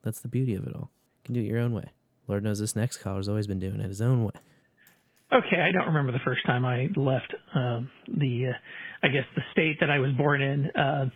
That's 0.02 0.20
the 0.20 0.28
beauty 0.28 0.54
of 0.54 0.66
it 0.66 0.74
all. 0.74 0.90
You 1.18 1.26
can 1.26 1.34
do 1.34 1.40
it 1.40 1.46
your 1.46 1.60
own 1.60 1.72
way. 1.72 1.92
Lord 2.26 2.42
knows 2.42 2.58
this 2.58 2.74
next 2.74 2.98
caller's 2.98 3.28
always 3.28 3.46
been 3.46 3.58
doing 3.58 3.80
it 3.80 3.88
his 3.88 4.02
own 4.02 4.24
way. 4.24 4.32
Okay, 5.30 5.60
I 5.60 5.72
don't 5.72 5.88
remember 5.88 6.12
the 6.12 6.24
first 6.24 6.40
time 6.46 6.64
I 6.64 6.88
left 6.96 7.34
um, 7.54 7.90
the, 8.06 8.50
uh, 8.50 9.06
I 9.06 9.08
guess 9.08 9.24
the 9.36 9.42
state 9.52 9.76
that 9.80 9.90
I 9.90 9.98
was 9.98 10.12
born 10.12 10.40
in. 10.40 10.70
Uh, 10.70 11.10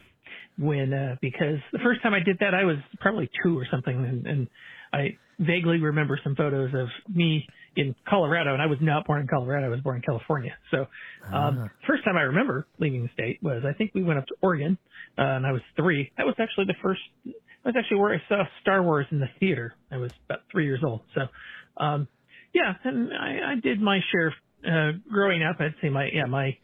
when 0.59 0.93
uh, 0.93 1.17
because 1.21 1.59
the 1.73 1.79
first 1.83 2.03
time 2.03 2.13
I 2.13 2.21
did 2.21 2.39
that, 2.41 2.55
I 2.55 2.65
was 2.65 2.77
probably 3.01 3.31
two 3.43 3.59
or 3.59 3.67
something, 3.71 3.95
and, 3.95 4.27
and 4.27 4.49
I 4.93 5.17
vaguely 5.39 5.79
remember 5.79 6.21
some 6.23 6.37
photos 6.37 6.75
of 6.75 6.89
me 7.15 7.47
in 7.75 7.95
Colorado, 8.07 8.53
and 8.53 8.61
I 8.61 8.67
was 8.67 8.79
not 8.83 9.07
born 9.07 9.23
in 9.23 9.29
Colorado. 9.29 9.67
I 9.67 9.71
was 9.71 9.81
born 9.81 9.97
in 9.97 10.03
California. 10.03 10.53
So, 10.71 10.87
um, 11.33 11.71
first 11.87 12.05
time 12.05 12.17
I 12.17 12.23
remember 12.23 12.67
leaving 12.79 13.03
the 13.03 13.09
state 13.15 13.39
was 13.43 13.63
I 13.67 13.73
think 13.73 13.93
we 13.95 14.03
went 14.03 14.19
up 14.19 14.27
to 14.27 14.35
Oregon, 14.43 14.77
uh, 15.19 15.23
and 15.23 15.47
I 15.47 15.53
was 15.53 15.63
three. 15.77 16.13
That 16.19 16.27
was 16.27 16.35
actually 16.39 16.67
the 16.67 16.77
first. 16.83 17.01
That 17.25 17.75
was 17.75 17.75
actually 17.79 17.99
where 17.99 18.15
I 18.15 18.23
saw 18.29 18.43
Star 18.61 18.83
Wars 18.83 19.07
in 19.11 19.21
the 19.21 19.29
theater. 19.41 19.75
I 19.91 19.97
was 19.97 20.13
about 20.27 20.41
three 20.51 20.67
years 20.67 20.81
old. 20.85 21.01
So, 21.15 21.23
um, 21.83 22.09
yeah, 22.55 22.75
and 22.85 23.11
I, 23.13 23.53
I 23.53 23.55
did 23.63 23.81
my 23.81 24.01
share 24.11 24.35
uh, 24.67 24.93
growing 25.11 25.43
up. 25.43 25.57
I'd 25.61 25.75
say 25.83 25.89
my 25.89 26.09
yeah 26.13 26.27
my 26.27 26.57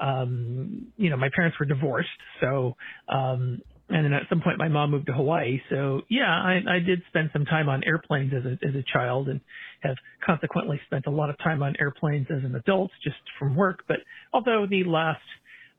um, 0.00 0.88
you 0.96 1.10
know 1.10 1.16
my 1.16 1.28
parents 1.34 1.58
were 1.58 1.66
divorced, 1.66 2.08
so 2.40 2.76
um, 3.08 3.60
and 3.88 4.04
then 4.04 4.12
at 4.12 4.22
some 4.28 4.40
point 4.40 4.58
my 4.58 4.68
mom 4.68 4.90
moved 4.90 5.06
to 5.06 5.12
Hawaii. 5.12 5.60
So 5.70 6.02
yeah, 6.08 6.30
I, 6.30 6.60
I 6.68 6.78
did 6.78 7.02
spend 7.08 7.30
some 7.32 7.44
time 7.44 7.68
on 7.68 7.82
airplanes 7.84 8.32
as 8.32 8.44
a 8.44 8.52
as 8.66 8.74
a 8.74 8.84
child, 8.92 9.28
and 9.28 9.40
have 9.80 9.96
consequently 10.24 10.80
spent 10.86 11.06
a 11.06 11.10
lot 11.10 11.30
of 11.30 11.38
time 11.38 11.62
on 11.62 11.74
airplanes 11.78 12.26
as 12.30 12.42
an 12.44 12.54
adult 12.54 12.90
just 13.02 13.16
from 13.38 13.54
work. 13.54 13.84
But 13.86 13.98
although 14.32 14.66
the 14.68 14.84
last 14.84 15.20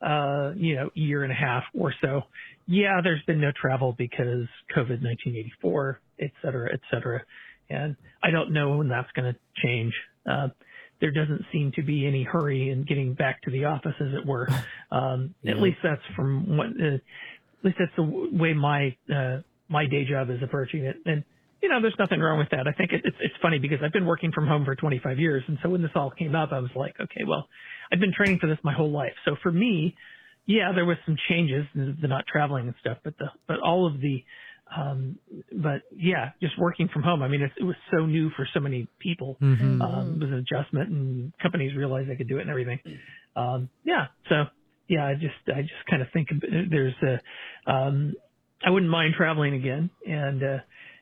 uh, 0.00 0.52
you 0.56 0.76
know 0.76 0.90
year 0.94 1.24
and 1.24 1.32
a 1.32 1.36
half 1.36 1.64
or 1.74 1.92
so, 2.00 2.22
yeah, 2.66 3.00
there's 3.02 3.22
been 3.26 3.40
no 3.40 3.50
travel 3.60 3.94
because 3.96 4.46
COVID 4.74 5.02
1984, 5.02 6.00
et 6.20 6.30
cetera, 6.42 6.72
et 6.72 6.80
cetera. 6.90 7.22
And 7.70 7.96
I 8.22 8.30
don't 8.30 8.52
know 8.52 8.76
when 8.76 8.88
that's 8.88 9.10
going 9.12 9.32
to 9.32 9.38
change. 9.62 9.92
Uh, 10.28 10.48
there 11.00 11.10
doesn't 11.10 11.42
seem 11.52 11.72
to 11.76 11.82
be 11.82 12.06
any 12.06 12.22
hurry 12.22 12.70
in 12.70 12.84
getting 12.84 13.14
back 13.14 13.42
to 13.42 13.50
the 13.50 13.66
office, 13.66 13.94
as 14.00 14.14
it 14.14 14.26
were. 14.26 14.48
Um, 14.88 15.34
At 15.46 15.60
least 15.60 15.78
that's 15.82 16.00
from 16.14 16.56
what, 16.56 16.68
uh, 16.68 16.94
at 16.94 17.64
least 17.64 17.76
that's 17.78 17.90
the 17.96 18.04
way 18.32 18.54
my 18.54 18.96
uh, 19.12 19.38
my 19.68 19.84
day 19.86 20.04
job 20.08 20.30
is 20.30 20.38
approaching 20.42 20.84
it. 20.84 20.96
And 21.04 21.24
you 21.60 21.68
know, 21.68 21.80
there's 21.82 21.96
nothing 21.98 22.20
wrong 22.20 22.38
with 22.38 22.50
that. 22.50 22.68
I 22.68 22.72
think 22.72 22.92
it, 22.92 23.02
it's 23.04 23.16
it's 23.20 23.34
funny 23.42 23.58
because 23.58 23.78
I've 23.84 23.92
been 23.92 24.06
working 24.06 24.30
from 24.32 24.46
home 24.46 24.64
for 24.64 24.76
25 24.76 25.18
years, 25.18 25.42
and 25.48 25.58
so 25.62 25.70
when 25.70 25.82
this 25.82 25.90
all 25.96 26.10
came 26.10 26.36
up, 26.36 26.50
I 26.52 26.60
was 26.60 26.70
like, 26.76 26.94
okay, 27.00 27.24
well, 27.26 27.48
I've 27.92 27.98
been 27.98 28.12
training 28.12 28.38
for 28.40 28.46
this 28.46 28.58
my 28.62 28.72
whole 28.72 28.92
life. 28.92 29.14
So 29.24 29.34
for 29.42 29.50
me, 29.50 29.96
yeah, 30.46 30.70
there 30.72 30.84
was 30.84 30.96
some 31.04 31.16
changes, 31.28 31.66
the 31.74 32.08
not 32.08 32.24
traveling 32.30 32.66
and 32.68 32.74
stuff, 32.80 32.98
but 33.02 33.18
the 33.18 33.26
but 33.48 33.58
all 33.58 33.86
of 33.86 34.00
the 34.00 34.22
um 34.74 35.16
but 35.52 35.82
yeah 35.94 36.30
just 36.42 36.58
working 36.58 36.88
from 36.92 37.02
home. 37.02 37.22
I 37.22 37.28
mean 37.28 37.42
it, 37.42 37.52
it 37.58 37.64
was 37.64 37.76
so 37.90 38.06
new 38.06 38.30
for 38.30 38.48
so 38.52 38.60
many 38.60 38.88
people 38.98 39.36
Mhm. 39.40 39.80
um 39.80 40.14
it 40.16 40.24
was 40.24 40.32
an 40.32 40.38
adjustment 40.38 40.90
and 40.90 41.32
companies 41.40 41.74
realized 41.76 42.08
they 42.10 42.16
could 42.16 42.28
do 42.28 42.38
it 42.38 42.42
and 42.42 42.50
everything. 42.50 42.80
Um 43.36 43.68
yeah 43.84 44.06
so 44.28 44.44
yeah 44.88 45.04
i 45.06 45.14
just 45.14 45.34
i 45.54 45.62
just 45.62 45.84
kind 45.90 46.02
of 46.02 46.08
think 46.12 46.28
there's 46.70 46.94
a 47.02 47.70
um 47.70 48.14
i 48.64 48.70
wouldn't 48.70 48.90
mind 48.90 49.14
traveling 49.16 49.54
again 49.54 49.90
and 50.06 50.42
uh 50.42 50.58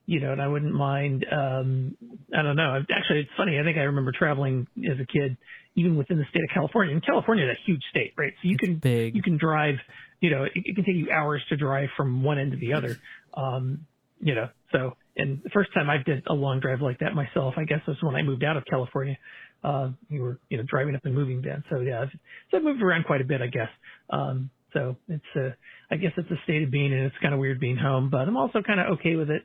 you 0.07 0.21
know 0.21 0.33
and 0.33 0.43
i 0.43 0.49
wouldn't 0.49 0.75
mind 0.75 1.25
um 1.31 1.97
i 2.37 2.43
don't 2.43 2.57
know. 2.57 2.83
Actually 2.95 3.21
it's 3.21 3.31
funny. 3.37 3.59
I 3.59 3.63
think 3.63 3.79
i 3.79 3.83
remember 3.83 4.13
traveling 4.13 4.67
as 4.91 4.99
a 5.01 5.07
kid 5.07 5.37
even 5.77 5.97
within 5.97 6.19
the 6.19 6.25
state 6.31 6.43
of 6.45 6.51
california. 6.53 6.93
And 6.95 7.05
california 7.05 7.45
is 7.47 7.57
a 7.57 7.61
huge 7.65 7.83
state 7.91 8.13
right? 8.19 8.33
So 8.43 8.49
you 8.49 8.57
can 8.59 8.77
big. 8.77 9.15
you 9.17 9.23
can 9.23 9.39
drive 9.39 9.77
you 10.21 10.31
know 10.31 10.45
it, 10.45 10.53
it 10.55 10.75
can 10.75 10.85
take 10.85 10.97
you 10.97 11.11
hours 11.11 11.43
to 11.51 11.57
drive 11.57 11.89
from 11.97 12.23
one 12.23 12.39
end 12.39 12.53
to 12.53 12.59
the 12.59 12.73
other 12.75 12.99
um 13.37 13.87
you 14.21 14.35
know 14.35 14.49
so 14.73 14.97
and 15.17 15.41
the 15.43 15.51
first 15.51 15.71
time 15.75 15.91
i 15.91 15.97
did 16.05 16.23
a 16.29 16.35
long 16.35 16.61
drive 16.61 16.81
like 16.81 16.99
that 17.01 17.15
myself 17.15 17.55
i 17.57 17.65
guess 17.65 17.81
was 17.87 17.97
when 18.03 18.15
i 18.15 18.23
moved 18.23 18.45
out 18.45 18.57
of 18.57 18.65
california. 18.65 19.17
Uh 19.63 19.91
we 20.11 20.21
were 20.21 20.39
you 20.49 20.57
know 20.57 20.65
driving 20.67 20.95
up 20.95 21.05
and 21.05 21.15
moving 21.15 21.43
then. 21.43 21.65
so 21.71 21.81
yeah 21.81 22.05
so 22.51 22.57
i've 22.57 22.63
moved 22.63 22.83
around 22.83 23.05
quite 23.05 23.21
a 23.21 23.25
bit 23.25 23.41
i 23.43 23.47
guess. 23.47 23.71
Um 24.11 24.51
so 24.73 24.97
it's 25.09 25.23
a, 25.37 25.55
I 25.89 25.97
guess 25.97 26.11
it's 26.17 26.31
a 26.33 26.43
state 26.43 26.65
of 26.65 26.71
being 26.73 26.93
and 26.93 27.03
it's 27.05 27.15
kind 27.23 27.33
of 27.33 27.39
weird 27.39 27.61
being 27.61 27.77
home 27.77 28.11
but 28.11 28.27
i'm 28.29 28.37
also 28.37 28.63
kind 28.63 28.81
of 28.81 28.99
okay 28.99 29.17
with 29.17 29.31
it 29.31 29.43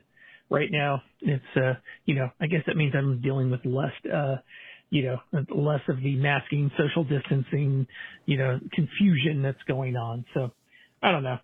right 0.50 0.68
now. 0.70 1.00
It's 1.20 1.42
uh 1.56 1.74
you 2.04 2.14
know 2.16 2.30
i 2.40 2.46
guess 2.46 2.62
that 2.66 2.76
means 2.76 2.94
i'm 2.96 3.20
dealing 3.20 3.50
with 3.50 3.64
less 3.64 3.92
uh 4.12 4.36
you 4.90 5.04
know 5.04 5.18
less 5.54 5.80
of 5.88 6.02
the 6.02 6.16
masking 6.16 6.70
social 6.76 7.04
distancing 7.04 7.86
you 8.26 8.36
know 8.36 8.58
confusion 8.72 9.42
that's 9.42 9.62
going 9.68 9.96
on. 9.96 10.24
So 10.34 10.50
i 11.02 11.10
don't 11.12 11.22
know 11.22 11.38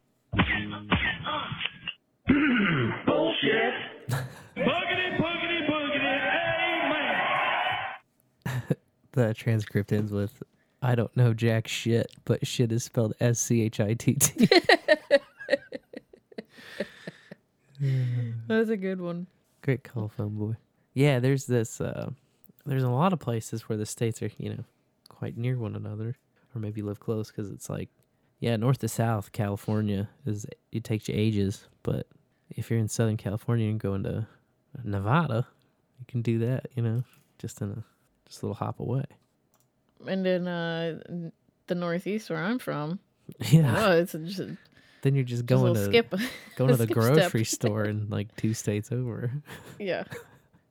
Bullshit. 3.06 3.74
Boogity, 4.56 5.18
boogity, 5.18 5.66
boogity, 5.68 6.18
The 9.12 9.32
transcript 9.34 9.92
ends 9.92 10.12
with, 10.12 10.42
"I 10.82 10.94
don't 10.94 11.14
know 11.16 11.32
jack 11.34 11.68
shit, 11.68 12.10
but 12.24 12.46
shit 12.46 12.72
is 12.72 12.84
spelled 12.84 13.14
S 13.20 13.38
C 13.38 13.62
H 13.62 13.80
I 13.80 13.94
T 13.94 14.14
T." 14.14 14.48
That's 18.48 18.70
a 18.70 18.76
good 18.76 19.00
one. 19.00 19.26
Great 19.62 19.84
call, 19.84 20.08
phone 20.08 20.36
boy. 20.36 20.56
Yeah, 20.94 21.18
there's 21.20 21.46
this. 21.46 21.80
Uh, 21.80 22.10
there's 22.64 22.82
a 22.82 22.88
lot 22.90 23.12
of 23.12 23.18
places 23.20 23.68
where 23.68 23.76
the 23.78 23.86
states 23.86 24.22
are, 24.22 24.30
you 24.38 24.50
know, 24.50 24.64
quite 25.08 25.36
near 25.36 25.56
one 25.58 25.76
another, 25.76 26.16
or 26.54 26.60
maybe 26.60 26.82
live 26.82 27.00
close 27.00 27.30
because 27.30 27.50
it's 27.50 27.68
like, 27.70 27.88
yeah, 28.40 28.56
north 28.56 28.78
to 28.78 28.88
south, 28.88 29.32
California 29.32 30.08
is 30.24 30.46
it 30.72 30.84
takes 30.84 31.08
you 31.08 31.14
ages, 31.16 31.68
but 31.82 32.06
if 32.50 32.70
you're 32.70 32.78
in 32.78 32.88
Southern 32.88 33.16
California 33.16 33.68
and 33.68 33.78
going 33.80 34.02
to 34.04 34.26
Nevada, 34.84 35.46
you 35.98 36.04
can 36.08 36.22
do 36.22 36.38
that, 36.40 36.66
you 36.74 36.82
know, 36.82 37.02
just 37.38 37.60
in 37.60 37.70
a 37.70 37.84
just 38.28 38.42
a 38.42 38.46
little 38.46 38.54
hop 38.56 38.80
away. 38.80 39.04
And 40.06 40.26
in 40.26 40.46
uh, 40.48 40.98
the 41.66 41.74
Northeast 41.74 42.28
where 42.30 42.42
I'm 42.42 42.58
from, 42.58 42.98
Yeah. 43.50 43.74
oh, 43.86 43.92
it's 43.92 44.12
just 44.12 44.40
a, 44.40 44.56
Then 45.02 45.14
you're 45.14 45.24
just 45.24 45.42
Just 45.42 45.46
going 45.46 45.72
little 45.72 45.90
to 45.92 46.02
skip- 46.02 46.10
going 46.56 46.70
to 46.70 46.76
the 46.76 46.84
skip 46.84 47.02
step. 47.02 47.14
grocery 47.14 47.44
store 47.44 47.84
in 47.84 48.08
like 48.10 48.34
two 48.36 48.54
states 48.54 48.90
over. 48.92 49.32
yeah. 49.78 50.04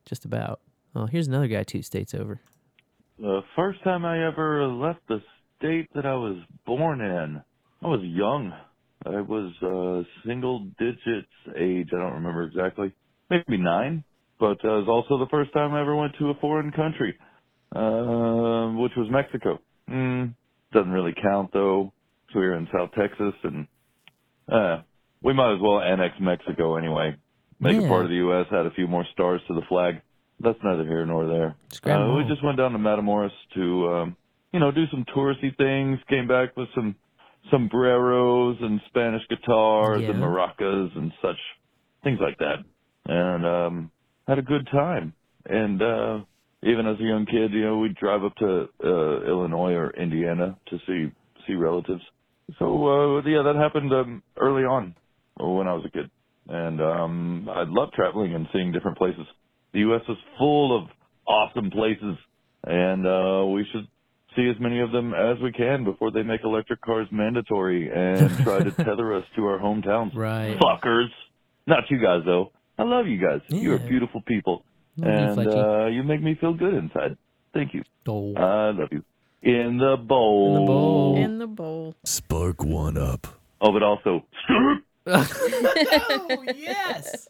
Just 0.05 0.25
about. 0.25 0.59
Oh, 0.95 1.07
here's 1.07 1.27
another 1.27 1.47
guy 1.47 1.63
two 1.63 1.81
states 1.81 2.13
over. 2.13 2.39
The 3.17 3.41
first 3.55 3.83
time 3.83 4.05
I 4.05 4.25
ever 4.27 4.67
left 4.67 4.99
the 5.07 5.21
state 5.57 5.89
that 5.95 6.05
I 6.05 6.13
was 6.13 6.37
born 6.65 7.01
in, 7.01 7.41
I 7.81 7.87
was 7.87 8.01
young. 8.03 8.53
I 9.05 9.21
was 9.21 9.51
uh, 9.61 10.27
single 10.27 10.65
digits 10.79 11.27
age. 11.55 11.89
I 11.93 11.97
don't 11.99 12.13
remember 12.13 12.43
exactly. 12.43 12.91
Maybe 13.29 13.57
nine. 13.57 14.03
But 14.39 14.63
uh, 14.65 14.77
it 14.79 14.85
was 14.85 14.87
also 14.89 15.17
the 15.23 15.29
first 15.29 15.53
time 15.53 15.73
I 15.73 15.81
ever 15.81 15.95
went 15.95 16.13
to 16.19 16.29
a 16.29 16.33
foreign 16.35 16.71
country, 16.71 17.17
uh, 17.75 18.67
which 18.81 18.91
was 18.97 19.07
Mexico. 19.09 19.59
Mm, 19.89 20.33
doesn't 20.73 20.91
really 20.91 21.13
count 21.21 21.51
though. 21.53 21.93
'cause 22.27 22.35
we 22.35 22.41
were 22.41 22.55
in 22.55 22.67
South 22.73 22.89
Texas, 22.99 23.33
and 23.43 23.67
uh, 24.51 24.81
we 25.23 25.33
might 25.33 25.53
as 25.53 25.59
well 25.61 25.79
annex 25.79 26.15
Mexico 26.19 26.75
anyway. 26.75 27.15
Make 27.59 27.77
it 27.77 27.83
Yeah. 27.83 27.87
part 27.89 28.03
of 28.03 28.09
the 28.09 28.17
U.S. 28.17 28.47
Add 28.51 28.65
a 28.65 28.71
few 28.71 28.87
more 28.87 29.05
stars 29.13 29.41
to 29.47 29.53
the 29.53 29.61
flag. 29.69 30.01
That's 30.39 30.59
neither 30.63 30.83
here 30.83 31.05
nor 31.05 31.27
there. 31.27 31.55
Uh, 31.85 32.15
we 32.17 32.25
just 32.25 32.43
went 32.43 32.57
down 32.57 32.73
to 32.73 32.77
Matamoros 32.79 33.31
to, 33.53 33.89
um, 33.89 34.17
you 34.51 34.59
know, 34.59 34.71
do 34.71 34.85
some 34.87 35.05
touristy 35.15 35.55
things. 35.55 35.99
Came 36.09 36.27
back 36.27 36.57
with 36.57 36.67
some 36.75 36.95
sombreros 37.51 38.57
and 38.61 38.81
Spanish 38.87 39.21
guitars 39.29 40.03
and 40.07 40.21
maracas 40.21 40.97
and 40.97 41.11
such 41.21 41.37
things 42.03 42.19
like 42.21 42.37
that, 42.39 42.57
and 43.05 43.45
um, 43.45 43.91
had 44.27 44.39
a 44.39 44.43
good 44.43 44.67
time. 44.71 45.13
And 45.45 45.81
uh, 45.81 46.19
even 46.63 46.87
as 46.87 46.99
a 46.99 47.03
young 47.03 47.25
kid, 47.25 47.51
you 47.53 47.65
know, 47.65 47.77
we'd 47.77 47.95
drive 47.95 48.23
up 48.23 48.35
to 48.37 48.67
uh, 48.83 49.21
Illinois 49.27 49.73
or 49.73 49.91
Indiana 49.91 50.57
to 50.69 50.77
see 50.87 51.11
see 51.47 51.53
relatives. 51.53 52.01
So 52.59 52.65
uh, 52.65 53.21
yeah, 53.27 53.43
that 53.43 53.55
happened 53.55 53.91
um, 53.93 54.23
early 54.37 54.63
on 54.63 54.95
when 55.39 55.67
I 55.67 55.73
was 55.73 55.85
a 55.85 55.91
kid, 55.91 56.09
and 56.47 56.81
um, 56.81 57.49
I 57.49 57.63
love 57.67 57.91
traveling 57.93 58.33
and 58.33 58.47
seeing 58.53 58.71
different 58.71 58.97
places. 58.97 59.25
The 59.73 59.79
U.S. 59.79 60.01
is 60.07 60.17
full 60.37 60.77
of 60.77 60.89
awesome 61.27 61.69
places, 61.69 62.17
and 62.63 63.05
uh, 63.05 63.45
we 63.47 63.67
should 63.71 63.87
see 64.35 64.49
as 64.49 64.59
many 64.59 64.79
of 64.81 64.91
them 64.91 65.13
as 65.13 65.37
we 65.41 65.51
can 65.51 65.83
before 65.83 66.11
they 66.11 66.23
make 66.23 66.41
electric 66.43 66.81
cars 66.81 67.07
mandatory 67.11 67.89
and 67.93 68.29
try 68.43 68.59
to 68.59 68.71
tether 68.83 69.13
us 69.15 69.23
to 69.35 69.45
our 69.45 69.59
hometowns. 69.59 70.15
Right. 70.15 70.57
Fuckers. 70.59 71.09
Not 71.67 71.83
you 71.89 71.97
guys 71.99 72.21
though. 72.25 72.51
I 72.77 72.83
love 72.83 73.07
you 73.07 73.19
guys. 73.19 73.41
You're 73.47 73.79
beautiful 73.79 74.21
people. 74.21 74.65
Love 74.97 75.09
and 75.09 75.37
Fletchy. 75.37 75.85
uh, 75.85 75.87
you 75.87 76.03
make 76.03 76.21
me 76.21 76.35
feel 76.39 76.53
good 76.53 76.73
inside. 76.73 77.17
Thank 77.53 77.73
you. 77.73 77.83
Oh. 78.07 78.33
I 78.35 78.71
love 78.71 78.89
you. 78.91 79.03
In 79.41 79.77
the 79.77 79.97
bowl. 79.97 81.15
In 81.17 81.37
the 81.37 81.47
bowl. 81.47 81.95
Spark 82.03 82.63
one 82.63 82.97
up. 82.97 83.27
Oh, 83.61 83.71
but 83.71 83.83
also. 83.83 84.25
oh, 85.07 86.43
yes. 86.55 87.27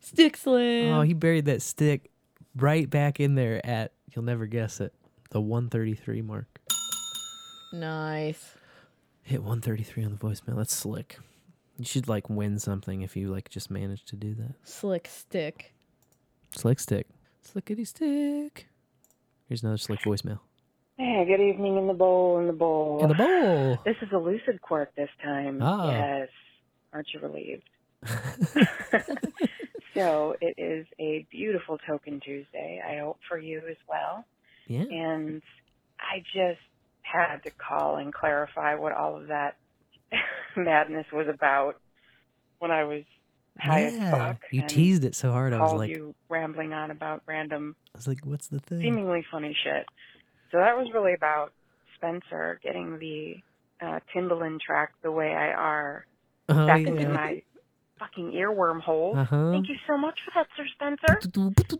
Stick 0.00 0.36
slam. 0.36 0.92
Oh, 0.92 1.02
he 1.02 1.14
buried 1.14 1.44
that 1.46 1.62
stick 1.62 2.10
right 2.56 2.88
back 2.88 3.20
in 3.20 3.34
there 3.34 3.64
at, 3.64 3.92
you'll 4.14 4.24
never 4.24 4.46
guess 4.46 4.80
it, 4.80 4.92
the 5.30 5.40
133 5.40 6.22
mark. 6.22 6.60
Nice. 7.72 8.56
Hit 9.22 9.40
133 9.40 10.04
on 10.04 10.10
the 10.12 10.16
voicemail. 10.18 10.56
That's 10.56 10.74
slick. 10.74 11.18
You 11.78 11.84
should 11.84 12.08
like 12.08 12.28
win 12.28 12.58
something 12.58 13.02
if 13.02 13.16
you 13.16 13.28
like 13.28 13.48
just 13.48 13.70
manage 13.70 14.04
to 14.06 14.16
do 14.16 14.34
that. 14.34 14.54
Slick 14.64 15.08
stick. 15.08 15.72
Slick 16.50 16.80
stick. 16.80 17.06
Slickety 17.42 17.86
stick. 17.86 18.68
Here's 19.48 19.62
another 19.62 19.78
slick 19.78 20.00
voicemail. 20.00 20.40
Hey, 20.98 21.24
good 21.26 21.40
evening 21.40 21.78
in 21.78 21.86
the 21.86 21.94
bowl, 21.94 22.38
in 22.38 22.46
the 22.46 22.52
bowl. 22.52 23.00
In 23.02 23.08
the 23.08 23.14
bowl. 23.14 23.78
This 23.84 23.96
is 24.02 24.08
a 24.12 24.18
lucid 24.18 24.60
quirk 24.60 24.94
this 24.96 25.08
time. 25.22 25.60
Ah. 25.62 25.90
Yes. 25.90 26.28
Aren't 26.92 27.08
you 27.14 27.20
relieved? 27.20 27.62
so 29.94 30.36
it 30.40 30.54
is 30.58 30.86
a 30.98 31.26
beautiful 31.30 31.78
Token 31.86 32.20
Tuesday. 32.20 32.82
I 32.86 32.98
hope 32.98 33.18
for 33.28 33.38
you 33.38 33.62
as 33.70 33.76
well. 33.88 34.24
Yeah. 34.70 34.84
And 34.88 35.42
I 35.98 36.20
just 36.32 36.60
had 37.02 37.38
to 37.42 37.50
call 37.50 37.96
and 37.96 38.14
clarify 38.14 38.76
what 38.76 38.92
all 38.92 39.16
of 39.20 39.26
that 39.28 39.56
madness 40.56 41.06
was 41.12 41.26
about 41.28 41.74
when 42.60 42.70
I 42.70 42.84
was 42.84 43.02
high 43.58 43.82
as 43.84 43.94
Yeah. 43.94 44.10
fuck. 44.12 44.42
You 44.52 44.62
teased 44.68 45.04
it 45.04 45.14
so 45.16 45.32
hard. 45.32 45.52
I 45.52 45.60
was 45.60 45.72
like, 45.72 45.90
you 45.90 46.14
rambling 46.28 46.72
on 46.72 46.90
about 46.92 47.22
random 47.26 47.74
I 47.94 47.98
was 47.98 48.06
like, 48.06 48.24
what's 48.24 48.46
the 48.46 48.60
thing? 48.60 48.80
seemingly 48.80 49.24
funny 49.30 49.56
shit. 49.64 49.86
So 50.52 50.58
that 50.58 50.76
was 50.76 50.88
really 50.94 51.14
about 51.14 51.52
Spencer 51.96 52.60
getting 52.62 52.98
the 53.00 53.34
uh, 53.84 53.98
Timbaland 54.14 54.60
track 54.60 54.92
"The 55.02 55.10
Way 55.10 55.34
I 55.34 55.52
Are" 55.52 56.06
Oh, 56.48 56.66
back 56.66 56.80
into 56.80 57.08
my 57.08 57.42
fucking 58.00 58.32
earworm 58.32 58.80
hole. 58.80 59.14
Uh-huh. 59.16 59.52
Thank 59.52 59.68
you 59.68 59.76
so 59.86 59.96
much 59.96 60.18
for 60.24 60.32
that, 60.34 60.48
Sir 60.56 60.66
Spencer. 60.74 61.20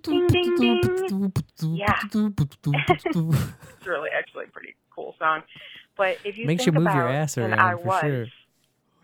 ding 0.02 0.26
ding 0.28 0.54
ding. 0.56 1.32
Yeah, 1.74 1.98
it's 2.14 3.86
really 3.86 4.10
actually 4.16 4.44
a 4.44 4.48
pretty 4.48 4.76
cool 4.94 5.14
song. 5.18 5.42
But 5.96 6.18
if 6.24 6.36
you 6.38 6.46
Makes 6.46 6.64
think 6.64 6.74
you 6.74 6.80
move 6.80 6.82
about, 6.86 6.96
your 6.96 7.08
ass 7.08 7.36
and 7.36 7.52
around, 7.52 7.60
I 7.60 7.72
for 7.76 7.86
was 7.86 8.00
sure. 8.02 8.26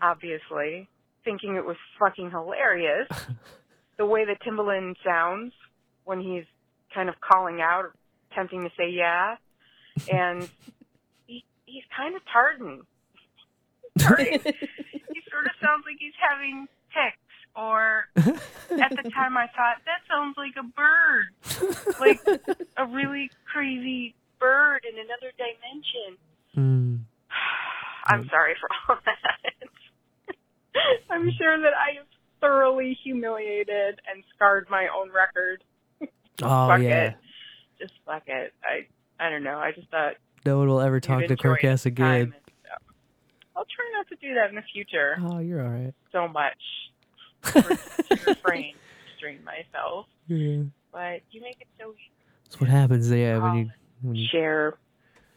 obviously 0.01 0.87
thinking 1.25 1.55
it 1.55 1.65
was 1.65 1.75
fucking 1.99 2.31
hilarious 2.31 3.07
the 3.97 4.05
way 4.05 4.23
that 4.25 4.41
Timbaland 4.41 4.95
sounds 5.03 5.51
when 6.05 6.21
he's 6.21 6.45
kind 6.93 7.09
of 7.09 7.15
calling 7.19 7.59
out, 7.61 7.91
attempting 8.31 8.63
to 8.63 8.69
say 8.77 8.89
yeah, 8.89 9.35
and 10.11 10.47
he, 11.25 11.43
he's 11.65 11.83
kind 11.95 12.15
of 12.15 12.21
tartan. 12.31 12.83
He 15.09 15.21
sort 15.31 15.45
of 15.45 15.51
sounds 15.61 15.83
like 15.85 15.97
he's 15.99 16.13
having 16.19 16.67
tics, 16.93 17.17
or 17.55 18.05
at 18.15 18.91
the 18.95 19.09
time 19.11 19.37
I 19.37 19.47
thought 19.55 19.81
that 19.85 20.01
sounds 20.09 20.35
like 20.37 20.55
a 20.57 20.63
bird, 20.63 21.99
like 21.99 22.21
a 22.77 22.85
really 22.85 23.29
crazy 23.51 24.15
bird 24.39 24.85
in 24.85 24.95
another 24.99 25.31
dimension. 25.37 26.17
Hmm. 26.53 26.95
I'm 28.05 28.27
sorry 28.29 28.55
for 28.59 28.69
all 28.93 28.99
that. 29.05 30.33
I'm 31.09 31.29
sure 31.37 31.59
that 31.61 31.73
I 31.73 31.97
have 31.97 32.05
thoroughly 32.39 32.97
humiliated 33.03 33.99
and 34.13 34.23
scarred 34.35 34.67
my 34.69 34.87
own 34.95 35.09
record. 35.11 35.63
Oh, 36.41 36.67
fuck 36.67 36.81
yeah. 36.81 37.07
it. 37.07 37.15
Just 37.79 37.93
fuck 38.05 38.23
it. 38.27 38.53
I 38.63 38.85
I 39.19 39.29
don't 39.29 39.43
know. 39.43 39.57
I 39.57 39.71
just 39.71 39.89
thought 39.89 40.13
No 40.45 40.59
one 40.59 40.67
will 40.67 40.79
ever 40.81 40.99
talk 40.99 41.19
to 41.19 41.25
enjoy 41.25 41.35
Kirk 41.35 41.63
S 41.63 41.83
the 41.83 41.91
time 41.91 42.21
again. 42.21 42.33
I'll 43.57 43.65
try 43.65 43.85
not 43.97 44.07
to 44.09 44.15
do 44.17 44.35
that 44.35 44.49
in 44.49 44.55
the 44.55 44.61
future 44.71 45.17
Oh, 45.19 45.39
you're 45.39 45.63
all 45.65 45.71
right. 45.71 45.93
so 46.11 46.27
much. 46.27 46.53
to 47.43 47.59
refrain, 48.27 48.75
restrain 49.11 49.39
myself. 49.43 50.05
Yeah. 50.27 50.63
But 50.91 51.21
you 51.31 51.41
make 51.41 51.57
it 51.59 51.67
so 51.79 51.91
easy 51.91 52.11
That's 52.45 52.59
what 52.61 52.69
happens, 52.69 53.09
yeah, 53.11 53.37
when 53.39 53.55
you 53.55 53.69
when 54.01 54.15
you 54.15 54.27
share 54.31 54.75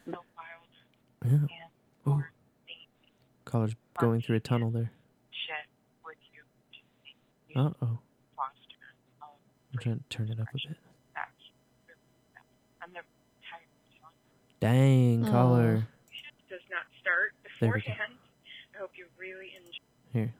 no 0.07 0.19
files 0.37 1.49
yeah. 1.51 2.13
Ooh. 2.13 2.23
Caller's 3.47 3.75
going 3.99 4.21
through 4.21 4.37
a 4.37 4.41
tunnel 4.41 4.71
there. 4.71 4.91
shit 5.31 5.67
with 6.05 6.17
you. 7.55 7.61
Uh 7.61 7.71
oh. 7.83 7.99
I'm 9.73 9.79
trying 9.81 9.99
to 9.99 10.05
turn 10.17 10.29
it 10.29 10.41
up 10.41 10.49
a 10.49 10.57
bit. 10.69 10.77
That's 11.15 11.31
I'm 12.83 12.93
never 12.93 13.07
tired 13.49 13.63
of 13.71 13.81
telling 14.61 15.21
Dang, 15.23 15.25
Aw. 15.25 15.31
caller. 15.31 15.87
does 16.49 16.61
not 16.71 16.83
start 17.01 17.33
There 17.33 17.39
we 17.39 17.40
go. 17.40 17.40
Beforehand. 17.61 18.17
I 18.75 18.77
hope 18.81 18.97
you 18.97 19.07
really 19.21 19.53
enjoy. 19.57 19.85
Here. 20.13 20.33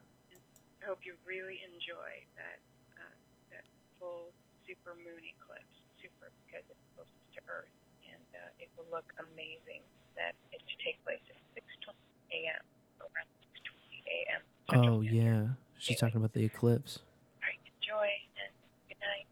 I 0.81 0.85
hope 0.89 1.05
you 1.05 1.13
really 1.29 1.61
enjoy 1.61 2.25
that 2.35 2.57
uh, 2.97 3.15
that 3.53 3.65
full 4.01 4.33
super 4.65 4.97
moon 4.97 5.21
eclipse. 5.21 5.77
Super 6.01 6.33
because 6.49 6.65
it's 6.65 6.85
closest 6.97 7.29
to 7.37 7.41
Earth, 7.45 7.69
and 8.09 8.25
uh, 8.33 8.63
it 8.63 8.73
will 8.73 8.89
look 8.89 9.05
amazing. 9.21 9.85
That 10.17 10.33
it 10.51 10.59
to 10.65 10.75
take 10.81 10.97
place 11.05 11.21
at 11.29 11.37
6:20 11.53 11.93
a.m. 12.33 12.63
around 12.99 13.29
6:20 13.53 14.01
a.m. 14.09 14.41
Oh 14.73 15.01
yeah. 15.05 15.55
She's 15.77 15.97
talking 15.97 16.17
about 16.17 16.33
the 16.33 16.43
eclipse. 16.43 16.99
Enjoy 17.81 18.09
and 18.37 18.53
good 18.87 18.97
night. 19.01 19.25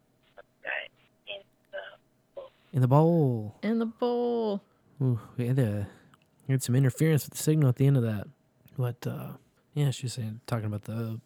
Guys, 0.63 0.89
in 1.27 1.41
the 1.71 2.41
In 2.73 2.81
the 2.81 2.87
bowl. 2.87 3.55
In 3.61 3.79
the 3.79 3.85
bowl. 3.85 4.61
Ooh, 5.01 5.19
we 5.37 5.47
had 5.47 5.59
a 5.59 5.87
we 6.49 6.53
had 6.53 6.63
some 6.63 6.75
interference 6.75 7.25
with 7.25 7.37
the 7.37 7.43
signal 7.43 7.69
at 7.69 7.75
the 7.75 7.85
end 7.85 7.95
of 7.95 8.01
that. 8.03 8.27
But 8.75 9.05
uh 9.05 9.33
yeah, 9.75 9.91
she 9.91 10.07
was 10.07 10.13
saying 10.13 10.41
talking 10.47 10.65
about 10.65 10.85
the 10.85 11.21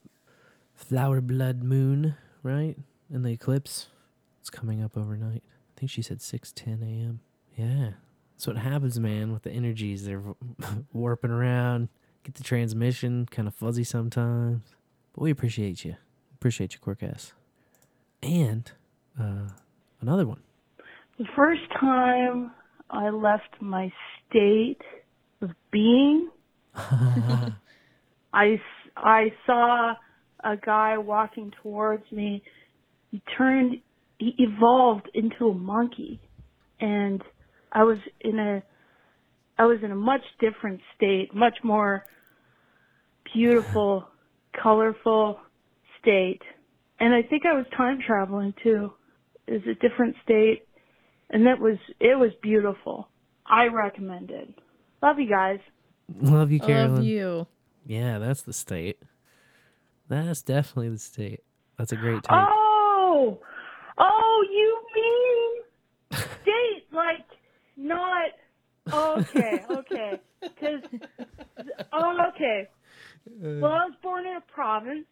flower 0.76 1.22
blood 1.22 1.64
moon, 1.64 2.16
right? 2.44 2.76
And 3.10 3.24
the 3.26 3.30
eclipse. 3.30 3.88
It's 4.42 4.50
coming 4.50 4.84
up 4.84 4.98
overnight. 4.98 5.44
I 5.46 5.80
think 5.80 5.90
she 5.90 6.02
said 6.02 6.22
six 6.22 6.52
ten 6.52 6.84
AM. 6.84 7.22
Yeah. 7.56 7.92
That's 8.36 8.48
what 8.48 8.58
happens, 8.58 9.00
man, 9.00 9.32
with 9.32 9.44
the 9.44 9.52
energies. 9.52 10.06
They're 10.06 10.22
warping 10.94 11.32
around, 11.32 11.88
get 12.24 12.36
the 12.36 12.44
transmission 12.44 13.26
kind 13.32 13.48
of 13.48 13.56
fuzzy 13.56 13.86
sometimes. 13.86 14.64
But 15.14 15.22
we 15.22 15.32
appreciate 15.32 15.86
you. 15.86 15.96
Appreciate 16.34 16.74
you, 16.74 16.82
Quirkass. 16.82 17.32
And 18.22 18.70
uh 19.18 19.52
another 20.02 20.28
one. 20.28 20.42
The 21.18 21.28
first 21.34 21.62
time 21.80 22.52
I 22.90 23.10
left 23.10 23.62
my 23.62 23.90
state 24.28 24.82
of 25.44 25.52
being, 25.72 26.30
I 28.96 29.32
saw 29.46 29.94
a 30.44 30.58
guy 30.58 30.98
walking 30.98 31.52
towards 31.62 32.12
me. 32.12 32.44
He 33.12 33.22
turned, 33.38 33.82
he 34.18 34.36
evolved 34.40 35.10
into 35.14 35.50
a 35.50 35.54
monkey. 35.54 36.20
And 36.80 37.24
I 37.72 37.84
was 37.84 37.98
in 38.22 38.40
a, 38.40 38.64
I 39.58 39.66
was 39.66 39.80
in 39.84 39.92
a 39.92 39.96
much 39.96 40.24
different 40.40 40.82
state, 40.96 41.34
much 41.34 41.58
more 41.64 42.06
beautiful, 43.34 44.08
colorful 44.62 45.40
state. 46.02 46.42
And 47.00 47.14
I 47.14 47.22
think 47.22 47.46
I 47.46 47.54
was 47.54 47.66
time 47.78 48.00
traveling 48.06 48.54
too. 48.64 48.94
It 49.48 49.54
was 49.54 49.62
a 49.64 49.88
different 49.88 50.16
state. 50.24 50.64
And 51.30 51.46
that 51.48 51.60
was, 51.60 51.78
it 52.00 52.18
was 52.18 52.32
beautiful. 52.42 53.10
I 53.46 53.68
recommend 53.68 54.32
it. 54.32 54.54
Love 55.04 55.20
you 55.20 55.28
guys. 55.28 55.60
Love 56.22 56.50
you, 56.50 56.62
Carolyn. 56.62 56.96
Love 56.96 57.04
you. 57.04 57.48
Yeah, 57.86 58.20
that's 58.20 58.44
the 58.44 58.54
state. 58.54 59.00
That's 60.08 60.42
definitely 60.42 60.92
the 60.92 60.98
state. 60.98 61.42
That's 61.78 61.92
a 61.92 61.98
great 61.98 62.24
take. 62.24 62.32
Oh, 62.32 63.38
oh, 63.98 64.46
you 64.50 64.82
mean 64.96 66.22
state 66.42 66.86
like 66.94 67.26
not? 67.76 68.32
Okay, 68.94 69.66
okay, 69.70 70.22
because 70.42 70.80
oh, 71.92 72.18
okay. 72.34 72.70
Well, 73.42 73.74
I 73.74 73.86
was 73.86 73.96
born 74.02 74.26
in 74.26 74.38
a 74.38 74.54
province, 74.54 75.06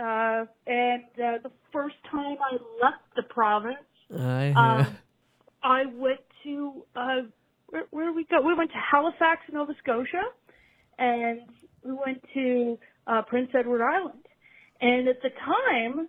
uh, 0.00 0.46
and 0.66 1.04
uh, 1.14 1.38
the 1.40 1.52
first 1.72 1.96
time 2.10 2.36
I 2.40 2.54
left 2.82 3.04
the 3.14 3.22
province, 3.22 3.76
I 4.12 4.50
um, 4.56 4.96
I 5.62 5.86
went 5.86 6.20
to 6.42 6.84
uh, 6.96 7.20
where, 7.70 7.84
where 7.90 8.12
we 8.12 8.24
go? 8.24 8.40
We 8.40 8.54
went 8.54 8.70
to 8.70 8.78
Halifax, 8.78 9.42
Nova 9.52 9.74
Scotia, 9.82 10.24
and 10.98 11.40
we 11.84 11.92
went 11.92 12.22
to 12.34 12.78
uh, 13.06 13.22
Prince 13.22 13.50
Edward 13.58 13.82
Island. 13.82 14.20
And 14.80 15.08
at 15.08 15.22
the 15.22 15.30
time, 15.30 16.08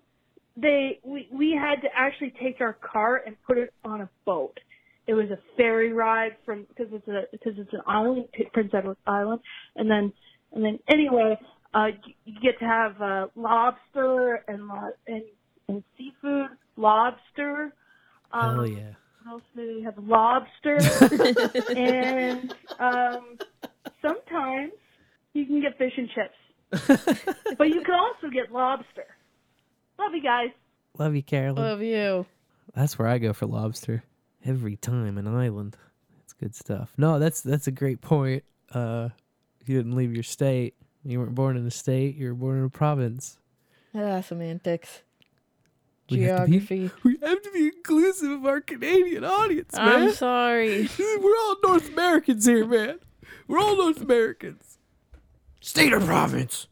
they 0.58 1.00
we 1.04 1.28
we 1.32 1.52
had 1.52 1.82
to 1.82 1.88
actually 1.96 2.34
take 2.42 2.62
our 2.62 2.74
car 2.74 3.22
and 3.26 3.36
put 3.48 3.58
it 3.58 3.74
on 3.84 4.02
a 4.02 4.10
boat. 4.26 4.60
It 5.08 5.14
was 5.14 5.30
a 5.32 5.40
ferry 5.58 5.92
ride 5.92 6.36
from 6.46 6.66
because 6.70 6.94
it's 6.94 7.08
a 7.08 7.24
because 7.32 7.54
it's 7.58 7.74
an 7.74 7.82
island, 7.88 8.26
Prince 8.54 8.72
Edward 8.74 8.98
Island, 9.08 9.42
and 9.76 9.90
then 9.90 10.14
and 10.54 10.64
then 10.64 10.80
anyway, 10.88 11.38
uh, 11.74 11.88
you, 12.26 12.40
get 12.42 12.60
to 12.60 12.66
have 12.66 13.02
uh, 13.02 13.28
lobster 13.36 14.44
and 14.48 14.70
and 15.08 15.24
and 15.68 15.84
seafood, 15.98 16.50
lobster. 16.78 17.74
Um, 18.32 18.56
Hell 18.56 18.68
yeah. 18.68 18.92
What 19.24 19.34
else 19.34 19.44
do 19.56 19.76
they 19.76 19.82
have? 19.82 19.98
Lobster. 19.98 20.78
and 21.76 22.54
um, 22.80 23.38
sometimes 24.02 24.72
you 25.34 25.46
can 25.46 25.62
get 25.62 25.78
fish 25.78 25.94
and 25.98 26.10
chips. 26.10 26.88
but 27.58 27.68
you 27.68 27.82
can 27.82 27.96
also 27.96 28.30
get 28.34 28.52
lobster. 28.52 29.06
Love 30.00 30.14
you 30.14 30.24
guys. 30.24 30.50
Love 30.98 31.16
you, 31.16 31.24
Carolyn. 31.24 31.64
Love 31.64 31.82
you. 31.82 32.26
That's 32.74 32.98
where 32.98 33.08
I 33.08 33.18
go 33.18 33.34
for 33.34 33.46
lobster 33.46 34.04
every 34.46 34.78
time. 34.78 35.18
An 35.18 35.28
island. 35.28 35.76
That's 36.18 36.34
good 36.34 36.56
stuff. 36.56 36.94
No, 36.98 37.20
that's 37.20 37.42
that's 37.42 37.68
a 37.68 37.72
great 37.72 38.02
point. 38.02 38.44
Uh, 38.74 39.10
you 39.66 39.78
didn't 39.78 39.96
leave 39.96 40.14
your 40.14 40.24
state. 40.24 40.76
You 41.04 41.20
weren't 41.20 41.36
born 41.36 41.58
in 41.58 41.66
a 41.66 41.72
state. 41.72 42.16
You 42.16 42.30
were 42.30 42.36
born 42.36 42.60
in 42.60 42.66
a 42.66 42.70
province. 42.70 43.38
Ah, 43.94 44.22
semantics. 44.22 45.02
We 46.12 46.24
have 46.24 46.46
to 46.46 46.60
be- 46.60 46.92
we 47.04 47.18
have 47.24 47.42
to 47.42 47.52
be 47.52 47.68
inclusive 47.68 48.32
of 48.32 48.46
our 48.46 48.62
Canadian 48.62 49.24
audience, 49.24 49.74
man. 49.76 49.88
I'm 50.10 50.14
sorry. 50.14 50.90
We're 51.00 51.38
all 51.38 51.56
North 51.64 51.90
Americans 51.90 52.46
here, 52.46 52.66
man. 52.66 53.00
We're 53.48 53.60
all 53.60 53.76
North 53.78 54.02
Americans. 54.02 54.78
State 55.62 55.94
or 55.94 56.00
province? 56.00 56.68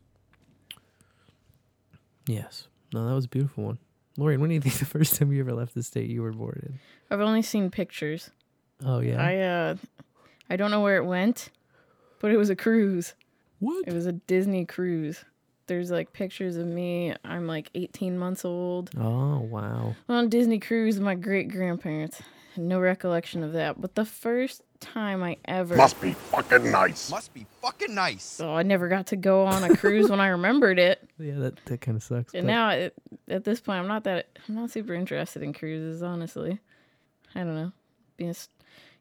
Yes. 2.27 2.67
No, 2.93 3.07
that 3.07 3.13
was 3.13 3.25
a 3.25 3.29
beautiful 3.29 3.63
one. 3.65 3.77
Lorian, 4.17 4.41
when 4.41 4.49
do 4.49 4.55
you 4.55 4.61
think 4.61 4.75
the 4.79 4.85
first 4.85 5.15
time 5.15 5.31
you 5.31 5.39
ever 5.41 5.53
left 5.53 5.73
the 5.75 5.83
state 5.83 6.09
you 6.09 6.21
were 6.21 6.31
born 6.31 6.61
in? 6.65 6.79
I've 7.09 7.21
only 7.21 7.41
seen 7.41 7.69
pictures. 7.71 8.29
Oh 8.85 8.99
yeah. 8.99 9.21
I 9.21 9.35
uh 9.39 9.75
I 10.49 10.55
don't 10.55 10.71
know 10.71 10.81
where 10.81 10.97
it 10.97 11.05
went, 11.05 11.49
but 12.19 12.31
it 12.31 12.37
was 12.37 12.49
a 12.49 12.55
cruise. 12.55 13.13
What? 13.59 13.87
It 13.87 13.93
was 13.93 14.05
a 14.05 14.13
Disney 14.13 14.65
cruise. 14.65 15.25
There's 15.69 15.89
like 15.91 16.11
pictures 16.11 16.57
of 16.57 16.65
me. 16.67 17.13
I'm 17.23 17.47
like 17.47 17.69
18 17.75 18.17
months 18.17 18.43
old. 18.43 18.89
Oh 18.99 19.39
wow. 19.39 19.95
on 20.09 20.25
a 20.25 20.27
Disney 20.27 20.59
cruise 20.59 20.95
with 20.95 21.03
my 21.05 21.15
great 21.15 21.49
grandparents. 21.49 22.21
No 22.57 22.79
recollection 22.79 23.43
of 23.43 23.53
that. 23.53 23.79
But 23.79 23.95
the 23.95 24.03
first 24.03 24.63
time 24.79 25.21
I 25.23 25.37
ever 25.45 25.75
Must 25.75 26.01
be 26.01 26.13
fucking 26.13 26.71
nice. 26.71 27.11
Must 27.11 27.33
be 27.33 27.45
fucking 27.61 27.93
nice. 27.93 28.23
So 28.23 28.53
I 28.53 28.63
never 28.63 28.87
got 28.89 29.07
to 29.07 29.15
go 29.15 29.45
on 29.45 29.63
a 29.63 29.75
cruise 29.77 30.09
when 30.09 30.19
I 30.19 30.27
remembered 30.39 30.79
it. 30.79 31.07
Yeah, 31.19 31.35
that, 31.35 31.65
that 31.65 31.81
kind 31.81 31.95
of 31.95 32.03
sucks. 32.03 32.33
And 32.33 32.47
but- 32.47 32.51
now 32.51 32.69
it, 32.71 32.93
at 33.29 33.43
this 33.43 33.61
point 33.61 33.79
I'm 33.79 33.87
not 33.87 34.03
that 34.05 34.27
I'm 34.47 34.55
not 34.55 34.71
super 34.71 34.93
interested 34.95 35.43
in 35.43 35.53
cruises, 35.53 36.01
honestly. 36.01 36.59
I 37.35 37.39
don't 37.41 37.55
know. 37.55 37.71
Being 38.17 38.31
s- 38.31 38.49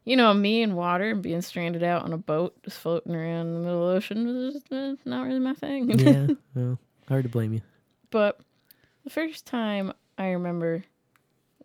you 0.09 0.15
know, 0.15 0.33
me 0.33 0.63
and 0.63 0.75
water 0.75 1.11
and 1.11 1.21
being 1.21 1.43
stranded 1.43 1.83
out 1.83 2.01
on 2.01 2.13
a 2.13 2.17
boat 2.17 2.55
just 2.63 2.79
floating 2.79 3.15
around 3.15 3.45
in 3.45 3.53
the 3.53 3.59
middle 3.59 3.87
of 3.87 3.91
the 3.91 3.97
ocean 3.97 4.25
was 4.25 4.53
just, 4.55 4.73
uh, 4.73 4.95
not 5.05 5.27
really 5.27 5.39
my 5.39 5.53
thing. 5.53 5.87
yeah. 5.99 6.27
Well, 6.55 6.79
hard 7.07 7.25
to 7.25 7.29
blame 7.29 7.53
you. 7.53 7.61
But 8.09 8.39
the 9.03 9.11
first 9.11 9.45
time 9.45 9.93
I 10.17 10.29
remember 10.29 10.83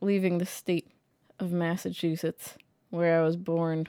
leaving 0.03 0.37
the 0.37 0.45
state 0.45 0.91
of 1.41 1.53
Massachusetts, 1.53 2.59
where 2.91 3.19
I 3.19 3.25
was 3.25 3.37
born, 3.37 3.89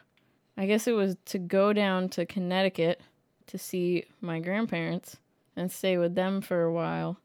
I 0.55 0.67
guess 0.67 0.87
it 0.87 0.93
was 0.93 1.17
to 1.25 1.37
go 1.37 1.73
down 1.73 2.07
to 2.09 2.25
Connecticut 2.25 3.01
to 3.47 3.57
see 3.57 4.05
my 4.21 4.39
grandparents 4.39 5.17
and 5.57 5.69
stay 5.69 5.97
with 5.97 6.15
them 6.15 6.39
for 6.39 6.63
a 6.63 6.71
while. 6.71 7.17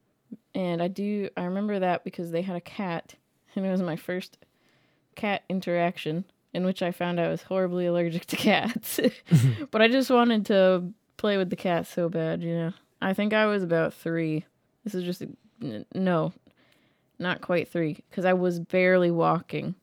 And 0.53 0.83
I 0.83 0.89
do, 0.89 1.29
I 1.37 1.45
remember 1.45 1.79
that 1.79 2.03
because 2.03 2.33
they 2.33 2.43
had 2.43 2.57
a 2.57 2.61
cat, 2.61 3.15
and 3.55 3.65
it 3.65 3.71
was 3.71 3.83
my 3.83 3.95
first 3.95 4.37
cat 5.15 5.45
interaction 5.49 6.25
in 6.53 6.65
which 6.65 6.83
I 6.83 6.91
found 6.93 7.21
I 7.21 7.29
was 7.29 7.43
horribly 7.43 7.87
allergic 7.87 8.27
to 8.27 8.37
cats. 8.37 8.99
but 9.71 9.81
I 9.83 9.89
just 9.89 10.11
wanted 10.11 10.47
to 10.47 10.85
play 11.17 11.37
with 11.37 11.51
the 11.51 11.57
cat 11.57 11.87
so 11.87 12.09
bad, 12.09 12.43
you 12.43 12.55
know. 12.55 12.73
I 13.03 13.13
think 13.15 13.33
I 13.33 13.47
was 13.47 13.63
about 13.63 13.95
three. 13.95 14.45
This 14.85 14.95
is 14.95 15.05
just 15.05 15.23
a, 15.23 15.29
n- 15.63 15.87
no, 15.95 16.33
not 17.19 17.41
quite 17.41 17.69
three, 17.69 17.99
because 18.11 18.25
I 18.25 18.33
was 18.33 18.59
barely 18.61 19.11
walking. 19.11 19.75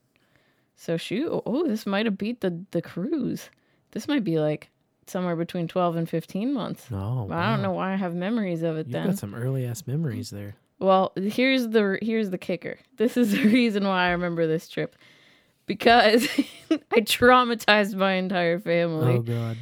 So 0.75 0.97
shoot, 0.97 1.41
oh, 1.45 1.67
this 1.67 1.85
might 1.87 2.05
have 2.05 2.17
beat 2.17 2.41
the 2.41 2.63
the 2.71 2.81
cruise. 2.83 3.49
This 3.91 4.07
might 4.07 4.23
be 4.23 4.39
like 4.39 4.69
somewhere 5.07 5.35
between 5.35 5.67
twelve 5.67 5.95
and 5.95 6.07
fifteen 6.07 6.53
months. 6.53 6.85
Oh, 6.91 7.25
But 7.27 7.37
I 7.37 7.49
don't 7.51 7.63
know 7.63 7.71
why 7.71 7.93
I 7.93 7.95
have 7.95 8.13
memories 8.13 8.61
of 8.61 8.75
it 8.77 8.85
You've 8.87 8.93
then. 8.93 9.07
got 9.07 9.17
some 9.17 9.33
early 9.33 9.65
ass 9.65 9.87
memories 9.87 10.29
there. 10.29 10.55
Well, 10.79 11.13
here's 11.15 11.69
the 11.69 11.97
here's 12.03 12.29
the 12.29 12.37
kicker. 12.37 12.77
This 12.97 13.17
is 13.17 13.31
the 13.35 13.43
reason 13.45 13.87
why 13.87 14.07
I 14.07 14.11
remember 14.11 14.45
this 14.45 14.67
trip. 14.69 14.95
Because 15.67 16.23
I 16.71 17.01
traumatized 17.01 17.93
my 17.95 18.13
entire 18.13 18.57
family. 18.59 19.13
Oh 19.15 19.21
god. 19.21 19.57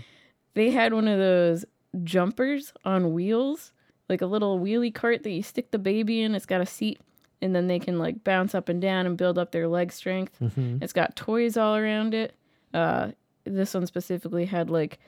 They 0.54 0.72
had 0.72 0.94
one 0.94 1.08
of 1.10 1.20
those 1.20 1.66
jumpers 2.04 2.72
on 2.86 3.14
wheels, 3.14 3.74
like 4.08 4.22
a 4.22 4.26
little 4.26 4.60
wheelie 4.60 4.94
cart 4.94 5.24
that 5.24 5.32
you 5.32 5.44
stick 5.44 5.72
the 5.72 5.80
baby 5.80 6.22
in. 6.22 6.34
It's 6.36 6.46
got 6.46 6.62
a 6.62 6.66
seat 6.66 7.00
and 7.42 7.54
then 7.56 7.68
they 7.68 7.80
can 7.80 8.00
like 8.00 8.24
bounce 8.24 8.56
up 8.56 8.70
and 8.70 8.82
down 8.82 9.06
and 9.06 9.18
build 9.18 9.38
up 9.38 9.52
their 9.52 9.68
leg 9.68 9.92
strength. 9.92 10.38
Mhm. 10.42 10.82
It's 10.82 10.94
got 10.94 11.16
toys 11.18 11.58
all 11.58 11.76
around 11.76 12.14
it. 12.14 12.34
Uh 12.74 13.12
this 13.44 13.74
one 13.74 13.86
specifically 13.86 14.46
had 14.46 14.70
like 14.70 15.00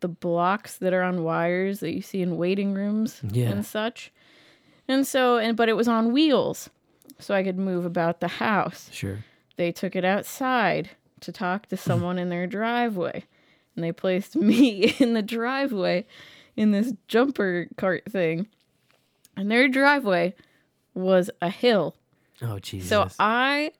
the 0.00 0.08
blocks 0.08 0.76
that 0.78 0.92
are 0.92 1.02
on 1.02 1.24
wires 1.24 1.80
that 1.80 1.92
you 1.94 2.00
see 2.02 2.22
in 2.22 2.36
waiting 2.36 2.72
rooms 2.74 3.20
Yeah. 3.30 3.50
and 3.50 3.64
such. 3.66 4.12
And 4.88 5.06
so, 5.06 5.36
and 5.38 5.56
but 5.56 5.68
it 5.68 5.76
was 5.76 5.88
on 5.88 6.12
wheels, 6.12 6.70
so 7.18 7.34
I 7.34 7.42
could 7.44 7.58
move 7.58 7.84
about 7.84 8.20
the 8.20 8.28
house. 8.28 8.88
Sure. 8.92 9.24
They 9.60 9.72
took 9.72 9.94
it 9.94 10.06
outside 10.06 10.88
to 11.20 11.32
talk 11.32 11.66
to 11.66 11.76
someone 11.88 12.18
in 12.18 12.30
their 12.30 12.46
driveway, 12.46 13.24
and 13.76 13.84
they 13.84 13.92
placed 13.92 14.34
me 14.34 14.94
in 14.98 15.12
the 15.12 15.20
driveway 15.20 16.06
in 16.56 16.70
this 16.70 16.94
jumper 17.08 17.68
cart 17.76 18.04
thing. 18.10 18.48
And 19.36 19.50
their 19.50 19.68
driveway 19.68 20.34
was 20.94 21.28
a 21.42 21.50
hill. 21.50 21.94
Oh 22.40 22.58
Jesus. 22.58 22.88
So 22.88 23.08
I 23.18 23.72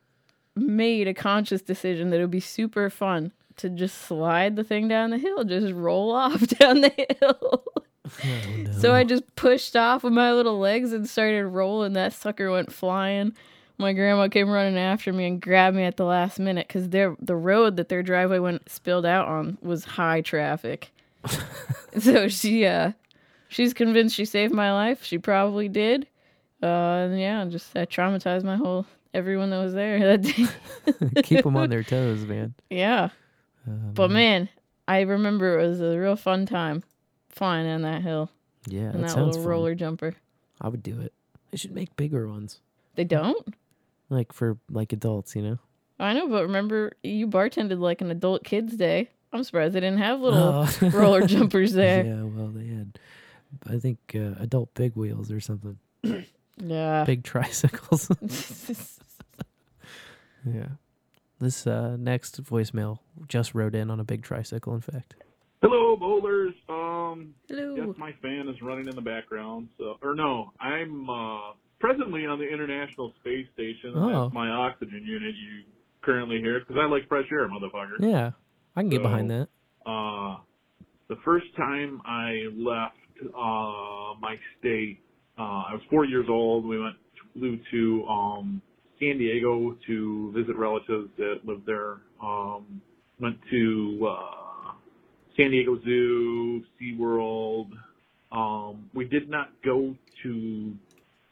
made 0.55 1.09
a 1.09 1.15
conscious 1.15 1.63
decision 1.63 2.11
that 2.11 2.19
it 2.19 2.21
would 2.21 2.31
be 2.31 2.41
super 2.41 2.91
fun 2.91 3.33
to 3.57 3.71
just 3.71 4.03
slide 4.03 4.57
the 4.57 4.65
thing 4.65 4.87
down 4.87 5.09
the 5.09 5.17
hill, 5.17 5.45
just 5.45 5.73
roll 5.73 6.13
off 6.15 6.47
down 6.47 6.83
the 6.83 6.93
hill. 7.21 7.65
Oh, 8.05 8.73
So 8.79 8.93
I 8.93 9.05
just 9.05 9.35
pushed 9.35 9.77
off 9.77 10.05
with 10.05 10.13
my 10.13 10.31
little 10.35 10.59
legs 10.59 10.93
and 10.93 11.09
started 11.09 11.47
rolling. 11.47 11.95
That 11.95 12.13
sucker 12.13 12.51
went 12.51 12.71
flying. 12.71 13.35
My 13.81 13.93
grandma 13.93 14.29
came 14.29 14.49
running 14.51 14.79
after 14.79 15.13
me 15.13 15.27
and 15.27 15.41
grabbed 15.41 15.77
me 15.77 15.85
at 15.85 15.97
the 15.97 16.05
last 16.05 16.39
minute 16.39 16.69
because 16.69 16.91
their 16.91 17.17
the 17.21 17.35
road 17.37 17.77
that 17.77 17.89
their 17.89 18.03
driveway 18.03 18.39
went 18.39 18.69
spilled 18.69 19.07
out 19.07 19.27
on 19.29 19.59
was 19.63 19.85
high 19.85 20.21
traffic. 20.21 20.91
so 21.99 22.29
she 22.29 22.67
uh 22.67 22.93
she's 23.49 23.75
convinced 23.75 24.15
she 24.15 24.25
saved 24.25 24.53
my 24.55 24.73
life. 24.73 25.03
She 25.05 25.19
probably 25.19 25.69
did. 25.69 26.07
Uh 26.63 26.67
and 27.09 27.19
yeah, 27.21 27.45
just 27.47 27.73
that 27.75 27.91
traumatized 27.91 28.45
my 28.45 28.57
whole 28.57 28.87
everyone 29.15 29.51
that 29.51 29.59
was 29.63 29.73
there 29.75 29.99
that 30.17 30.23
day. 30.23 31.23
Keep 31.23 31.45
them 31.45 31.57
on 31.57 31.71
their 31.71 31.83
toes, 31.83 32.25
man. 32.25 32.55
Yeah. 32.69 33.09
Um, 33.67 33.93
But 33.95 34.11
man, 34.11 34.49
I 34.89 35.01
remember 35.01 35.59
it 35.59 35.67
was 35.67 35.81
a 35.81 35.99
real 35.99 36.17
fun 36.17 36.47
time 36.47 36.83
flying 37.29 37.67
down 37.67 37.83
that 37.83 38.03
hill. 38.03 38.31
Yeah, 38.67 38.81
And 38.83 38.97
that 38.97 39.01
that 39.03 39.11
sounds 39.11 39.29
little 39.37 39.43
fun. 39.43 39.51
roller 39.51 39.75
jumper. 39.75 40.15
I 40.61 40.69
would 40.69 40.83
do 40.83 41.01
it. 41.01 41.13
They 41.51 41.57
should 41.57 41.75
make 41.75 41.97
bigger 41.97 42.29
ones, 42.29 42.61
They 42.95 43.05
don't? 43.05 43.55
Like 44.11 44.33
for 44.33 44.59
like 44.71 44.93
adults, 44.93 45.35
you 45.35 45.43
know. 45.43 45.59
I 45.99 46.13
know, 46.15 46.29
but 46.29 46.43
remember 46.43 46.93
you 47.03 47.27
bartended 47.27 47.79
like 47.79 48.01
an 48.01 48.11
adult 48.11 48.45
kids 48.45 48.77
day. 48.77 49.11
I'm 49.33 49.45
surprised 49.45 49.75
they 49.75 49.81
didn't 49.81 49.99
have 49.99 50.21
little 50.27 50.67
Oh. 50.69 50.91
roller 50.91 51.27
jumpers 51.27 51.73
there. 51.73 52.05
Yeah, 52.05 52.23
well, 52.25 52.49
they 52.49 52.67
had, 52.67 52.99
I 53.67 53.79
think, 53.79 53.99
uh, 54.15 54.35
adult 54.43 54.75
big 54.75 54.97
wheels 54.97 55.31
or 55.33 55.41
something. 55.41 55.79
Yeah. 56.63 57.05
Big 57.05 57.25
tricycles. 57.25 58.11
yeah. 60.45 60.67
This 61.39 61.67
uh, 61.67 61.97
next 61.99 62.43
voicemail 62.45 62.99
just 63.29 63.55
rode 63.55 63.75
in 63.75 63.91
on 63.91 63.99
a 63.99 64.05
big 64.05 64.23
tricycle, 64.23 64.75
in 64.75 64.83
fact. 64.83 65.15
Hello, 65.63 65.97
bowlers. 65.97 66.53
Um, 66.69 67.35
Hello. 67.49 67.77
Yes, 67.77 67.97
my 67.97 68.13
fan 68.21 68.47
is 68.49 68.61
running 68.61 68.89
in 68.89 68.95
the 68.95 69.01
background. 69.01 69.69
So, 69.79 69.97
or 70.03 70.15
no, 70.15 70.53
I'm 70.61 71.09
uh, 71.09 71.53
presently 71.81 72.27
on 72.27 72.39
the 72.39 72.47
International 72.49 73.13
Space 73.21 73.47
Station. 73.55 73.95
Oh. 73.97 74.25
That's 74.25 74.35
my 74.35 74.49
oxygen 74.49 75.05
unit. 75.05 75.35
You 75.35 75.65
currently 76.03 76.39
hear 76.39 76.61
because 76.61 76.77
I 76.81 76.87
like 76.87 77.09
fresh 77.09 77.27
air, 77.33 77.49
motherfucker. 77.49 77.99
Yeah, 77.99 78.31
I 78.77 78.83
can 78.83 78.91
get 78.91 79.03
behind 79.03 79.31
that. 79.31 79.49
Uh, 79.85 80.37
the 81.09 81.17
first 81.25 81.47
time 81.57 82.01
I 82.05 82.45
left 82.57 82.97
uh, 83.35 84.15
my 84.21 84.37
state, 84.59 85.01
uh, 85.39 85.43
I 85.43 85.73
was 85.73 85.83
four 85.91 86.05
years 86.05 86.27
old. 86.29 86.65
We 86.65 86.81
went 86.81 86.97
flew 87.33 87.59
to 87.71 88.07
um, 88.07 88.63
San 88.99 89.19
Diego 89.19 89.77
to 89.87 90.33
visit 90.33 90.57
relatives 90.57 91.09
that 91.17 91.41
lived 91.45 91.67
there. 91.67 91.99
Um, 92.23 92.81
went 93.19 93.39
to 93.51 94.09
uh, 94.09 94.73
San 95.37 95.51
Diego 95.51 95.79
Zoo, 95.85 96.63
SeaWorld. 96.81 97.71
Um, 98.33 98.89
we 98.95 99.07
did 99.07 99.29
not 99.29 99.51
go 99.65 99.95
to 100.23 100.75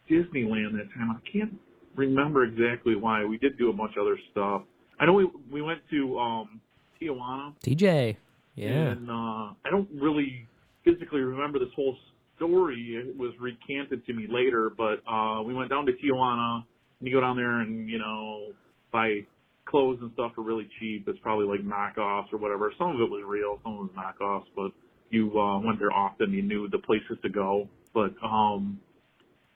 Disneyland 0.09 0.73
that 0.73 0.89
time. 0.95 1.11
I 1.11 1.29
can't 1.29 1.53
remember 1.95 2.43
exactly 2.43 2.95
why. 2.95 3.25
We 3.25 3.37
did 3.37 3.57
do 3.57 3.69
a 3.69 3.73
bunch 3.73 3.93
of 3.97 4.03
other 4.05 4.19
stuff. 4.31 4.63
I 4.99 5.05
know 5.05 5.13
we 5.13 5.29
we 5.51 5.61
went 5.61 5.79
to 5.91 6.19
um, 6.19 6.61
Tijuana. 7.01 7.53
TJ. 7.65 8.17
Yeah. 8.55 8.67
And 8.67 9.09
uh, 9.09 9.53
I 9.63 9.69
don't 9.71 9.87
really 9.93 10.47
physically 10.83 11.21
remember 11.21 11.59
this 11.59 11.69
whole 11.75 11.95
story. 12.35 12.95
It 12.95 13.17
was 13.17 13.33
recanted 13.39 14.05
to 14.05 14.13
me 14.13 14.27
later, 14.29 14.71
but 14.75 15.01
uh, 15.09 15.41
we 15.43 15.53
went 15.53 15.69
down 15.69 15.85
to 15.85 15.93
Tijuana 15.93 16.63
And 16.99 17.07
you 17.07 17.13
go 17.13 17.21
down 17.21 17.37
there 17.37 17.61
and 17.61 17.89
you 17.89 17.99
know 17.99 18.47
buy 18.91 19.25
clothes 19.65 19.99
and 20.01 20.11
stuff 20.13 20.33
for 20.35 20.41
really 20.41 20.67
cheap. 20.79 21.07
It's 21.07 21.19
probably 21.19 21.45
like 21.45 21.65
knockoffs 21.65 22.33
or 22.33 22.37
whatever. 22.37 22.73
Some 22.77 22.89
of 22.89 23.01
it 23.01 23.09
was 23.09 23.23
real, 23.25 23.59
some 23.63 23.73
of 23.73 23.79
it 23.79 23.93
was 23.93 23.95
knockoffs, 23.95 24.47
but 24.55 24.71
you 25.09 25.39
uh, 25.39 25.59
went 25.59 25.79
there 25.79 25.91
often. 25.91 26.33
You 26.33 26.41
knew 26.41 26.67
the 26.69 26.79
places 26.79 27.17
to 27.23 27.29
go. 27.29 27.67
But 27.93 28.13
um, 28.23 28.79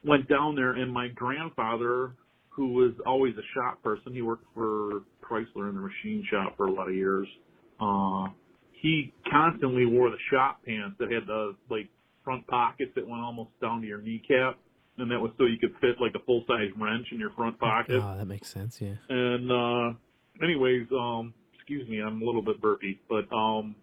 went 0.05 0.27
down 0.27 0.55
there, 0.55 0.71
and 0.71 0.91
my 0.91 1.07
grandfather, 1.09 2.13
who 2.49 2.73
was 2.73 2.93
always 3.05 3.33
a 3.35 3.45
shop 3.53 3.81
person, 3.83 4.13
he 4.13 4.21
worked 4.21 4.45
for 4.53 5.03
Chrysler 5.23 5.69
in 5.69 5.75
the 5.75 5.81
machine 5.81 6.25
shop 6.29 6.55
for 6.57 6.67
a 6.67 6.71
lot 6.71 6.87
of 6.87 6.95
years. 6.95 7.27
Uh, 7.79 8.27
he 8.71 9.13
constantly 9.31 9.85
wore 9.85 10.09
the 10.09 10.17
shop 10.31 10.59
pants 10.65 10.95
that 10.99 11.11
had 11.11 11.25
the 11.25 11.55
like 11.69 11.89
front 12.23 12.45
pockets 12.47 12.91
that 12.95 13.07
went 13.07 13.21
almost 13.21 13.49
down 13.61 13.81
to 13.81 13.87
your 13.87 14.01
kneecap, 14.01 14.57
and 14.97 15.09
that 15.09 15.19
was 15.19 15.31
so 15.37 15.45
you 15.45 15.57
could 15.57 15.73
fit 15.81 15.95
like 15.99 16.13
a 16.15 16.23
full 16.25 16.43
size 16.47 16.69
wrench 16.79 17.07
in 17.11 17.19
your 17.19 17.31
front 17.31 17.59
pocket. 17.59 18.01
Oh, 18.03 18.17
that 18.17 18.25
makes 18.25 18.49
sense. 18.49 18.81
Yeah. 18.81 18.95
And 19.09 19.51
uh 19.51 19.93
anyways, 20.43 20.87
um 20.91 21.33
excuse 21.53 21.87
me, 21.87 22.01
I'm 22.01 22.21
a 22.21 22.25
little 22.25 22.41
bit 22.41 22.61
burpy, 22.61 22.99
but 23.09 23.25
um 23.33 23.75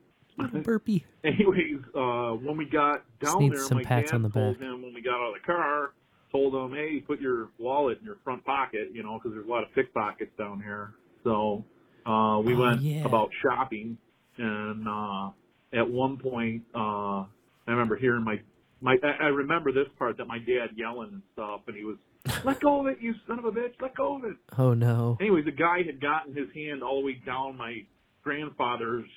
burpy. 0.62 1.04
anyways, 1.24 1.80
uh 1.94 2.32
when 2.32 2.56
we 2.56 2.66
got 2.66 3.02
down 3.20 3.48
there 3.48 3.58
some 3.58 3.78
my 3.78 3.84
dad 3.84 4.12
on 4.12 4.22
the 4.22 4.28
told 4.30 4.58
him 4.58 4.82
when 4.82 4.94
we 4.94 5.02
got 5.02 5.14
out 5.14 5.34
of 5.34 5.40
the 5.40 5.46
car, 5.46 5.92
told 6.32 6.54
him, 6.54 6.72
"Hey, 6.76 7.00
put 7.00 7.20
your 7.20 7.48
wallet 7.58 7.98
in 8.00 8.04
your 8.04 8.16
front 8.24 8.44
pocket, 8.44 8.90
you 8.92 9.02
know, 9.02 9.14
because 9.18 9.32
there's 9.34 9.46
a 9.46 9.50
lot 9.50 9.62
of 9.62 9.72
pickpockets 9.74 10.30
down 10.38 10.60
here." 10.60 10.92
So, 11.24 11.64
uh 12.06 12.40
we 12.44 12.54
Oh, 12.54 12.60
went 12.60 12.80
yeah. 12.82 13.04
about 13.04 13.30
shopping 13.42 13.98
and 14.38 14.88
uh 14.88 15.30
at 15.72 15.88
one 15.88 16.16
point 16.16 16.62
uh 16.74 17.24
I 17.26 17.26
remember 17.68 17.96
hearing 17.96 18.24
my 18.24 18.40
my 18.80 18.96
I 19.02 19.24
I 19.24 19.28
remember 19.28 19.70
this 19.72 19.88
part 19.98 20.16
that 20.16 20.26
my 20.26 20.38
dad 20.38 20.68
yelling 20.76 21.10
and 21.12 21.22
stuff 21.34 21.60
and 21.66 21.76
he 21.76 21.84
was 21.84 21.96
let 22.44 22.60
go 22.60 22.80
of 22.80 22.86
it, 22.86 22.98
you 23.00 23.14
son 23.26 23.38
of 23.38 23.44
a 23.44 23.50
bitch, 23.52 23.72
let 23.80 23.94
go 23.96 24.16
of 24.16 24.24
it. 24.24 24.36
Oh 24.58 24.72
no. 24.74 25.16
Anyway, 25.20 25.42
the 25.42 25.50
guy 25.52 25.82
had 25.84 26.00
gotten 26.00 26.34
his 26.34 26.48
hand 26.54 26.82
all 26.82 27.00
the 27.00 27.06
way 27.06 27.20
down 27.26 27.56
my 27.56 27.82
grandfather's 28.22 29.08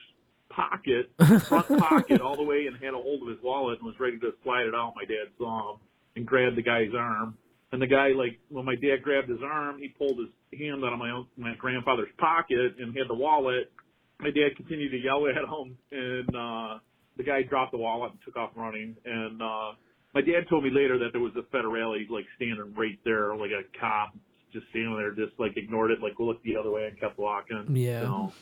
pocket, 0.50 1.12
front 1.48 1.68
pocket, 1.80 2.22
all 2.22 2.36
the 2.36 2.44
way, 2.44 2.66
and 2.68 2.76
had 2.84 2.94
a 2.94 2.98
hold 2.98 3.22
of 3.24 3.28
his 3.28 3.38
wallet 3.44 3.80
and 3.80 3.86
was 3.88 4.00
ready 4.00 4.18
to 4.20 4.32
slide 4.44 4.66
it 4.68 4.76
out. 4.76 4.94
My 4.96 5.04
dad 5.06 5.28
saw 5.38 5.74
him 5.74 5.80
and 6.16 6.26
grabbed 6.26 6.58
the 6.58 6.64
guy's 6.64 6.94
arm. 6.98 7.38
And 7.72 7.82
the 7.82 7.88
guy, 7.88 8.10
like, 8.10 8.40
when 8.50 8.66
my 8.66 8.76
dad 8.76 9.02
grabbed 9.02 9.30
his 9.30 9.40
arm, 9.44 9.80
he 9.80 9.90
pulled 9.90 10.20
his 10.20 10.30
hand 10.60 10.84
out 10.86 10.94
of 10.94 11.00
my 11.00 11.10
own, 11.10 11.28
my 11.38 11.56
grandfather's 11.58 12.14
pocket 12.20 12.76
and 12.80 12.96
had 12.96 13.08
the 13.10 13.16
wallet. 13.16 13.72
My 14.20 14.30
dad 14.30 14.56
continued 14.56 14.92
to 14.92 14.98
yell 14.98 15.26
at 15.28 15.36
him, 15.36 15.78
and 15.92 16.30
uh, 16.36 16.80
the 17.18 17.24
guy 17.24 17.42
dropped 17.42 17.72
the 17.72 17.80
wallet 17.80 18.12
and 18.12 18.20
took 18.24 18.38
off 18.38 18.52
running. 18.56 18.96
And 19.06 19.42
uh, 19.42 19.72
my 20.14 20.22
dad 20.22 20.46
told 20.50 20.64
me 20.64 20.70
later 20.70 21.00
that 21.00 21.10
there 21.14 21.22
was 21.22 21.34
a 21.36 21.56
federale 21.56 21.98
like 22.10 22.26
standing 22.36 22.74
right 22.76 23.00
there, 23.04 23.36
like 23.36 23.50
a 23.50 23.64
cop 23.80 24.14
just 24.52 24.66
standing 24.70 24.96
there, 24.96 25.12
just 25.12 25.38
like 25.40 25.58
ignored 25.58 25.92
it, 25.92 26.00
like 26.00 26.14
looked 26.20 26.44
the 26.44 26.56
other 26.56 26.70
way 26.70 26.86
and 26.86 27.00
kept 27.00 27.18
walking. 27.18 27.66
Yeah. 27.76 28.02
So, 28.02 28.34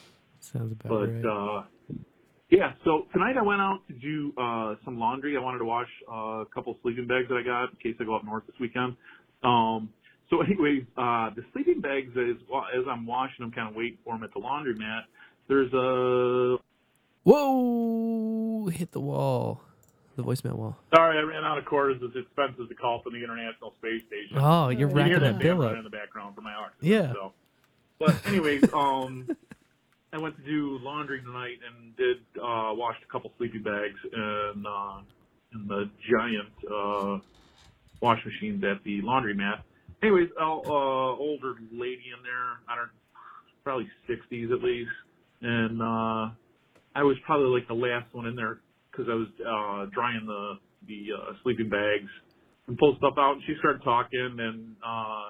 Sounds 0.41 0.73
about 0.73 0.89
but 0.89 1.07
right. 1.07 1.26
uh 1.26 1.64
yeah, 2.52 2.73
so 2.84 3.07
tonight 3.14 3.38
I 3.38 3.41
went 3.41 3.61
out 3.61 3.80
to 3.88 3.94
do 3.94 4.34
uh 4.38 4.76
some 4.86 4.99
laundry. 4.99 5.36
I 5.38 5.40
wanted 5.41 5.60
to 5.60 5.65
wash 5.65 5.88
uh, 6.11 6.41
a 6.41 6.45
couple 6.53 6.78
sleeping 6.84 7.07
bags 7.07 7.28
that 7.30 7.36
I 7.36 7.44
got 7.44 7.72
in 7.72 7.78
case 7.82 7.95
I 7.99 8.03
go 8.03 8.15
up 8.15 8.23
north 8.23 8.44
this 8.45 8.56
weekend. 8.60 8.95
Um 9.44 9.90
so 10.30 10.41
anyways, 10.45 10.84
uh 10.98 11.32
the 11.36 11.44
sleeping 11.53 11.82
bags 11.82 12.11
well, 12.49 12.65
as 12.78 12.86
I'm 12.90 13.07
washing 13.07 13.44
them 13.45 13.52
kind 13.52 13.69
of 13.69 13.76
waiting 13.76 13.98
for 14.03 14.14
them 14.14 14.23
at 14.23 14.34
the 14.34 14.40
laundromat, 14.40 15.02
there's 15.48 15.73
a 15.73 16.57
Whoa! 17.23 18.68
Hit 18.68 18.91
the 18.91 18.99
wall. 18.99 19.61
The 20.18 20.23
voicemail 20.23 20.56
wall. 20.56 20.78
Sorry, 20.94 21.18
I 21.18 21.22
ran 21.22 21.44
out 21.45 21.57
of 21.57 21.65
quarters. 21.65 22.02
It's 22.02 22.15
expensive 22.15 22.68
to 22.68 22.76
call 22.76 23.02
from 23.02 23.14
the 23.14 23.23
International 23.23 23.73
Space 23.80 24.02
Station. 24.07 24.38
Oh, 24.38 24.68
you're 24.69 24.90
you 24.90 24.95
racking 24.95 25.11
hear 25.11 25.19
that 25.19 25.34
that 25.34 25.41
bill 25.41 25.61
up. 25.61 25.78
in 25.78 25.84
the 25.84 25.90
background 25.90 26.36
for 26.36 26.41
my 26.41 26.53
oxygen. 26.53 26.90
Yeah. 26.91 27.14
So. 27.14 27.34
But 27.98 28.28
anyways, 28.28 28.64
um, 28.73 29.30
I 30.14 30.18
went 30.18 30.36
to 30.38 30.44
do 30.44 30.78
laundry 30.82 31.22
tonight 31.22 31.58
and 31.66 31.96
did 31.96 32.18
uh, 32.38 32.74
washed 32.76 33.02
a 33.08 33.12
couple 33.12 33.32
sleeping 33.38 33.64
bags 33.64 34.00
in 34.12 34.64
uh, 34.68 35.02
in 35.54 35.68
the 35.68 35.90
giant 36.10 36.54
uh, 36.70 37.20
wash 38.02 38.20
machines 38.26 38.64
at 38.64 38.84
the 38.84 39.02
laundromat. 39.02 39.62
Anyways, 40.04 40.30
a 40.40 40.44
uh, 40.44 40.48
older 40.48 41.56
lady 41.72 42.12
in 42.16 42.24
there. 42.24 42.60
I 42.68 42.76
don't 42.76 42.90
probably 43.64 43.88
60s 44.10 44.52
at 44.52 44.64
least, 44.64 44.90
and 45.42 45.82
uh, 45.82 46.34
I 46.96 47.04
was 47.04 47.16
probably 47.26 47.48
like 47.58 47.68
the 47.68 47.76
last 47.76 48.14
one 48.14 48.26
in 48.26 48.36
there 48.36 48.60
because 48.92 49.08
I 49.10 49.14
was 49.14 49.28
uh, 49.40 49.90
drying 49.94 50.26
the 50.26 50.56
the 50.88 51.10
uh, 51.16 51.34
sleeping 51.44 51.70
bags 51.70 52.10
and 52.68 52.78
pulled 52.78 52.98
stuff 52.98 53.14
out. 53.18 53.34
And 53.34 53.44
she 53.46 53.54
started 53.60 53.84
talking, 53.84 54.38
and 54.40 54.76
uh, 54.86 55.30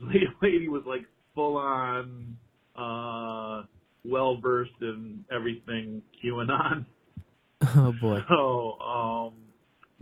this 0.12 0.28
lady 0.42 0.68
was 0.68 0.82
like 0.86 1.02
full 1.34 1.56
on, 1.56 2.36
uh, 2.76 3.62
well 4.04 4.36
versed 4.40 4.70
in 4.80 5.24
everything 5.32 6.02
QAnon. 6.24 6.84
Oh 7.76 7.92
boy. 8.00 8.20
So 8.26 8.78
um, 8.80 9.32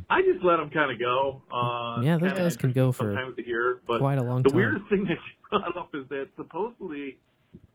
I 0.08 0.22
just 0.22 0.44
let 0.44 0.58
them 0.58 0.70
kind 0.70 0.92
of 0.92 0.98
go. 1.00 1.42
Uh, 1.52 2.00
Yeah, 2.02 2.16
those 2.16 2.32
guys 2.32 2.56
can 2.56 2.72
go 2.72 2.92
for 2.92 3.12
sometimes 3.12 3.34
to 3.34 3.42
hear, 3.42 3.80
but 3.86 3.98
quite 3.98 4.18
a 4.18 4.22
long 4.22 4.42
the 4.44 4.50
time. 4.50 4.52
The 4.52 4.64
weirdest 4.64 4.88
thing 4.88 5.04
that 5.04 5.16
she 5.16 5.32
brought 5.50 5.76
up 5.76 5.90
is 5.92 6.08
that 6.08 6.28
supposedly 6.36 7.18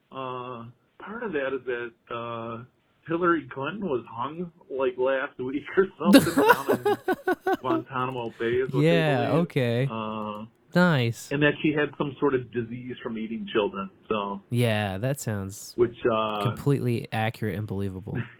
uh, 0.10 0.64
part 1.00 1.24
of 1.24 1.34
that 1.34 1.54
is 1.54 1.66
that 1.66 2.16
uh, 2.16 2.64
Hillary 3.10 3.46
Clinton 3.54 3.90
was 3.90 4.06
hung 4.10 4.52
like 4.72 4.98
last 4.98 5.38
week 5.38 5.64
or 5.76 5.88
something 6.00 6.34
down 6.34 6.70
in 6.72 7.56
Guantanamo 7.60 8.34
Bay. 8.40 8.46
Is 8.46 8.72
what 8.74 8.80
Yeah, 8.82 9.32
okay. 9.34 9.86
Uh, 9.92 10.46
Nice. 10.76 11.32
and 11.32 11.42
that 11.44 11.54
she 11.62 11.72
had 11.74 11.90
some 11.98 12.16
sort 12.20 12.34
of 12.34 12.52
disease 12.52 12.96
from 13.04 13.18
eating 13.18 13.48
children. 13.54 13.90
So, 14.10 14.42
Yeah, 14.50 14.98
that 14.98 15.20
sounds 15.20 15.74
which 15.76 15.96
uh, 16.12 16.42
completely 16.44 17.08
accurate 17.12 17.56
and 17.58 17.68
believable. 17.68 18.18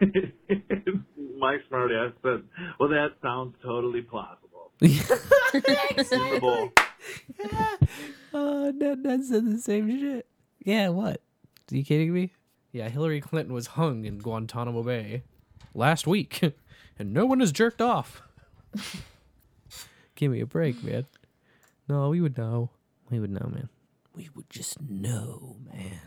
my 1.38 1.58
smart 1.68 1.90
ass 1.92 2.12
said, 2.22 2.42
"Well, 2.80 2.88
that 2.90 3.10
sounds 3.22 3.54
totally 3.62 4.02
plausible." 4.02 4.72
Reasonable. 4.80 6.72
Oh, 8.32 8.72
Ned, 8.74 9.04
Ned 9.04 9.24
said 9.24 9.46
the 9.46 9.58
same 9.58 9.88
shit. 10.00 10.26
Yeah, 10.64 10.88
what? 10.88 11.20
Are 11.70 11.76
you 11.76 11.84
kidding 11.84 12.12
me? 12.12 12.32
Yeah, 12.72 12.88
Hillary 12.88 13.20
Clinton 13.20 13.54
was 13.54 13.68
hung 13.68 14.04
in 14.04 14.18
Guantanamo 14.18 14.82
Bay 14.82 15.22
last 15.74 16.06
week, 16.08 16.40
and 16.98 17.12
no 17.12 17.24
one 17.26 17.38
has 17.40 17.52
jerked 17.52 17.80
off. 17.80 18.22
Give 20.16 20.32
me 20.32 20.40
a 20.40 20.46
break, 20.46 20.82
man. 20.82 21.06
No, 21.88 22.08
we 22.08 22.20
would 22.20 22.36
know. 22.38 22.70
We 23.10 23.20
would 23.20 23.30
know, 23.30 23.48
man. 23.52 23.68
We 24.14 24.30
would 24.34 24.48
just 24.48 24.80
know, 24.80 25.56
man. 25.72 26.00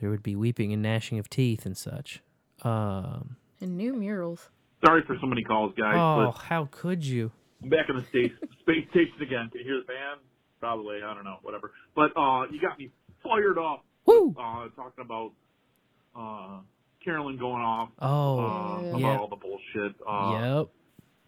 There 0.00 0.10
would 0.10 0.22
be 0.22 0.36
weeping 0.36 0.72
and 0.72 0.82
gnashing 0.82 1.18
of 1.18 1.30
teeth 1.30 1.64
and 1.64 1.76
such. 1.76 2.22
Um. 2.62 3.36
And 3.60 3.76
new 3.76 3.94
murals. 3.94 4.48
Sorry 4.84 5.02
for 5.06 5.16
so 5.20 5.26
many 5.26 5.44
calls, 5.44 5.72
guys. 5.78 5.94
Oh, 5.96 6.32
but 6.32 6.42
how 6.42 6.68
could 6.70 7.04
you? 7.04 7.30
I'm 7.62 7.68
back 7.68 7.88
in 7.88 7.96
the 7.96 8.02
space 8.08 8.32
space 8.60 8.84
station 8.90 9.22
again. 9.22 9.48
Can 9.50 9.60
you 9.60 9.64
hear 9.64 9.78
the 9.78 9.86
band? 9.86 10.20
Probably. 10.58 10.96
I 11.04 11.14
don't 11.14 11.24
know. 11.24 11.36
Whatever. 11.42 11.70
But 11.94 12.16
uh, 12.16 12.46
you 12.50 12.60
got 12.60 12.78
me 12.78 12.90
fired 13.22 13.58
up. 13.58 13.84
Woo! 14.06 14.34
Uh, 14.36 14.68
talking 14.74 15.04
about 15.04 15.32
uh, 16.16 16.60
Carolyn 17.04 17.38
going 17.38 17.62
off. 17.62 17.90
Oh, 18.00 18.40
uh, 18.40 18.88
about 18.88 19.00
yep. 19.00 19.20
all 19.20 19.28
the 19.28 19.36
bullshit. 19.36 19.94
Uh, 20.06 20.56
Yep. 20.58 20.68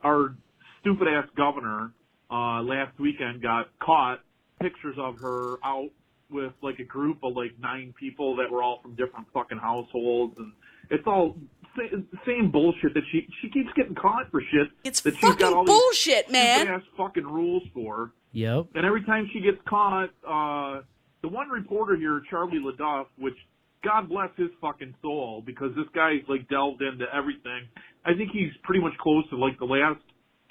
Our 0.03 0.37
stupid 0.81 1.09
ass 1.09 1.29
governor 1.37 1.93
uh, 2.35 2.63
last 2.63 2.99
weekend 2.99 3.43
got 3.43 3.67
caught. 3.81 4.21
Pictures 4.61 4.97
of 4.99 5.19
her 5.19 5.57
out 5.65 5.91
with 6.31 6.53
like 6.63 6.79
a 6.79 6.85
group 6.85 7.19
of 7.23 7.37
like 7.37 7.53
nine 7.61 7.95
people 7.99 8.37
that 8.37 8.51
were 8.51 8.63
all 8.63 8.81
from 8.83 8.95
different 8.95 9.27
fucking 9.33 9.59
households, 9.59 10.35
and 10.39 10.53
it's 10.91 11.07
all 11.07 11.37
sa- 11.77 11.97
same 12.27 12.51
bullshit 12.51 12.95
that 12.95 13.03
she 13.13 13.27
she 13.43 13.51
keeps 13.51 13.69
getting 13.77 13.95
caught 13.95 14.31
for 14.31 14.41
shit. 14.41 14.69
It's 14.85 15.01
that 15.03 15.15
she's 15.15 15.23
got 15.23 15.39
fucking 15.41 15.57
all 15.57 15.65
bullshit, 15.65 16.27
these 16.27 16.33
man. 16.33 16.61
stupid 16.61 16.75
ass 16.75 16.83
fucking 16.97 17.27
rules 17.27 17.63
for. 17.75 18.13
Yep. 18.33 18.67
And 18.75 18.87
every 18.87 19.05
time 19.05 19.29
she 19.33 19.41
gets 19.41 19.59
caught, 19.69 20.11
uh, 20.27 20.83
the 21.23 21.29
one 21.29 21.49
reporter 21.49 21.97
here, 21.97 22.23
Charlie 22.31 22.59
LeDuff, 22.59 23.07
which 23.17 23.37
God 23.85 24.09
bless 24.09 24.31
his 24.37 24.49
fucking 24.61 24.95
soul, 25.03 25.43
because 25.45 25.75
this 25.77 25.87
guy's 25.95 26.23
like 26.29 26.49
delved 26.49 26.83
into 26.83 27.05
everything. 27.15 27.69
I 28.05 28.15
think 28.15 28.31
he's 28.33 28.51
pretty 28.63 28.81
much 28.81 28.97
close 28.99 29.29
to 29.31 29.37
like 29.37 29.59
the 29.59 29.67
last 29.67 30.01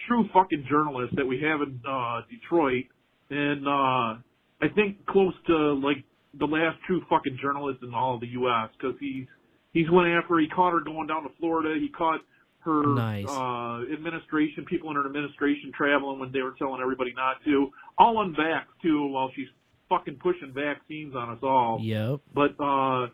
true 0.08 0.28
fucking 0.34 0.66
journalist 0.70 1.16
that 1.16 1.26
we 1.26 1.40
have 1.42 1.62
in 1.62 1.80
uh, 1.88 2.22
Detroit, 2.30 2.86
and 3.30 3.68
uh, 3.68 4.20
I 4.62 4.68
think 4.76 5.06
close 5.06 5.34
to 5.48 5.74
like 5.74 6.04
the 6.40 6.46
last 6.46 6.78
true 6.88 7.02
fucking 7.10 7.38
journalist 7.42 7.80
in 7.84 7.94
all 7.94 8.16
of 8.16 8.22
the 8.22 8.28
U.S. 8.28 8.70
because 8.78 8.96
he's 9.00 9.26
he's 9.74 9.90
went 9.92 10.10
after. 10.10 10.40
He 10.40 10.48
caught 10.48 10.74
her 10.74 10.82
going 10.82 11.08
down 11.08 11.24
to 11.24 11.30
Florida. 11.40 11.80
He 11.80 11.90
caught 11.90 12.22
her 12.60 12.96
Nice. 12.96 13.26
uh, 13.28 13.84
administration, 13.94 14.66
people 14.66 14.90
in 14.90 14.96
her 14.96 15.06
administration 15.06 15.72
traveling 15.76 16.20
when 16.20 16.32
they 16.32 16.42
were 16.42 16.56
telling 16.58 16.82
everybody 16.82 17.14
not 17.16 17.44
to. 17.46 17.70
All 17.98 18.26
unvaxxed 18.26 18.82
too, 18.82 19.08
while 19.08 19.30
she's 19.36 19.48
fucking 19.90 20.18
pushing 20.24 20.54
vaccines 20.54 21.14
on 21.16 21.30
us 21.30 21.40
all. 21.44 21.80
Yep. 21.82 22.22
But 22.34 22.56
uh 22.64 23.08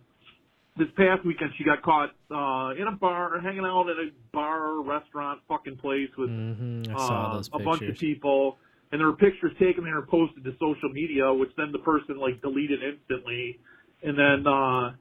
this 0.80 0.88
past 0.96 1.24
weekend 1.26 1.52
she 1.58 1.64
got 1.64 1.82
caught 1.84 2.10
uh 2.32 2.74
in 2.82 2.88
a 2.88 2.96
bar, 2.96 3.40
hanging 3.42 3.66
out 3.66 3.88
at 3.90 3.98
a 3.98 4.10
bar, 4.34 4.82
restaurant, 4.82 5.42
fucking 5.48 5.78
place 5.78 6.10
with 6.18 6.30
hmm 6.30 6.84
uh, 6.96 7.38
a 7.54 7.60
bunch 7.60 7.82
of 7.84 7.98
people. 8.00 8.58
and 8.92 9.00
there 9.00 9.08
were 9.08 9.16
pictures 9.16 9.52
taken 9.60 9.84
there 9.84 10.00
and 10.00 10.08
posted 10.08 10.44
to 10.44 10.52
social 10.54 10.90
media, 10.92 11.32
which 11.34 11.52
then 11.58 11.72
the 11.72 11.80
person 11.80 12.18
like 12.18 12.42
deleted 12.42 12.80
instantly, 12.82 13.60
and 14.02 14.18
then 14.18 14.48
uh, 14.48 14.94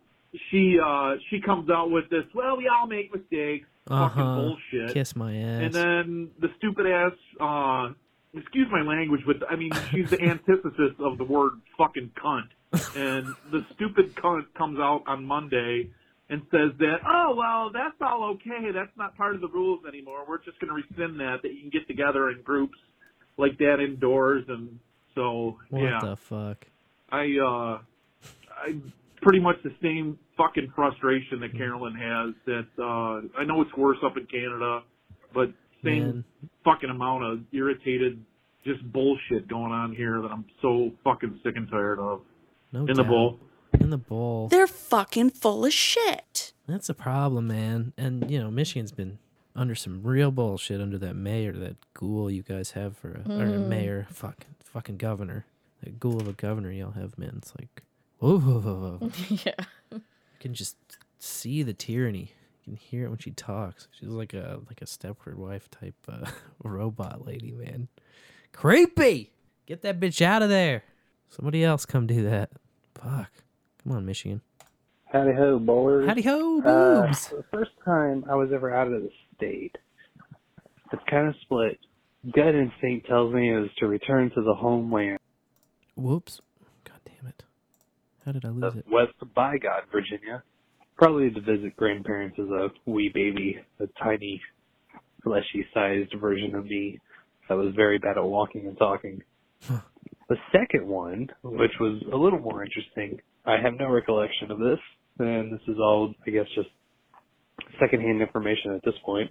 she 0.50 0.76
uh, 0.84 1.14
she 1.30 1.40
comes 1.40 1.70
out 1.70 1.90
with 1.90 2.10
this. 2.10 2.24
Well, 2.34 2.56
we 2.59 2.68
all 2.68 2.86
make 2.86 3.14
mistakes. 3.14 3.66
Uh 3.90 4.09
Fucking 4.09 4.22
bullshit. 4.34 4.92
Kiss 4.92 5.16
my 5.16 5.34
ass. 5.34 5.62
And 5.64 5.74
then 5.74 6.30
the 6.40 6.48
stupid 6.59 6.86
ass, 6.86 7.12
uh, 7.40 7.88
excuse 8.34 8.68
my 8.70 8.82
language, 8.82 9.22
but 9.26 9.36
I 9.50 9.56
mean, 9.56 9.72
she's 9.90 10.10
the 10.10 10.20
antithesis 10.32 10.92
of 10.98 11.16
the 11.16 11.24
word 11.24 11.52
fucking 11.78 12.10
cunt. 12.22 12.48
And 12.73 13.35
the 13.51 13.65
stupid 13.74 14.15
cunt 14.15 14.45
comes 14.57 14.78
out 14.78 15.05
on 15.07 15.24
Monday 15.24 15.90
and 16.31 16.43
says 16.51 16.73
that, 16.78 16.97
oh, 17.07 17.35
well, 17.36 17.70
that's 17.73 17.97
all 18.01 18.35
okay. 18.35 18.70
That's 18.73 18.95
not 18.97 19.16
part 19.16 19.35
of 19.35 19.40
the 19.40 19.49
rules 19.49 19.81
anymore. 19.86 20.24
We're 20.28 20.45
just 20.45 20.61
going 20.61 20.69
to 20.69 20.74
rescind 20.74 21.19
that, 21.20 21.43
that 21.43 21.55
you 21.55 21.61
can 21.62 21.70
get 21.70 21.86
together 21.89 22.31
in 22.31 22.43
groups 22.43 22.78
like 23.39 23.57
that 23.59 23.81
indoors. 23.81 24.45
And 24.49 24.78
so, 25.15 25.57
yeah. 25.73 25.78
what 25.78 25.82
yeah. 25.82 26.01
the 26.03 26.16
fuck? 26.16 26.66
I 27.11 27.39
uh 27.43 27.78
I 28.51 28.77
pretty 29.23 29.40
much 29.40 29.57
the 29.65 29.74
same 29.82 30.19
fucking 30.36 30.73
frustration 30.74 31.40
that 31.40 31.57
Carolyn 31.57 31.95
has 31.95 32.35
that 32.47 32.66
uh 32.78 33.40
I 33.40 33.45
know 33.45 33.62
it's 33.62 33.74
worse 33.77 33.99
up 34.05 34.16
in 34.16 34.27
Canada, 34.27 34.82
but 35.32 35.51
same 35.82 36.03
Man. 36.03 36.24
fucking 36.65 36.90
amount 36.90 37.24
of 37.24 37.40
irritated 37.53 38.23
just 38.65 38.82
bullshit 38.93 39.49
going 39.49 39.73
on 39.73 39.95
here 39.95 40.20
that 40.20 40.31
I'm 40.31 40.45
so 40.61 40.90
fucking 41.05 41.40
sick 41.43 41.55
and 41.57 41.69
tired 41.70 41.99
of. 41.99 42.20
No 42.73 42.86
in 42.86 42.95
the 42.97 43.05
bowl. 43.05 43.39
In 43.81 43.90
the 43.90 43.99
bowl. 43.99 44.49
They're 44.49 44.66
fucking 44.66 45.31
full 45.31 45.65
of 45.65 45.73
shit. 45.73 46.53
That's 46.66 46.89
a 46.89 46.95
problem, 46.95 47.47
man. 47.49 47.93
And 47.97 48.31
you 48.31 48.39
know, 48.39 48.51
Michigan's 48.51 48.93
been 48.93 49.19
under 49.57 49.74
some 49.74 50.03
real 50.03 50.31
bullshit 50.31 50.81
under 50.81 50.99
that 50.99 51.15
mayor, 51.16 51.53
that 51.53 51.77
ghoul 51.95 52.31
you 52.31 52.43
guys 52.43 52.73
have 52.73 52.97
for 52.97 53.11
a, 53.11 53.31
or 53.32 53.45
a 53.45 53.49
Mm. 53.59 53.69
mayor, 53.69 54.07
fucking 54.11 54.55
fucking 54.65 54.97
governor, 54.99 55.47
that 55.82 55.99
ghoul 55.99 56.20
of 56.20 56.28
a 56.28 56.32
governor 56.32 56.70
y'all 56.70 56.93
have, 56.93 57.16
man. 57.19 57.35
It's 57.39 57.53
like, 57.59 57.82
whoa, 58.19 59.11
yeah. 59.28 59.55
you 59.90 60.01
can 60.40 60.55
just 60.55 60.77
see 61.19 61.62
the 61.62 61.73
tyranny. 61.74 62.32
You 62.65 62.73
can 62.73 62.77
hear 62.77 63.07
it 63.07 63.09
when 63.09 63.19
she 63.19 63.31
talks. 63.31 63.89
She's 63.99 64.09
like 64.11 64.35
a 64.35 64.61
like 64.69 64.82
a 64.82 64.85
Stepford 64.85 65.36
wife 65.36 65.70
type 65.70 65.95
uh, 66.09 66.31
robot 66.62 67.27
lady, 67.27 67.53
man. 67.53 67.89
Creepy. 68.53 69.32
Get 69.66 69.82
that 69.82 69.99
bitch 70.01 70.20
out 70.23 70.43
of 70.43 70.49
there. 70.49 70.82
Somebody 71.30 71.64
else 71.64 71.84
come 71.86 72.06
do 72.06 72.22
that. 72.24 72.50
Fuck. 72.94 73.30
Come 73.82 73.92
on, 73.92 74.06
Michigan. 74.06 74.40
Howdy 75.12 75.32
ho, 75.34 75.59
bowlers. 75.59 76.06
Howdy 76.09 76.22
ho, 76.22 76.60
Uh, 76.64 77.02
boobs. 77.06 77.28
the 77.28 77.44
first 77.50 77.70
time 77.84 78.24
I 78.30 78.34
was 78.34 78.50
ever 78.52 78.74
out 78.74 78.86
of 78.92 79.02
the 79.02 79.10
state, 79.36 79.76
it's 80.92 81.02
kind 81.09 81.28
of 81.28 81.34
split. 81.42 81.78
Gut 82.34 82.55
instinct 82.55 83.06
tells 83.06 83.32
me 83.32 83.55
is 83.55 83.70
to 83.78 83.86
return 83.86 84.30
to 84.34 84.42
the 84.42 84.55
homeland 84.55 85.18
Whoops. 85.96 86.40
God 86.84 87.00
damn 87.05 87.26
it. 87.28 87.42
How 88.24 88.32
did 88.32 88.44
I 88.44 88.48
lose 88.50 88.62
of 88.64 88.76
it? 88.76 88.86
West 88.90 89.12
by 89.34 89.59
God, 89.59 89.82
Virginia. 89.90 90.42
Probably 90.96 91.30
to 91.30 91.40
visit 91.40 91.76
grandparents 91.76 92.38
as 92.38 92.48
a 92.48 92.68
wee 92.86 93.09
baby, 93.12 93.59
a 93.80 93.86
tiny, 94.02 94.40
fleshy 95.22 95.66
sized 95.72 96.12
version 96.20 96.55
of 96.55 96.64
me 96.66 96.98
that 97.48 97.55
was 97.55 97.74
very 97.74 97.98
bad 97.98 98.16
at 98.18 98.24
walking 98.24 98.66
and 98.66 98.76
talking. 98.78 99.22
The 100.28 100.36
second 100.52 100.86
one, 100.86 101.28
which 101.42 101.72
was 101.80 102.02
a 102.12 102.16
little 102.16 102.38
more 102.38 102.62
interesting, 102.62 103.18
I 103.46 103.56
have 103.62 103.74
no 103.78 103.88
recollection 103.88 104.50
of 104.50 104.59
this, 104.59 104.78
and 105.18 105.52
this 105.52 105.60
is 105.66 105.76
all, 105.78 106.14
I 106.26 106.30
guess, 106.30 106.46
just 106.55 106.68
secondhand 107.80 108.20
information 108.20 108.72
at 108.74 108.84
this 108.84 108.94
point. 109.05 109.30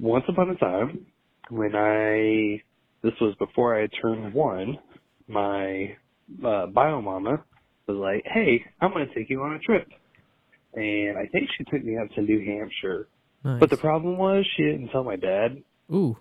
Once 0.00 0.24
upon 0.28 0.50
a 0.50 0.56
time, 0.56 1.06
when 1.50 1.74
I, 1.76 2.62
this 3.02 3.12
was 3.20 3.34
before 3.38 3.76
I 3.76 3.82
had 3.82 3.90
turned 4.02 4.34
one, 4.34 4.78
my 5.28 5.96
uh, 6.44 6.66
bio 6.66 7.00
mama 7.00 7.44
was 7.86 7.96
like, 7.96 8.24
hey, 8.32 8.64
I'm 8.80 8.92
going 8.92 9.06
to 9.06 9.14
take 9.14 9.30
you 9.30 9.42
on 9.42 9.52
a 9.54 9.58
trip. 9.60 9.88
And 10.74 11.16
I 11.18 11.26
think 11.26 11.48
she 11.56 11.64
took 11.64 11.84
me 11.84 11.96
up 11.96 12.08
to 12.14 12.22
New 12.22 12.44
Hampshire. 12.44 13.08
But 13.58 13.70
the 13.70 13.76
problem 13.76 14.18
was 14.18 14.44
she 14.56 14.64
didn't 14.64 14.88
tell 14.88 15.04
my 15.04 15.16
dad. 15.16 15.62
Ooh. 15.92 16.16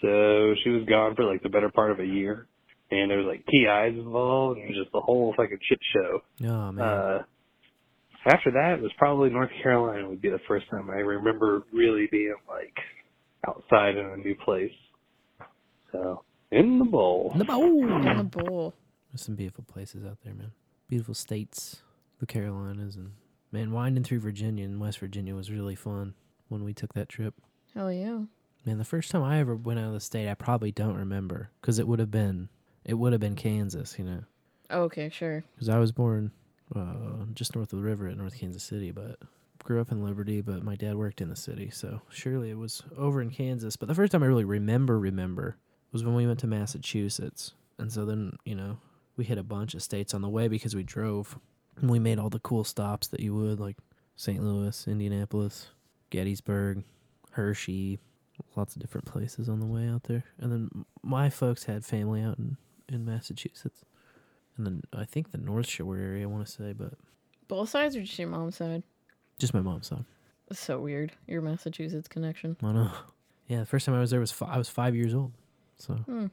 So 0.00 0.54
she 0.62 0.70
was 0.70 0.84
gone 0.88 1.14
for 1.14 1.24
like 1.24 1.42
the 1.42 1.48
better 1.48 1.70
part 1.70 1.90
of 1.90 2.00
a 2.00 2.06
year. 2.06 2.46
And 2.90 3.10
there 3.10 3.18
was 3.18 3.26
like 3.26 3.46
TIs 3.46 3.98
involved 3.98 4.58
and 4.58 4.74
just 4.74 4.92
the 4.92 5.00
whole 5.00 5.32
fucking 5.36 5.58
shit 5.68 5.78
show. 5.94 6.22
Oh 6.48 6.72
man. 6.72 6.84
Uh, 6.84 7.22
after 8.26 8.50
that, 8.50 8.74
it 8.78 8.82
was 8.82 8.92
probably 8.98 9.30
North 9.30 9.50
Carolina 9.62 10.08
would 10.08 10.20
be 10.20 10.28
the 10.28 10.40
first 10.46 10.68
time 10.70 10.90
I 10.90 10.96
remember 10.96 11.62
really 11.72 12.08
being 12.10 12.34
like 12.48 12.76
outside 13.46 13.96
in 13.96 14.04
a 14.04 14.16
new 14.16 14.34
place. 14.34 14.72
So 15.92 16.24
in 16.50 16.78
the 16.78 16.84
bowl. 16.84 17.30
In 17.32 17.38
the 17.38 17.44
bowl. 17.44 17.84
In 17.84 18.16
the 18.18 18.24
bowl. 18.24 18.74
There's 19.10 19.22
some 19.22 19.36
beautiful 19.36 19.64
places 19.64 20.04
out 20.04 20.18
there, 20.24 20.34
man. 20.34 20.52
Beautiful 20.88 21.14
states, 21.14 21.82
the 22.18 22.26
Carolinas, 22.26 22.96
and 22.96 23.12
man, 23.52 23.72
winding 23.72 24.04
through 24.04 24.20
Virginia 24.20 24.64
and 24.64 24.80
West 24.80 24.98
Virginia 24.98 25.34
was 25.34 25.50
really 25.50 25.74
fun 25.74 26.14
when 26.48 26.64
we 26.64 26.74
took 26.74 26.92
that 26.94 27.08
trip. 27.08 27.34
Hell 27.74 27.92
yeah. 27.92 28.20
Man, 28.66 28.78
the 28.78 28.84
first 28.84 29.10
time 29.10 29.22
I 29.22 29.38
ever 29.38 29.56
went 29.56 29.80
out 29.80 29.86
of 29.86 29.92
the 29.94 30.00
state, 30.00 30.28
I 30.28 30.34
probably 30.34 30.70
don't 30.70 30.96
remember 30.96 31.50
because 31.60 31.78
it 31.78 31.88
would 31.88 31.98
have 31.98 32.10
been, 32.10 32.50
it 32.84 32.94
would 32.94 33.12
have 33.12 33.20
been 33.20 33.36
Kansas, 33.36 33.96
you 33.98 34.04
know, 34.04 34.22
Okay, 34.70 35.08
sure. 35.08 35.44
because 35.54 35.68
I 35.68 35.78
was 35.78 35.92
born 35.92 36.30
uh, 36.74 37.24
just 37.34 37.54
north 37.54 37.72
of 37.72 37.78
the 37.80 37.84
river 37.84 38.06
at 38.08 38.16
North 38.16 38.38
Kansas 38.38 38.62
City, 38.62 38.90
but 38.92 39.18
grew 39.64 39.80
up 39.80 39.90
in 39.92 40.02
Liberty. 40.04 40.40
But 40.40 40.62
my 40.62 40.76
dad 40.76 40.94
worked 40.96 41.20
in 41.20 41.28
the 41.28 41.36
city, 41.36 41.70
so 41.70 42.00
surely 42.10 42.50
it 42.50 42.56
was 42.58 42.82
over 42.96 43.20
in 43.20 43.30
Kansas. 43.30 43.76
But 43.76 43.88
the 43.88 43.94
first 43.94 44.12
time 44.12 44.22
I 44.22 44.26
really 44.26 44.44
remember 44.44 44.98
remember 44.98 45.56
was 45.92 46.04
when 46.04 46.14
we 46.14 46.26
went 46.26 46.38
to 46.40 46.46
Massachusetts, 46.46 47.52
and 47.78 47.92
so 47.92 48.04
then 48.04 48.36
you 48.44 48.54
know 48.54 48.78
we 49.16 49.24
hit 49.24 49.38
a 49.38 49.42
bunch 49.42 49.74
of 49.74 49.82
states 49.82 50.14
on 50.14 50.22
the 50.22 50.28
way 50.28 50.46
because 50.48 50.74
we 50.76 50.82
drove, 50.84 51.38
and 51.80 51.90
we 51.90 51.98
made 51.98 52.18
all 52.18 52.30
the 52.30 52.38
cool 52.38 52.62
stops 52.64 53.08
that 53.08 53.20
you 53.20 53.34
would 53.34 53.58
like 53.60 53.76
St. 54.16 54.42
Louis, 54.42 54.86
Indianapolis, 54.86 55.68
Gettysburg, 56.10 56.84
Hershey, 57.32 57.98
lots 58.56 58.76
of 58.76 58.82
different 58.82 59.06
places 59.06 59.48
on 59.48 59.60
the 59.60 59.66
way 59.66 59.88
out 59.88 60.04
there. 60.04 60.24
And 60.38 60.52
then 60.52 60.84
my 61.02 61.28
folks 61.30 61.64
had 61.64 61.84
family 61.84 62.22
out 62.22 62.38
in, 62.38 62.56
in 62.94 63.04
Massachusetts. 63.04 63.84
And 64.56 64.66
then 64.66 64.82
I 64.92 65.04
think 65.04 65.30
the 65.32 65.38
North 65.38 65.66
Shore 65.68 65.96
area, 65.96 66.24
I 66.24 66.26
want 66.26 66.44
to 66.46 66.52
say, 66.52 66.72
but 66.72 66.92
Both 67.48 67.70
sides 67.70 67.96
or 67.96 68.02
just 68.02 68.18
your 68.18 68.28
mom's 68.28 68.56
side? 68.56 68.82
just 69.38 69.54
my 69.54 69.60
mom's 69.60 69.86
side. 69.86 70.04
That's 70.48 70.60
so 70.60 70.80
weird. 70.80 71.12
Your 71.26 71.40
Massachusetts 71.42 72.08
connection. 72.08 72.56
I 72.62 72.72
know. 72.72 72.90
Yeah, 73.48 73.60
the 73.60 73.66
first 73.66 73.86
time 73.86 73.94
I 73.94 74.00
was 74.00 74.10
there 74.10 74.20
was 74.20 74.32
fi- 74.32 74.52
I 74.52 74.58
was 74.58 74.68
five 74.68 74.94
years 74.94 75.14
old. 75.14 75.32
So 75.78 75.94
Hmm. 75.94 76.26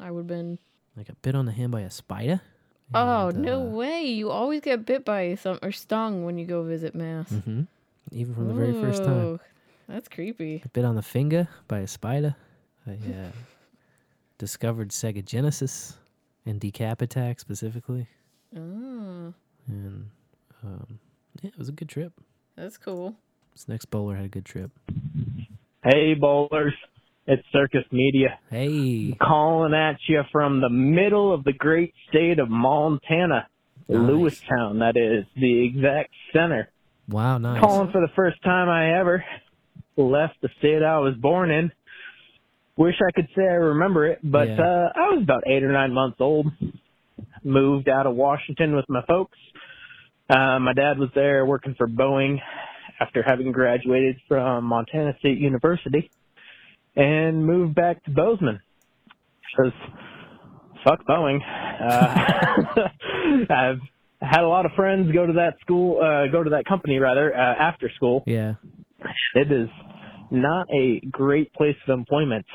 I 0.00 0.10
would 0.10 0.20
have 0.20 0.26
been. 0.26 0.58
I 0.98 1.02
got 1.04 1.20
bit 1.22 1.34
on 1.34 1.46
the 1.46 1.52
hand 1.52 1.70
by 1.72 1.82
a 1.82 1.90
spider. 1.90 2.40
Oh 2.94 3.28
And, 3.28 3.38
no 3.42 3.60
uh, 3.62 3.64
way! 3.70 4.02
You 4.04 4.30
always 4.30 4.60
get 4.60 4.84
bit 4.84 5.04
by 5.04 5.34
some 5.36 5.58
or 5.62 5.72
stung 5.72 6.24
when 6.24 6.36
you 6.36 6.44
go 6.46 6.62
visit 6.64 6.94
Mass. 6.94 7.30
mhm. 7.30 7.66
Even 8.10 8.34
from 8.34 8.48
the 8.48 8.54
very 8.54 8.72
first 8.72 9.02
time. 9.04 9.38
That's 9.88 10.08
creepy. 10.08 10.62
I 10.64 10.68
bit 10.72 10.84
on 10.84 10.96
the 10.96 11.02
finger 11.02 11.48
by 11.68 11.78
a 11.80 11.86
spider. 11.86 12.34
I 12.86 12.90
uh, 12.92 13.30
discovered 14.46 14.88
Sega 14.88 15.24
Genesis 15.24 15.96
and 16.44 16.60
Decap 16.60 17.00
Attack 17.00 17.38
specifically. 17.38 18.08
Oh, 18.56 19.32
And 19.68 20.10
um, 20.64 20.98
yeah, 21.40 21.50
it 21.50 21.56
was 21.56 21.68
a 21.68 21.72
good 21.72 21.88
trip. 21.88 22.12
that's 22.56 22.76
cool. 22.76 23.14
This 23.52 23.68
next 23.68 23.84
bowler 23.84 24.16
had 24.16 24.24
a 24.24 24.28
good 24.28 24.44
trip. 24.44 24.72
Hey, 25.84 26.14
bowlers. 26.14 26.74
It's 27.28 27.44
Circus 27.52 27.84
Media. 27.92 28.40
Hey. 28.50 29.16
Calling 29.22 29.74
at 29.74 29.98
you 30.08 30.22
from 30.32 30.60
the 30.60 30.68
middle 30.70 31.32
of 31.32 31.44
the 31.44 31.52
great 31.52 31.94
state 32.08 32.40
of 32.40 32.48
Montana. 32.50 33.46
Lewistown, 33.88 34.80
that 34.80 34.96
is, 34.96 35.24
the 35.40 35.64
exact 35.64 36.10
center. 36.32 36.68
Wow, 37.08 37.38
nice. 37.38 37.60
Calling 37.60 37.92
for 37.92 38.00
the 38.00 38.12
first 38.16 38.42
time 38.42 38.68
I 38.68 38.98
ever 38.98 39.24
left 39.96 40.34
the 40.42 40.48
state 40.58 40.82
I 40.82 40.98
was 40.98 41.14
born 41.14 41.52
in. 41.52 41.70
Wish 42.76 42.94
I 43.06 43.12
could 43.12 43.28
say 43.36 43.42
I 43.42 43.54
remember 43.54 44.06
it, 44.06 44.18
but 44.22 44.48
Yeah. 44.48 44.60
uh, 44.62 44.92
I 44.94 45.14
was 45.14 45.22
about 45.22 45.42
eight 45.46 45.62
or 45.62 45.72
nine 45.72 45.92
months 45.92 46.16
old. 46.20 46.46
Moved 47.44 47.88
out 47.88 48.06
of 48.06 48.14
Washington 48.14 48.74
with 48.76 48.86
my 48.88 49.02
folks. 49.06 49.36
Uh, 50.30 50.58
my 50.58 50.72
dad 50.72 50.98
was 50.98 51.10
there 51.14 51.44
working 51.44 51.74
for 51.76 51.86
Boeing 51.86 52.38
after 53.00 53.22
having 53.26 53.52
graduated 53.52 54.16
from 54.28 54.64
Montana 54.64 55.14
State 55.18 55.38
University 55.38 56.10
and 56.96 57.44
moved 57.44 57.74
back 57.74 58.02
to 58.04 58.10
Bozeman 58.10 58.60
because 59.56 59.72
fuck 60.84 61.04
Boeing. 61.06 61.40
Uh, 61.80 62.88
I've 63.52 63.80
had 64.20 64.44
a 64.44 64.48
lot 64.48 64.64
of 64.64 64.72
friends 64.76 65.12
go 65.12 65.26
to 65.26 65.32
that 65.34 65.56
school, 65.60 65.98
uh, 66.00 66.28
go 66.30 66.42
to 66.42 66.50
that 66.50 66.64
company 66.64 66.98
rather, 66.98 67.34
uh, 67.36 67.38
after 67.38 67.90
school. 67.96 68.22
Yeah. 68.26 68.54
It 69.34 69.50
is 69.50 69.68
not 70.32 70.66
a 70.72 71.00
great 71.10 71.52
place 71.52 71.76
of 71.86 71.92
employment. 71.98 72.46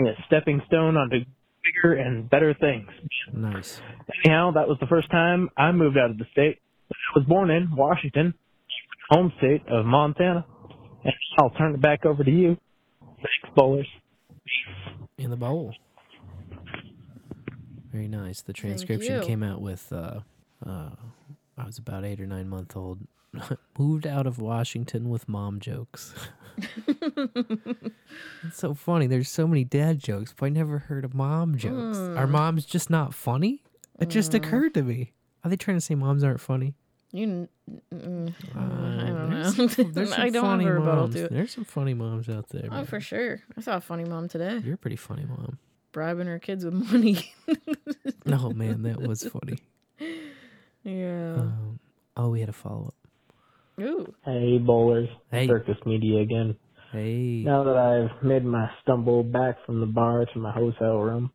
It's 0.00 0.18
a 0.18 0.22
stepping 0.26 0.62
stone 0.66 0.96
onto 0.96 1.18
bigger 1.62 1.94
and 1.94 2.28
better 2.28 2.54
things. 2.54 2.88
Nice. 3.32 3.80
Anyhow, 4.24 4.52
that 4.52 4.68
was 4.68 4.78
the 4.80 4.86
first 4.86 5.10
time 5.10 5.50
I 5.56 5.72
moved 5.72 5.96
out 5.98 6.10
of 6.10 6.18
the 6.18 6.26
state. 6.32 6.58
I 6.90 7.18
was 7.18 7.24
born 7.26 7.50
in 7.50 7.74
Washington, 7.74 8.34
home 9.10 9.32
state 9.38 9.62
of 9.68 9.84
Montana. 9.84 10.44
And 11.04 11.12
I'll 11.38 11.50
turn 11.50 11.74
it 11.74 11.80
back 11.80 12.04
over 12.06 12.24
to 12.24 12.30
you. 12.30 12.56
Thanks, 13.00 13.54
bowlers. 13.54 13.88
In 15.18 15.30
the 15.30 15.36
bowl. 15.36 15.72
Very 17.92 18.08
nice. 18.08 18.42
The 18.42 18.52
transcription 18.52 19.22
came 19.22 19.42
out 19.42 19.60
with 19.60 19.92
uh 19.92 20.20
uh 20.64 20.90
I 21.58 21.64
was 21.64 21.78
about 21.78 22.04
eight 22.04 22.20
or 22.20 22.26
nine 22.26 22.48
month 22.48 22.76
old. 22.76 22.98
Moved 23.78 24.06
out 24.06 24.26
of 24.26 24.38
Washington 24.38 25.08
with 25.08 25.28
mom 25.28 25.60
jokes. 25.60 26.14
it's 26.86 27.94
so 28.52 28.74
funny. 28.74 29.06
There's 29.06 29.28
so 29.28 29.46
many 29.46 29.64
dad 29.64 29.98
jokes, 29.98 30.34
but 30.36 30.46
I 30.46 30.48
never 30.50 30.78
heard 30.78 31.04
of 31.04 31.14
mom 31.14 31.56
jokes. 31.56 31.98
Are 31.98 32.26
Mm. 32.26 32.30
moms 32.30 32.64
just 32.66 32.88
not 32.90 33.14
funny? 33.14 33.62
It 34.00 34.08
just 34.08 34.32
Mm. 34.32 34.36
occurred 34.36 34.74
to 34.74 34.82
me. 34.82 35.12
Are 35.44 35.50
they 35.50 35.56
trying 35.56 35.76
to 35.76 35.80
say 35.80 35.94
moms 35.94 36.24
aren't 36.24 36.40
funny? 36.40 36.74
You, 37.12 37.48
mm, 37.94 38.34
I 38.54 39.08
don't 39.08 39.30
there's 39.30 39.58
know. 39.58 39.66
some- 39.68 39.92
there's 39.92 40.10
some 40.10 40.20
I 40.20 40.28
don't 40.30 40.42
funny 40.44 40.64
have 40.64 40.76
a 40.76 40.80
moms. 40.80 41.14
to 41.14 41.24
it. 41.26 41.30
There's 41.32 41.52
some 41.52 41.64
funny 41.64 41.94
moms 41.94 42.28
out 42.28 42.48
there. 42.48 42.66
Oh, 42.70 42.74
man. 42.74 42.84
for 42.86 43.00
sure. 43.00 43.42
I 43.56 43.60
saw 43.60 43.76
a 43.76 43.80
funny 43.80 44.04
mom 44.04 44.28
today. 44.28 44.58
You're 44.64 44.74
a 44.74 44.78
pretty 44.78 44.96
funny 44.96 45.24
mom. 45.24 45.58
Bribing 45.92 46.26
her 46.26 46.38
kids 46.38 46.64
with 46.64 46.74
money. 46.74 47.32
Oh 48.26 48.50
man, 48.50 48.82
that 48.82 49.00
was 49.00 49.22
funny. 49.26 49.58
yeah. 50.82 51.34
Um, 51.38 51.78
oh, 52.16 52.30
we 52.30 52.40
had 52.40 52.48
a 52.48 52.52
follow 52.52 52.86
up. 52.88 53.05
Ooh. 53.80 54.14
Hey, 54.24 54.58
bowlers. 54.58 55.08
Hey. 55.30 55.46
Circus 55.46 55.76
Media 55.84 56.20
again. 56.22 56.56
Hey. 56.92 57.42
Now 57.44 57.64
that 57.64 57.76
I've 57.76 58.24
made 58.24 58.44
my 58.44 58.68
stumble 58.82 59.22
back 59.22 59.56
from 59.66 59.80
the 59.80 59.86
bar 59.86 60.24
to 60.32 60.38
my 60.38 60.52
hotel 60.52 60.98
room, 60.98 61.30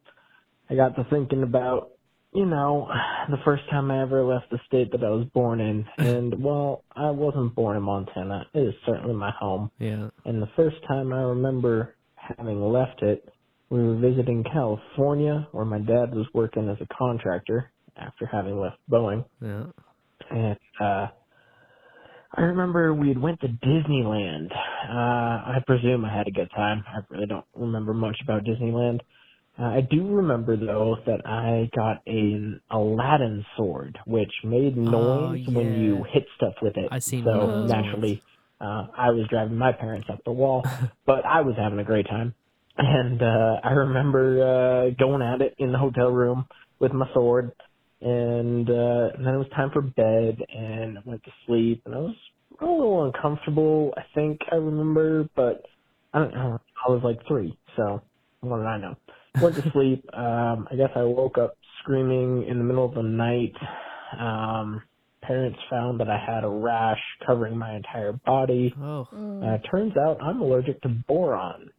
I 0.69 0.75
got 0.75 0.95
to 0.95 1.05
thinking 1.09 1.43
about, 1.43 1.91
you 2.33 2.45
know, 2.45 2.87
the 3.29 3.37
first 3.45 3.63
time 3.69 3.91
I 3.91 4.01
ever 4.01 4.23
left 4.23 4.49
the 4.49 4.59
state 4.67 4.91
that 4.91 5.03
I 5.03 5.09
was 5.09 5.27
born 5.33 5.59
in. 5.59 5.85
And, 5.97 6.43
well, 6.43 6.83
I 6.95 7.11
wasn't 7.11 7.53
born 7.55 7.77
in 7.77 7.83
Montana. 7.83 8.47
It 8.53 8.59
is 8.59 8.73
certainly 8.85 9.13
my 9.13 9.31
home. 9.39 9.69
Yeah. 9.79 10.09
And 10.25 10.41
the 10.41 10.49
first 10.55 10.77
time 10.87 11.13
I 11.13 11.21
remember 11.21 11.95
having 12.15 12.61
left 12.61 13.01
it, 13.03 13.27
we 13.69 13.83
were 13.83 13.95
visiting 13.95 14.43
California, 14.51 15.47
where 15.51 15.65
my 15.65 15.79
dad 15.79 16.13
was 16.13 16.25
working 16.33 16.69
as 16.69 16.77
a 16.81 16.87
contractor 16.97 17.71
after 17.97 18.25
having 18.25 18.59
left 18.59 18.77
Boeing. 18.89 19.25
Yeah. 19.41 19.65
And 20.29 20.57
uh 20.79 21.07
I 22.33 22.41
remember 22.41 22.93
we 22.93 23.09
had 23.09 23.21
went 23.21 23.41
to 23.41 23.47
Disneyland. 23.47 24.51
Uh 24.51 25.51
I 25.51 25.57
presume 25.65 26.05
I 26.05 26.15
had 26.15 26.27
a 26.27 26.31
good 26.31 26.49
time. 26.55 26.83
I 26.87 26.99
really 27.09 27.27
don't 27.27 27.45
remember 27.55 27.93
much 27.93 28.17
about 28.23 28.43
Disneyland. 28.43 29.01
Uh, 29.59 29.65
I 29.65 29.81
do 29.81 30.07
remember 30.07 30.55
though 30.55 30.97
that 31.05 31.27
I 31.27 31.69
got 31.75 32.01
a 32.07 32.59
Aladdin 32.71 33.45
sword, 33.57 33.99
which 34.05 34.31
made 34.43 34.77
noise 34.77 35.45
when 35.47 35.83
you 35.83 36.05
hit 36.11 36.25
stuff 36.37 36.53
with 36.61 36.77
it. 36.77 36.87
I 36.91 36.99
seen 36.99 37.25
so 37.25 37.31
those 37.31 37.69
naturally, 37.69 38.23
uh, 38.61 38.87
I 38.97 39.09
was 39.11 39.27
driving 39.29 39.57
my 39.57 39.73
parents 39.73 40.07
up 40.09 40.23
the 40.23 40.31
wall, 40.31 40.63
but 41.05 41.25
I 41.25 41.41
was 41.41 41.55
having 41.57 41.79
a 41.79 41.83
great 41.83 42.07
time. 42.07 42.33
And 42.77 43.21
uh, 43.21 43.59
I 43.63 43.71
remember 43.71 44.41
uh, 44.41 44.89
going 44.97 45.21
at 45.21 45.41
it 45.41 45.55
in 45.59 45.73
the 45.73 45.77
hotel 45.77 46.09
room 46.09 46.45
with 46.79 46.93
my 46.93 47.05
sword, 47.13 47.51
and, 48.01 48.69
uh, 48.69 49.09
and 49.15 49.25
then 49.25 49.35
it 49.35 49.37
was 49.37 49.47
time 49.55 49.69
for 49.71 49.81
bed, 49.81 50.37
and 50.53 50.97
I 50.97 51.01
went 51.05 51.23
to 51.23 51.31
sleep, 51.45 51.83
and 51.85 51.95
I 51.95 51.99
was 51.99 52.15
a 52.59 52.65
little 52.65 53.05
uncomfortable. 53.05 53.93
I 53.97 54.01
think 54.13 54.39
I 54.51 54.55
remember, 54.55 55.27
but 55.35 55.65
I 56.13 56.19
don't 56.19 56.33
know. 56.33 56.59
I 56.87 56.91
was 56.91 57.01
like 57.03 57.19
three, 57.27 57.57
so 57.75 58.01
what 58.41 58.57
did 58.57 58.65
I 58.65 58.77
know? 58.77 58.95
Went 59.41 59.55
to 59.55 59.71
sleep. 59.71 60.05
Um, 60.13 60.67
I 60.69 60.75
guess 60.75 60.89
I 60.95 61.03
woke 61.03 61.37
up 61.37 61.55
screaming 61.81 62.47
in 62.47 62.57
the 62.57 62.63
middle 62.63 62.85
of 62.85 62.93
the 62.93 63.01
night. 63.01 63.53
Um, 64.19 64.81
parents 65.21 65.57
found 65.69 65.99
that 65.99 66.09
I 66.09 66.17
had 66.17 66.43
a 66.43 66.49
rash 66.49 66.99
covering 67.25 67.57
my 67.57 67.75
entire 67.75 68.11
body. 68.11 68.73
Oh. 68.79 69.07
Uh, 69.13 69.57
turns 69.69 69.93
out 69.97 70.21
I'm 70.21 70.41
allergic 70.41 70.81
to 70.81 70.89
boron, 70.89 71.69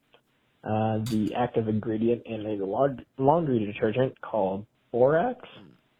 uh, 0.65 0.99
the 1.11 1.32
active 1.36 1.69
ingredient 1.69 2.23
in 2.24 2.47
a 2.47 2.65
laund- 2.65 3.05
laundry 3.19 3.65
detergent 3.66 4.19
called 4.20 4.66
borax. 4.93 5.40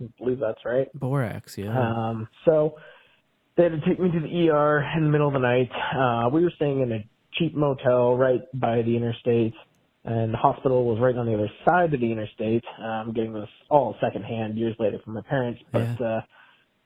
I 0.03 0.23
believe 0.23 0.39
that's 0.41 0.65
right. 0.65 0.89
Borax, 0.95 1.57
yeah. 1.59 1.79
Um, 1.79 2.29
so 2.45 2.77
they 3.57 3.65
had 3.65 3.73
to 3.73 3.81
take 3.87 4.01
me 4.01 4.11
to 4.11 4.21
the 4.21 4.51
ER 4.51 4.83
in 4.97 5.05
the 5.05 5.11
middle 5.11 5.29
of 5.29 5.35
the 5.35 5.39
night. 5.39 5.71
Uh, 5.97 6.29
we 6.31 6.43
were 6.43 6.53
staying 6.57 6.81
in 6.81 6.93
a 6.93 7.05
cheap 7.35 7.55
motel 7.55 8.17
right 8.17 8.41
by 8.55 8.83
the 8.83 8.97
interstate, 8.97 9.55
and 10.05 10.33
the 10.33 10.39
hospital 10.39 10.85
was 10.85 10.99
right 11.01 11.17
on 11.17 11.27
the 11.27 11.35
other 11.35 11.51
side 11.65 11.93
of 11.95 12.01
the 12.01 12.11
interstate. 12.11 12.65
I'm 12.79 13.13
getting 13.13 13.33
this 13.33 13.49
all 13.71 13.97
secondhand 14.01 14.59
years 14.59 14.77
later 14.79 14.99
from 15.05 15.15
my 15.15 15.23
parents, 15.23 15.61
but 15.73 16.01
uh, 16.01 16.21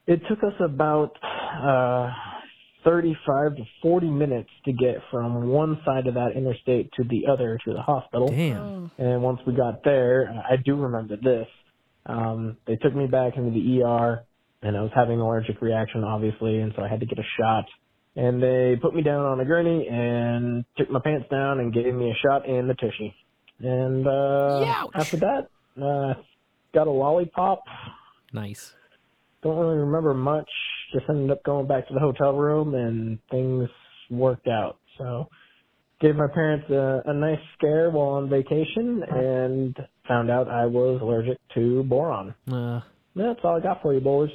it 0.07 0.21
took 0.29 0.43
us 0.43 0.55
about 0.61 1.13
uh, 1.25 2.11
35 2.85 3.57
to 3.57 3.63
40 3.83 4.07
minutes 4.09 4.51
to 4.65 4.73
get 4.73 4.97
from 5.11 5.49
one 5.49 5.81
side 5.85 6.07
of 6.07 6.15
that 6.15 6.33
interstate 6.37 6.93
to 6.93 7.05
the 7.05 7.27
other 7.31 7.59
to 7.65 7.73
the 7.73 7.83
hospital. 7.83 8.29
Damn. 8.29 8.91
And 8.99 9.23
once 9.23 9.41
we 9.47 9.55
got 9.55 9.83
there, 9.85 10.33
I 10.49 10.57
do 10.57 10.77
remember 10.77 11.17
this. 11.17 11.49
Um, 12.07 12.57
they 12.67 12.77
took 12.77 12.95
me 12.95 13.07
back 13.07 13.37
into 13.37 13.51
the 13.51 13.83
ER, 13.83 14.25
and 14.63 14.77
I 14.77 14.81
was 14.83 14.91
having 14.95 15.15
an 15.15 15.21
allergic 15.21 15.61
reaction, 15.61 16.05
obviously, 16.05 16.61
and 16.61 16.73
so 16.77 16.83
I 16.83 16.89
had 16.89 17.01
to 17.01 17.07
get 17.07 17.19
a 17.19 17.27
shot. 17.39 17.65
And 18.15 18.43
they 18.43 18.77
put 18.81 18.95
me 18.95 19.03
down 19.03 19.27
on 19.27 19.41
a 19.41 19.45
gurney 19.45 19.87
and 19.89 20.65
took 20.79 20.91
my 20.91 21.01
pants 21.05 21.27
down 21.31 21.61
and 21.61 21.73
gave 21.73 21.93
me 21.95 22.11
a 22.11 22.15
shot 22.27 22.49
in 22.49 22.67
the 22.67 22.75
tushy. 22.75 23.15
And 23.61 24.07
uh, 24.07 24.61
after 24.95 25.17
that, 25.19 25.49
uh, 25.83 26.15
got 26.73 26.87
a 26.87 26.91
lollipop. 26.91 27.63
Nice. 28.33 28.73
Don't 29.43 29.59
really 29.59 29.79
remember 29.79 30.15
much. 30.15 30.49
Just 30.95 31.07
ended 31.09 31.31
up 31.31 31.43
going 31.45 31.67
back 31.67 31.89
to 31.89 31.95
the 31.95 32.01
hotel 32.01 32.33
room, 32.33 32.75
and 32.75 33.19
things 33.31 33.69
worked 34.11 34.49
out. 34.49 34.79
So 34.99 35.29
gave 36.01 36.17
my 36.17 36.29
parents 36.33 36.69
a, 36.71 37.03
a 37.07 37.15
nice 37.15 37.39
scare 37.57 37.91
while 37.91 38.17
on 38.17 38.29
vacation, 38.29 39.03
and 39.09 39.77
found 40.09 40.31
out 40.31 40.49
I 40.49 40.67
was 40.67 41.01
allergic 41.01 41.39
to 41.55 41.83
boron. 41.85 42.35
Uh, 42.51 42.81
That's 43.15 43.41
all 43.45 43.57
I 43.57 43.61
got 43.61 43.83
for 43.83 43.93
you, 43.95 44.01
boys. 44.01 44.31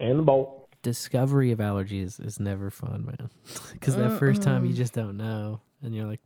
And 0.00 0.18
the 0.18 0.22
bowl. 0.22 0.68
discovery 0.82 1.50
of 1.52 1.58
allergies 1.58 2.24
is 2.24 2.38
never 2.38 2.70
fun, 2.70 3.04
man. 3.06 3.30
Because 3.72 3.96
that 3.96 4.18
first 4.18 4.42
time 4.42 4.64
you 4.64 4.72
just 4.72 4.92
don't 4.92 5.16
know, 5.16 5.60
and 5.82 5.94
you're 5.94 6.06
like 6.06 6.20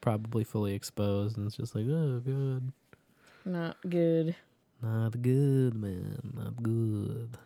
probably 0.00 0.44
fully 0.44 0.74
exposed, 0.74 1.36
and 1.36 1.46
it's 1.46 1.56
just 1.56 1.74
like, 1.74 1.84
oh, 1.88 2.20
good. 2.24 2.72
Not 3.44 3.76
good. 3.88 4.34
Not 4.82 5.20
good, 5.22 5.74
man. 5.74 6.32
Not 6.34 6.62
good. 6.62 7.36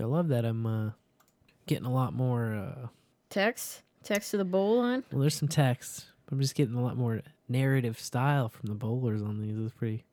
I 0.00 0.04
love 0.04 0.28
that 0.28 0.44
I'm 0.44 0.66
uh, 0.66 0.90
getting 1.66 1.86
a 1.86 1.92
lot 1.92 2.12
more. 2.14 2.54
Uh, 2.54 2.88
Text? 3.30 3.82
Text 4.04 4.30
to 4.32 4.36
the 4.36 4.44
bowl 4.44 4.78
line? 4.82 5.02
well, 5.10 5.20
there's 5.22 5.34
some 5.36 5.48
text. 5.48 6.06
I'm 6.30 6.40
just 6.40 6.54
getting 6.54 6.74
a 6.74 6.82
lot 6.82 6.96
more 6.96 7.22
narrative 7.48 7.98
style 7.98 8.48
from 8.48 8.68
the 8.68 8.74
bowlers 8.74 9.22
on 9.22 9.40
these. 9.40 9.56
It's 9.58 9.72
pretty, 9.74 10.04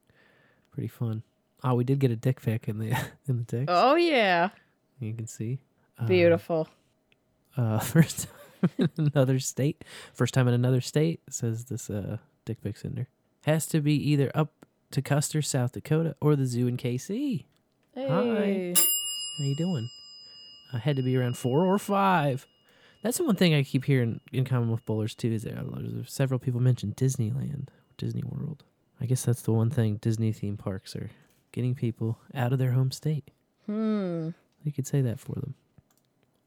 pretty 0.81 0.87
fun. 0.87 1.21
Oh, 1.63 1.75
we 1.75 1.83
did 1.83 1.99
get 1.99 2.09
a 2.09 2.15
dick 2.15 2.41
pic 2.41 2.67
in 2.67 2.79
the 2.79 2.87
in 3.27 3.37
the 3.37 3.43
text. 3.43 3.67
Oh, 3.69 3.93
yeah. 3.93 4.49
You 4.99 5.13
can 5.13 5.27
see. 5.27 5.59
Uh, 5.99 6.07
Beautiful. 6.07 6.67
Uh, 7.55 7.77
first 7.93 8.27
time 8.61 8.89
in 8.97 9.11
another 9.13 9.37
state. 9.37 9.83
First 10.11 10.33
time 10.33 10.47
in 10.47 10.55
another 10.55 10.81
state 10.81 11.21
says 11.29 11.65
this 11.65 11.89
uh 11.91 12.17
dick 12.45 12.63
pic 12.63 12.77
sender 12.77 13.07
has 13.43 13.67
to 13.67 13.79
be 13.79 13.93
either 13.93 14.31
up 14.33 14.53
to 14.89 15.03
Custer, 15.03 15.43
South 15.43 15.73
Dakota, 15.73 16.15
or 16.19 16.35
the 16.35 16.47
zoo 16.47 16.67
in 16.67 16.77
KC. 16.77 17.45
Hey. 17.93 18.07
Hi. 18.07 18.73
How 19.37 19.43
you 19.45 19.55
doing? 19.55 19.87
I 20.73 20.79
had 20.79 20.95
to 20.95 21.03
be 21.03 21.15
around 21.15 21.37
four 21.37 21.63
or 21.65 21.77
five. 21.77 22.47
That's 23.03 23.17
the 23.19 23.23
one 23.23 23.35
thing 23.35 23.53
I 23.53 23.61
keep 23.61 23.85
hearing 23.85 24.19
in 24.31 24.45
common 24.45 24.71
with 24.71 24.85
bowlers 24.85 25.13
too. 25.13 25.31
Is 25.31 25.43
there 25.43 25.61
several 26.07 26.39
people 26.39 26.59
mention 26.59 26.93
Disneyland, 26.93 27.67
Disney 27.97 28.23
World. 28.23 28.63
I 29.01 29.05
guess 29.05 29.23
that's 29.25 29.41
the 29.41 29.51
one 29.53 29.69
thing 29.71 29.95
Disney 29.97 30.31
theme 30.31 30.57
parks 30.57 30.95
are 30.95 31.09
getting 31.51 31.73
people 31.75 32.19
out 32.35 32.53
of 32.53 32.59
their 32.59 32.71
home 32.71 32.91
state. 32.91 33.31
Hmm. 33.65 34.29
You 34.63 34.71
could 34.71 34.85
say 34.87 35.01
that 35.01 35.19
for 35.19 35.33
them. 35.35 35.55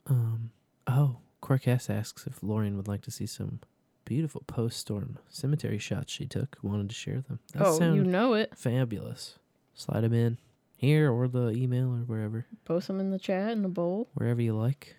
Um. 0.06 0.51
Oh, 0.86 1.16
Corcas 1.43 1.89
asks 1.90 2.26
if 2.26 2.43
Lorian 2.43 2.76
would 2.76 2.89
like 2.89 3.02
to 3.02 3.10
see 3.10 3.26
some 3.26 3.60
beautiful 4.05 4.43
post-storm 4.47 5.18
cemetery 5.28 5.78
shots 5.78 6.12
she 6.12 6.26
took. 6.26 6.59
Wanted 6.62 6.90
to 6.90 6.94
share 6.94 7.20
them. 7.22 7.39
That 7.55 7.62
Oh, 7.66 7.78
you 7.94 8.05
know 8.05 8.35
it. 8.35 8.56
Fabulous. 8.56 9.39
Slide 9.74 10.02
them 10.02 10.12
in 10.12 10.39
here 10.76 11.10
or 11.10 11.26
the 11.26 11.48
email 11.51 11.86
or 11.93 11.98
wherever, 12.01 12.47
Post 12.66 12.89
them 12.89 13.01
in 13.01 13.10
the 13.10 13.18
chat 13.18 13.51
in 13.52 13.62
the 13.62 13.68
bowl. 13.68 14.09
wherever 14.14 14.43
you 14.43 14.55
like. 14.55 14.94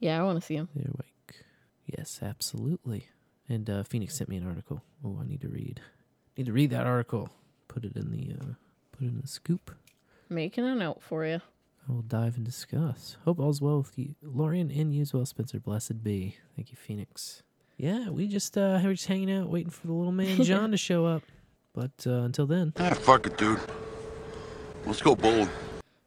Yeah, 0.00 0.18
I 0.18 0.24
want 0.24 0.40
to 0.40 0.44
see 0.46 0.56
them. 0.56 0.68
They're 0.74 0.90
like, 0.96 1.36
yes, 1.86 2.20
absolutely. 2.22 3.08
And 3.48 3.68
uh, 3.68 3.82
Phoenix 3.84 4.16
sent 4.16 4.30
me 4.30 4.36
an 4.38 4.46
article. 4.46 4.82
Oh, 5.04 5.18
I 5.20 5.26
need 5.28 5.42
to 5.42 5.48
read. 5.48 5.80
Need 6.36 6.46
to 6.46 6.52
read 6.52 6.70
that 6.70 6.86
article. 6.86 7.30
Put 7.68 7.84
it 7.84 7.96
in 7.96 8.10
the 8.10 8.34
uh, 8.40 8.54
put 8.92 9.02
it 9.04 9.08
in 9.08 9.20
the 9.20 9.26
scoop. 9.28 9.70
Making 10.28 10.64
a 10.64 10.74
note 10.74 11.02
for 11.02 11.26
you. 11.26 11.40
I 11.88 11.92
will 11.92 12.02
dive 12.02 12.36
and 12.36 12.44
discuss. 12.44 13.16
Hope 13.24 13.38
all's 13.40 13.60
well 13.60 13.78
with 13.78 13.98
you, 13.98 14.14
Lorian, 14.22 14.70
and 14.70 14.94
you 14.94 15.02
as 15.02 15.12
well, 15.12 15.26
Spencer. 15.26 15.58
Blessed 15.58 16.02
be. 16.04 16.36
Thank 16.56 16.70
you, 16.70 16.76
Phoenix. 16.76 17.42
Yeah, 17.76 18.10
we 18.10 18.28
just 18.28 18.56
uh, 18.56 18.80
we're 18.82 18.92
just 18.94 19.06
hanging 19.08 19.32
out, 19.32 19.48
waiting 19.48 19.70
for 19.70 19.86
the 19.86 19.92
little 19.92 20.12
man 20.12 20.42
John 20.44 20.70
to 20.70 20.76
show 20.76 21.04
up. 21.06 21.22
But 21.74 21.90
uh, 22.06 22.22
until 22.22 22.46
then, 22.46 22.72
Ah, 22.78 22.90
fuck 22.94 23.26
it, 23.26 23.36
dude. 23.38 23.58
Let's 24.86 25.00
go 25.02 25.14
bowling. 25.16 25.48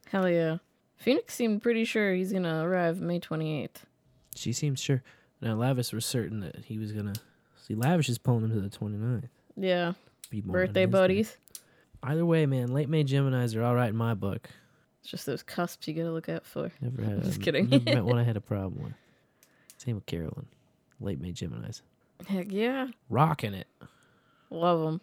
Hell 0.09 0.29
yeah. 0.29 0.57
Phoenix 0.97 1.33
seemed 1.33 1.61
pretty 1.61 1.85
sure 1.85 2.13
he's 2.13 2.31
going 2.31 2.43
to 2.43 2.61
arrive 2.61 3.01
May 3.01 3.19
28th. 3.19 3.83
she 4.35 4.53
seems 4.53 4.79
sure. 4.79 5.03
Now, 5.41 5.55
Lavish 5.55 5.91
was 5.91 6.05
certain 6.05 6.39
that 6.39 6.65
he 6.65 6.77
was 6.79 6.91
gonna 6.93 7.13
see. 7.61 7.75
Lavish 7.75 8.07
is 8.09 8.17
pulling 8.17 8.45
him 8.45 8.51
to 8.51 8.61
the 8.61 8.69
29th. 8.69 9.29
Yeah. 9.57 9.93
Be 10.29 10.41
more 10.41 10.53
Birthday 10.53 10.85
buddies. 10.85 11.37
Either 12.03 12.25
way, 12.25 12.45
man, 12.45 12.73
late 12.73 12.89
May 12.89 13.03
Geminis 13.03 13.55
are 13.55 13.63
all 13.63 13.75
right 13.75 13.89
in 13.89 13.95
my 13.95 14.13
book. 14.13 14.49
It's 15.01 15.09
just 15.11 15.25
those 15.25 15.43
cusps 15.43 15.87
you 15.87 15.93
gotta 15.93 16.11
look 16.11 16.29
out 16.29 16.45
for. 16.45 16.71
Never 16.81 17.01
had. 17.09 17.23
Just 17.23 17.37
a- 17.37 17.41
kidding. 17.41 17.69
Never 17.69 17.83
met 17.85 18.05
one 18.05 18.17
I 18.17 18.23
had 18.23 18.37
a 18.37 18.41
problem 18.41 18.83
with. 18.83 18.93
Same 19.77 19.95
with 19.95 20.05
Carolyn. 20.05 20.45
Late 20.99 21.19
May 21.19 21.31
Geminis. 21.31 21.81
Heck 22.27 22.51
yeah. 22.51 22.87
Rocking 23.09 23.53
it. 23.53 23.67
Love 24.49 24.81
them. 24.81 25.01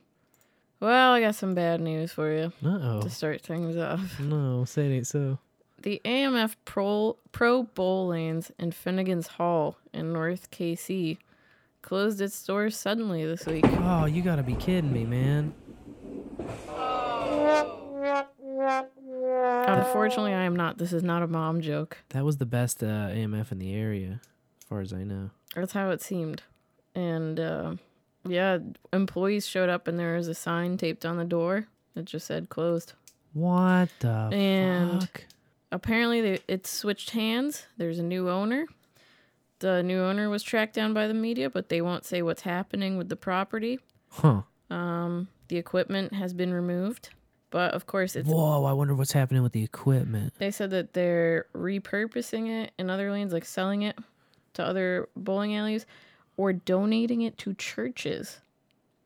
Well, 0.81 1.13
I 1.13 1.21
got 1.21 1.35
some 1.37 1.55
bad 1.55 1.81
news 1.81 2.11
for 2.13 2.33
you 2.33 2.53
Uh-oh. 2.65 3.03
to 3.03 3.11
start 3.11 3.43
things 3.43 3.77
off. 3.77 4.01
No, 4.21 4.65
say 4.65 4.87
it 4.91 4.97
ain't 4.97 5.07
so. 5.07 5.39
The 5.83 6.01
AMF 6.05 6.55
Pro, 6.65 7.17
Pro 7.33 7.65
Bowl 7.65 8.09
lanes 8.09 8.51
in 8.59 8.71
Finnegan's 8.73 9.27
Hall 9.27 9.77
in 9.93 10.13
North 10.13 10.51
KC 10.51 11.19
closed 11.83 12.21
its 12.21 12.43
doors 12.45 12.77
suddenly 12.77 13.25
this 13.25 13.45
week. 13.47 13.65
Oh, 13.67 14.07
you 14.07 14.23
gotta 14.23 14.43
be 14.43 14.55
kidding 14.55 14.93
me, 14.93 15.05
man. 15.05 15.55
Unfortunately, 19.67 20.33
I 20.35 20.43
am 20.43 20.57
not. 20.57 20.79
This 20.79 20.93
is 20.93 21.03
not 21.03 21.23
a 21.23 21.27
mom 21.27 21.61
joke. 21.61 21.99
That 22.11 22.25
was 22.25 22.39
the 22.39 22.47
best 22.47 22.83
uh, 22.83 22.87
AMF 23.11 23.53
in 23.53 23.59
the 23.59 23.75
area, 23.75 24.21
as 24.61 24.65
far 24.65 24.81
as 24.81 24.93
I 24.93 25.05
know. 25.05 25.31
That's 25.55 25.73
how 25.73 25.91
it 25.91 26.01
seemed. 26.01 26.43
And 26.95 27.39
uh, 27.41 27.75
yeah, 28.27 28.59
employees 28.93 29.47
showed 29.47 29.69
up 29.69 29.89
and 29.89 29.99
there 29.99 30.15
was 30.17 30.29
a 30.29 30.35
sign 30.35 30.77
taped 30.77 31.05
on 31.05 31.17
the 31.17 31.25
door 31.25 31.67
that 31.95 32.05
just 32.05 32.27
said 32.27 32.49
closed. 32.49 32.93
What 33.33 33.89
the 34.01 34.29
and 34.33 35.03
fuck? 35.03 35.25
apparently 35.71 36.21
they, 36.21 36.39
it 36.49 36.67
switched 36.67 37.11
hands. 37.11 37.67
There's 37.79 37.99
a 37.99 38.03
new 38.03 38.29
owner. 38.29 38.67
The 39.63 39.81
new 39.81 40.01
owner 40.01 40.29
was 40.29 40.43
tracked 40.43 40.75
down 40.75 40.93
by 40.93 41.07
the 41.07 41.15
media, 41.15 41.49
but 41.49 41.69
they 41.69 41.81
won't 41.81 42.05
say 42.05 42.21
what's 42.21 42.43
happening 42.43 42.97
with 42.97 43.09
the 43.09 43.15
property. 43.15 43.79
Huh. 44.11 44.43
Um, 44.71 45.29
the 45.47 45.57
equipment 45.57 46.15
has 46.15 46.35
been 46.35 46.53
removed, 46.53 47.11
but 47.51 47.73
of 47.73 47.87
course 47.87 48.17
it's. 48.17 48.29
Whoa, 48.29 48.65
I 48.65 48.73
wonder 48.73 48.93
what's 48.97 49.13
happening 49.13 49.45
with 49.45 49.53
the 49.53 49.63
equipment. 49.63 50.35
They 50.39 50.51
said 50.51 50.71
that 50.71 50.95
they're 50.95 51.47
repurposing 51.55 52.49
it 52.49 52.73
in 52.77 52.91
other 52.91 53.13
lanes, 53.13 53.33
like 53.33 53.45
selling 53.45 53.83
it 53.83 53.97
to 54.55 54.65
other 54.65 55.09
bowling 55.15 55.55
alleys, 55.55 55.87
or 56.37 56.53
donating 56.53 57.23
it 57.23 57.39
to 57.39 57.55
churches. 57.55 58.41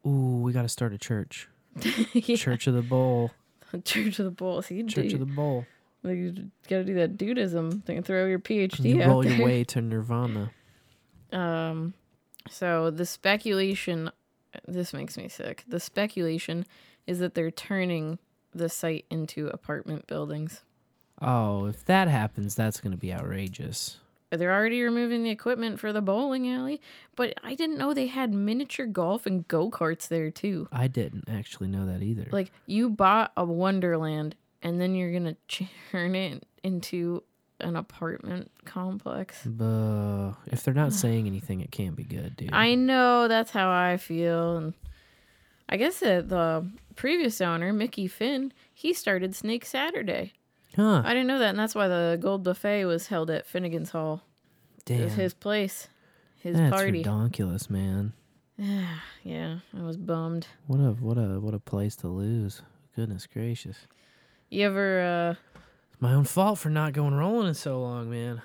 Ooh, 0.06 0.40
we 0.42 0.54
gotta 0.54 0.70
start 0.70 0.94
a 0.94 0.98
church. 0.98 1.48
Yeah. 2.14 2.36
Church 2.36 2.66
of 2.66 2.72
the 2.72 2.80
Bowl. 2.80 3.32
Church 3.84 4.18
of 4.18 4.24
the 4.24 4.30
Bowl. 4.30 4.62
See, 4.62 4.76
you. 4.76 4.86
Church 4.86 5.12
of 5.12 5.20
the 5.20 5.26
Bowl. 5.26 5.66
You 6.14 6.50
gotta 6.68 6.84
do 6.84 6.94
that 6.94 7.16
Dudeism 7.16 7.84
thing. 7.84 8.02
Throw 8.02 8.26
your 8.26 8.38
PhD 8.38 8.94
You 8.94 9.02
out 9.02 9.08
roll 9.08 9.26
your 9.26 9.44
way 9.44 9.64
to 9.64 9.80
Nirvana. 9.80 10.50
Um, 11.32 11.92
so 12.48 12.90
the 12.90 13.04
speculation, 13.04 14.12
this 14.66 14.92
makes 14.92 15.18
me 15.18 15.28
sick. 15.28 15.64
The 15.66 15.80
speculation 15.80 16.64
is 17.06 17.18
that 17.18 17.34
they're 17.34 17.50
turning 17.50 18.20
the 18.54 18.68
site 18.68 19.06
into 19.10 19.48
apartment 19.48 20.06
buildings. 20.06 20.62
Oh, 21.20 21.66
if 21.66 21.84
that 21.86 22.06
happens, 22.06 22.54
that's 22.54 22.80
gonna 22.80 22.96
be 22.96 23.12
outrageous. 23.12 23.98
They're 24.30 24.52
already 24.52 24.82
removing 24.82 25.22
the 25.22 25.30
equipment 25.30 25.78
for 25.78 25.92
the 25.92 26.02
bowling 26.02 26.50
alley, 26.50 26.80
but 27.14 27.34
I 27.42 27.54
didn't 27.54 27.78
know 27.78 27.94
they 27.94 28.08
had 28.08 28.32
miniature 28.32 28.86
golf 28.86 29.24
and 29.24 29.46
go 29.46 29.70
karts 29.70 30.08
there 30.08 30.30
too. 30.30 30.68
I 30.72 30.88
didn't 30.88 31.28
actually 31.28 31.68
know 31.68 31.86
that 31.86 32.02
either. 32.02 32.28
Like 32.32 32.50
you 32.66 32.90
bought 32.90 33.32
a 33.36 33.44
Wonderland, 33.44 34.34
and 34.62 34.80
then 34.80 34.94
you're 34.94 35.12
gonna 35.12 35.36
turn 35.90 36.14
it 36.14 36.44
into 36.62 37.22
an 37.60 37.76
apartment 37.76 38.50
complex. 38.64 39.42
But 39.44 40.32
if 40.46 40.62
they're 40.62 40.74
not 40.74 40.92
saying 41.04 41.26
anything, 41.26 41.60
it 41.60 41.70
can't 41.70 41.96
be 41.96 42.04
good, 42.04 42.36
dude. 42.36 42.52
I 42.52 42.74
know 42.74 43.28
that's 43.28 43.50
how 43.50 43.70
I 43.70 43.96
feel, 43.96 44.56
and 44.56 44.74
I 45.68 45.76
guess 45.76 46.00
that 46.00 46.28
the 46.28 46.68
previous 46.94 47.40
owner, 47.40 47.72
Mickey 47.72 48.06
Finn, 48.06 48.52
he 48.72 48.92
started 48.92 49.34
Snake 49.34 49.64
Saturday. 49.64 50.32
Huh. 50.74 51.02
I 51.04 51.14
didn't 51.14 51.26
know 51.28 51.38
that, 51.38 51.50
and 51.50 51.58
that's 51.58 51.74
why 51.74 51.88
the 51.88 52.18
gold 52.20 52.44
buffet 52.44 52.84
was 52.84 53.06
held 53.06 53.30
at 53.30 53.46
Finnegan's 53.46 53.90
Hall. 53.90 54.22
It 54.86 55.00
was 55.02 55.12
Damn. 55.12 55.20
his 55.20 55.34
place, 55.34 55.88
his 56.38 56.56
That's 56.56 56.70
party. 56.70 57.02
redonkulous, 57.02 57.70
man. 57.70 58.12
yeah, 59.22 59.58
I 59.76 59.82
was 59.82 59.96
bummed. 59.96 60.46
What 60.66 60.78
a 60.78 60.92
what 60.92 61.18
a 61.18 61.40
what 61.40 61.54
a 61.54 61.58
place 61.58 61.96
to 61.96 62.08
lose. 62.08 62.62
Goodness 62.94 63.26
gracious. 63.26 63.86
You 64.50 64.66
ever? 64.66 65.00
uh 65.00 65.30
It's 65.92 66.00
my 66.00 66.12
own 66.14 66.24
fault 66.24 66.58
for 66.58 66.70
not 66.70 66.92
going 66.92 67.14
rolling 67.14 67.48
in 67.48 67.54
so 67.54 67.80
long, 67.80 68.10
man. 68.10 68.42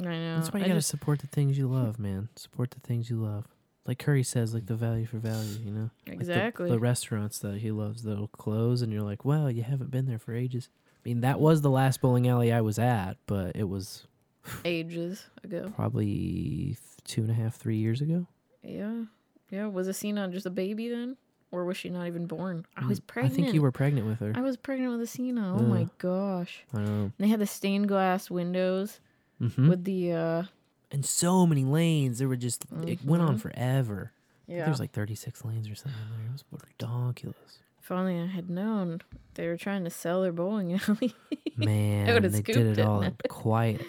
I 0.00 0.04
know. 0.04 0.36
That's 0.36 0.52
why 0.52 0.60
you 0.60 0.64
I 0.64 0.68
gotta 0.68 0.78
just- 0.80 0.88
support 0.90 1.20
the 1.20 1.26
things 1.26 1.58
you 1.58 1.68
love, 1.68 1.98
man. 1.98 2.28
Support 2.36 2.70
the 2.72 2.80
things 2.80 3.10
you 3.10 3.16
love. 3.16 3.46
Like 3.86 3.98
Curry 3.98 4.22
says, 4.22 4.54
like 4.54 4.66
the 4.66 4.76
value 4.76 5.06
for 5.06 5.18
value, 5.18 5.58
you 5.64 5.70
know? 5.72 5.90
Like 6.06 6.18
the- 6.18 6.22
Exactly. 6.22 6.70
the, 6.70 6.78
restaurants 6.78 7.38
that 7.40 7.58
he 7.58 7.70
loves 7.72 8.04
that'll 8.04 8.28
close, 8.28 8.80
and 8.80 8.92
you're 8.92 9.02
like, 9.02 9.24
well, 9.24 9.50
you 9.50 9.62
haven't 9.64 9.90
been 9.90 10.06
there 10.06 10.20
for 10.20 10.34
ages. 10.34 10.68
I 10.94 11.08
mean, 11.08 11.20
that 11.22 11.40
was 11.40 11.62
the 11.62 11.70
last 11.70 12.00
bowling 12.00 12.28
alley 12.28 12.52
I 12.52 12.60
was 12.60 12.78
at, 12.78 13.14
but 13.26 13.56
it 13.56 13.68
was 13.68 14.06
ages 14.64 15.26
ago. 15.42 15.72
probably 15.74 16.76
two 17.04 17.22
and 17.22 17.30
a 17.30 17.34
half, 17.34 17.56
three 17.56 17.76
years 17.76 18.00
ago. 18.00 18.28
Yeah, 18.62 19.04
yeah. 19.50 19.66
Was 19.66 19.88
Asina 19.88 20.30
just 20.32 20.46
a 20.46 20.50
baby 20.50 20.88
then, 20.88 21.16
or 21.52 21.64
was 21.64 21.76
she 21.76 21.88
not 21.90 22.06
even 22.08 22.26
born? 22.26 22.66
I 22.76 22.86
was 22.86 22.98
Mm, 22.98 23.06
pregnant. 23.06 23.32
I 23.32 23.36
think 23.36 23.54
you 23.54 23.62
were 23.62 23.70
pregnant 23.70 24.06
with 24.08 24.18
her. 24.20 24.32
I 24.34 24.40
was 24.40 24.56
pregnant 24.56 24.98
with 24.98 25.08
Asina. 25.08 25.58
Oh 25.60 25.62
my 25.62 25.86
gosh. 25.98 26.64
I 26.74 26.78
know. 26.78 27.02
And 27.02 27.12
they 27.18 27.28
had 27.28 27.38
the 27.40 27.46
stained 27.46 27.86
glass 27.88 28.28
windows 28.30 28.98
Mhm. 29.40 29.68
with 29.68 29.84
the 29.84 30.12
uh 30.12 30.42
and 30.90 31.04
so 31.06 31.46
many 31.46 31.64
lanes. 31.64 32.18
There 32.18 32.28
were 32.28 32.36
just 32.36 32.64
it 32.86 33.04
went 33.04 33.22
on 33.22 33.36
Mhm. 33.36 33.40
forever. 33.40 34.12
Yeah. 34.48 34.58
there 34.62 34.70
was 34.70 34.80
like 34.80 34.90
36 34.92 35.44
lanes 35.44 35.70
or 35.70 35.74
something 35.76 36.00
there. 36.16 36.26
It 36.26 36.32
was 36.32 36.44
ridiculous. 36.50 37.58
if 37.80 37.90
only 37.90 38.18
I 38.20 38.26
had 38.26 38.50
known 38.50 39.00
they 39.34 39.46
were 39.48 39.56
trying 39.56 39.84
to 39.84 39.90
sell 39.90 40.20
their 40.22 40.32
bowling 40.32 40.74
alley. 40.74 41.14
Man, 41.56 42.08
I 42.10 42.14
would 42.14 42.24
have 42.24 42.32
they 42.32 42.42
did 42.42 42.56
it 42.66 42.78
it. 42.78 42.84
all 42.86 43.04
quiet. 43.28 43.80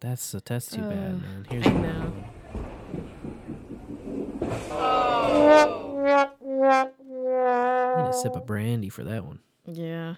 That's 0.00 0.32
that's 0.44 0.66
too 0.70 0.80
Uh, 0.82 0.88
bad, 0.90 1.22
man. 1.22 1.46
Here's 1.50 1.66
I 1.66 1.70
your- 1.72 1.80
know. 1.82 2.12
Need 6.62 8.08
a 8.08 8.12
sip 8.12 8.32
of 8.36 8.46
brandy 8.46 8.88
for 8.88 9.04
that 9.04 9.24
one. 9.24 9.40
Yeah. 9.66 10.16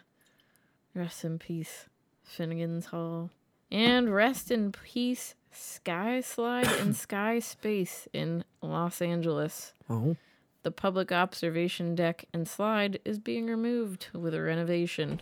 Rest 0.95 1.25
in 1.25 1.39
peace, 1.39 1.87
Finnegan's 2.23 2.87
Hall. 2.87 3.31
And 3.71 4.15
rest 4.15 4.51
in 4.51 4.73
peace, 4.73 5.35
Sky 5.51 6.21
Slide 6.21 6.69
and 6.81 6.95
Sky 7.07 7.39
Space 7.41 8.07
in 8.13 8.45
Los 8.63 9.03
Angeles. 9.03 9.73
Oh. 9.91 10.17
The 10.63 10.71
public 10.71 11.13
observation 11.13 11.95
deck 11.95 12.25
and 12.33 12.49
slide 12.49 12.99
is 13.05 13.19
being 13.19 13.47
removed 13.47 14.09
with 14.15 14.35
a 14.35 14.41
renovation. 14.41 15.21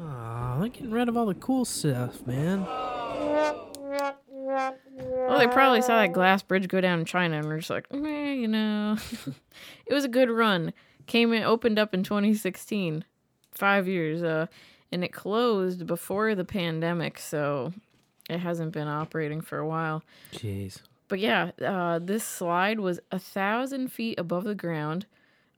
Aw, 0.00 0.58
they're 0.58 0.68
getting 0.68 0.90
rid 0.90 1.08
of 1.08 1.16
all 1.16 1.26
the 1.26 1.34
cool 1.34 1.64
stuff, 1.64 2.26
man. 2.26 2.66
Well, 4.92 5.38
they 5.38 5.46
probably 5.46 5.82
saw 5.82 6.00
that 6.00 6.12
glass 6.12 6.42
bridge 6.42 6.68
go 6.68 6.80
down 6.80 7.00
in 7.00 7.04
China 7.04 7.38
and 7.38 7.46
were 7.46 7.58
just 7.58 7.70
like, 7.70 7.92
meh, 7.92 8.32
you 8.32 8.48
know. 8.48 8.96
it 9.86 9.94
was 9.94 10.04
a 10.04 10.08
good 10.08 10.30
run. 10.30 10.72
Came 11.06 11.32
in, 11.32 11.42
opened 11.42 11.78
up 11.78 11.94
in 11.94 12.02
2016, 12.02 13.04
five 13.52 13.88
years, 13.88 14.22
uh, 14.22 14.46
and 14.92 15.02
it 15.04 15.12
closed 15.12 15.86
before 15.86 16.34
the 16.34 16.44
pandemic, 16.44 17.18
so 17.18 17.72
it 18.28 18.38
hasn't 18.38 18.72
been 18.72 18.88
operating 18.88 19.40
for 19.40 19.58
a 19.58 19.66
while. 19.66 20.02
Jeez. 20.32 20.80
But 21.08 21.18
yeah, 21.18 21.50
uh, 21.60 21.98
this 21.98 22.22
slide 22.22 22.78
was 22.78 23.00
a 23.10 23.18
thousand 23.18 23.88
feet 23.90 24.18
above 24.18 24.44
the 24.44 24.54
ground, 24.54 25.06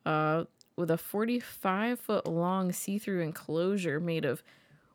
uh, 0.07 0.45
with 0.77 0.91
a 0.91 0.97
45 0.97 2.01
foot 2.01 2.27
long 2.27 2.73
see 2.73 2.99
through 2.99 3.21
enclosure 3.21 4.01
made 4.01 4.25
of 4.25 4.43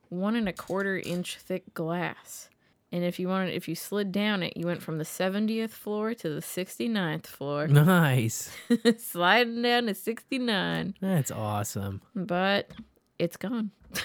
one 0.10 0.36
and 0.36 0.50
a 0.50 0.54
quarter 0.54 0.98
inch 0.98 1.38
thick 1.38 1.74
glass. 1.74 2.50
And 2.92 3.04
if 3.04 3.20
you 3.20 3.28
wanted, 3.28 3.54
if 3.54 3.68
you 3.68 3.76
slid 3.76 4.14
down 4.14 4.44
it, 4.44 4.56
you 4.56 4.66
went 4.66 4.82
from 4.82 4.98
the 4.98 5.04
70th 5.04 5.72
floor 5.72 6.14
to 6.14 6.30
the 6.30 6.40
69th 6.40 7.26
floor. 7.28 7.68
Nice. 7.68 8.50
Sliding 8.98 9.62
down 9.62 9.88
to 9.88 9.94
69. 9.94 10.96
That's 11.02 11.30
awesome. 11.30 12.02
But 12.16 12.72
it's 13.20 13.36
gone. 13.36 13.72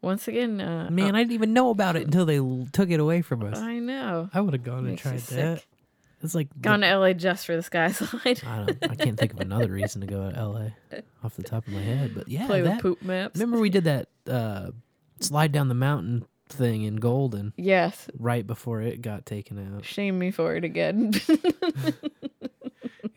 Once 0.00 0.28
again, 0.28 0.60
uh, 0.60 0.88
Man, 0.90 1.16
I 1.16 1.20
didn't 1.22 1.32
even 1.32 1.52
know 1.52 1.70
about 1.70 1.96
it 1.96 2.04
until 2.04 2.24
they 2.24 2.38
l- 2.38 2.68
took 2.72 2.90
it 2.90 3.00
away 3.00 3.20
from 3.22 3.42
us. 3.42 3.58
I 3.58 3.80
know. 3.80 4.30
I 4.32 4.40
would 4.40 4.54
have 4.54 4.62
gone 4.62 4.78
and 4.78 4.88
Makes 4.90 5.04
you 5.04 5.10
tried 5.10 5.20
that. 5.22 5.64
It's 6.22 6.34
like 6.36 6.48
the- 6.54 6.60
Gone 6.60 6.80
to 6.82 6.96
LA 6.96 7.12
just 7.14 7.44
for 7.46 7.56
the 7.56 7.62
sky 7.64 7.90
slide. 7.90 8.40
I 8.46 8.64
don't. 8.64 8.90
I 8.92 8.94
can't 8.94 9.18
think 9.18 9.32
of 9.32 9.40
another 9.40 9.68
reason 9.72 10.00
to 10.02 10.06
go 10.06 10.30
to 10.30 10.44
LA 10.46 10.98
off 11.24 11.34
the 11.34 11.42
top 11.42 11.66
of 11.66 11.72
my 11.72 11.80
head, 11.82 12.12
but 12.14 12.28
yeah, 12.28 12.46
Play 12.46 12.62
with 12.62 12.80
poop 12.80 13.02
maps. 13.02 13.34
Remember 13.40 13.58
we 13.60 13.70
did 13.70 13.84
that 13.84 14.08
uh, 14.28 14.70
slide 15.20 15.50
down 15.50 15.66
the 15.68 15.74
mountain 15.74 16.24
thing 16.48 16.82
in 16.82 16.96
Golden 16.96 17.52
Yes. 17.56 18.08
right 18.18 18.46
before 18.46 18.80
it 18.82 19.02
got 19.02 19.26
taken 19.26 19.74
out. 19.76 19.84
Shame 19.84 20.18
me 20.18 20.30
for 20.30 20.54
it 20.56 20.64
again. 20.64 21.12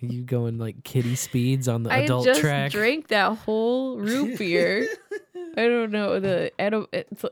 You 0.03 0.23
going 0.23 0.57
like 0.57 0.83
kitty 0.83 1.15
speeds 1.15 1.67
on 1.67 1.83
the 1.83 1.91
I 1.91 1.97
adult 1.97 2.25
just 2.25 2.41
track? 2.41 2.71
drank 2.71 3.09
that 3.09 3.37
whole 3.37 3.99
root 3.99 4.39
beer. 4.39 4.87
I 5.55 5.61
don't 5.67 5.91
know 5.91 6.19
the 6.19 6.51
edi- 6.59 6.87
it's, 6.91 7.23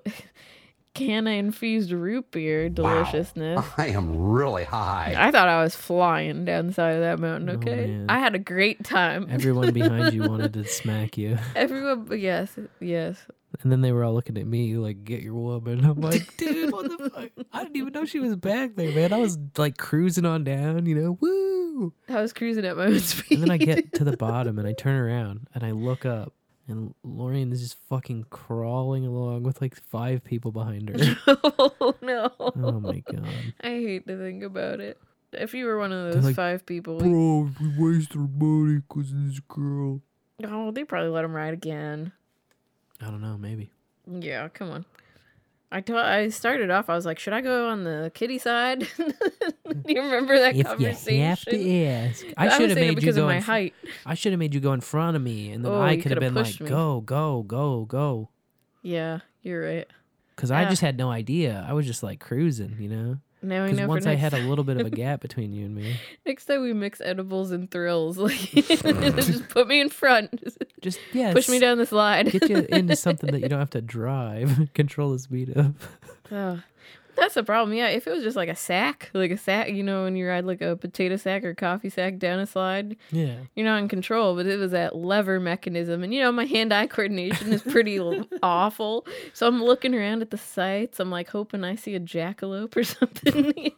canna 0.93 1.31
infused 1.31 1.91
root 1.91 2.29
beer 2.29 2.69
deliciousness. 2.69 3.65
I 3.75 3.87
am 3.87 4.15
really 4.15 4.65
high. 4.65 5.15
I 5.17 5.31
thought 5.31 5.47
I 5.47 5.63
was 5.63 5.75
flying 5.75 6.45
down 6.45 6.67
the 6.67 6.73
side 6.73 6.93
of 6.93 7.01
that 7.01 7.17
mountain. 7.17 7.49
Oh, 7.49 7.53
okay, 7.53 7.87
man. 7.87 8.05
I 8.07 8.19
had 8.19 8.35
a 8.35 8.39
great 8.39 8.83
time. 8.83 9.25
Everyone 9.31 9.73
behind 9.73 10.13
you 10.13 10.21
wanted 10.29 10.53
to 10.53 10.63
smack 10.67 11.17
you. 11.17 11.39
Everyone, 11.55 12.07
yes, 12.19 12.51
yes. 12.79 13.17
And 13.61 13.71
then 13.71 13.81
they 13.81 13.91
were 13.91 14.03
all 14.05 14.13
looking 14.13 14.37
at 14.37 14.47
me 14.47 14.77
like, 14.77 15.03
get 15.03 15.21
your 15.21 15.33
woman. 15.35 15.83
I'm 15.85 15.99
like, 15.99 16.37
dude, 16.37 16.71
what 16.71 16.89
the 16.89 17.09
fuck? 17.13 17.45
I 17.51 17.63
didn't 17.63 17.75
even 17.75 17.93
know 17.93 18.05
she 18.05 18.19
was 18.19 18.35
back 18.35 18.75
there, 18.75 18.91
man. 18.93 19.11
I 19.11 19.17
was 19.17 19.37
like 19.57 19.77
cruising 19.77 20.25
on 20.25 20.43
down, 20.43 20.85
you 20.85 20.95
know, 20.95 21.17
woo. 21.19 21.93
I 22.07 22.21
was 22.21 22.31
cruising 22.33 22.65
at 22.65 22.77
my 22.77 22.85
own 22.85 22.99
speed. 22.99 23.39
And 23.39 23.43
then 23.43 23.51
I 23.51 23.57
get 23.57 23.93
to 23.93 24.03
the 24.03 24.17
bottom 24.17 24.59
and 24.59 24.67
I 24.67 24.73
turn 24.73 24.95
around 24.95 25.47
and 25.53 25.63
I 25.63 25.71
look 25.71 26.05
up 26.05 26.33
and 26.67 26.93
Lorian 27.03 27.51
is 27.51 27.61
just 27.61 27.77
fucking 27.89 28.27
crawling 28.29 29.05
along 29.05 29.43
with 29.43 29.59
like 29.61 29.75
five 29.75 30.23
people 30.23 30.51
behind 30.51 30.89
her. 30.89 31.17
oh 31.27 31.95
no! 32.01 32.31
Oh 32.39 32.79
my 32.79 33.01
god. 33.11 33.25
I 33.61 33.69
hate 33.69 34.07
to 34.07 34.17
think 34.17 34.43
about 34.43 34.79
it. 34.79 34.99
If 35.33 35.53
you 35.53 35.65
were 35.65 35.77
one 35.77 35.91
of 35.91 36.13
those 36.13 36.23
like, 36.23 36.35
five 36.35 36.65
people, 36.65 36.99
Bro, 36.99 37.49
we 37.59 37.73
wasted 37.77 38.17
our 38.17 38.27
money 38.27 38.81
because 38.87 39.11
of 39.11 39.27
this 39.27 39.39
girl. 39.47 40.01
oh, 40.43 40.71
they 40.71 40.83
probably 40.83 41.09
let 41.09 41.25
him 41.25 41.33
ride 41.33 41.53
again. 41.53 42.11
I 43.01 43.05
don't 43.05 43.21
know, 43.21 43.37
maybe. 43.37 43.71
Yeah, 44.09 44.47
come 44.49 44.69
on. 44.71 44.85
I 45.71 45.81
thought 45.81 46.05
I 46.05 46.29
started 46.29 46.71
off. 46.71 46.89
I 46.89 46.95
was 46.95 47.05
like, 47.05 47.19
should 47.19 47.33
I 47.33 47.41
go 47.41 47.69
on 47.69 47.83
the 47.83 48.11
kitty 48.15 48.39
side? 48.39 48.79
Do 48.97 49.05
you 49.85 50.01
remember 50.01 50.37
that 50.39 50.51
If 50.53 50.57
you 50.57 50.63
conversation? 50.63 51.21
have 51.21 51.41
to 51.45 51.83
ask, 51.85 52.25
I 52.37 52.49
should 52.57 52.69
have 52.71 52.79
made 52.79 52.89
you 52.89 52.95
because 52.95 53.15
go 53.17 53.21
of 53.23 53.27
my 53.27 53.35
in 53.37 53.43
height. 53.43 53.75
I 54.05 54.15
should 54.15 54.31
have 54.31 54.39
made 54.39 54.55
you 54.55 54.59
go 54.61 54.73
in 54.73 54.81
front 54.81 55.15
of 55.15 55.21
me, 55.21 55.51
and 55.51 55.63
then 55.63 55.71
Oh, 55.71 55.79
I 55.81 55.97
could 55.97 56.09
have 56.11 56.19
been 56.19 56.33
like, 56.33 56.59
me. 56.59 56.67
"Go, 56.67 57.01
go, 57.01 57.43
go, 57.43 57.85
go," 57.85 58.29
Yeah, 58.81 59.19
you're 59.43 59.63
right. 59.63 59.87
because 60.35 60.49
I 60.49 60.65
just 60.65 60.81
had 60.81 60.97
no 60.97 61.11
idea. 61.11 61.63
I 61.69 61.73
was 61.73 61.85
just 61.85 62.01
like 62.01 62.19
cruising, 62.19 62.77
you 62.79 62.89
know. 62.89 63.17
Now 63.41 63.63
Because 63.63 63.77
know 63.77 63.83
for 63.83 63.89
once 63.89 64.05
I 64.05 64.15
had 64.15 64.33
a 64.33 64.39
little 64.39 64.65
bit 64.65 64.77
of 64.77 64.85
a 64.85 64.89
gap 64.89 65.21
between 65.21 65.53
you 65.53 65.65
and 65.65 65.75
me, 65.75 65.95
Next 66.25 66.45
time 66.45 66.61
we 66.61 66.73
mix 66.73 66.99
edibles 66.99 67.51
and 67.51 67.71
thrills, 67.71 68.17
like 68.17 68.33
just 68.51 69.47
put 69.49 69.67
me 69.67 69.79
in 69.79 69.89
front. 69.89 70.43
Just 70.81 70.99
yeah, 71.13 71.31
push 71.33 71.47
me 71.47 71.59
down 71.59 71.77
the 71.77 71.85
slide. 71.85 72.31
get 72.31 72.49
you 72.49 72.67
into 72.69 72.95
something 72.95 73.31
that 73.31 73.39
you 73.39 73.47
don't 73.49 73.59
have 73.59 73.69
to 73.71 73.81
drive, 73.81 74.69
control 74.73 75.11
the 75.11 75.19
speed 75.19 75.55
of. 75.55 75.73
Oh, 76.31 76.61
that's 77.19 77.33
the 77.35 77.43
problem. 77.43 77.75
Yeah, 77.77 77.87
if 77.89 78.07
it 78.07 78.11
was 78.11 78.23
just 78.23 78.35
like 78.37 78.49
a 78.49 78.55
sack, 78.55 79.09
like 79.13 79.31
a 79.31 79.37
sack, 79.37 79.69
you 79.69 79.83
know, 79.83 80.03
when 80.03 80.15
you 80.15 80.27
ride 80.27 80.45
like 80.45 80.61
a 80.61 80.75
potato 80.75 81.15
sack 81.17 81.43
or 81.43 81.53
coffee 81.53 81.89
sack 81.89 82.17
down 82.17 82.39
a 82.39 82.45
slide, 82.45 82.95
Yeah. 83.11 83.35
you're 83.55 83.65
not 83.65 83.77
in 83.79 83.87
control. 83.87 84.35
But 84.35 84.45
it 84.47 84.57
was 84.57 84.71
that 84.71 84.95
lever 84.95 85.39
mechanism, 85.39 86.03
and 86.03 86.13
you 86.13 86.21
know, 86.21 86.31
my 86.31 86.45
hand-eye 86.45 86.87
coordination 86.87 87.51
is 87.53 87.61
pretty 87.61 87.99
awful. 88.43 89.05
So 89.33 89.47
I'm 89.47 89.63
looking 89.63 89.93
around 89.93 90.21
at 90.21 90.31
the 90.31 90.37
sights. 90.37 90.99
I'm 90.99 91.11
like 91.11 91.29
hoping 91.29 91.63
I 91.63 91.75
see 91.75 91.95
a 91.95 91.99
jackalope 91.99 92.75
or 92.75 92.83
something. 92.83 93.71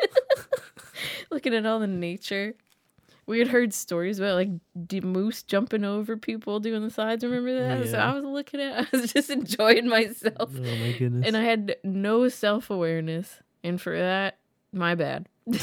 looking 1.31 1.53
at 1.53 1.65
all 1.65 1.79
the 1.79 1.87
nature. 1.87 2.53
We 3.27 3.39
had 3.39 3.47
heard 3.47 3.73
stories 3.73 4.19
about 4.19 4.35
like 4.35 4.49
d- 4.87 5.01
moose 5.01 5.43
jumping 5.43 5.83
over 5.85 6.17
people 6.17 6.59
doing 6.59 6.81
the 6.81 6.89
sides. 6.89 7.23
Remember 7.23 7.57
that? 7.57 7.87
So 7.89 7.97
I 7.97 8.13
was 8.13 8.23
looking 8.23 8.59
at, 8.59 8.87
I 8.93 8.97
was 8.97 9.13
just 9.13 9.29
enjoying 9.29 9.87
myself. 9.87 10.35
Oh 10.55 10.75
my 10.75 10.95
goodness. 10.97 11.25
And 11.25 11.37
I 11.37 11.43
had 11.43 11.75
no 11.83 12.27
self 12.29 12.69
awareness. 12.69 13.39
And 13.63 13.79
for 13.79 13.97
that, 13.97 14.37
my 14.73 14.95
bad. 14.95 15.29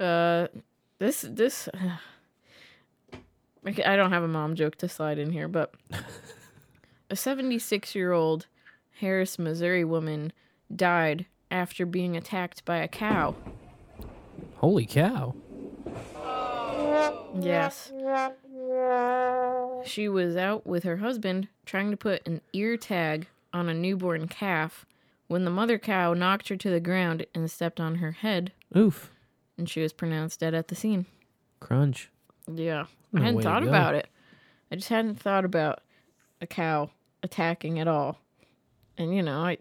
uh, 0.00 0.46
this, 0.98 1.26
this, 1.28 1.68
Okay, 3.68 3.82
I 3.82 3.96
don't 3.96 4.12
have 4.12 4.22
a 4.22 4.28
mom 4.28 4.54
joke 4.54 4.76
to 4.76 4.88
slide 4.88 5.18
in 5.18 5.32
here, 5.32 5.48
but 5.48 5.74
a 7.10 7.16
76 7.16 7.96
year 7.96 8.12
old 8.12 8.46
Harris, 9.00 9.38
Missouri 9.38 9.84
woman 9.84 10.32
died 10.74 11.26
after 11.50 11.84
being 11.84 12.16
attacked 12.16 12.64
by 12.64 12.76
a 12.76 12.88
cow. 12.88 13.34
Holy 14.58 14.86
cow! 14.86 15.34
Yes. 17.38 17.92
She 19.84 20.08
was 20.08 20.36
out 20.36 20.66
with 20.66 20.84
her 20.84 20.96
husband 20.98 21.48
trying 21.64 21.90
to 21.90 21.96
put 21.96 22.26
an 22.26 22.40
ear 22.52 22.76
tag 22.76 23.28
on 23.52 23.68
a 23.68 23.74
newborn 23.74 24.26
calf 24.28 24.86
when 25.28 25.44
the 25.44 25.50
mother 25.50 25.78
cow 25.78 26.14
knocked 26.14 26.48
her 26.48 26.56
to 26.56 26.70
the 26.70 26.80
ground 26.80 27.26
and 27.34 27.50
stepped 27.50 27.80
on 27.80 27.96
her 27.96 28.12
head, 28.12 28.52
Oof, 28.76 29.10
and 29.58 29.68
she 29.68 29.80
was 29.82 29.92
pronounced 29.92 30.40
dead 30.40 30.54
at 30.54 30.68
the 30.68 30.74
scene. 30.74 31.06
crunch. 31.60 32.10
Yeah. 32.52 32.86
No 33.12 33.20
I 33.20 33.24
hadn't 33.24 33.36
way 33.36 33.42
to 33.42 33.48
thought 33.48 33.62
go. 33.64 33.68
about 33.68 33.94
it. 33.94 34.08
I 34.70 34.76
just 34.76 34.88
hadn't 34.88 35.16
thought 35.20 35.44
about 35.44 35.80
a 36.40 36.46
cow 36.46 36.90
attacking 37.22 37.78
at 37.78 37.88
all. 37.88 38.18
And 38.96 39.14
you 39.14 39.22
know, 39.22 39.40
I 39.40 39.58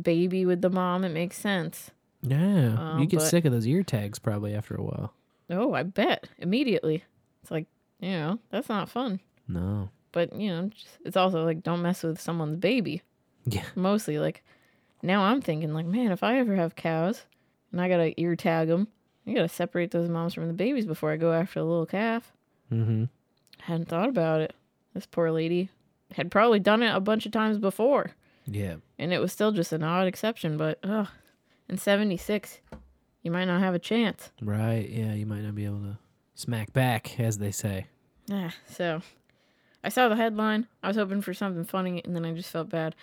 baby 0.00 0.44
with 0.44 0.60
the 0.60 0.70
mom, 0.70 1.04
it 1.04 1.10
makes 1.10 1.36
sense. 1.38 1.90
Yeah, 2.22 2.76
Um, 2.78 3.00
you 3.00 3.06
get 3.06 3.18
but- 3.20 3.26
sick 3.28 3.44
of 3.44 3.52
those 3.52 3.66
ear 3.66 3.82
tags 3.82 4.18
probably 4.18 4.54
after 4.54 4.74
a 4.74 4.82
while. 4.82 5.12
Oh, 5.50 5.74
I 5.74 5.82
bet. 5.84 6.28
Immediately. 6.38 7.04
It's 7.42 7.50
like, 7.50 7.66
you 8.00 8.10
know, 8.10 8.38
that's 8.50 8.68
not 8.68 8.88
fun. 8.88 9.20
No. 9.46 9.90
But, 10.12 10.34
you 10.34 10.48
know, 10.50 10.68
just, 10.74 10.88
it's 11.04 11.16
also 11.16 11.44
like 11.44 11.62
don't 11.62 11.82
mess 11.82 12.02
with 12.02 12.20
someone's 12.20 12.56
baby. 12.56 13.02
Yeah. 13.44 13.64
Mostly 13.76 14.18
like 14.18 14.42
now 15.02 15.22
I'm 15.22 15.40
thinking 15.40 15.72
like, 15.72 15.86
man, 15.86 16.10
if 16.10 16.22
I 16.24 16.38
ever 16.38 16.56
have 16.56 16.74
cows 16.74 17.26
and 17.70 17.80
I 17.80 17.88
got 17.88 17.98
to 17.98 18.20
ear 18.20 18.34
tag 18.34 18.68
them, 18.68 18.88
I 19.26 19.32
got 19.34 19.42
to 19.42 19.48
separate 19.48 19.90
those 19.92 20.08
moms 20.08 20.34
from 20.34 20.48
the 20.48 20.52
babies 20.54 20.86
before 20.86 21.12
I 21.12 21.16
go 21.16 21.32
after 21.32 21.60
the 21.60 21.66
little 21.66 21.86
calf. 21.86 22.32
Mm-hmm. 22.72 23.04
Hadn't 23.60 23.88
thought 23.88 24.08
about 24.08 24.40
it. 24.40 24.54
This 24.94 25.06
poor 25.06 25.30
lady 25.30 25.68
had 26.12 26.30
probably 26.30 26.58
done 26.60 26.82
it 26.82 26.94
a 26.94 27.00
bunch 27.00 27.26
of 27.26 27.32
times 27.32 27.58
before, 27.58 28.12
Yeah. 28.46 28.76
and 28.98 29.12
it 29.12 29.18
was 29.20 29.32
still 29.32 29.52
just 29.52 29.72
an 29.72 29.82
odd 29.82 30.06
exception. 30.08 30.56
But 30.56 30.78
ugh, 30.82 31.08
in 31.68 31.78
'76, 31.78 32.60
you 33.22 33.30
might 33.30 33.46
not 33.46 33.60
have 33.60 33.74
a 33.74 33.78
chance. 33.78 34.30
Right. 34.42 34.88
Yeah, 34.88 35.14
you 35.14 35.26
might 35.26 35.42
not 35.42 35.54
be 35.54 35.64
able 35.64 35.80
to 35.80 35.98
smack 36.34 36.72
back, 36.72 37.18
as 37.20 37.38
they 37.38 37.50
say. 37.50 37.86
Yeah. 38.26 38.50
So, 38.68 39.02
I 39.84 39.88
saw 39.88 40.08
the 40.08 40.16
headline. 40.16 40.66
I 40.82 40.88
was 40.88 40.96
hoping 40.96 41.22
for 41.22 41.34
something 41.34 41.64
funny, 41.64 42.02
and 42.04 42.14
then 42.14 42.24
I 42.24 42.32
just 42.32 42.50
felt 42.50 42.68
bad. 42.68 42.94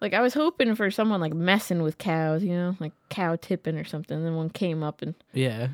Like 0.00 0.12
I 0.12 0.20
was 0.20 0.34
hoping 0.34 0.74
for 0.74 0.90
someone 0.90 1.20
like 1.20 1.32
messing 1.32 1.82
with 1.82 1.96
cows, 1.98 2.42
you 2.42 2.52
know, 2.52 2.76
like 2.80 2.92
cow 3.08 3.36
tipping 3.36 3.78
or 3.78 3.84
something. 3.84 4.16
And 4.16 4.26
then 4.26 4.34
one 4.36 4.50
came 4.50 4.82
up 4.82 5.00
and 5.00 5.14
Yeah. 5.32 5.68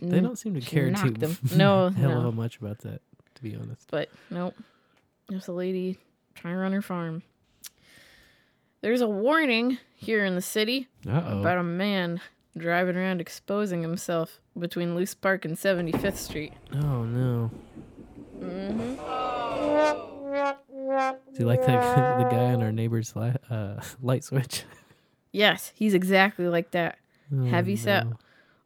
They 0.00 0.20
don't 0.20 0.36
seem 0.38 0.54
to 0.54 0.60
care 0.60 0.90
too 0.92 1.10
them. 1.10 1.36
No, 1.54 1.88
hell 1.90 2.22
no. 2.22 2.32
much 2.32 2.58
about 2.58 2.80
that, 2.80 3.00
to 3.36 3.42
be 3.42 3.54
honest. 3.54 3.86
But 3.90 4.10
nope. 4.30 4.54
Just 5.30 5.48
a 5.48 5.52
lady 5.52 5.98
trying 6.34 6.54
to 6.54 6.60
run 6.60 6.72
her 6.72 6.82
farm. 6.82 7.22
There's 8.86 9.00
a 9.00 9.08
warning 9.08 9.78
here 9.96 10.24
in 10.24 10.36
the 10.36 10.40
city 10.40 10.86
Uh-oh. 11.08 11.40
about 11.40 11.58
a 11.58 11.64
man 11.64 12.20
driving 12.56 12.94
around 12.94 13.20
exposing 13.20 13.82
himself 13.82 14.38
between 14.56 14.94
Loose 14.94 15.12
Park 15.12 15.44
and 15.44 15.56
75th 15.56 16.14
Street. 16.14 16.52
Oh 16.72 17.02
no. 17.02 17.50
Mm-hmm. 18.38 18.94
Do 21.32 21.40
you 21.40 21.46
like 21.46 21.62
the 21.62 21.66
the 22.22 22.28
guy 22.30 22.52
on 22.54 22.62
our 22.62 22.70
neighbor's 22.70 23.16
li- 23.16 23.34
uh, 23.50 23.80
light 24.00 24.22
switch? 24.22 24.62
Yes, 25.32 25.72
he's 25.74 25.92
exactly 25.92 26.46
like 26.46 26.70
that. 26.70 26.96
Oh, 27.34 27.44
Heavy 27.44 27.74
set 27.74 28.06
no. 28.06 28.16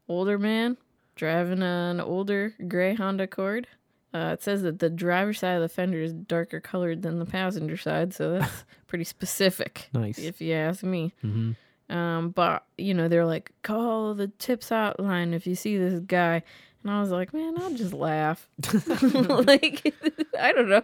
older 0.07 0.39
man 0.39 0.77
driving 1.17 1.63
an 1.63 1.99
older 1.99 2.53
gray 2.69 2.95
Honda 2.95 3.25
Accord. 3.25 3.69
Uh, 4.12 4.31
it 4.32 4.43
says 4.43 4.62
that 4.62 4.81
the 4.81 4.91
driver's 4.91 5.39
side 5.39 5.53
of 5.55 5.62
the 5.62 5.69
fender 5.69 6.01
is 6.03 6.12
darker 6.12 6.59
colored 6.61 7.03
than 7.03 7.19
the 7.20 7.24
passenger 7.27 7.77
side, 7.77 8.12
so 8.12 8.39
that's 8.39 8.65
pretty 8.89 9.05
specific. 9.05 9.89
Nice. 9.93 10.19
If 10.19 10.41
you 10.41 10.55
ask 10.55 10.82
me. 10.82 11.12
Mhm. 11.24 11.57
Um, 11.89 12.31
but 12.31 12.65
you 12.78 12.95
know, 12.95 13.09
they're 13.09 13.27
like, 13.27 13.53
call 13.62 14.15
the 14.15 14.28
tips 14.28 14.70
hotline 14.70 15.32
if 15.32 15.47
you 15.47 15.55
see 15.55 15.77
this 15.77 16.01
guy. 16.01 16.43
And 16.82 16.91
I 16.91 17.01
was 17.01 17.11
like, 17.11 17.32
man, 17.35 17.55
I'll 17.61 17.74
just 17.74 17.93
laugh. 17.93 18.49
like, 19.12 19.95
I 20.39 20.53
don't 20.53 20.69
know. 20.70 20.82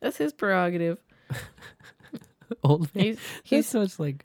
That's 0.00 0.16
his 0.18 0.32
prerogative. 0.32 0.98
Old 2.62 2.94
man. 2.94 3.04
He's- 3.04 3.18
He's, 3.42 3.50
he's- 3.50 3.66
so 3.68 3.80
much 3.80 3.98
like 3.98 4.24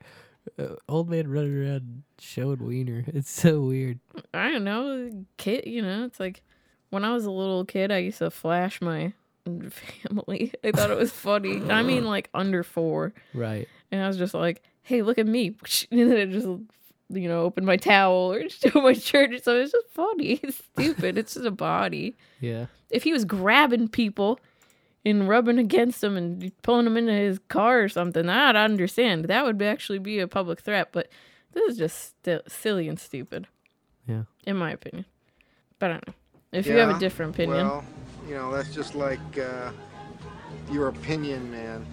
uh, 0.58 0.76
old 0.88 1.10
man 1.10 1.28
running 1.30 1.56
around 1.58 2.04
showing 2.20 2.66
wiener. 2.66 3.04
It's 3.08 3.30
so 3.30 3.62
weird. 3.62 4.00
I 4.34 4.52
don't 4.52 4.64
know, 4.64 5.26
kid. 5.38 5.66
You 5.68 5.82
know, 5.82 6.06
it's 6.06 6.20
like 6.20 6.44
when 6.90 7.04
I 7.06 7.14
was 7.14 7.26
a 7.26 7.32
little 7.32 7.66
kid, 7.66 7.92
I 7.92 7.98
used 8.00 8.20
to 8.20 8.30
flash 8.32 8.82
my 8.82 9.14
family. 9.70 10.54
I 10.64 10.72
thought 10.72 10.92
it 10.92 10.98
was 10.98 11.12
funny. 11.12 11.62
I 11.70 11.82
mean, 11.84 12.06
like 12.06 12.30
under 12.34 12.64
four, 12.64 13.14
Right. 13.34 13.68
and 13.92 14.02
I 14.02 14.08
was 14.08 14.18
just 14.18 14.34
like, 14.34 14.62
"Hey, 14.82 15.02
look 15.02 15.18
at 15.18 15.28
me!" 15.28 15.56
And 15.92 16.12
then 16.12 16.18
I 16.18 16.26
just, 16.26 16.48
you 17.10 17.28
know, 17.28 17.42
open 17.44 17.66
my 17.66 17.78
towel 17.78 18.32
or 18.34 18.48
show 18.50 18.82
my 18.82 18.94
shirt. 18.94 19.44
So 19.44 19.56
it's 19.60 19.72
just 19.72 19.90
funny. 19.92 20.40
It's 20.44 20.58
stupid. 20.58 21.18
it's 21.18 21.34
just 21.34 21.46
a 21.46 21.52
body. 21.52 22.16
Yeah. 22.40 22.68
If 22.90 23.04
he 23.04 23.14
was 23.14 23.26
grabbing 23.26 23.88
people 23.90 24.40
and 25.06 25.28
rubbing 25.30 25.58
against 25.60 26.02
them 26.02 26.18
and 26.18 26.52
pulling 26.62 26.86
them 26.86 26.98
into 26.98 27.14
his 27.14 27.40
car 27.48 27.82
or 27.82 27.90
something, 27.90 28.28
I'd 28.30 28.56
understand. 28.56 29.26
That 29.26 29.46
would 29.46 29.62
actually 29.62 30.00
be 30.00 30.20
a 30.20 30.28
public 30.28 30.60
threat. 30.62 30.90
But 30.92 31.10
this 31.54 31.72
is 31.72 31.78
just 31.78 32.00
sti- 32.20 32.42
silly 32.48 32.88
and 32.90 33.00
stupid 33.00 33.48
Yeah. 34.08 34.24
in 34.46 34.58
my 34.58 34.72
opinion. 34.72 35.06
But 35.80 35.90
I 35.90 35.94
don't 35.94 36.08
know. 36.08 36.14
If 36.52 36.66
you 36.66 36.74
have 36.78 36.96
a 36.96 37.00
different 37.00 37.36
opinion, 37.36 37.68
Well, 37.68 37.84
you 38.28 38.36
know, 38.36 38.52
that's 38.52 38.74
just 38.74 38.96
like 38.96 39.20
uh, 39.38 39.72
your 40.72 40.88
opinion, 40.88 41.52
man. 41.52 41.86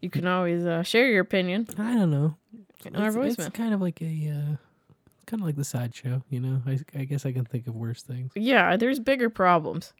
You 0.00 0.10
can 0.10 0.26
always 0.26 0.64
uh, 0.66 0.82
share 0.82 1.06
your 1.08 1.20
opinion. 1.20 1.68
I 1.78 1.94
don't 1.94 2.10
know. 2.10 2.36
on 2.86 2.96
our 2.96 3.06
It's, 3.08 3.16
voicemail. 3.16 3.46
it's 3.46 3.56
kind 3.56 3.72
of 3.72 3.80
like 3.80 4.02
a, 4.02 4.28
uh, 4.28 4.56
kind 5.26 5.40
of 5.40 5.46
like 5.46 5.54
the 5.56 5.64
sideshow. 5.64 6.22
You 6.30 6.40
know, 6.40 6.62
I, 6.66 6.80
I 6.98 7.04
guess 7.04 7.24
I 7.24 7.32
can 7.32 7.44
think 7.44 7.68
of 7.68 7.76
worse 7.76 8.02
things. 8.02 8.32
yeah, 8.34 8.76
there's 8.76 8.98
bigger 8.98 9.30
problems. 9.30 9.92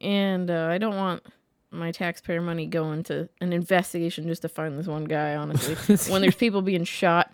And 0.00 0.50
uh, 0.50 0.68
I 0.70 0.78
don't 0.78 0.96
want 0.96 1.22
my 1.70 1.92
taxpayer 1.92 2.40
money 2.40 2.64
going 2.66 3.02
to 3.04 3.28
an 3.42 3.52
investigation 3.52 4.26
just 4.26 4.42
to 4.42 4.48
find 4.48 4.78
this 4.78 4.86
one 4.86 5.04
guy, 5.04 5.36
honestly. 5.36 5.74
when 6.12 6.22
there's 6.22 6.34
people 6.34 6.62
being 6.62 6.84
shot 6.84 7.30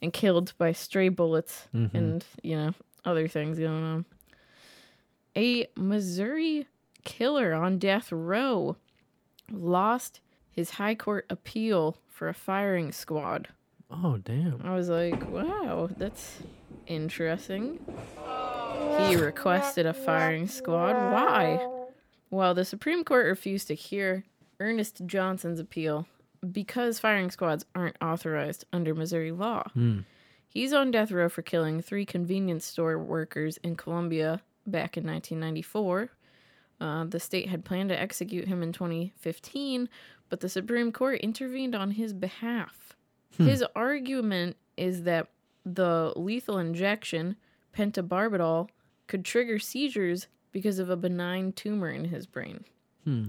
and 0.00 0.12
killed 0.12 0.54
by 0.56 0.72
stray 0.72 1.10
bullets 1.10 1.68
Mhm. 1.74 1.94
and, 1.94 2.24
you 2.42 2.56
know, 2.56 2.72
other 3.04 3.28
things 3.28 3.58
going 3.58 3.84
on. 3.84 4.04
A 5.36 5.68
Missouri 5.76 6.66
killer 7.04 7.52
on 7.52 7.78
death 7.78 8.10
row 8.10 8.76
lost 9.52 10.20
his 10.50 10.70
high 10.70 10.94
court 10.94 11.26
appeal 11.28 11.98
for 12.08 12.28
a 12.28 12.34
firing 12.34 12.90
squad. 12.90 13.48
Oh 13.90 14.16
damn! 14.16 14.60
I 14.64 14.74
was 14.74 14.88
like, 14.88 15.30
wow, 15.30 15.88
that's 15.96 16.38
interesting. 16.86 17.78
He 19.06 19.16
requested 19.16 19.86
a 19.86 19.92
firing 19.92 20.48
squad. 20.48 20.94
Why? 20.94 21.66
Well, 22.30 22.54
the 22.54 22.64
Supreme 22.64 23.04
Court 23.04 23.26
refused 23.26 23.68
to 23.68 23.74
hear 23.74 24.24
Ernest 24.58 25.02
Johnson's 25.06 25.60
appeal 25.60 26.06
because 26.50 26.98
firing 26.98 27.30
squads 27.30 27.66
aren't 27.74 27.96
authorized 28.00 28.64
under 28.72 28.94
Missouri 28.94 29.32
law. 29.32 29.64
Hmm. 29.74 30.00
He's 30.48 30.72
on 30.72 30.90
death 30.90 31.12
row 31.12 31.28
for 31.28 31.42
killing 31.42 31.82
three 31.82 32.06
convenience 32.06 32.64
store 32.64 32.98
workers 32.98 33.58
in 33.58 33.76
Columbia 33.76 34.40
back 34.66 34.96
in 34.96 35.06
1994. 35.06 36.10
Uh, 36.80 37.04
the 37.04 37.20
state 37.20 37.48
had 37.48 37.64
planned 37.64 37.88
to 37.88 37.98
execute 37.98 38.48
him 38.48 38.62
in 38.62 38.72
2015, 38.72 39.88
but 40.28 40.40
the 40.40 40.48
Supreme 40.48 40.92
Court 40.92 41.20
intervened 41.20 41.74
on 41.74 41.92
his 41.92 42.12
behalf. 42.12 42.94
Hmm. 43.36 43.46
His 43.46 43.64
argument 43.74 44.56
is 44.76 45.04
that 45.04 45.28
the 45.64 46.12
lethal 46.16 46.58
injection, 46.58 47.36
pentobarbital, 47.76 48.68
could 49.06 49.24
trigger 49.24 49.58
seizures 49.58 50.28
because 50.52 50.78
of 50.78 50.90
a 50.90 50.96
benign 50.96 51.52
tumor 51.52 51.90
in 51.90 52.06
his 52.06 52.26
brain. 52.26 52.64
Hmm. 53.04 53.26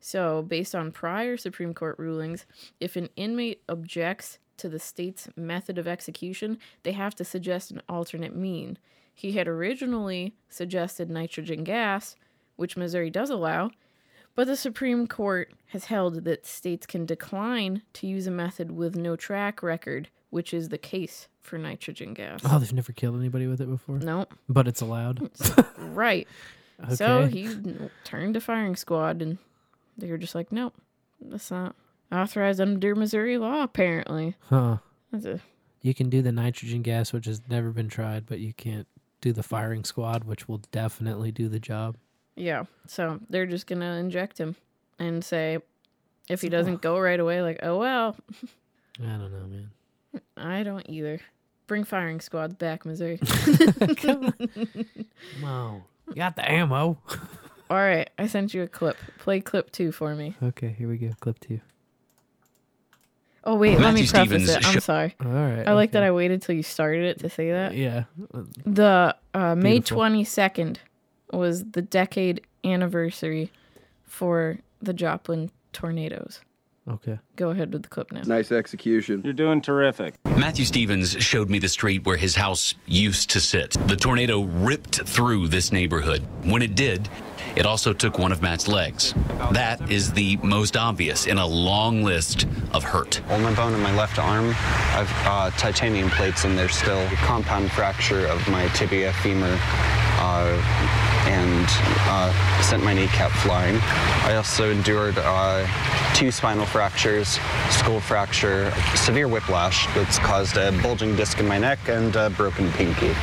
So, 0.00 0.42
based 0.42 0.74
on 0.74 0.90
prior 0.90 1.36
Supreme 1.36 1.74
Court 1.74 1.96
rulings, 1.98 2.44
if 2.80 2.96
an 2.96 3.08
inmate 3.14 3.62
objects 3.68 4.38
to 4.56 4.68
the 4.68 4.78
state's 4.78 5.28
method 5.36 5.78
of 5.78 5.86
execution, 5.86 6.58
they 6.82 6.92
have 6.92 7.14
to 7.16 7.24
suggest 7.24 7.70
an 7.70 7.82
alternate 7.88 8.34
mean. 8.34 8.78
He 9.14 9.32
had 9.32 9.46
originally 9.48 10.34
suggested 10.48 11.10
nitrogen 11.10 11.64
gas, 11.64 12.16
which 12.56 12.76
Missouri 12.76 13.10
does 13.10 13.30
allow, 13.30 13.70
but 14.34 14.46
the 14.46 14.56
Supreme 14.56 15.06
Court 15.06 15.52
has 15.68 15.86
held 15.86 16.24
that 16.24 16.46
states 16.46 16.86
can 16.86 17.04
decline 17.06 17.82
to 17.94 18.06
use 18.06 18.26
a 18.26 18.30
method 18.30 18.70
with 18.70 18.96
no 18.96 19.16
track 19.16 19.62
record, 19.62 20.08
which 20.30 20.54
is 20.54 20.70
the 20.70 20.78
case 20.78 21.28
for 21.40 21.58
nitrogen 21.58 22.14
gas. 22.14 22.40
Oh, 22.44 22.58
they've 22.58 22.72
never 22.72 22.92
killed 22.92 23.16
anybody 23.18 23.46
with 23.46 23.60
it 23.60 23.68
before. 23.68 23.98
No. 23.98 24.26
but 24.48 24.66
it's 24.66 24.80
allowed. 24.80 25.30
right. 25.78 26.26
So 26.94 27.26
he 27.26 27.48
turned 28.04 28.34
to 28.34 28.40
firing 28.40 28.74
squad, 28.76 29.22
and 29.22 29.38
they 29.96 30.10
were 30.10 30.18
just 30.18 30.34
like, 30.34 30.50
nope, 30.50 30.74
that's 31.20 31.50
not 31.50 31.76
authorized 32.10 32.60
under 32.60 32.94
Missouri 32.94 33.38
law, 33.38 33.62
apparently. 33.62 34.34
Huh? 34.48 34.78
That's 35.12 35.26
a, 35.26 35.40
You 35.82 35.94
can 35.94 36.08
do 36.10 36.22
the 36.22 36.32
nitrogen 36.32 36.82
gas, 36.82 37.12
which 37.12 37.26
has 37.26 37.42
never 37.48 37.70
been 37.70 37.88
tried, 37.88 38.26
but 38.26 38.40
you 38.40 38.52
can't 38.52 38.86
do 39.22 39.32
the 39.32 39.42
firing 39.42 39.84
squad, 39.84 40.24
which 40.24 40.46
will 40.46 40.60
definitely 40.70 41.32
do 41.32 41.48
the 41.48 41.58
job. 41.60 41.96
yeah. 42.36 42.64
So 42.86 43.20
they're 43.30 43.46
just 43.46 43.66
going 43.66 43.80
to 43.80 43.86
inject 43.86 44.36
him 44.38 44.56
and 44.98 45.24
say, 45.24 45.58
if 46.28 46.42
he 46.42 46.48
doesn't 46.50 46.82
go 46.82 46.98
right 46.98 47.18
away, 47.18 47.40
like, 47.40 47.60
oh, 47.62 47.78
well, 47.78 48.16
I 49.02 49.06
don't 49.16 49.32
know, 49.32 49.46
man. 49.46 49.70
I 50.36 50.62
don't 50.62 50.86
either. 50.90 51.20
Bring 51.66 51.84
firing 51.84 52.20
squads 52.20 52.54
back, 52.54 52.84
Missouri. 52.84 53.18
Come 53.96 54.34
on. 55.44 55.82
You 56.08 56.14
got 56.16 56.36
the 56.36 56.50
ammo. 56.50 56.98
All 57.70 57.76
right. 57.78 58.10
I 58.18 58.26
sent 58.26 58.52
you 58.52 58.62
a 58.62 58.68
clip. 58.68 58.96
Play 59.18 59.40
clip 59.40 59.70
two 59.72 59.92
for 59.92 60.14
me. 60.14 60.36
Okay, 60.42 60.74
here 60.76 60.88
we 60.88 60.98
go. 60.98 61.10
Clip 61.20 61.38
two. 61.40 61.60
Oh, 63.44 63.56
wait. 63.56 63.78
let 63.78 63.94
me 63.94 64.06
preface 64.06 64.08
Stevens 64.08 64.48
it. 64.48 64.66
I'm 64.66 64.74
sho- 64.74 64.78
sorry. 64.80 65.14
All 65.24 65.30
right, 65.30 65.66
I 65.66 65.72
like 65.72 65.92
that 65.92 66.02
I 66.02 66.10
waited 66.12 66.42
till 66.42 66.54
you 66.54 66.62
started 66.62 67.04
it 67.04 67.18
to 67.20 67.28
say 67.28 67.50
that. 67.50 67.74
Yeah. 67.76 68.04
The 68.64 69.16
uh, 69.34 69.54
May 69.56 69.80
Beautiful. 69.80 70.02
22nd 70.02 70.76
was 71.32 71.64
the 71.70 71.82
decade 71.82 72.42
anniversary 72.64 73.50
for 74.04 74.58
the 74.80 74.92
Joplin 74.92 75.50
tornadoes. 75.72 76.40
Okay. 76.88 77.18
Go 77.36 77.50
ahead 77.50 77.72
with 77.72 77.84
the 77.84 77.88
clip 77.88 78.10
now. 78.10 78.22
Nice 78.26 78.50
execution. 78.50 79.22
You're 79.24 79.32
doing 79.32 79.60
terrific. 79.62 80.14
Matthew 80.24 80.64
Stevens 80.64 81.12
showed 81.22 81.48
me 81.48 81.60
the 81.60 81.68
street 81.68 82.04
where 82.04 82.16
his 82.16 82.34
house 82.34 82.74
used 82.86 83.30
to 83.30 83.40
sit. 83.40 83.70
The 83.86 83.94
tornado 83.96 84.42
ripped 84.42 85.02
through 85.06 85.48
this 85.48 85.70
neighborhood. 85.70 86.22
When 86.42 86.60
it 86.60 86.74
did, 86.74 87.08
it 87.56 87.66
also 87.66 87.92
took 87.92 88.18
one 88.18 88.32
of 88.32 88.42
Matt's 88.42 88.68
legs. 88.68 89.14
That 89.52 89.90
is 89.90 90.12
the 90.12 90.36
most 90.38 90.76
obvious 90.76 91.26
in 91.26 91.38
a 91.38 91.46
long 91.46 92.02
list 92.02 92.46
of 92.72 92.84
hurt. 92.84 93.20
All 93.30 93.38
my 93.38 93.54
bone 93.54 93.74
in 93.74 93.80
my 93.80 93.94
left 93.94 94.18
arm, 94.18 94.48
I've 94.48 95.12
uh, 95.26 95.50
titanium 95.52 96.10
plates 96.10 96.44
in 96.44 96.56
there 96.56 96.68
still. 96.68 97.06
Compound 97.16 97.70
fracture 97.72 98.26
of 98.26 98.46
my 98.48 98.68
tibia, 98.68 99.12
femur, 99.14 99.58
uh, 100.18 101.22
and 101.26 101.66
uh, 102.08 102.62
sent 102.62 102.82
my 102.82 102.94
kneecap 102.94 103.30
flying. 103.30 103.76
I 104.24 104.36
also 104.36 104.70
endured 104.70 105.18
uh, 105.18 105.66
two 106.14 106.30
spinal 106.30 106.66
fractures, 106.66 107.38
skull 107.70 108.00
fracture, 108.00 108.72
severe 108.94 109.28
whiplash 109.28 109.86
that's 109.94 110.18
caused 110.18 110.56
a 110.56 110.72
bulging 110.82 111.16
disc 111.16 111.38
in 111.38 111.46
my 111.46 111.58
neck 111.58 111.78
and 111.88 112.14
a 112.16 112.30
broken 112.30 112.70
pinky. 112.72 113.14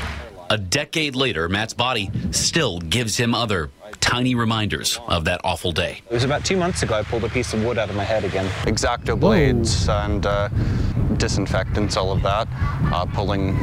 A 0.51 0.57
decade 0.57 1.15
later, 1.15 1.47
Matt's 1.47 1.75
body 1.75 2.09
still 2.31 2.79
gives 2.79 3.15
him 3.17 3.35
other 3.35 3.69
tiny 3.99 4.35
reminders 4.35 4.99
of 5.07 5.25
that 5.25 5.41
awful 5.43 5.71
day. 5.71 6.01
It 6.09 6.13
was 6.13 6.23
about 6.23 6.45
two 6.45 6.57
months 6.57 6.83
ago 6.83 6.95
I 6.95 7.03
pulled 7.03 7.23
a 7.23 7.29
piece 7.29 7.53
of 7.53 7.63
wood 7.63 7.77
out 7.77 7.89
of 7.89 7.95
my 7.95 8.03
head 8.03 8.23
again. 8.23 8.45
Exacto 8.63 9.19
blades 9.19 9.87
and 9.89 10.25
uh, 10.25 10.49
disinfectants, 11.17 11.97
all 11.97 12.11
of 12.11 12.21
that. 12.23 12.47
Uh, 12.91 13.05
pulling, 13.05 13.57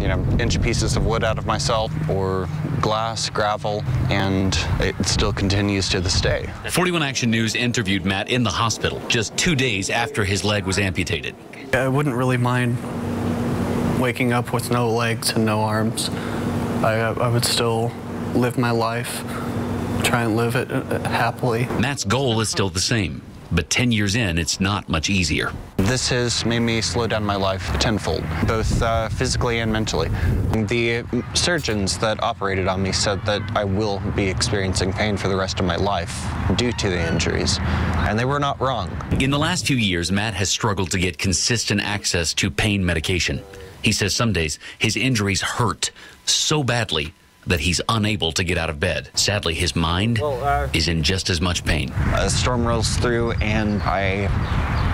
you 0.00 0.08
know, 0.08 0.24
inch 0.38 0.60
pieces 0.62 0.96
of 0.96 1.06
wood 1.06 1.24
out 1.24 1.38
of 1.38 1.46
myself 1.46 1.92
or 2.08 2.48
glass, 2.80 3.30
gravel, 3.30 3.82
and 4.10 4.58
it 4.80 4.94
still 5.06 5.32
continues 5.32 5.88
to 5.88 6.00
this 6.00 6.20
day. 6.20 6.50
41 6.68 7.02
Action 7.02 7.30
News 7.30 7.54
interviewed 7.54 8.04
Matt 8.04 8.28
in 8.28 8.42
the 8.42 8.50
hospital 8.50 9.00
just 9.08 9.36
two 9.36 9.54
days 9.54 9.88
after 9.88 10.24
his 10.24 10.44
leg 10.44 10.66
was 10.66 10.78
amputated. 10.78 11.34
I 11.72 11.88
wouldn't 11.88 12.16
really 12.16 12.36
mind 12.36 12.76
waking 14.00 14.32
up 14.32 14.52
with 14.52 14.70
no 14.70 14.90
legs 14.90 15.30
and 15.30 15.46
no 15.46 15.60
arms. 15.60 16.08
I, 16.82 17.14
I 17.18 17.28
would 17.28 17.44
still 17.44 17.92
live 18.34 18.58
my 18.58 18.72
life, 18.72 19.22
try 20.02 20.24
and 20.24 20.36
live 20.36 20.56
it 20.56 20.70
uh, 20.70 20.98
happily. 21.08 21.66
Matt's 21.78 22.04
goal 22.04 22.40
is 22.40 22.48
still 22.48 22.68
the 22.68 22.80
same, 22.80 23.22
but 23.50 23.70
10 23.70 23.92
years 23.92 24.14
in, 24.14 24.38
it's 24.38 24.60
not 24.60 24.88
much 24.88 25.08
easier. 25.08 25.52
This 25.76 26.08
has 26.08 26.44
made 26.44 26.60
me 26.60 26.80
slow 26.80 27.06
down 27.06 27.24
my 27.24 27.36
life 27.36 27.78
tenfold, 27.78 28.24
both 28.46 28.82
uh, 28.82 29.08
physically 29.08 29.60
and 29.60 29.72
mentally. 29.72 30.08
The 30.66 31.04
surgeons 31.34 31.98
that 31.98 32.22
operated 32.22 32.68
on 32.68 32.82
me 32.82 32.92
said 32.92 33.24
that 33.26 33.42
I 33.56 33.64
will 33.64 34.00
be 34.14 34.28
experiencing 34.28 34.92
pain 34.92 35.16
for 35.16 35.28
the 35.28 35.36
rest 35.36 35.60
of 35.60 35.66
my 35.66 35.76
life 35.76 36.24
due 36.56 36.72
to 36.72 36.88
the 36.88 37.08
injuries, 37.12 37.58
and 37.60 38.18
they 38.18 38.24
were 38.24 38.40
not 38.40 38.60
wrong. 38.60 38.90
In 39.20 39.30
the 39.30 39.38
last 39.38 39.66
few 39.66 39.76
years, 39.76 40.10
Matt 40.10 40.34
has 40.34 40.48
struggled 40.48 40.90
to 40.92 40.98
get 40.98 41.18
consistent 41.18 41.80
access 41.80 42.32
to 42.34 42.50
pain 42.50 42.84
medication. 42.84 43.42
He 43.82 43.92
says 43.92 44.14
some 44.14 44.32
days 44.32 44.58
his 44.78 44.96
injuries 44.96 45.42
hurt 45.42 45.90
so 46.24 46.62
badly 46.62 47.12
that 47.46 47.60
he's 47.60 47.80
unable 47.88 48.32
to 48.32 48.44
get 48.44 48.58
out 48.58 48.70
of 48.70 48.78
bed. 48.78 49.10
Sadly, 49.14 49.54
his 49.54 49.74
mind 49.74 50.20
uh, 50.20 50.68
is 50.72 50.88
in 50.88 51.02
just 51.02 51.30
as 51.30 51.40
much 51.40 51.64
pain. 51.64 51.90
A 52.14 52.30
storm 52.30 52.66
rolls 52.66 52.96
through, 52.96 53.32
and 53.32 53.82
I 53.82 54.28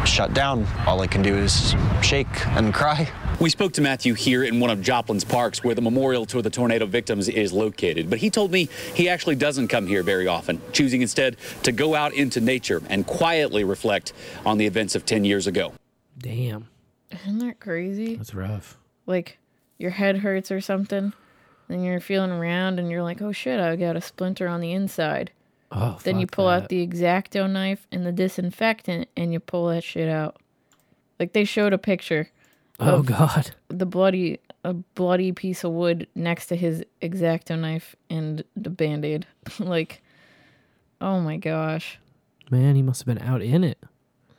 shut 0.04 0.34
down. 0.34 0.66
All 0.86 1.00
I 1.00 1.06
can 1.06 1.22
do 1.22 1.36
is 1.36 1.74
shake 2.02 2.46
and 2.48 2.72
cry. 2.72 3.10
We 3.40 3.50
spoke 3.50 3.72
to 3.74 3.80
Matthew 3.80 4.14
here 4.14 4.42
in 4.42 4.58
one 4.58 4.70
of 4.70 4.80
Joplin's 4.82 5.22
parks 5.24 5.62
where 5.62 5.74
the 5.74 5.80
memorial 5.80 6.26
to 6.26 6.42
the 6.42 6.50
tornado 6.50 6.86
victims 6.86 7.28
is 7.28 7.52
located. 7.52 8.10
But 8.10 8.18
he 8.18 8.30
told 8.30 8.50
me 8.50 8.68
he 8.94 9.08
actually 9.08 9.36
doesn't 9.36 9.68
come 9.68 9.86
here 9.86 10.02
very 10.02 10.26
often, 10.26 10.60
choosing 10.72 11.02
instead 11.02 11.36
to 11.62 11.70
go 11.70 11.94
out 11.94 12.14
into 12.14 12.40
nature 12.40 12.82
and 12.88 13.06
quietly 13.06 13.62
reflect 13.62 14.12
on 14.44 14.58
the 14.58 14.66
events 14.66 14.96
of 14.96 15.06
10 15.06 15.24
years 15.24 15.46
ago. 15.46 15.72
Damn. 16.18 16.66
Isn't 17.12 17.38
that 17.38 17.60
crazy? 17.60 18.16
That's 18.16 18.34
rough. 18.34 18.76
Like 19.06 19.38
your 19.78 19.90
head 19.92 20.18
hurts 20.18 20.50
or 20.50 20.60
something, 20.60 21.12
then 21.68 21.82
you're 21.82 22.00
feeling 22.00 22.30
around 22.30 22.78
and 22.78 22.90
you're 22.90 23.02
like, 23.02 23.22
oh 23.22 23.32
shit, 23.32 23.60
I 23.60 23.76
got 23.76 23.96
a 23.96 24.00
splinter 24.00 24.48
on 24.48 24.60
the 24.60 24.72
inside. 24.72 25.30
Oh, 25.70 25.98
then 26.02 26.18
you 26.18 26.26
pull 26.26 26.48
out 26.48 26.70
the 26.70 26.86
exacto 26.86 27.48
knife 27.50 27.86
and 27.92 28.06
the 28.06 28.12
disinfectant 28.12 29.08
and 29.16 29.32
you 29.32 29.40
pull 29.40 29.68
that 29.68 29.84
shit 29.84 30.08
out. 30.08 30.36
Like 31.20 31.34
they 31.34 31.44
showed 31.44 31.74
a 31.74 31.78
picture. 31.78 32.30
Oh, 32.80 33.02
God. 33.02 33.50
The 33.68 33.86
bloody 33.86 34.40
a 34.64 34.72
bloody 34.72 35.32
piece 35.32 35.64
of 35.64 35.72
wood 35.72 36.06
next 36.14 36.46
to 36.46 36.56
his 36.56 36.84
exacto 37.00 37.58
knife 37.58 37.96
and 38.10 38.44
the 38.56 38.70
band 38.70 39.04
aid. 39.04 39.26
like, 39.58 40.02
oh 41.00 41.20
my 41.20 41.36
gosh. 41.36 41.98
Man, 42.50 42.76
he 42.76 42.82
must 42.82 43.00
have 43.00 43.06
been 43.06 43.26
out 43.26 43.42
in 43.42 43.62
it. 43.62 43.78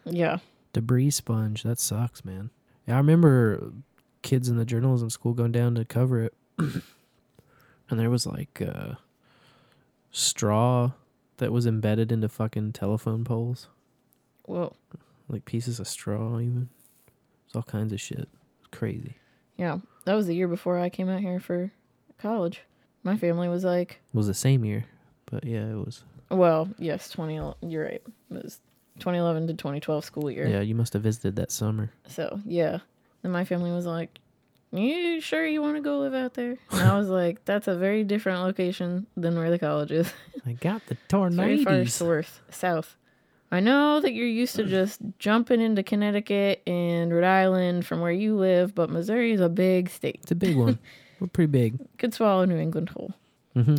Yeah. 0.06 0.39
Debris 0.73 1.11
sponge. 1.11 1.64
That 1.64 1.80
sucks, 1.80 2.26
man. 2.26 2.49
Yeah, 2.88 2.95
I 2.95 2.97
remember 2.97 3.72
kids 4.22 4.49
in 4.49 4.57
the 4.57 4.65
journalism 4.65 5.10
school 5.10 5.34
going 5.34 5.51
down 5.51 5.76
to 5.76 5.85
cover 5.85 6.23
it, 6.23 6.34
and 7.90 7.99
there 7.99 8.10
was 8.10 8.26
like 8.26 8.61
uh, 8.61 8.94
straw 10.11 10.91
that 11.38 11.52
was 11.52 11.66
embedded 11.66 12.11
into 12.11 12.30
fucking 12.30 12.74
telephone 12.74 13.24
poles, 13.24 13.68
Whoa. 14.45 14.76
like 15.28 15.45
pieces 15.45 15.80
of 15.80 15.88
straw, 15.88 16.40
even. 16.40 16.70
It's 17.48 17.56
all 17.56 17.64
kinds 17.64 17.94
of 17.94 17.99
shit. 18.02 18.28
It's 18.60 18.68
crazy. 18.72 19.16
Yeah, 19.57 19.80
that 20.06 20.14
was 20.14 20.28
the 20.28 20.36
year 20.36 20.48
before 20.48 20.80
I 20.80 20.90
came 20.90 21.10
out 21.10 21.22
here 21.22 21.40
for 21.40 21.72
college. 22.18 22.61
My 23.03 23.18
family 23.18 23.48
was 23.48 23.64
like, 23.64 23.99
It 24.14 24.18
was 24.18 24.28
the 24.28 24.34
same 24.34 24.64
year, 24.66 24.86
but 25.26 25.44
yeah, 25.44 25.66
it 25.72 25.76
was. 25.86 26.03
well, 26.30 26.70
yes, 26.78 27.10
20, 27.10 27.53
you're 27.61 27.86
right. 27.86 28.02
It 28.32 28.44
was 28.44 28.60
2011 28.99 29.48
to 29.48 29.53
2012 29.53 30.03
school 30.06 30.30
year. 30.30 30.48
Yeah, 30.48 30.61
you 30.61 30.76
must 30.76 30.94
have 30.94 31.02
visited 31.02 31.36
that 31.38 31.52
summer. 31.52 31.91
So, 32.07 32.40
yeah. 32.45 32.80
And 33.24 33.34
my 33.34 33.45
family 33.45 33.72
was 33.72 33.86
like, 33.86 34.20
you 34.72 35.20
sure 35.22 35.46
you 35.46 35.62
want 35.62 35.76
to 35.78 35.82
go 35.82 36.00
live 36.00 36.14
out 36.14 36.34
there? 36.36 36.58
And 36.72 36.82
I 36.82 36.98
was 36.98 37.10
like, 37.10 37.44
that's 37.46 37.68
a 37.68 37.76
very 37.76 38.04
different 38.04 38.41
location 38.41 39.08
than 39.18 39.36
where 39.38 39.50
the 39.50 39.60
college 39.60 39.91
is. 39.91 40.12
I 40.46 40.54
got 40.54 40.86
the 40.88 40.94
It's 40.96 41.36
very 41.36 41.64
far 41.64 41.74
tornadoes. 41.74 41.94
south. 41.94 42.41
South. 42.52 42.96
I 43.52 43.62
know 43.62 44.00
that 44.00 44.14
you're 44.14 44.28
used 44.28 44.56
to 44.58 44.64
just 44.66 45.00
jumping 45.18 45.60
into 45.60 45.82
Connecticut 45.82 46.62
and 46.68 47.12
Rhode 47.12 47.24
Island 47.24 47.86
from 47.86 48.00
where 48.00 48.12
you 48.12 48.36
live, 48.36 48.76
but 48.76 48.91
Missouri 48.91 49.32
is 49.32 49.41
a 49.41 49.50
big 49.50 49.90
state. 49.90 50.20
It's 50.22 50.32
a 50.32 50.36
big 50.36 50.56
one. 50.56 50.78
We're 51.20 51.28
pretty 51.28 51.52
big. 51.52 51.80
Could 51.98 52.14
swallow 52.14 52.46
New 52.46 52.58
England 52.58 52.90
whole. 52.90 53.14
Mm-hmm. 53.56 53.78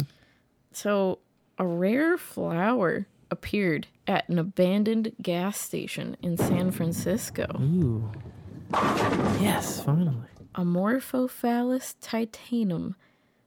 So, 0.72 1.20
a 1.56 1.64
rare 1.66 2.18
flower 2.18 3.06
appeared 3.30 3.86
at 4.08 4.28
an 4.28 4.38
abandoned 4.40 5.12
gas 5.22 5.58
station 5.60 6.16
in 6.20 6.36
San 6.36 6.72
Francisco. 6.72 7.46
Ooh. 7.60 8.10
Yes, 9.40 9.80
finally. 9.82 10.16
Amorphophallus 10.54 11.94
titanum, 12.02 12.94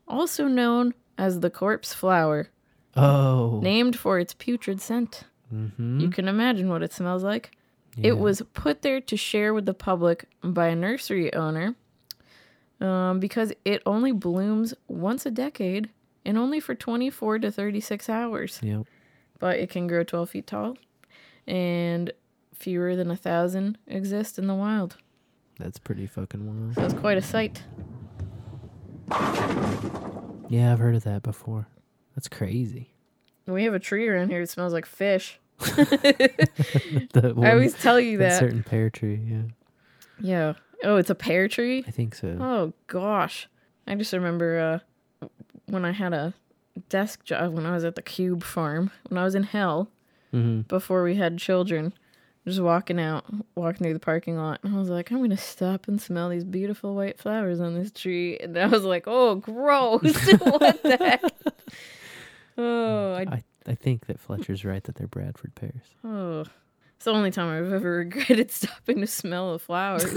also 0.07 0.47
known 0.47 0.93
as 1.17 1.39
the 1.39 1.49
corpse 1.49 1.93
flower, 1.93 2.49
Oh. 2.95 3.59
named 3.63 3.97
for 3.97 4.19
its 4.19 4.33
putrid 4.33 4.79
scent. 4.81 5.23
Mm-hmm. 5.53 5.99
You 5.99 6.09
can 6.09 6.27
imagine 6.27 6.69
what 6.69 6.83
it 6.83 6.93
smells 6.93 7.23
like. 7.23 7.51
Yeah. 7.97 8.09
It 8.09 8.17
was 8.17 8.41
put 8.53 8.81
there 8.81 9.01
to 9.01 9.17
share 9.17 9.53
with 9.53 9.65
the 9.65 9.73
public 9.73 10.25
by 10.43 10.67
a 10.67 10.75
nursery 10.75 11.31
owner 11.33 11.75
um, 12.81 13.19
because 13.19 13.53
it 13.65 13.81
only 13.85 14.11
blooms 14.11 14.73
once 14.87 15.25
a 15.25 15.31
decade 15.31 15.89
and 16.25 16.37
only 16.37 16.59
for 16.59 16.73
24 16.73 17.39
to 17.39 17.51
36 17.51 18.09
hours. 18.09 18.59
Yep. 18.63 18.87
But 19.39 19.59
it 19.59 19.69
can 19.69 19.87
grow 19.87 20.03
12 20.03 20.29
feet 20.31 20.47
tall 20.47 20.77
and 21.45 22.11
fewer 22.55 22.95
than 22.95 23.11
a 23.11 23.15
thousand 23.17 23.77
exist 23.87 24.39
in 24.39 24.47
the 24.47 24.55
wild. 24.55 24.97
That's 25.63 25.79
pretty 25.79 26.05
fucking 26.07 26.45
wild. 26.45 26.75
So 26.75 26.83
it's 26.83 26.93
quite 26.93 27.17
a 27.17 27.21
sight. 27.21 27.63
Yeah, 30.49 30.71
I've 30.73 30.79
heard 30.79 30.95
of 30.95 31.03
that 31.05 31.23
before. 31.23 31.67
That's 32.15 32.27
crazy. 32.27 32.89
We 33.47 33.63
have 33.63 33.73
a 33.73 33.79
tree 33.79 34.07
around 34.07 34.29
here 34.29 34.41
that 34.41 34.49
smells 34.49 34.73
like 34.73 34.85
fish. 34.85 35.39
The 35.65 37.33
I 37.43 37.51
always 37.51 37.73
tell 37.75 37.99
you 37.99 38.17
that. 38.19 38.39
certain 38.39 38.63
pear 38.63 38.89
tree. 38.89 39.21
Yeah, 39.25 39.41
Yeah. 40.19 40.53
Oh, 40.83 40.97
it's 40.97 41.09
a 41.09 41.15
pear 41.15 41.47
tree? 41.47 41.83
I 41.87 41.91
think 41.91 42.13
so. 42.15 42.37
Oh 42.39 42.73
gosh. 42.87 43.47
I 43.87 43.95
just 43.95 44.11
remember 44.13 44.81
uh 45.21 45.27
when 45.67 45.85
I 45.85 45.91
had 45.91 46.13
a 46.13 46.33
desk 46.89 47.23
job 47.23 47.53
when 47.53 47.65
I 47.65 47.71
was 47.71 47.85
at 47.85 47.95
the 47.95 48.01
Cube 48.01 48.43
farm, 48.43 48.91
when 49.07 49.17
I 49.17 49.23
was 49.23 49.33
in 49.35 49.43
hell 49.43 49.89
Mhm. 50.33 50.67
before 50.67 51.03
we 51.03 51.15
had 51.15 51.37
children. 51.37 51.93
Just 52.45 52.59
walking 52.59 52.99
out, 52.99 53.23
walking 53.55 53.83
through 53.85 53.93
the 53.93 53.99
parking 53.99 54.35
lot, 54.35 54.59
and 54.63 54.75
I 54.75 54.79
was 54.79 54.89
like, 54.89 55.11
I'm 55.11 55.21
gonna 55.21 55.37
stop 55.37 55.87
and 55.87 56.01
smell 56.01 56.27
these 56.29 56.43
beautiful 56.43 56.93
white 56.93 57.17
flowers 57.17 57.61
on 57.61 57.73
this 57.73 57.89
tree. 57.91 58.37
And 58.37 58.57
I 58.57 58.67
was 58.67 58.83
like, 58.83 59.05
oh, 59.07 59.35
gross! 59.35 60.01
what 60.39 60.83
the 60.83 60.97
heck? 60.99 61.23
Oh, 62.55 62.61
mm, 62.61 63.17
I, 63.17 63.35
I 63.37 63.43
I 63.65 63.73
think 63.75 64.05
that 64.05 64.19
Fletcher's 64.19 64.63
right 64.63 64.83
that 64.83 64.93
they're 64.93 65.07
Bradford 65.07 65.55
pears. 65.55 65.81
oh, 66.03 66.41
it's 66.95 67.05
the 67.05 67.11
only 67.11 67.31
time 67.31 67.49
I've 67.49 67.73
ever 67.73 67.91
regretted 67.97 68.51
stopping 68.51 69.01
to 69.01 69.07
smell 69.07 69.53
the 69.53 69.59
flowers. 69.59 70.13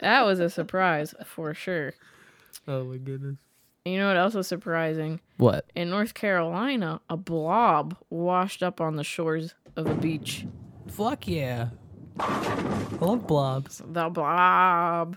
that 0.00 0.22
was 0.22 0.40
a 0.40 0.48
surprise 0.48 1.14
for 1.26 1.52
sure. 1.52 1.92
Oh 2.66 2.84
my 2.84 2.96
goodness. 2.96 3.36
You 3.84 3.98
know 3.98 4.08
what 4.08 4.16
else 4.16 4.32
was 4.32 4.48
surprising? 4.48 5.20
What? 5.36 5.66
In 5.74 5.90
North 5.90 6.14
Carolina, 6.14 7.02
a 7.10 7.18
blob 7.18 7.96
washed 8.08 8.62
up 8.62 8.80
on 8.80 8.96
the 8.96 9.04
shores 9.04 9.54
of 9.76 9.86
a 9.86 9.94
beach. 9.94 10.46
Fuck 10.88 11.26
yeah. 11.28 11.68
I 12.18 12.96
love 13.00 13.26
blobs. 13.26 13.82
The 13.84 14.08
blob. 14.08 15.16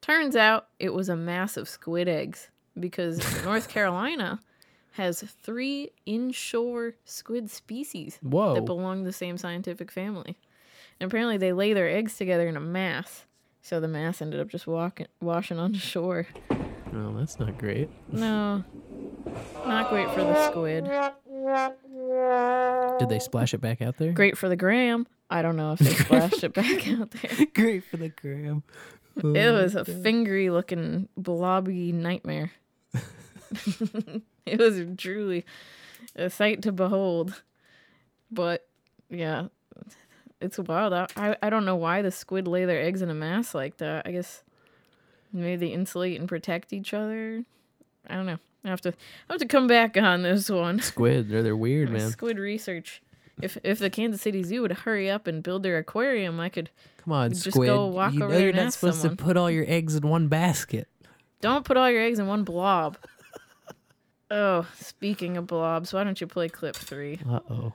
Turns 0.00 0.36
out 0.36 0.68
it 0.78 0.94
was 0.94 1.08
a 1.08 1.16
mass 1.16 1.56
of 1.56 1.68
squid 1.68 2.08
eggs 2.08 2.48
because 2.78 3.20
North 3.44 3.68
Carolina 3.68 4.40
has 4.92 5.22
three 5.42 5.90
inshore 6.06 6.94
squid 7.04 7.50
species 7.50 8.18
Whoa. 8.22 8.54
that 8.54 8.64
belong 8.64 9.00
to 9.00 9.04
the 9.04 9.12
same 9.12 9.38
scientific 9.38 9.90
family. 9.90 10.38
And 10.98 11.10
apparently 11.10 11.36
they 11.36 11.52
lay 11.52 11.72
their 11.72 11.88
eggs 11.88 12.16
together 12.16 12.48
in 12.48 12.56
a 12.56 12.60
mass. 12.60 13.24
So 13.62 13.80
the 13.80 13.88
mass 13.88 14.22
ended 14.22 14.40
up 14.40 14.48
just 14.48 14.66
walking, 14.66 15.06
washing 15.20 15.58
on 15.58 15.74
shore. 15.74 16.26
Oh, 16.92 17.14
that's 17.16 17.38
not 17.38 17.58
great. 17.58 17.88
No, 18.10 18.64
not 19.66 19.90
great 19.90 20.10
for 20.10 20.20
the 20.20 20.50
squid. 20.50 20.84
Did 22.98 23.08
they 23.08 23.18
splash 23.18 23.54
it 23.54 23.60
back 23.60 23.80
out 23.82 23.96
there? 23.98 24.12
Great 24.12 24.36
for 24.36 24.48
the 24.48 24.56
gram. 24.56 25.06
I 25.30 25.42
don't 25.42 25.56
know 25.56 25.72
if 25.72 25.78
they 25.78 25.94
splashed 26.04 26.44
it 26.44 26.52
back 26.52 26.88
out 26.88 27.12
there. 27.12 27.46
Great 27.54 27.84
for 27.84 27.96
the 27.96 28.08
gram. 28.08 28.64
It 29.16 29.46
oh, 29.46 29.62
was 29.62 29.74
a 29.74 29.84
fingery 29.84 30.50
looking 30.50 31.08
blobby 31.16 31.92
nightmare. 31.92 32.50
it 34.46 34.58
was 34.58 34.80
truly 34.96 35.44
a 36.16 36.30
sight 36.30 36.62
to 36.62 36.72
behold. 36.72 37.42
But 38.30 38.66
yeah, 39.08 39.48
it's 40.40 40.58
wild. 40.58 40.92
I, 40.92 41.06
I 41.16 41.36
I 41.42 41.50
don't 41.50 41.64
know 41.64 41.76
why 41.76 42.02
the 42.02 42.10
squid 42.10 42.48
lay 42.48 42.64
their 42.64 42.82
eggs 42.82 43.02
in 43.02 43.10
a 43.10 43.14
mass 43.14 43.54
like 43.54 43.76
that. 43.78 44.06
I 44.06 44.12
guess 44.12 44.42
maybe 45.32 45.66
they 45.66 45.72
insulate 45.72 46.18
and 46.18 46.28
protect 46.28 46.72
each 46.72 46.94
other. 46.94 47.44
I 48.08 48.14
don't 48.14 48.26
know. 48.26 48.38
I 48.64 48.68
have 48.68 48.80
to 48.82 48.90
I 49.28 49.32
have 49.32 49.40
to 49.40 49.46
come 49.46 49.66
back 49.66 49.96
on 49.96 50.22
this 50.22 50.48
one. 50.50 50.80
Squid, 50.80 51.28
they're 51.28 51.42
they're 51.42 51.56
weird, 51.56 51.90
man. 51.92 52.10
Squid 52.10 52.38
research. 52.38 53.02
If 53.40 53.56
if 53.64 53.78
the 53.78 53.88
Kansas 53.90 54.20
City 54.20 54.42
Zoo 54.42 54.62
would 54.62 54.72
hurry 54.72 55.08
up 55.10 55.26
and 55.26 55.42
build 55.42 55.62
their 55.62 55.78
aquarium, 55.78 56.38
I 56.40 56.48
could 56.50 56.70
Come 56.98 57.12
on, 57.14 57.30
just 57.30 57.50
squid. 57.52 57.68
go 57.68 57.86
walk 57.86 58.12
you 58.12 58.22
over 58.24 58.28
know 58.28 58.34
there 58.34 58.40
you're 58.40 58.48
and 58.50 58.56
not 58.58 58.66
ask 58.66 58.78
supposed 58.80 59.00
someone. 59.00 59.16
to 59.16 59.24
put 59.24 59.36
all 59.38 59.50
your 59.50 59.64
eggs 59.66 59.94
in 59.96 60.06
one 60.06 60.28
basket. 60.28 60.88
Don't 61.40 61.64
put 61.64 61.78
all 61.78 61.90
your 61.90 62.02
eggs 62.02 62.18
in 62.18 62.26
one 62.26 62.44
blob. 62.44 62.98
oh, 64.30 64.66
speaking 64.78 65.36
of 65.36 65.46
blobs, 65.46 65.92
why 65.92 66.04
don't 66.04 66.20
you 66.20 66.26
play 66.26 66.48
clip 66.48 66.76
three? 66.76 67.18
Uh 67.28 67.40
oh. 67.48 67.72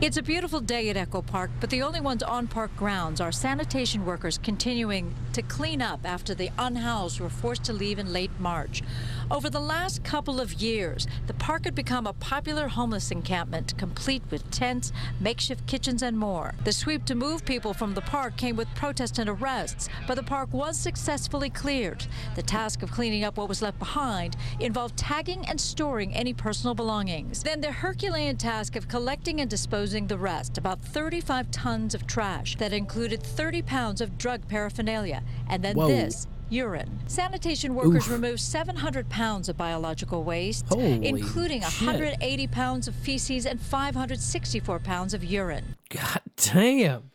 It's 0.00 0.16
a 0.18 0.22
beautiful 0.22 0.60
day 0.60 0.90
at 0.90 0.96
Echo 0.96 1.22
Park, 1.22 1.50
but 1.58 1.70
the 1.70 1.82
only 1.82 2.00
ones 2.00 2.22
on 2.22 2.46
park 2.46 2.74
grounds 2.76 3.20
are 3.20 3.32
sanitation 3.32 4.04
workers 4.04 4.36
continuing 4.38 5.14
to 5.32 5.40
clean 5.42 5.80
up 5.82 6.00
after 6.04 6.34
the 6.34 6.50
unhoused 6.58 7.18
were 7.18 7.30
forced 7.30 7.64
to 7.64 7.72
leave 7.72 7.98
in 7.98 8.12
late 8.12 8.30
March. 8.38 8.82
Over 9.28 9.50
the 9.50 9.58
last 9.58 10.04
couple 10.04 10.40
of 10.40 10.52
years, 10.54 11.08
the 11.26 11.34
park 11.34 11.64
had 11.64 11.74
become 11.74 12.06
a 12.06 12.12
popular 12.12 12.68
homeless 12.68 13.10
encampment, 13.10 13.76
complete 13.76 14.22
with 14.30 14.48
tents, 14.52 14.92
makeshift 15.18 15.66
kitchens, 15.66 16.02
and 16.02 16.16
more. 16.16 16.54
The 16.62 16.70
sweep 16.70 17.04
to 17.06 17.16
move 17.16 17.44
people 17.44 17.74
from 17.74 17.94
the 17.94 18.02
park 18.02 18.36
came 18.36 18.54
with 18.54 18.72
protests 18.76 19.18
and 19.18 19.28
arrests, 19.28 19.88
but 20.06 20.14
the 20.14 20.22
park 20.22 20.52
was 20.52 20.78
successfully 20.78 21.50
cleared. 21.50 22.06
The 22.36 22.42
task 22.42 22.84
of 22.84 22.92
cleaning 22.92 23.24
up 23.24 23.36
what 23.36 23.48
was 23.48 23.62
left 23.62 23.80
behind 23.80 24.36
involved 24.60 24.96
tagging 24.96 25.44
and 25.48 25.60
storing 25.60 26.14
any 26.14 26.32
personal 26.32 26.74
belongings. 26.74 27.42
Then 27.42 27.60
the 27.60 27.72
Herculean 27.72 28.36
task 28.36 28.76
of 28.76 28.86
collecting 28.86 29.40
and 29.40 29.50
disposing 29.50 30.06
the 30.06 30.18
rest, 30.18 30.56
about 30.56 30.80
35 30.80 31.50
tons 31.50 31.96
of 31.96 32.06
trash 32.06 32.54
that 32.58 32.72
included 32.72 33.24
30 33.24 33.62
pounds 33.62 34.00
of 34.00 34.16
drug 34.18 34.46
paraphernalia, 34.46 35.24
and 35.48 35.64
then 35.64 35.74
Whoa. 35.74 35.88
this 35.88 36.28
urine. 36.48 37.00
Sanitation 37.06 37.74
workers 37.74 38.06
Oof. 38.06 38.10
removed 38.10 38.40
700 38.40 39.08
pounds 39.08 39.48
of 39.48 39.56
biological 39.56 40.24
waste, 40.24 40.66
Holy 40.68 41.06
including 41.06 41.60
shit. 41.62 41.86
180 41.86 42.46
pounds 42.48 42.88
of 42.88 42.94
feces 42.94 43.46
and 43.46 43.60
564 43.60 44.78
pounds 44.80 45.14
of 45.14 45.24
urine. 45.24 45.76
God 45.88 46.20
damn. 46.36 47.10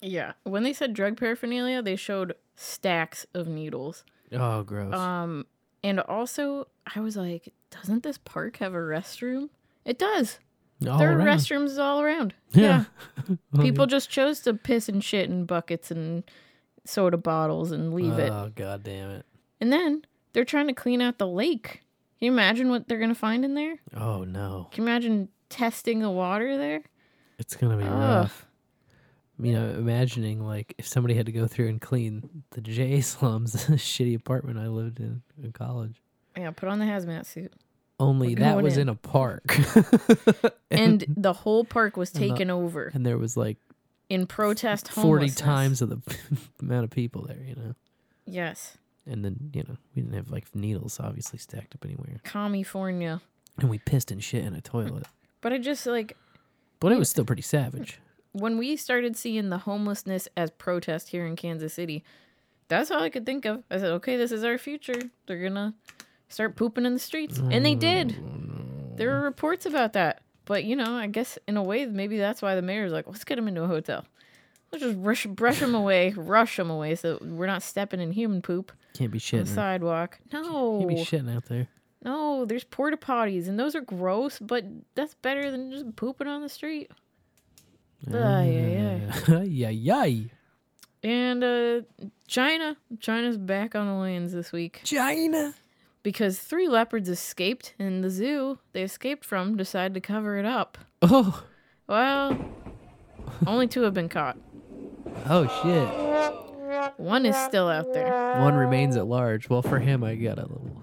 Yeah, 0.00 0.32
when 0.44 0.62
they 0.62 0.72
said 0.72 0.94
drug 0.94 1.18
paraphernalia, 1.18 1.82
they 1.82 1.96
showed 1.96 2.34
stacks 2.56 3.26
of 3.34 3.46
needles. 3.48 4.04
Oh, 4.32 4.62
gross. 4.62 4.94
Um, 4.94 5.46
and 5.82 6.00
also 6.00 6.68
I 6.94 7.00
was 7.00 7.16
like, 7.16 7.52
doesn't 7.70 8.02
this 8.02 8.18
park 8.18 8.58
have 8.58 8.74
a 8.74 8.78
restroom? 8.78 9.50
It 9.84 9.98
does. 9.98 10.38
All 10.88 10.96
there 10.98 11.12
are 11.12 11.18
around. 11.18 11.26
restrooms 11.38 11.78
all 11.78 12.00
around. 12.00 12.32
Yeah. 12.52 12.84
Yeah. 13.28 13.36
People 13.62 13.86
just 13.86 14.08
chose 14.08 14.40
to 14.40 14.54
piss 14.54 14.88
and 14.88 15.04
shit 15.04 15.28
in 15.28 15.44
buckets 15.44 15.90
and 15.90 16.24
soda 16.90 17.16
bottles 17.16 17.70
and 17.72 17.94
leave 17.94 18.18
it. 18.18 18.30
Oh, 18.30 18.50
god 18.54 18.82
damn 18.82 19.10
it. 19.10 19.26
And 19.60 19.72
then 19.72 20.02
they're 20.32 20.44
trying 20.44 20.66
to 20.68 20.72
clean 20.74 21.00
out 21.00 21.18
the 21.18 21.26
lake. 21.26 21.82
Can 22.18 22.26
you 22.26 22.32
imagine 22.32 22.68
what 22.70 22.86
they're 22.88 22.98
gonna 22.98 23.14
find 23.14 23.44
in 23.44 23.54
there? 23.54 23.76
Oh 23.96 24.24
no. 24.24 24.68
Can 24.72 24.84
you 24.84 24.90
imagine 24.90 25.28
testing 25.48 26.00
the 26.00 26.10
water 26.10 26.56
there? 26.58 26.82
It's 27.38 27.56
gonna 27.56 27.76
be 27.76 27.84
Ugh. 27.84 27.90
rough. 27.92 28.46
You 29.42 29.54
know, 29.54 29.70
imagining 29.70 30.44
like 30.46 30.74
if 30.76 30.86
somebody 30.86 31.14
had 31.14 31.24
to 31.26 31.32
go 31.32 31.46
through 31.46 31.68
and 31.68 31.80
clean 31.80 32.42
the 32.50 32.60
J 32.60 33.00
slums, 33.00 33.52
the 33.66 33.74
shitty 33.74 34.14
apartment 34.14 34.58
I 34.58 34.66
lived 34.68 35.00
in 35.00 35.22
in 35.42 35.52
college. 35.52 36.02
Yeah, 36.36 36.50
put 36.50 36.68
on 36.68 36.78
the 36.78 36.84
hazmat 36.84 37.24
suit. 37.26 37.52
Only 37.98 38.28
We're 38.34 38.40
that 38.40 38.62
was 38.62 38.76
in. 38.76 38.82
in 38.82 38.88
a 38.90 38.94
park. 38.94 39.58
And 40.70 41.04
the 41.08 41.32
whole 41.32 41.64
park 41.64 41.96
was 41.96 42.14
and 42.14 42.22
the- 42.22 42.28
taken 42.28 42.50
over 42.50 42.90
And 42.94 43.04
there 43.04 43.18
was 43.18 43.36
like 43.36 43.58
in 44.10 44.26
protest 44.26 44.88
40 44.90 45.30
times 45.30 45.80
of 45.80 45.88
the 45.88 46.00
amount 46.60 46.84
of 46.84 46.90
people 46.90 47.22
there, 47.26 47.42
you 47.42 47.54
know. 47.54 47.74
Yes. 48.26 48.76
And 49.06 49.24
then, 49.24 49.50
you 49.54 49.62
know, 49.66 49.76
we 49.94 50.02
didn't 50.02 50.14
have 50.14 50.30
like 50.30 50.54
needles 50.54 51.00
obviously 51.00 51.38
stacked 51.38 51.74
up 51.74 51.84
anywhere. 51.84 52.20
California. 52.24 53.22
And 53.58 53.70
we 53.70 53.78
pissed 53.78 54.10
and 54.10 54.22
shit 54.22 54.44
in 54.44 54.54
a 54.54 54.60
toilet. 54.60 55.06
But 55.40 55.52
I 55.52 55.58
just 55.58 55.86
like 55.86 56.16
But 56.80 56.92
it 56.92 56.98
was 56.98 57.08
still 57.08 57.24
pretty 57.24 57.42
savage. 57.42 57.98
when 58.32 58.58
we 58.58 58.76
started 58.76 59.16
seeing 59.16 59.48
the 59.48 59.58
homelessness 59.58 60.28
as 60.36 60.50
protest 60.50 61.08
here 61.08 61.26
in 61.26 61.34
Kansas 61.36 61.72
City, 61.74 62.04
that's 62.68 62.90
all 62.90 63.02
I 63.02 63.10
could 63.10 63.26
think 63.26 63.44
of. 63.46 63.62
I 63.70 63.78
said, 63.78 63.90
okay, 63.92 64.16
this 64.16 64.32
is 64.32 64.44
our 64.44 64.58
future. 64.58 65.00
They're 65.26 65.42
gonna 65.42 65.74
start 66.28 66.54
pooping 66.56 66.84
in 66.86 66.94
the 66.94 67.00
streets, 67.00 67.38
and 67.38 67.64
they 67.66 67.74
did. 67.74 68.16
Oh, 68.22 68.94
there 68.96 69.08
were 69.10 69.22
reports 69.22 69.66
about 69.66 69.92
that, 69.94 70.22
but 70.44 70.64
you 70.64 70.76
know, 70.76 70.94
I 70.96 71.06
guess 71.06 71.38
in 71.48 71.56
a 71.56 71.62
way, 71.62 71.86
maybe 71.86 72.18
that's 72.18 72.42
why 72.42 72.54
the 72.54 72.62
mayor's 72.62 72.92
like, 72.92 73.06
let's 73.06 73.24
get 73.24 73.38
him 73.38 73.48
into 73.48 73.62
a 73.62 73.66
hotel. 73.66 74.04
Let's 74.72 74.84
just 74.84 74.98
rush, 75.00 75.26
brush 75.26 75.58
them 75.60 75.74
away, 75.74 76.12
rush 76.16 76.56
them 76.56 76.70
away, 76.70 76.94
so 76.94 77.18
we're 77.20 77.46
not 77.46 77.62
stepping 77.62 78.00
in 78.00 78.12
human 78.12 78.40
poop 78.40 78.70
Can't 78.94 79.10
be 79.10 79.16
on 79.16 79.20
shitting. 79.20 79.46
the 79.46 79.52
sidewalk. 79.54 80.18
No, 80.32 80.78
Can't 80.78 80.88
be 80.88 80.94
shitting 80.96 81.34
out 81.34 81.46
there. 81.46 81.66
no, 82.04 82.44
there's 82.44 82.62
porta 82.64 82.96
potties, 82.96 83.48
and 83.48 83.58
those 83.58 83.74
are 83.74 83.80
gross, 83.80 84.38
but 84.38 84.64
that's 84.94 85.14
better 85.14 85.50
than 85.50 85.72
just 85.72 85.96
pooping 85.96 86.28
on 86.28 86.42
the 86.42 86.48
street. 86.48 86.90
Ah, 88.14 88.38
ay. 88.38 89.44
yeah, 89.44 89.68
yeah. 89.68 90.14
And 91.02 91.42
uh 91.42 91.80
China. 92.28 92.76
China's 93.00 93.38
back 93.38 93.74
on 93.74 93.86
the 93.86 93.94
lanes 93.94 94.32
this 94.32 94.52
week. 94.52 94.82
China. 94.84 95.54
Because 96.02 96.38
three 96.38 96.68
leopards 96.68 97.08
escaped 97.08 97.74
in 97.78 98.00
the 98.00 98.10
zoo 98.10 98.58
they 98.72 98.82
escaped 98.82 99.24
from 99.24 99.56
decided 99.56 99.94
to 99.94 100.00
cover 100.00 100.38
it 100.38 100.46
up. 100.46 100.78
Oh. 101.02 101.44
Well, 101.86 102.38
only 103.46 103.66
two 103.66 103.82
have 103.82 103.94
been 103.94 104.08
caught. 104.08 104.38
Oh 105.26 105.46
shit. 105.62 106.98
One 106.98 107.26
is 107.26 107.36
still 107.36 107.68
out 107.68 107.92
there. 107.92 108.40
One 108.40 108.54
remains 108.54 108.96
at 108.96 109.06
large. 109.06 109.48
Well, 109.50 109.62
for 109.62 109.78
him, 109.78 110.04
I 110.04 110.14
got 110.14 110.38
a 110.38 110.42
little. 110.42 110.80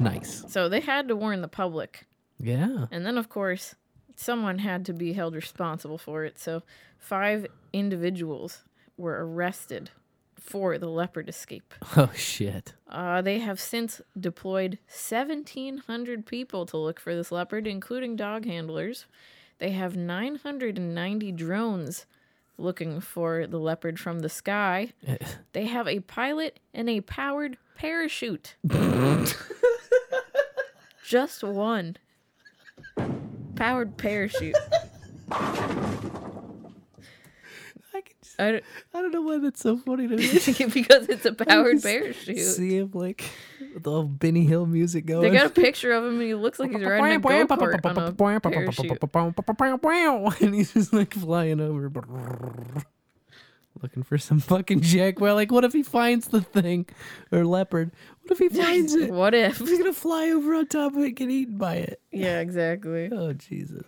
Nice. 0.00 0.44
So 0.48 0.68
they 0.68 0.80
had 0.80 1.08
to 1.08 1.16
warn 1.16 1.42
the 1.42 1.48
public. 1.48 2.06
Yeah. 2.38 2.86
And 2.90 3.04
then, 3.04 3.18
of 3.18 3.28
course, 3.28 3.74
someone 4.16 4.58
had 4.58 4.84
to 4.86 4.92
be 4.92 5.12
held 5.12 5.34
responsible 5.34 5.98
for 5.98 6.24
it. 6.24 6.38
So 6.38 6.62
five 6.98 7.46
individuals 7.72 8.62
were 8.96 9.26
arrested 9.26 9.90
for 10.42 10.76
the 10.78 10.88
leopard 10.88 11.28
escape. 11.28 11.74
Oh 11.96 12.10
shit. 12.14 12.74
Uh, 12.88 13.22
they 13.22 13.38
have 13.38 13.60
since 13.60 14.00
deployed 14.18 14.78
1,700 14.88 16.26
people 16.26 16.66
to 16.66 16.76
look 16.76 16.98
for 17.00 17.14
this 17.14 17.30
leopard, 17.32 17.66
including 17.66 18.16
dog 18.16 18.44
handlers. 18.44 19.06
They 19.58 19.70
have 19.70 19.96
990 19.96 21.32
drones 21.32 22.06
looking 22.58 23.00
for 23.00 23.46
the 23.46 23.58
leopard 23.58 23.98
from 24.00 24.20
the 24.20 24.28
sky. 24.28 24.92
They 25.52 25.66
have 25.66 25.86
a 25.86 26.00
pilot 26.00 26.60
and 26.72 26.88
a 26.88 27.02
powered 27.02 27.58
parachute. 27.76 28.56
Just 31.04 31.44
one 31.44 31.96
powered 33.54 33.96
parachute. 33.98 34.56
I, 38.38 38.52
don't, 38.52 38.64
I 38.94 39.02
don't 39.02 39.12
know 39.12 39.22
why 39.22 39.38
that's 39.38 39.60
so 39.60 39.76
funny 39.76 40.08
to 40.08 40.16
me. 40.16 40.26
because 40.72 41.08
it's 41.08 41.24
a 41.26 41.32
powered 41.34 41.82
parachute. 41.82 42.38
See 42.38 42.76
him 42.78 42.90
like 42.94 43.24
with 43.74 43.86
all 43.86 44.04
Benny 44.04 44.44
Hill 44.44 44.66
music 44.66 45.06
going. 45.06 45.22
They 45.22 45.30
got 45.38 45.46
a 45.46 45.50
picture 45.50 45.92
of 45.92 46.04
him 46.04 46.14
and 46.14 46.22
he 46.22 46.34
looks 46.34 46.58
like 46.58 46.70
he's 46.70 46.80
riding 46.90 47.04
a 47.16 47.18
go 47.20 47.46
kart 47.58 47.82
on 47.98 48.04
a 48.08 48.12
parachute. 48.50 49.00
and 50.40 50.54
he's 50.54 50.72
just 50.72 50.92
like 50.92 51.14
flying 51.14 51.60
over, 51.60 51.90
looking 53.82 54.02
for 54.02 54.18
some 54.18 54.38
fucking 54.40 54.80
jaguar. 54.82 55.34
Like, 55.34 55.50
what 55.50 55.64
if 55.64 55.72
he 55.72 55.82
finds 55.82 56.28
the 56.28 56.40
thing 56.40 56.86
or 57.32 57.44
leopard? 57.44 57.90
What 58.22 58.32
if 58.32 58.38
he 58.38 58.48
finds 58.48 58.94
it? 58.94 59.10
What 59.12 59.34
if 59.34 59.58
he's 59.58 59.78
gonna 59.78 59.92
fly 59.92 60.30
over 60.30 60.54
on 60.54 60.66
top 60.66 60.92
of 60.92 60.98
it, 61.00 61.06
and 61.06 61.16
get 61.16 61.30
eaten 61.30 61.58
by 61.58 61.74
it? 61.76 62.00
Yeah, 62.12 62.40
exactly. 62.40 63.08
Oh 63.12 63.32
Jesus. 63.32 63.82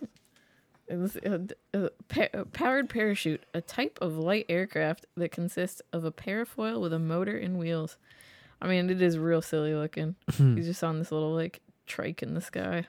It 0.87 0.97
was 0.97 1.15
a, 1.17 1.41
a 1.73 1.89
pa- 2.07 2.27
a 2.33 2.45
powered 2.45 2.89
parachute, 2.89 3.43
a 3.53 3.61
type 3.61 3.97
of 4.01 4.17
light 4.17 4.45
aircraft 4.49 5.05
that 5.17 5.31
consists 5.31 5.81
of 5.91 6.03
a 6.05 6.11
parafoil 6.11 6.79
with 6.79 6.93
a 6.93 6.99
motor 6.99 7.35
and 7.37 7.57
wheels. 7.57 7.97
I 8.61 8.67
mean, 8.67 8.89
it 8.89 9.01
is 9.01 9.17
real 9.17 9.41
silly 9.41 9.73
looking. 9.73 10.15
He's 10.37 10.67
just 10.67 10.83
on 10.83 10.99
this 10.99 11.11
little 11.11 11.33
like 11.33 11.61
trike 11.87 12.21
in 12.21 12.33
the 12.35 12.41
sky. 12.41 12.85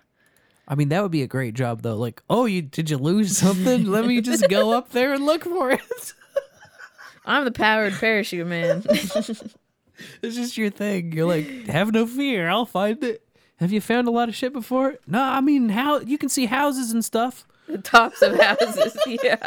I 0.69 0.75
mean, 0.75 0.89
that 0.91 1.03
would 1.03 1.13
be 1.13 1.23
a 1.23 1.27
great 1.27 1.55
job 1.55 1.83
though. 1.83 1.97
Like, 1.97 2.23
oh, 2.29 2.45
you 2.45 2.61
did 2.63 2.91
you 2.91 2.99
lose 2.99 3.37
something? 3.39 3.87
Let 3.87 4.05
me 4.05 4.21
just 4.21 4.49
go 4.49 4.73
up 4.77 4.91
there 4.91 5.15
and 5.15 5.25
look 5.25 5.45
for 5.45 5.71
it. 5.71 5.81
I'm 7.25 7.45
the 7.45 7.51
powered 7.53 7.95
parachute 7.95 8.47
man. 8.47 8.85
It's 8.89 10.37
just 10.37 10.57
your 10.59 10.71
thing. 10.71 11.13
You're 11.13 11.27
like, 11.27 11.47
have 11.67 11.93
no 11.93 12.07
fear, 12.07 12.49
I'll 12.49 12.67
find 12.67 13.03
it. 13.03 13.23
Have 13.57 13.73
you 13.73 13.81
found 13.81 14.07
a 14.07 14.11
lot 14.11 14.29
of 14.29 14.35
shit 14.37 14.53
before? 14.53 14.97
No, 15.07 15.23
I 15.23 15.41
mean, 15.41 15.71
how 15.71 16.01
you 16.01 16.19
can 16.19 16.29
see 16.29 16.47
houses 16.47 16.93
and 16.93 17.03
stuff. 17.05 17.47
The 17.69 17.79
tops 17.79 18.23
of 18.23 18.39
houses, 18.39 18.97
yeah. 19.07 19.47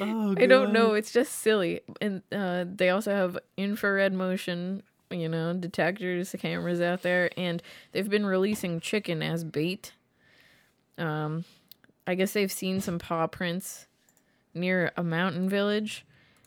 Oh, 0.00 0.34
I 0.36 0.46
don't 0.46 0.72
know. 0.72 0.94
It's 0.94 1.12
just 1.12 1.40
silly. 1.40 1.80
And 2.00 2.22
uh, 2.32 2.64
they 2.68 2.90
also 2.90 3.12
have 3.12 3.38
infrared 3.56 4.12
motion, 4.12 4.82
you 5.10 5.28
know, 5.28 5.54
detectors, 5.54 6.34
cameras 6.38 6.80
out 6.80 7.02
there, 7.02 7.30
and 7.36 7.62
they've 7.92 8.08
been 8.08 8.26
releasing 8.26 8.80
chicken 8.80 9.22
as 9.22 9.44
bait. 9.44 9.92
Um, 10.98 11.44
I 12.06 12.14
guess 12.14 12.32
they've 12.32 12.52
seen 12.52 12.80
some 12.80 12.98
paw 12.98 13.26
prints 13.26 13.86
near 14.52 14.92
a 14.96 15.02
mountain 15.02 15.48
village, 15.48 16.04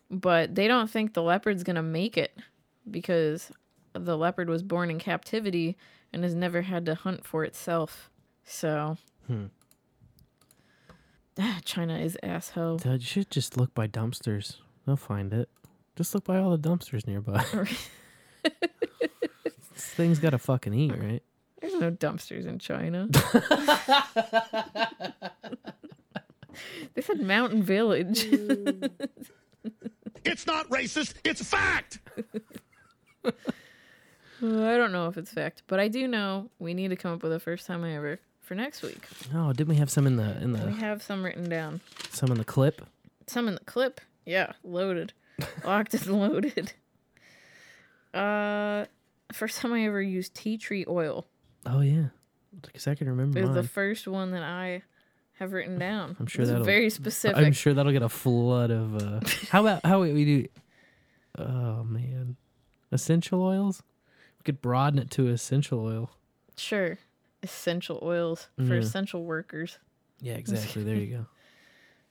but 0.10 0.56
they 0.56 0.68
don't 0.68 0.90
think 0.90 1.14
the 1.14 1.24
leopard's 1.24 1.64
gonna 1.64 1.84
make 1.84 2.18
it 2.18 2.38
because 2.90 3.52
the 3.94 4.18
leopard 4.18 4.50
was 4.50 4.64
born 4.64 4.90
in 4.90 5.00
captivity 5.00 5.76
and 6.14 6.24
has 6.24 6.34
never 6.36 6.62
had 6.62 6.86
to 6.86 6.96
hunt 6.96 7.26
for 7.26 7.44
itself. 7.44 8.10
So, 8.46 8.98
Hmm. 9.28 9.46
ah, 11.40 11.60
China 11.66 11.98
is 11.98 12.18
asshole. 12.24 12.78
Dude, 12.78 13.02
you 13.02 13.08
should 13.08 13.32
just 13.32 13.58
look 13.58 13.74
by 13.74 13.88
dumpsters. 13.88 14.58
They'll 14.86 14.96
find 14.96 15.34
it. 15.34 15.50
Just 15.96 16.16
look 16.16 16.24
by 16.24 16.38
all 16.38 16.56
the 16.56 16.70
dumpsters 16.70 17.06
nearby. 17.08 17.44
this 18.44 19.84
thing's 19.96 20.20
got 20.20 20.30
to 20.32 20.38
fucking 20.38 20.74
eat, 20.74 20.96
right? 20.98 21.24
There's 21.60 21.74
no 21.74 21.92
dumpsters 21.92 22.46
in 22.46 22.60
China. 22.60 23.08
they 26.94 27.02
said 27.02 27.20
Mountain 27.20 27.64
Village. 27.64 28.28
It's 30.24 30.46
not 30.46 30.70
racist, 30.70 31.16
it's 31.24 31.42
a 31.42 31.46
fact. 31.46 32.00
I 33.26 33.32
don't 34.40 34.92
know 34.92 35.08
if 35.08 35.18
it's 35.18 35.32
fact, 35.32 35.64
but 35.66 35.80
I 35.80 35.88
do 35.88 36.08
know 36.08 36.52
we 36.60 36.76
need 36.76 36.90
to 36.90 36.96
come 36.96 37.14
up 37.14 37.24
with 37.24 37.34
a 37.34 37.40
first 37.40 37.66
time 37.66 37.84
I 37.84 37.96
ever 37.96 38.20
for 38.48 38.56
next 38.56 38.82
week. 38.82 39.06
Oh, 39.36 39.52
didn't 39.54 39.70
we 39.70 39.76
have 39.76 39.90
some 39.90 40.08
in 40.08 40.16
the 40.16 40.42
in 40.42 40.54
the? 40.54 40.66
We 40.66 40.74
have 40.80 41.04
some 41.04 41.24
written 41.24 41.48
down. 41.50 41.82
some 42.10 42.32
in 42.32 42.38
the 42.38 42.46
clip? 42.46 42.82
Some 43.28 43.48
in 43.48 43.54
the 43.56 43.60
clip. 43.66 44.02
Yeah, 44.26 44.54
loaded. 44.64 45.14
Locked 45.64 45.94
and 45.94 46.08
loaded. 46.20 46.74
Uh 48.14 48.86
first 49.34 49.60
time 49.60 49.74
I 49.74 49.86
ever 49.86 50.02
used 50.02 50.34
tea 50.34 50.58
tree 50.58 50.86
oil. 50.88 51.28
Oh 51.66 51.82
yeah, 51.82 52.06
because 52.62 52.88
I 52.88 52.96
can 52.96 53.10
remember 53.10 53.38
It 53.40 53.42
was 53.42 53.50
mine. 53.50 53.58
the 53.62 53.68
first 53.68 54.08
one 54.08 54.32
that 54.32 54.44
I 54.44 54.84
have 55.40 55.52
written 55.54 55.78
down. 55.78 56.16
I'm 56.20 56.26
sure 56.28 56.46
that'll 56.46 56.64
very 56.64 56.90
specific. 56.90 57.38
I'm 57.38 57.52
sure 57.54 57.74
that'll 57.74 57.92
get 57.92 58.02
a 58.02 58.10
flood 58.10 58.72
of. 58.72 58.96
uh 58.96 59.20
How 59.50 59.62
about 59.62 59.86
how 59.86 60.02
we 60.02 60.26
do? 60.26 60.48
Oh 61.38 61.84
man, 61.84 62.38
essential 62.92 63.44
oils. 63.44 63.84
We 64.40 64.44
could 64.44 64.62
broaden 64.62 65.00
it 65.00 65.12
to 65.12 65.28
essential 65.28 65.84
oil. 65.86 66.10
Sure. 66.56 66.98
Essential 67.44 68.00
oils 68.02 68.50
for 68.58 68.64
Yeah. 68.76 68.80
essential 68.82 69.24
workers. 69.24 69.78
Yeah, 70.22 70.34
exactly. 70.34 70.84
There 70.84 70.96
you 70.96 71.18
go. 71.18 71.26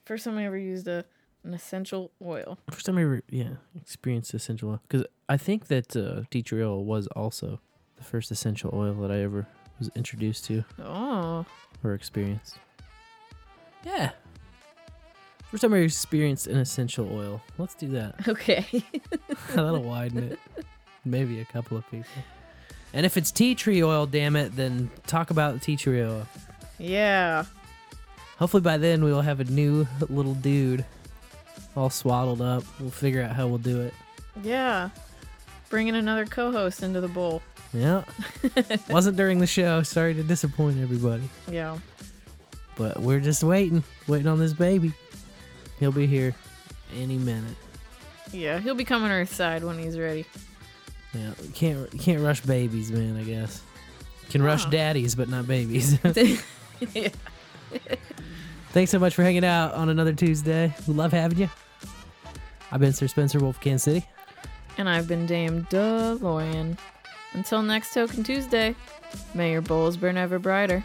First 0.04 0.24
time 0.24 0.38
I 0.38 0.46
ever 0.46 0.56
used 0.58 0.86
a 0.88 1.04
an 1.42 1.54
essential 1.54 2.10
oil. 2.24 2.58
First 2.70 2.86
time 2.86 2.98
I 2.98 3.02
ever, 3.02 3.22
yeah, 3.30 3.50
experienced 3.80 4.34
essential 4.34 4.70
oil 4.70 4.80
because 4.88 5.04
I 5.28 5.36
think 5.36 5.66
that 5.68 5.96
uh, 5.96 6.22
tea 6.30 6.42
tree 6.42 6.62
oil 6.62 6.84
was 6.84 7.06
also 7.08 7.60
the 7.96 8.02
first 8.04 8.30
essential 8.32 8.70
oil 8.74 8.94
that 8.94 9.10
I 9.12 9.20
ever 9.20 9.46
was 9.78 9.88
introduced 9.94 10.44
to 10.46 10.64
Oh. 10.80 11.44
or 11.84 11.94
experienced. 11.94 12.58
Yeah. 13.84 14.10
First 15.50 15.62
time 15.62 15.74
I 15.74 15.78
experienced 15.78 16.48
an 16.48 16.56
essential 16.58 17.08
oil. 17.12 17.40
Let's 17.58 17.74
do 17.76 17.88
that. 17.90 18.14
Okay. 18.28 18.66
That'll 19.54 19.82
widen 19.82 20.32
it. 20.32 20.38
Maybe 21.04 21.40
a 21.40 21.44
couple 21.44 21.76
of 21.76 21.88
people. 21.90 22.10
And 22.96 23.04
if 23.04 23.18
it's 23.18 23.30
tea 23.30 23.54
tree 23.54 23.84
oil, 23.84 24.06
damn 24.06 24.36
it, 24.36 24.56
then 24.56 24.90
talk 25.06 25.28
about 25.28 25.60
tea 25.60 25.76
tree 25.76 26.00
oil. 26.00 26.26
Yeah. 26.78 27.44
Hopefully 28.38 28.62
by 28.62 28.78
then 28.78 29.04
we 29.04 29.12
will 29.12 29.20
have 29.20 29.38
a 29.38 29.44
new 29.44 29.86
little 30.08 30.32
dude 30.32 30.82
all 31.76 31.90
swaddled 31.90 32.40
up. 32.40 32.64
We'll 32.80 32.88
figure 32.88 33.20
out 33.20 33.36
how 33.36 33.48
we'll 33.48 33.58
do 33.58 33.82
it. 33.82 33.92
Yeah. 34.42 34.88
Bringing 35.68 35.94
another 35.94 36.24
co 36.24 36.50
host 36.50 36.82
into 36.82 37.02
the 37.02 37.08
bowl. 37.08 37.42
Yeah. 37.74 38.04
Wasn't 38.88 39.18
during 39.18 39.40
the 39.40 39.46
show. 39.46 39.82
Sorry 39.82 40.14
to 40.14 40.22
disappoint 40.22 40.80
everybody. 40.80 41.28
Yeah. 41.50 41.76
But 42.76 43.00
we're 43.00 43.20
just 43.20 43.44
waiting, 43.44 43.84
waiting 44.06 44.26
on 44.26 44.38
this 44.38 44.54
baby. 44.54 44.94
He'll 45.80 45.92
be 45.92 46.06
here 46.06 46.34
any 46.98 47.18
minute. 47.18 47.56
Yeah, 48.32 48.58
he'll 48.58 48.74
be 48.74 48.86
coming 48.86 49.10
Earthside 49.10 49.64
when 49.64 49.78
he's 49.78 49.98
ready. 49.98 50.24
Yeah, 51.16 51.30
you 51.42 51.50
can't 51.54 51.92
you 51.94 51.98
can't 51.98 52.22
rush 52.22 52.40
babies, 52.42 52.90
man. 52.90 53.16
I 53.16 53.22
guess 53.22 53.62
can 54.30 54.42
rush 54.42 54.66
Oh. 54.66 54.70
daddies, 54.70 55.14
but 55.14 55.28
not 55.28 55.46
babies. 55.46 55.98
yeah. 56.94 57.08
Thanks 58.70 58.90
so 58.90 58.98
much 58.98 59.14
for 59.14 59.22
hanging 59.22 59.44
out 59.44 59.72
on 59.74 59.88
another 59.88 60.12
Tuesday. 60.12 60.74
We 60.86 60.94
love 60.94 61.12
having 61.12 61.38
you. 61.38 61.50
I've 62.70 62.80
been 62.80 62.92
Sir 62.92 63.06
Spencer 63.06 63.38
Wolf, 63.38 63.60
Kansas 63.60 63.84
City. 63.84 64.06
And 64.76 64.88
I've 64.88 65.08
been 65.08 65.24
Dame 65.26 65.64
DeLorean. 65.70 66.76
Until 67.32 67.62
next 67.62 67.94
Token 67.94 68.22
Tuesday, 68.24 68.74
may 69.34 69.52
your 69.52 69.62
bowls 69.62 69.96
burn 69.96 70.16
ever 70.18 70.38
brighter. 70.38 70.84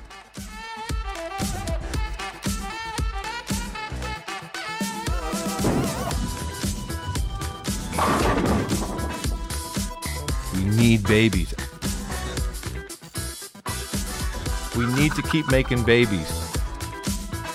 Need 10.91 11.07
babies. 11.07 11.53
We 14.76 14.85
need 14.88 15.13
to 15.13 15.22
keep 15.22 15.49
making 15.49 15.84
babies. 15.84 16.30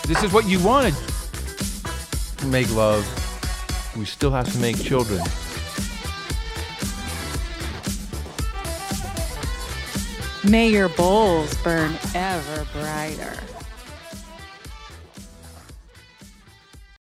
This 0.07 0.23
is 0.25 0.33
what 0.33 0.49
you 0.49 0.59
wanted. 0.65 0.95
Make 2.47 2.71
love. 2.75 3.05
We 3.95 4.07
still 4.07 4.31
have 4.31 4.51
to 4.53 4.59
make 4.59 4.79
children. 4.83 5.21
May 10.51 10.71
your 10.71 10.89
bowls 10.89 11.55
burn 11.63 11.99
ever 12.15 12.67
brighter. 12.73 13.56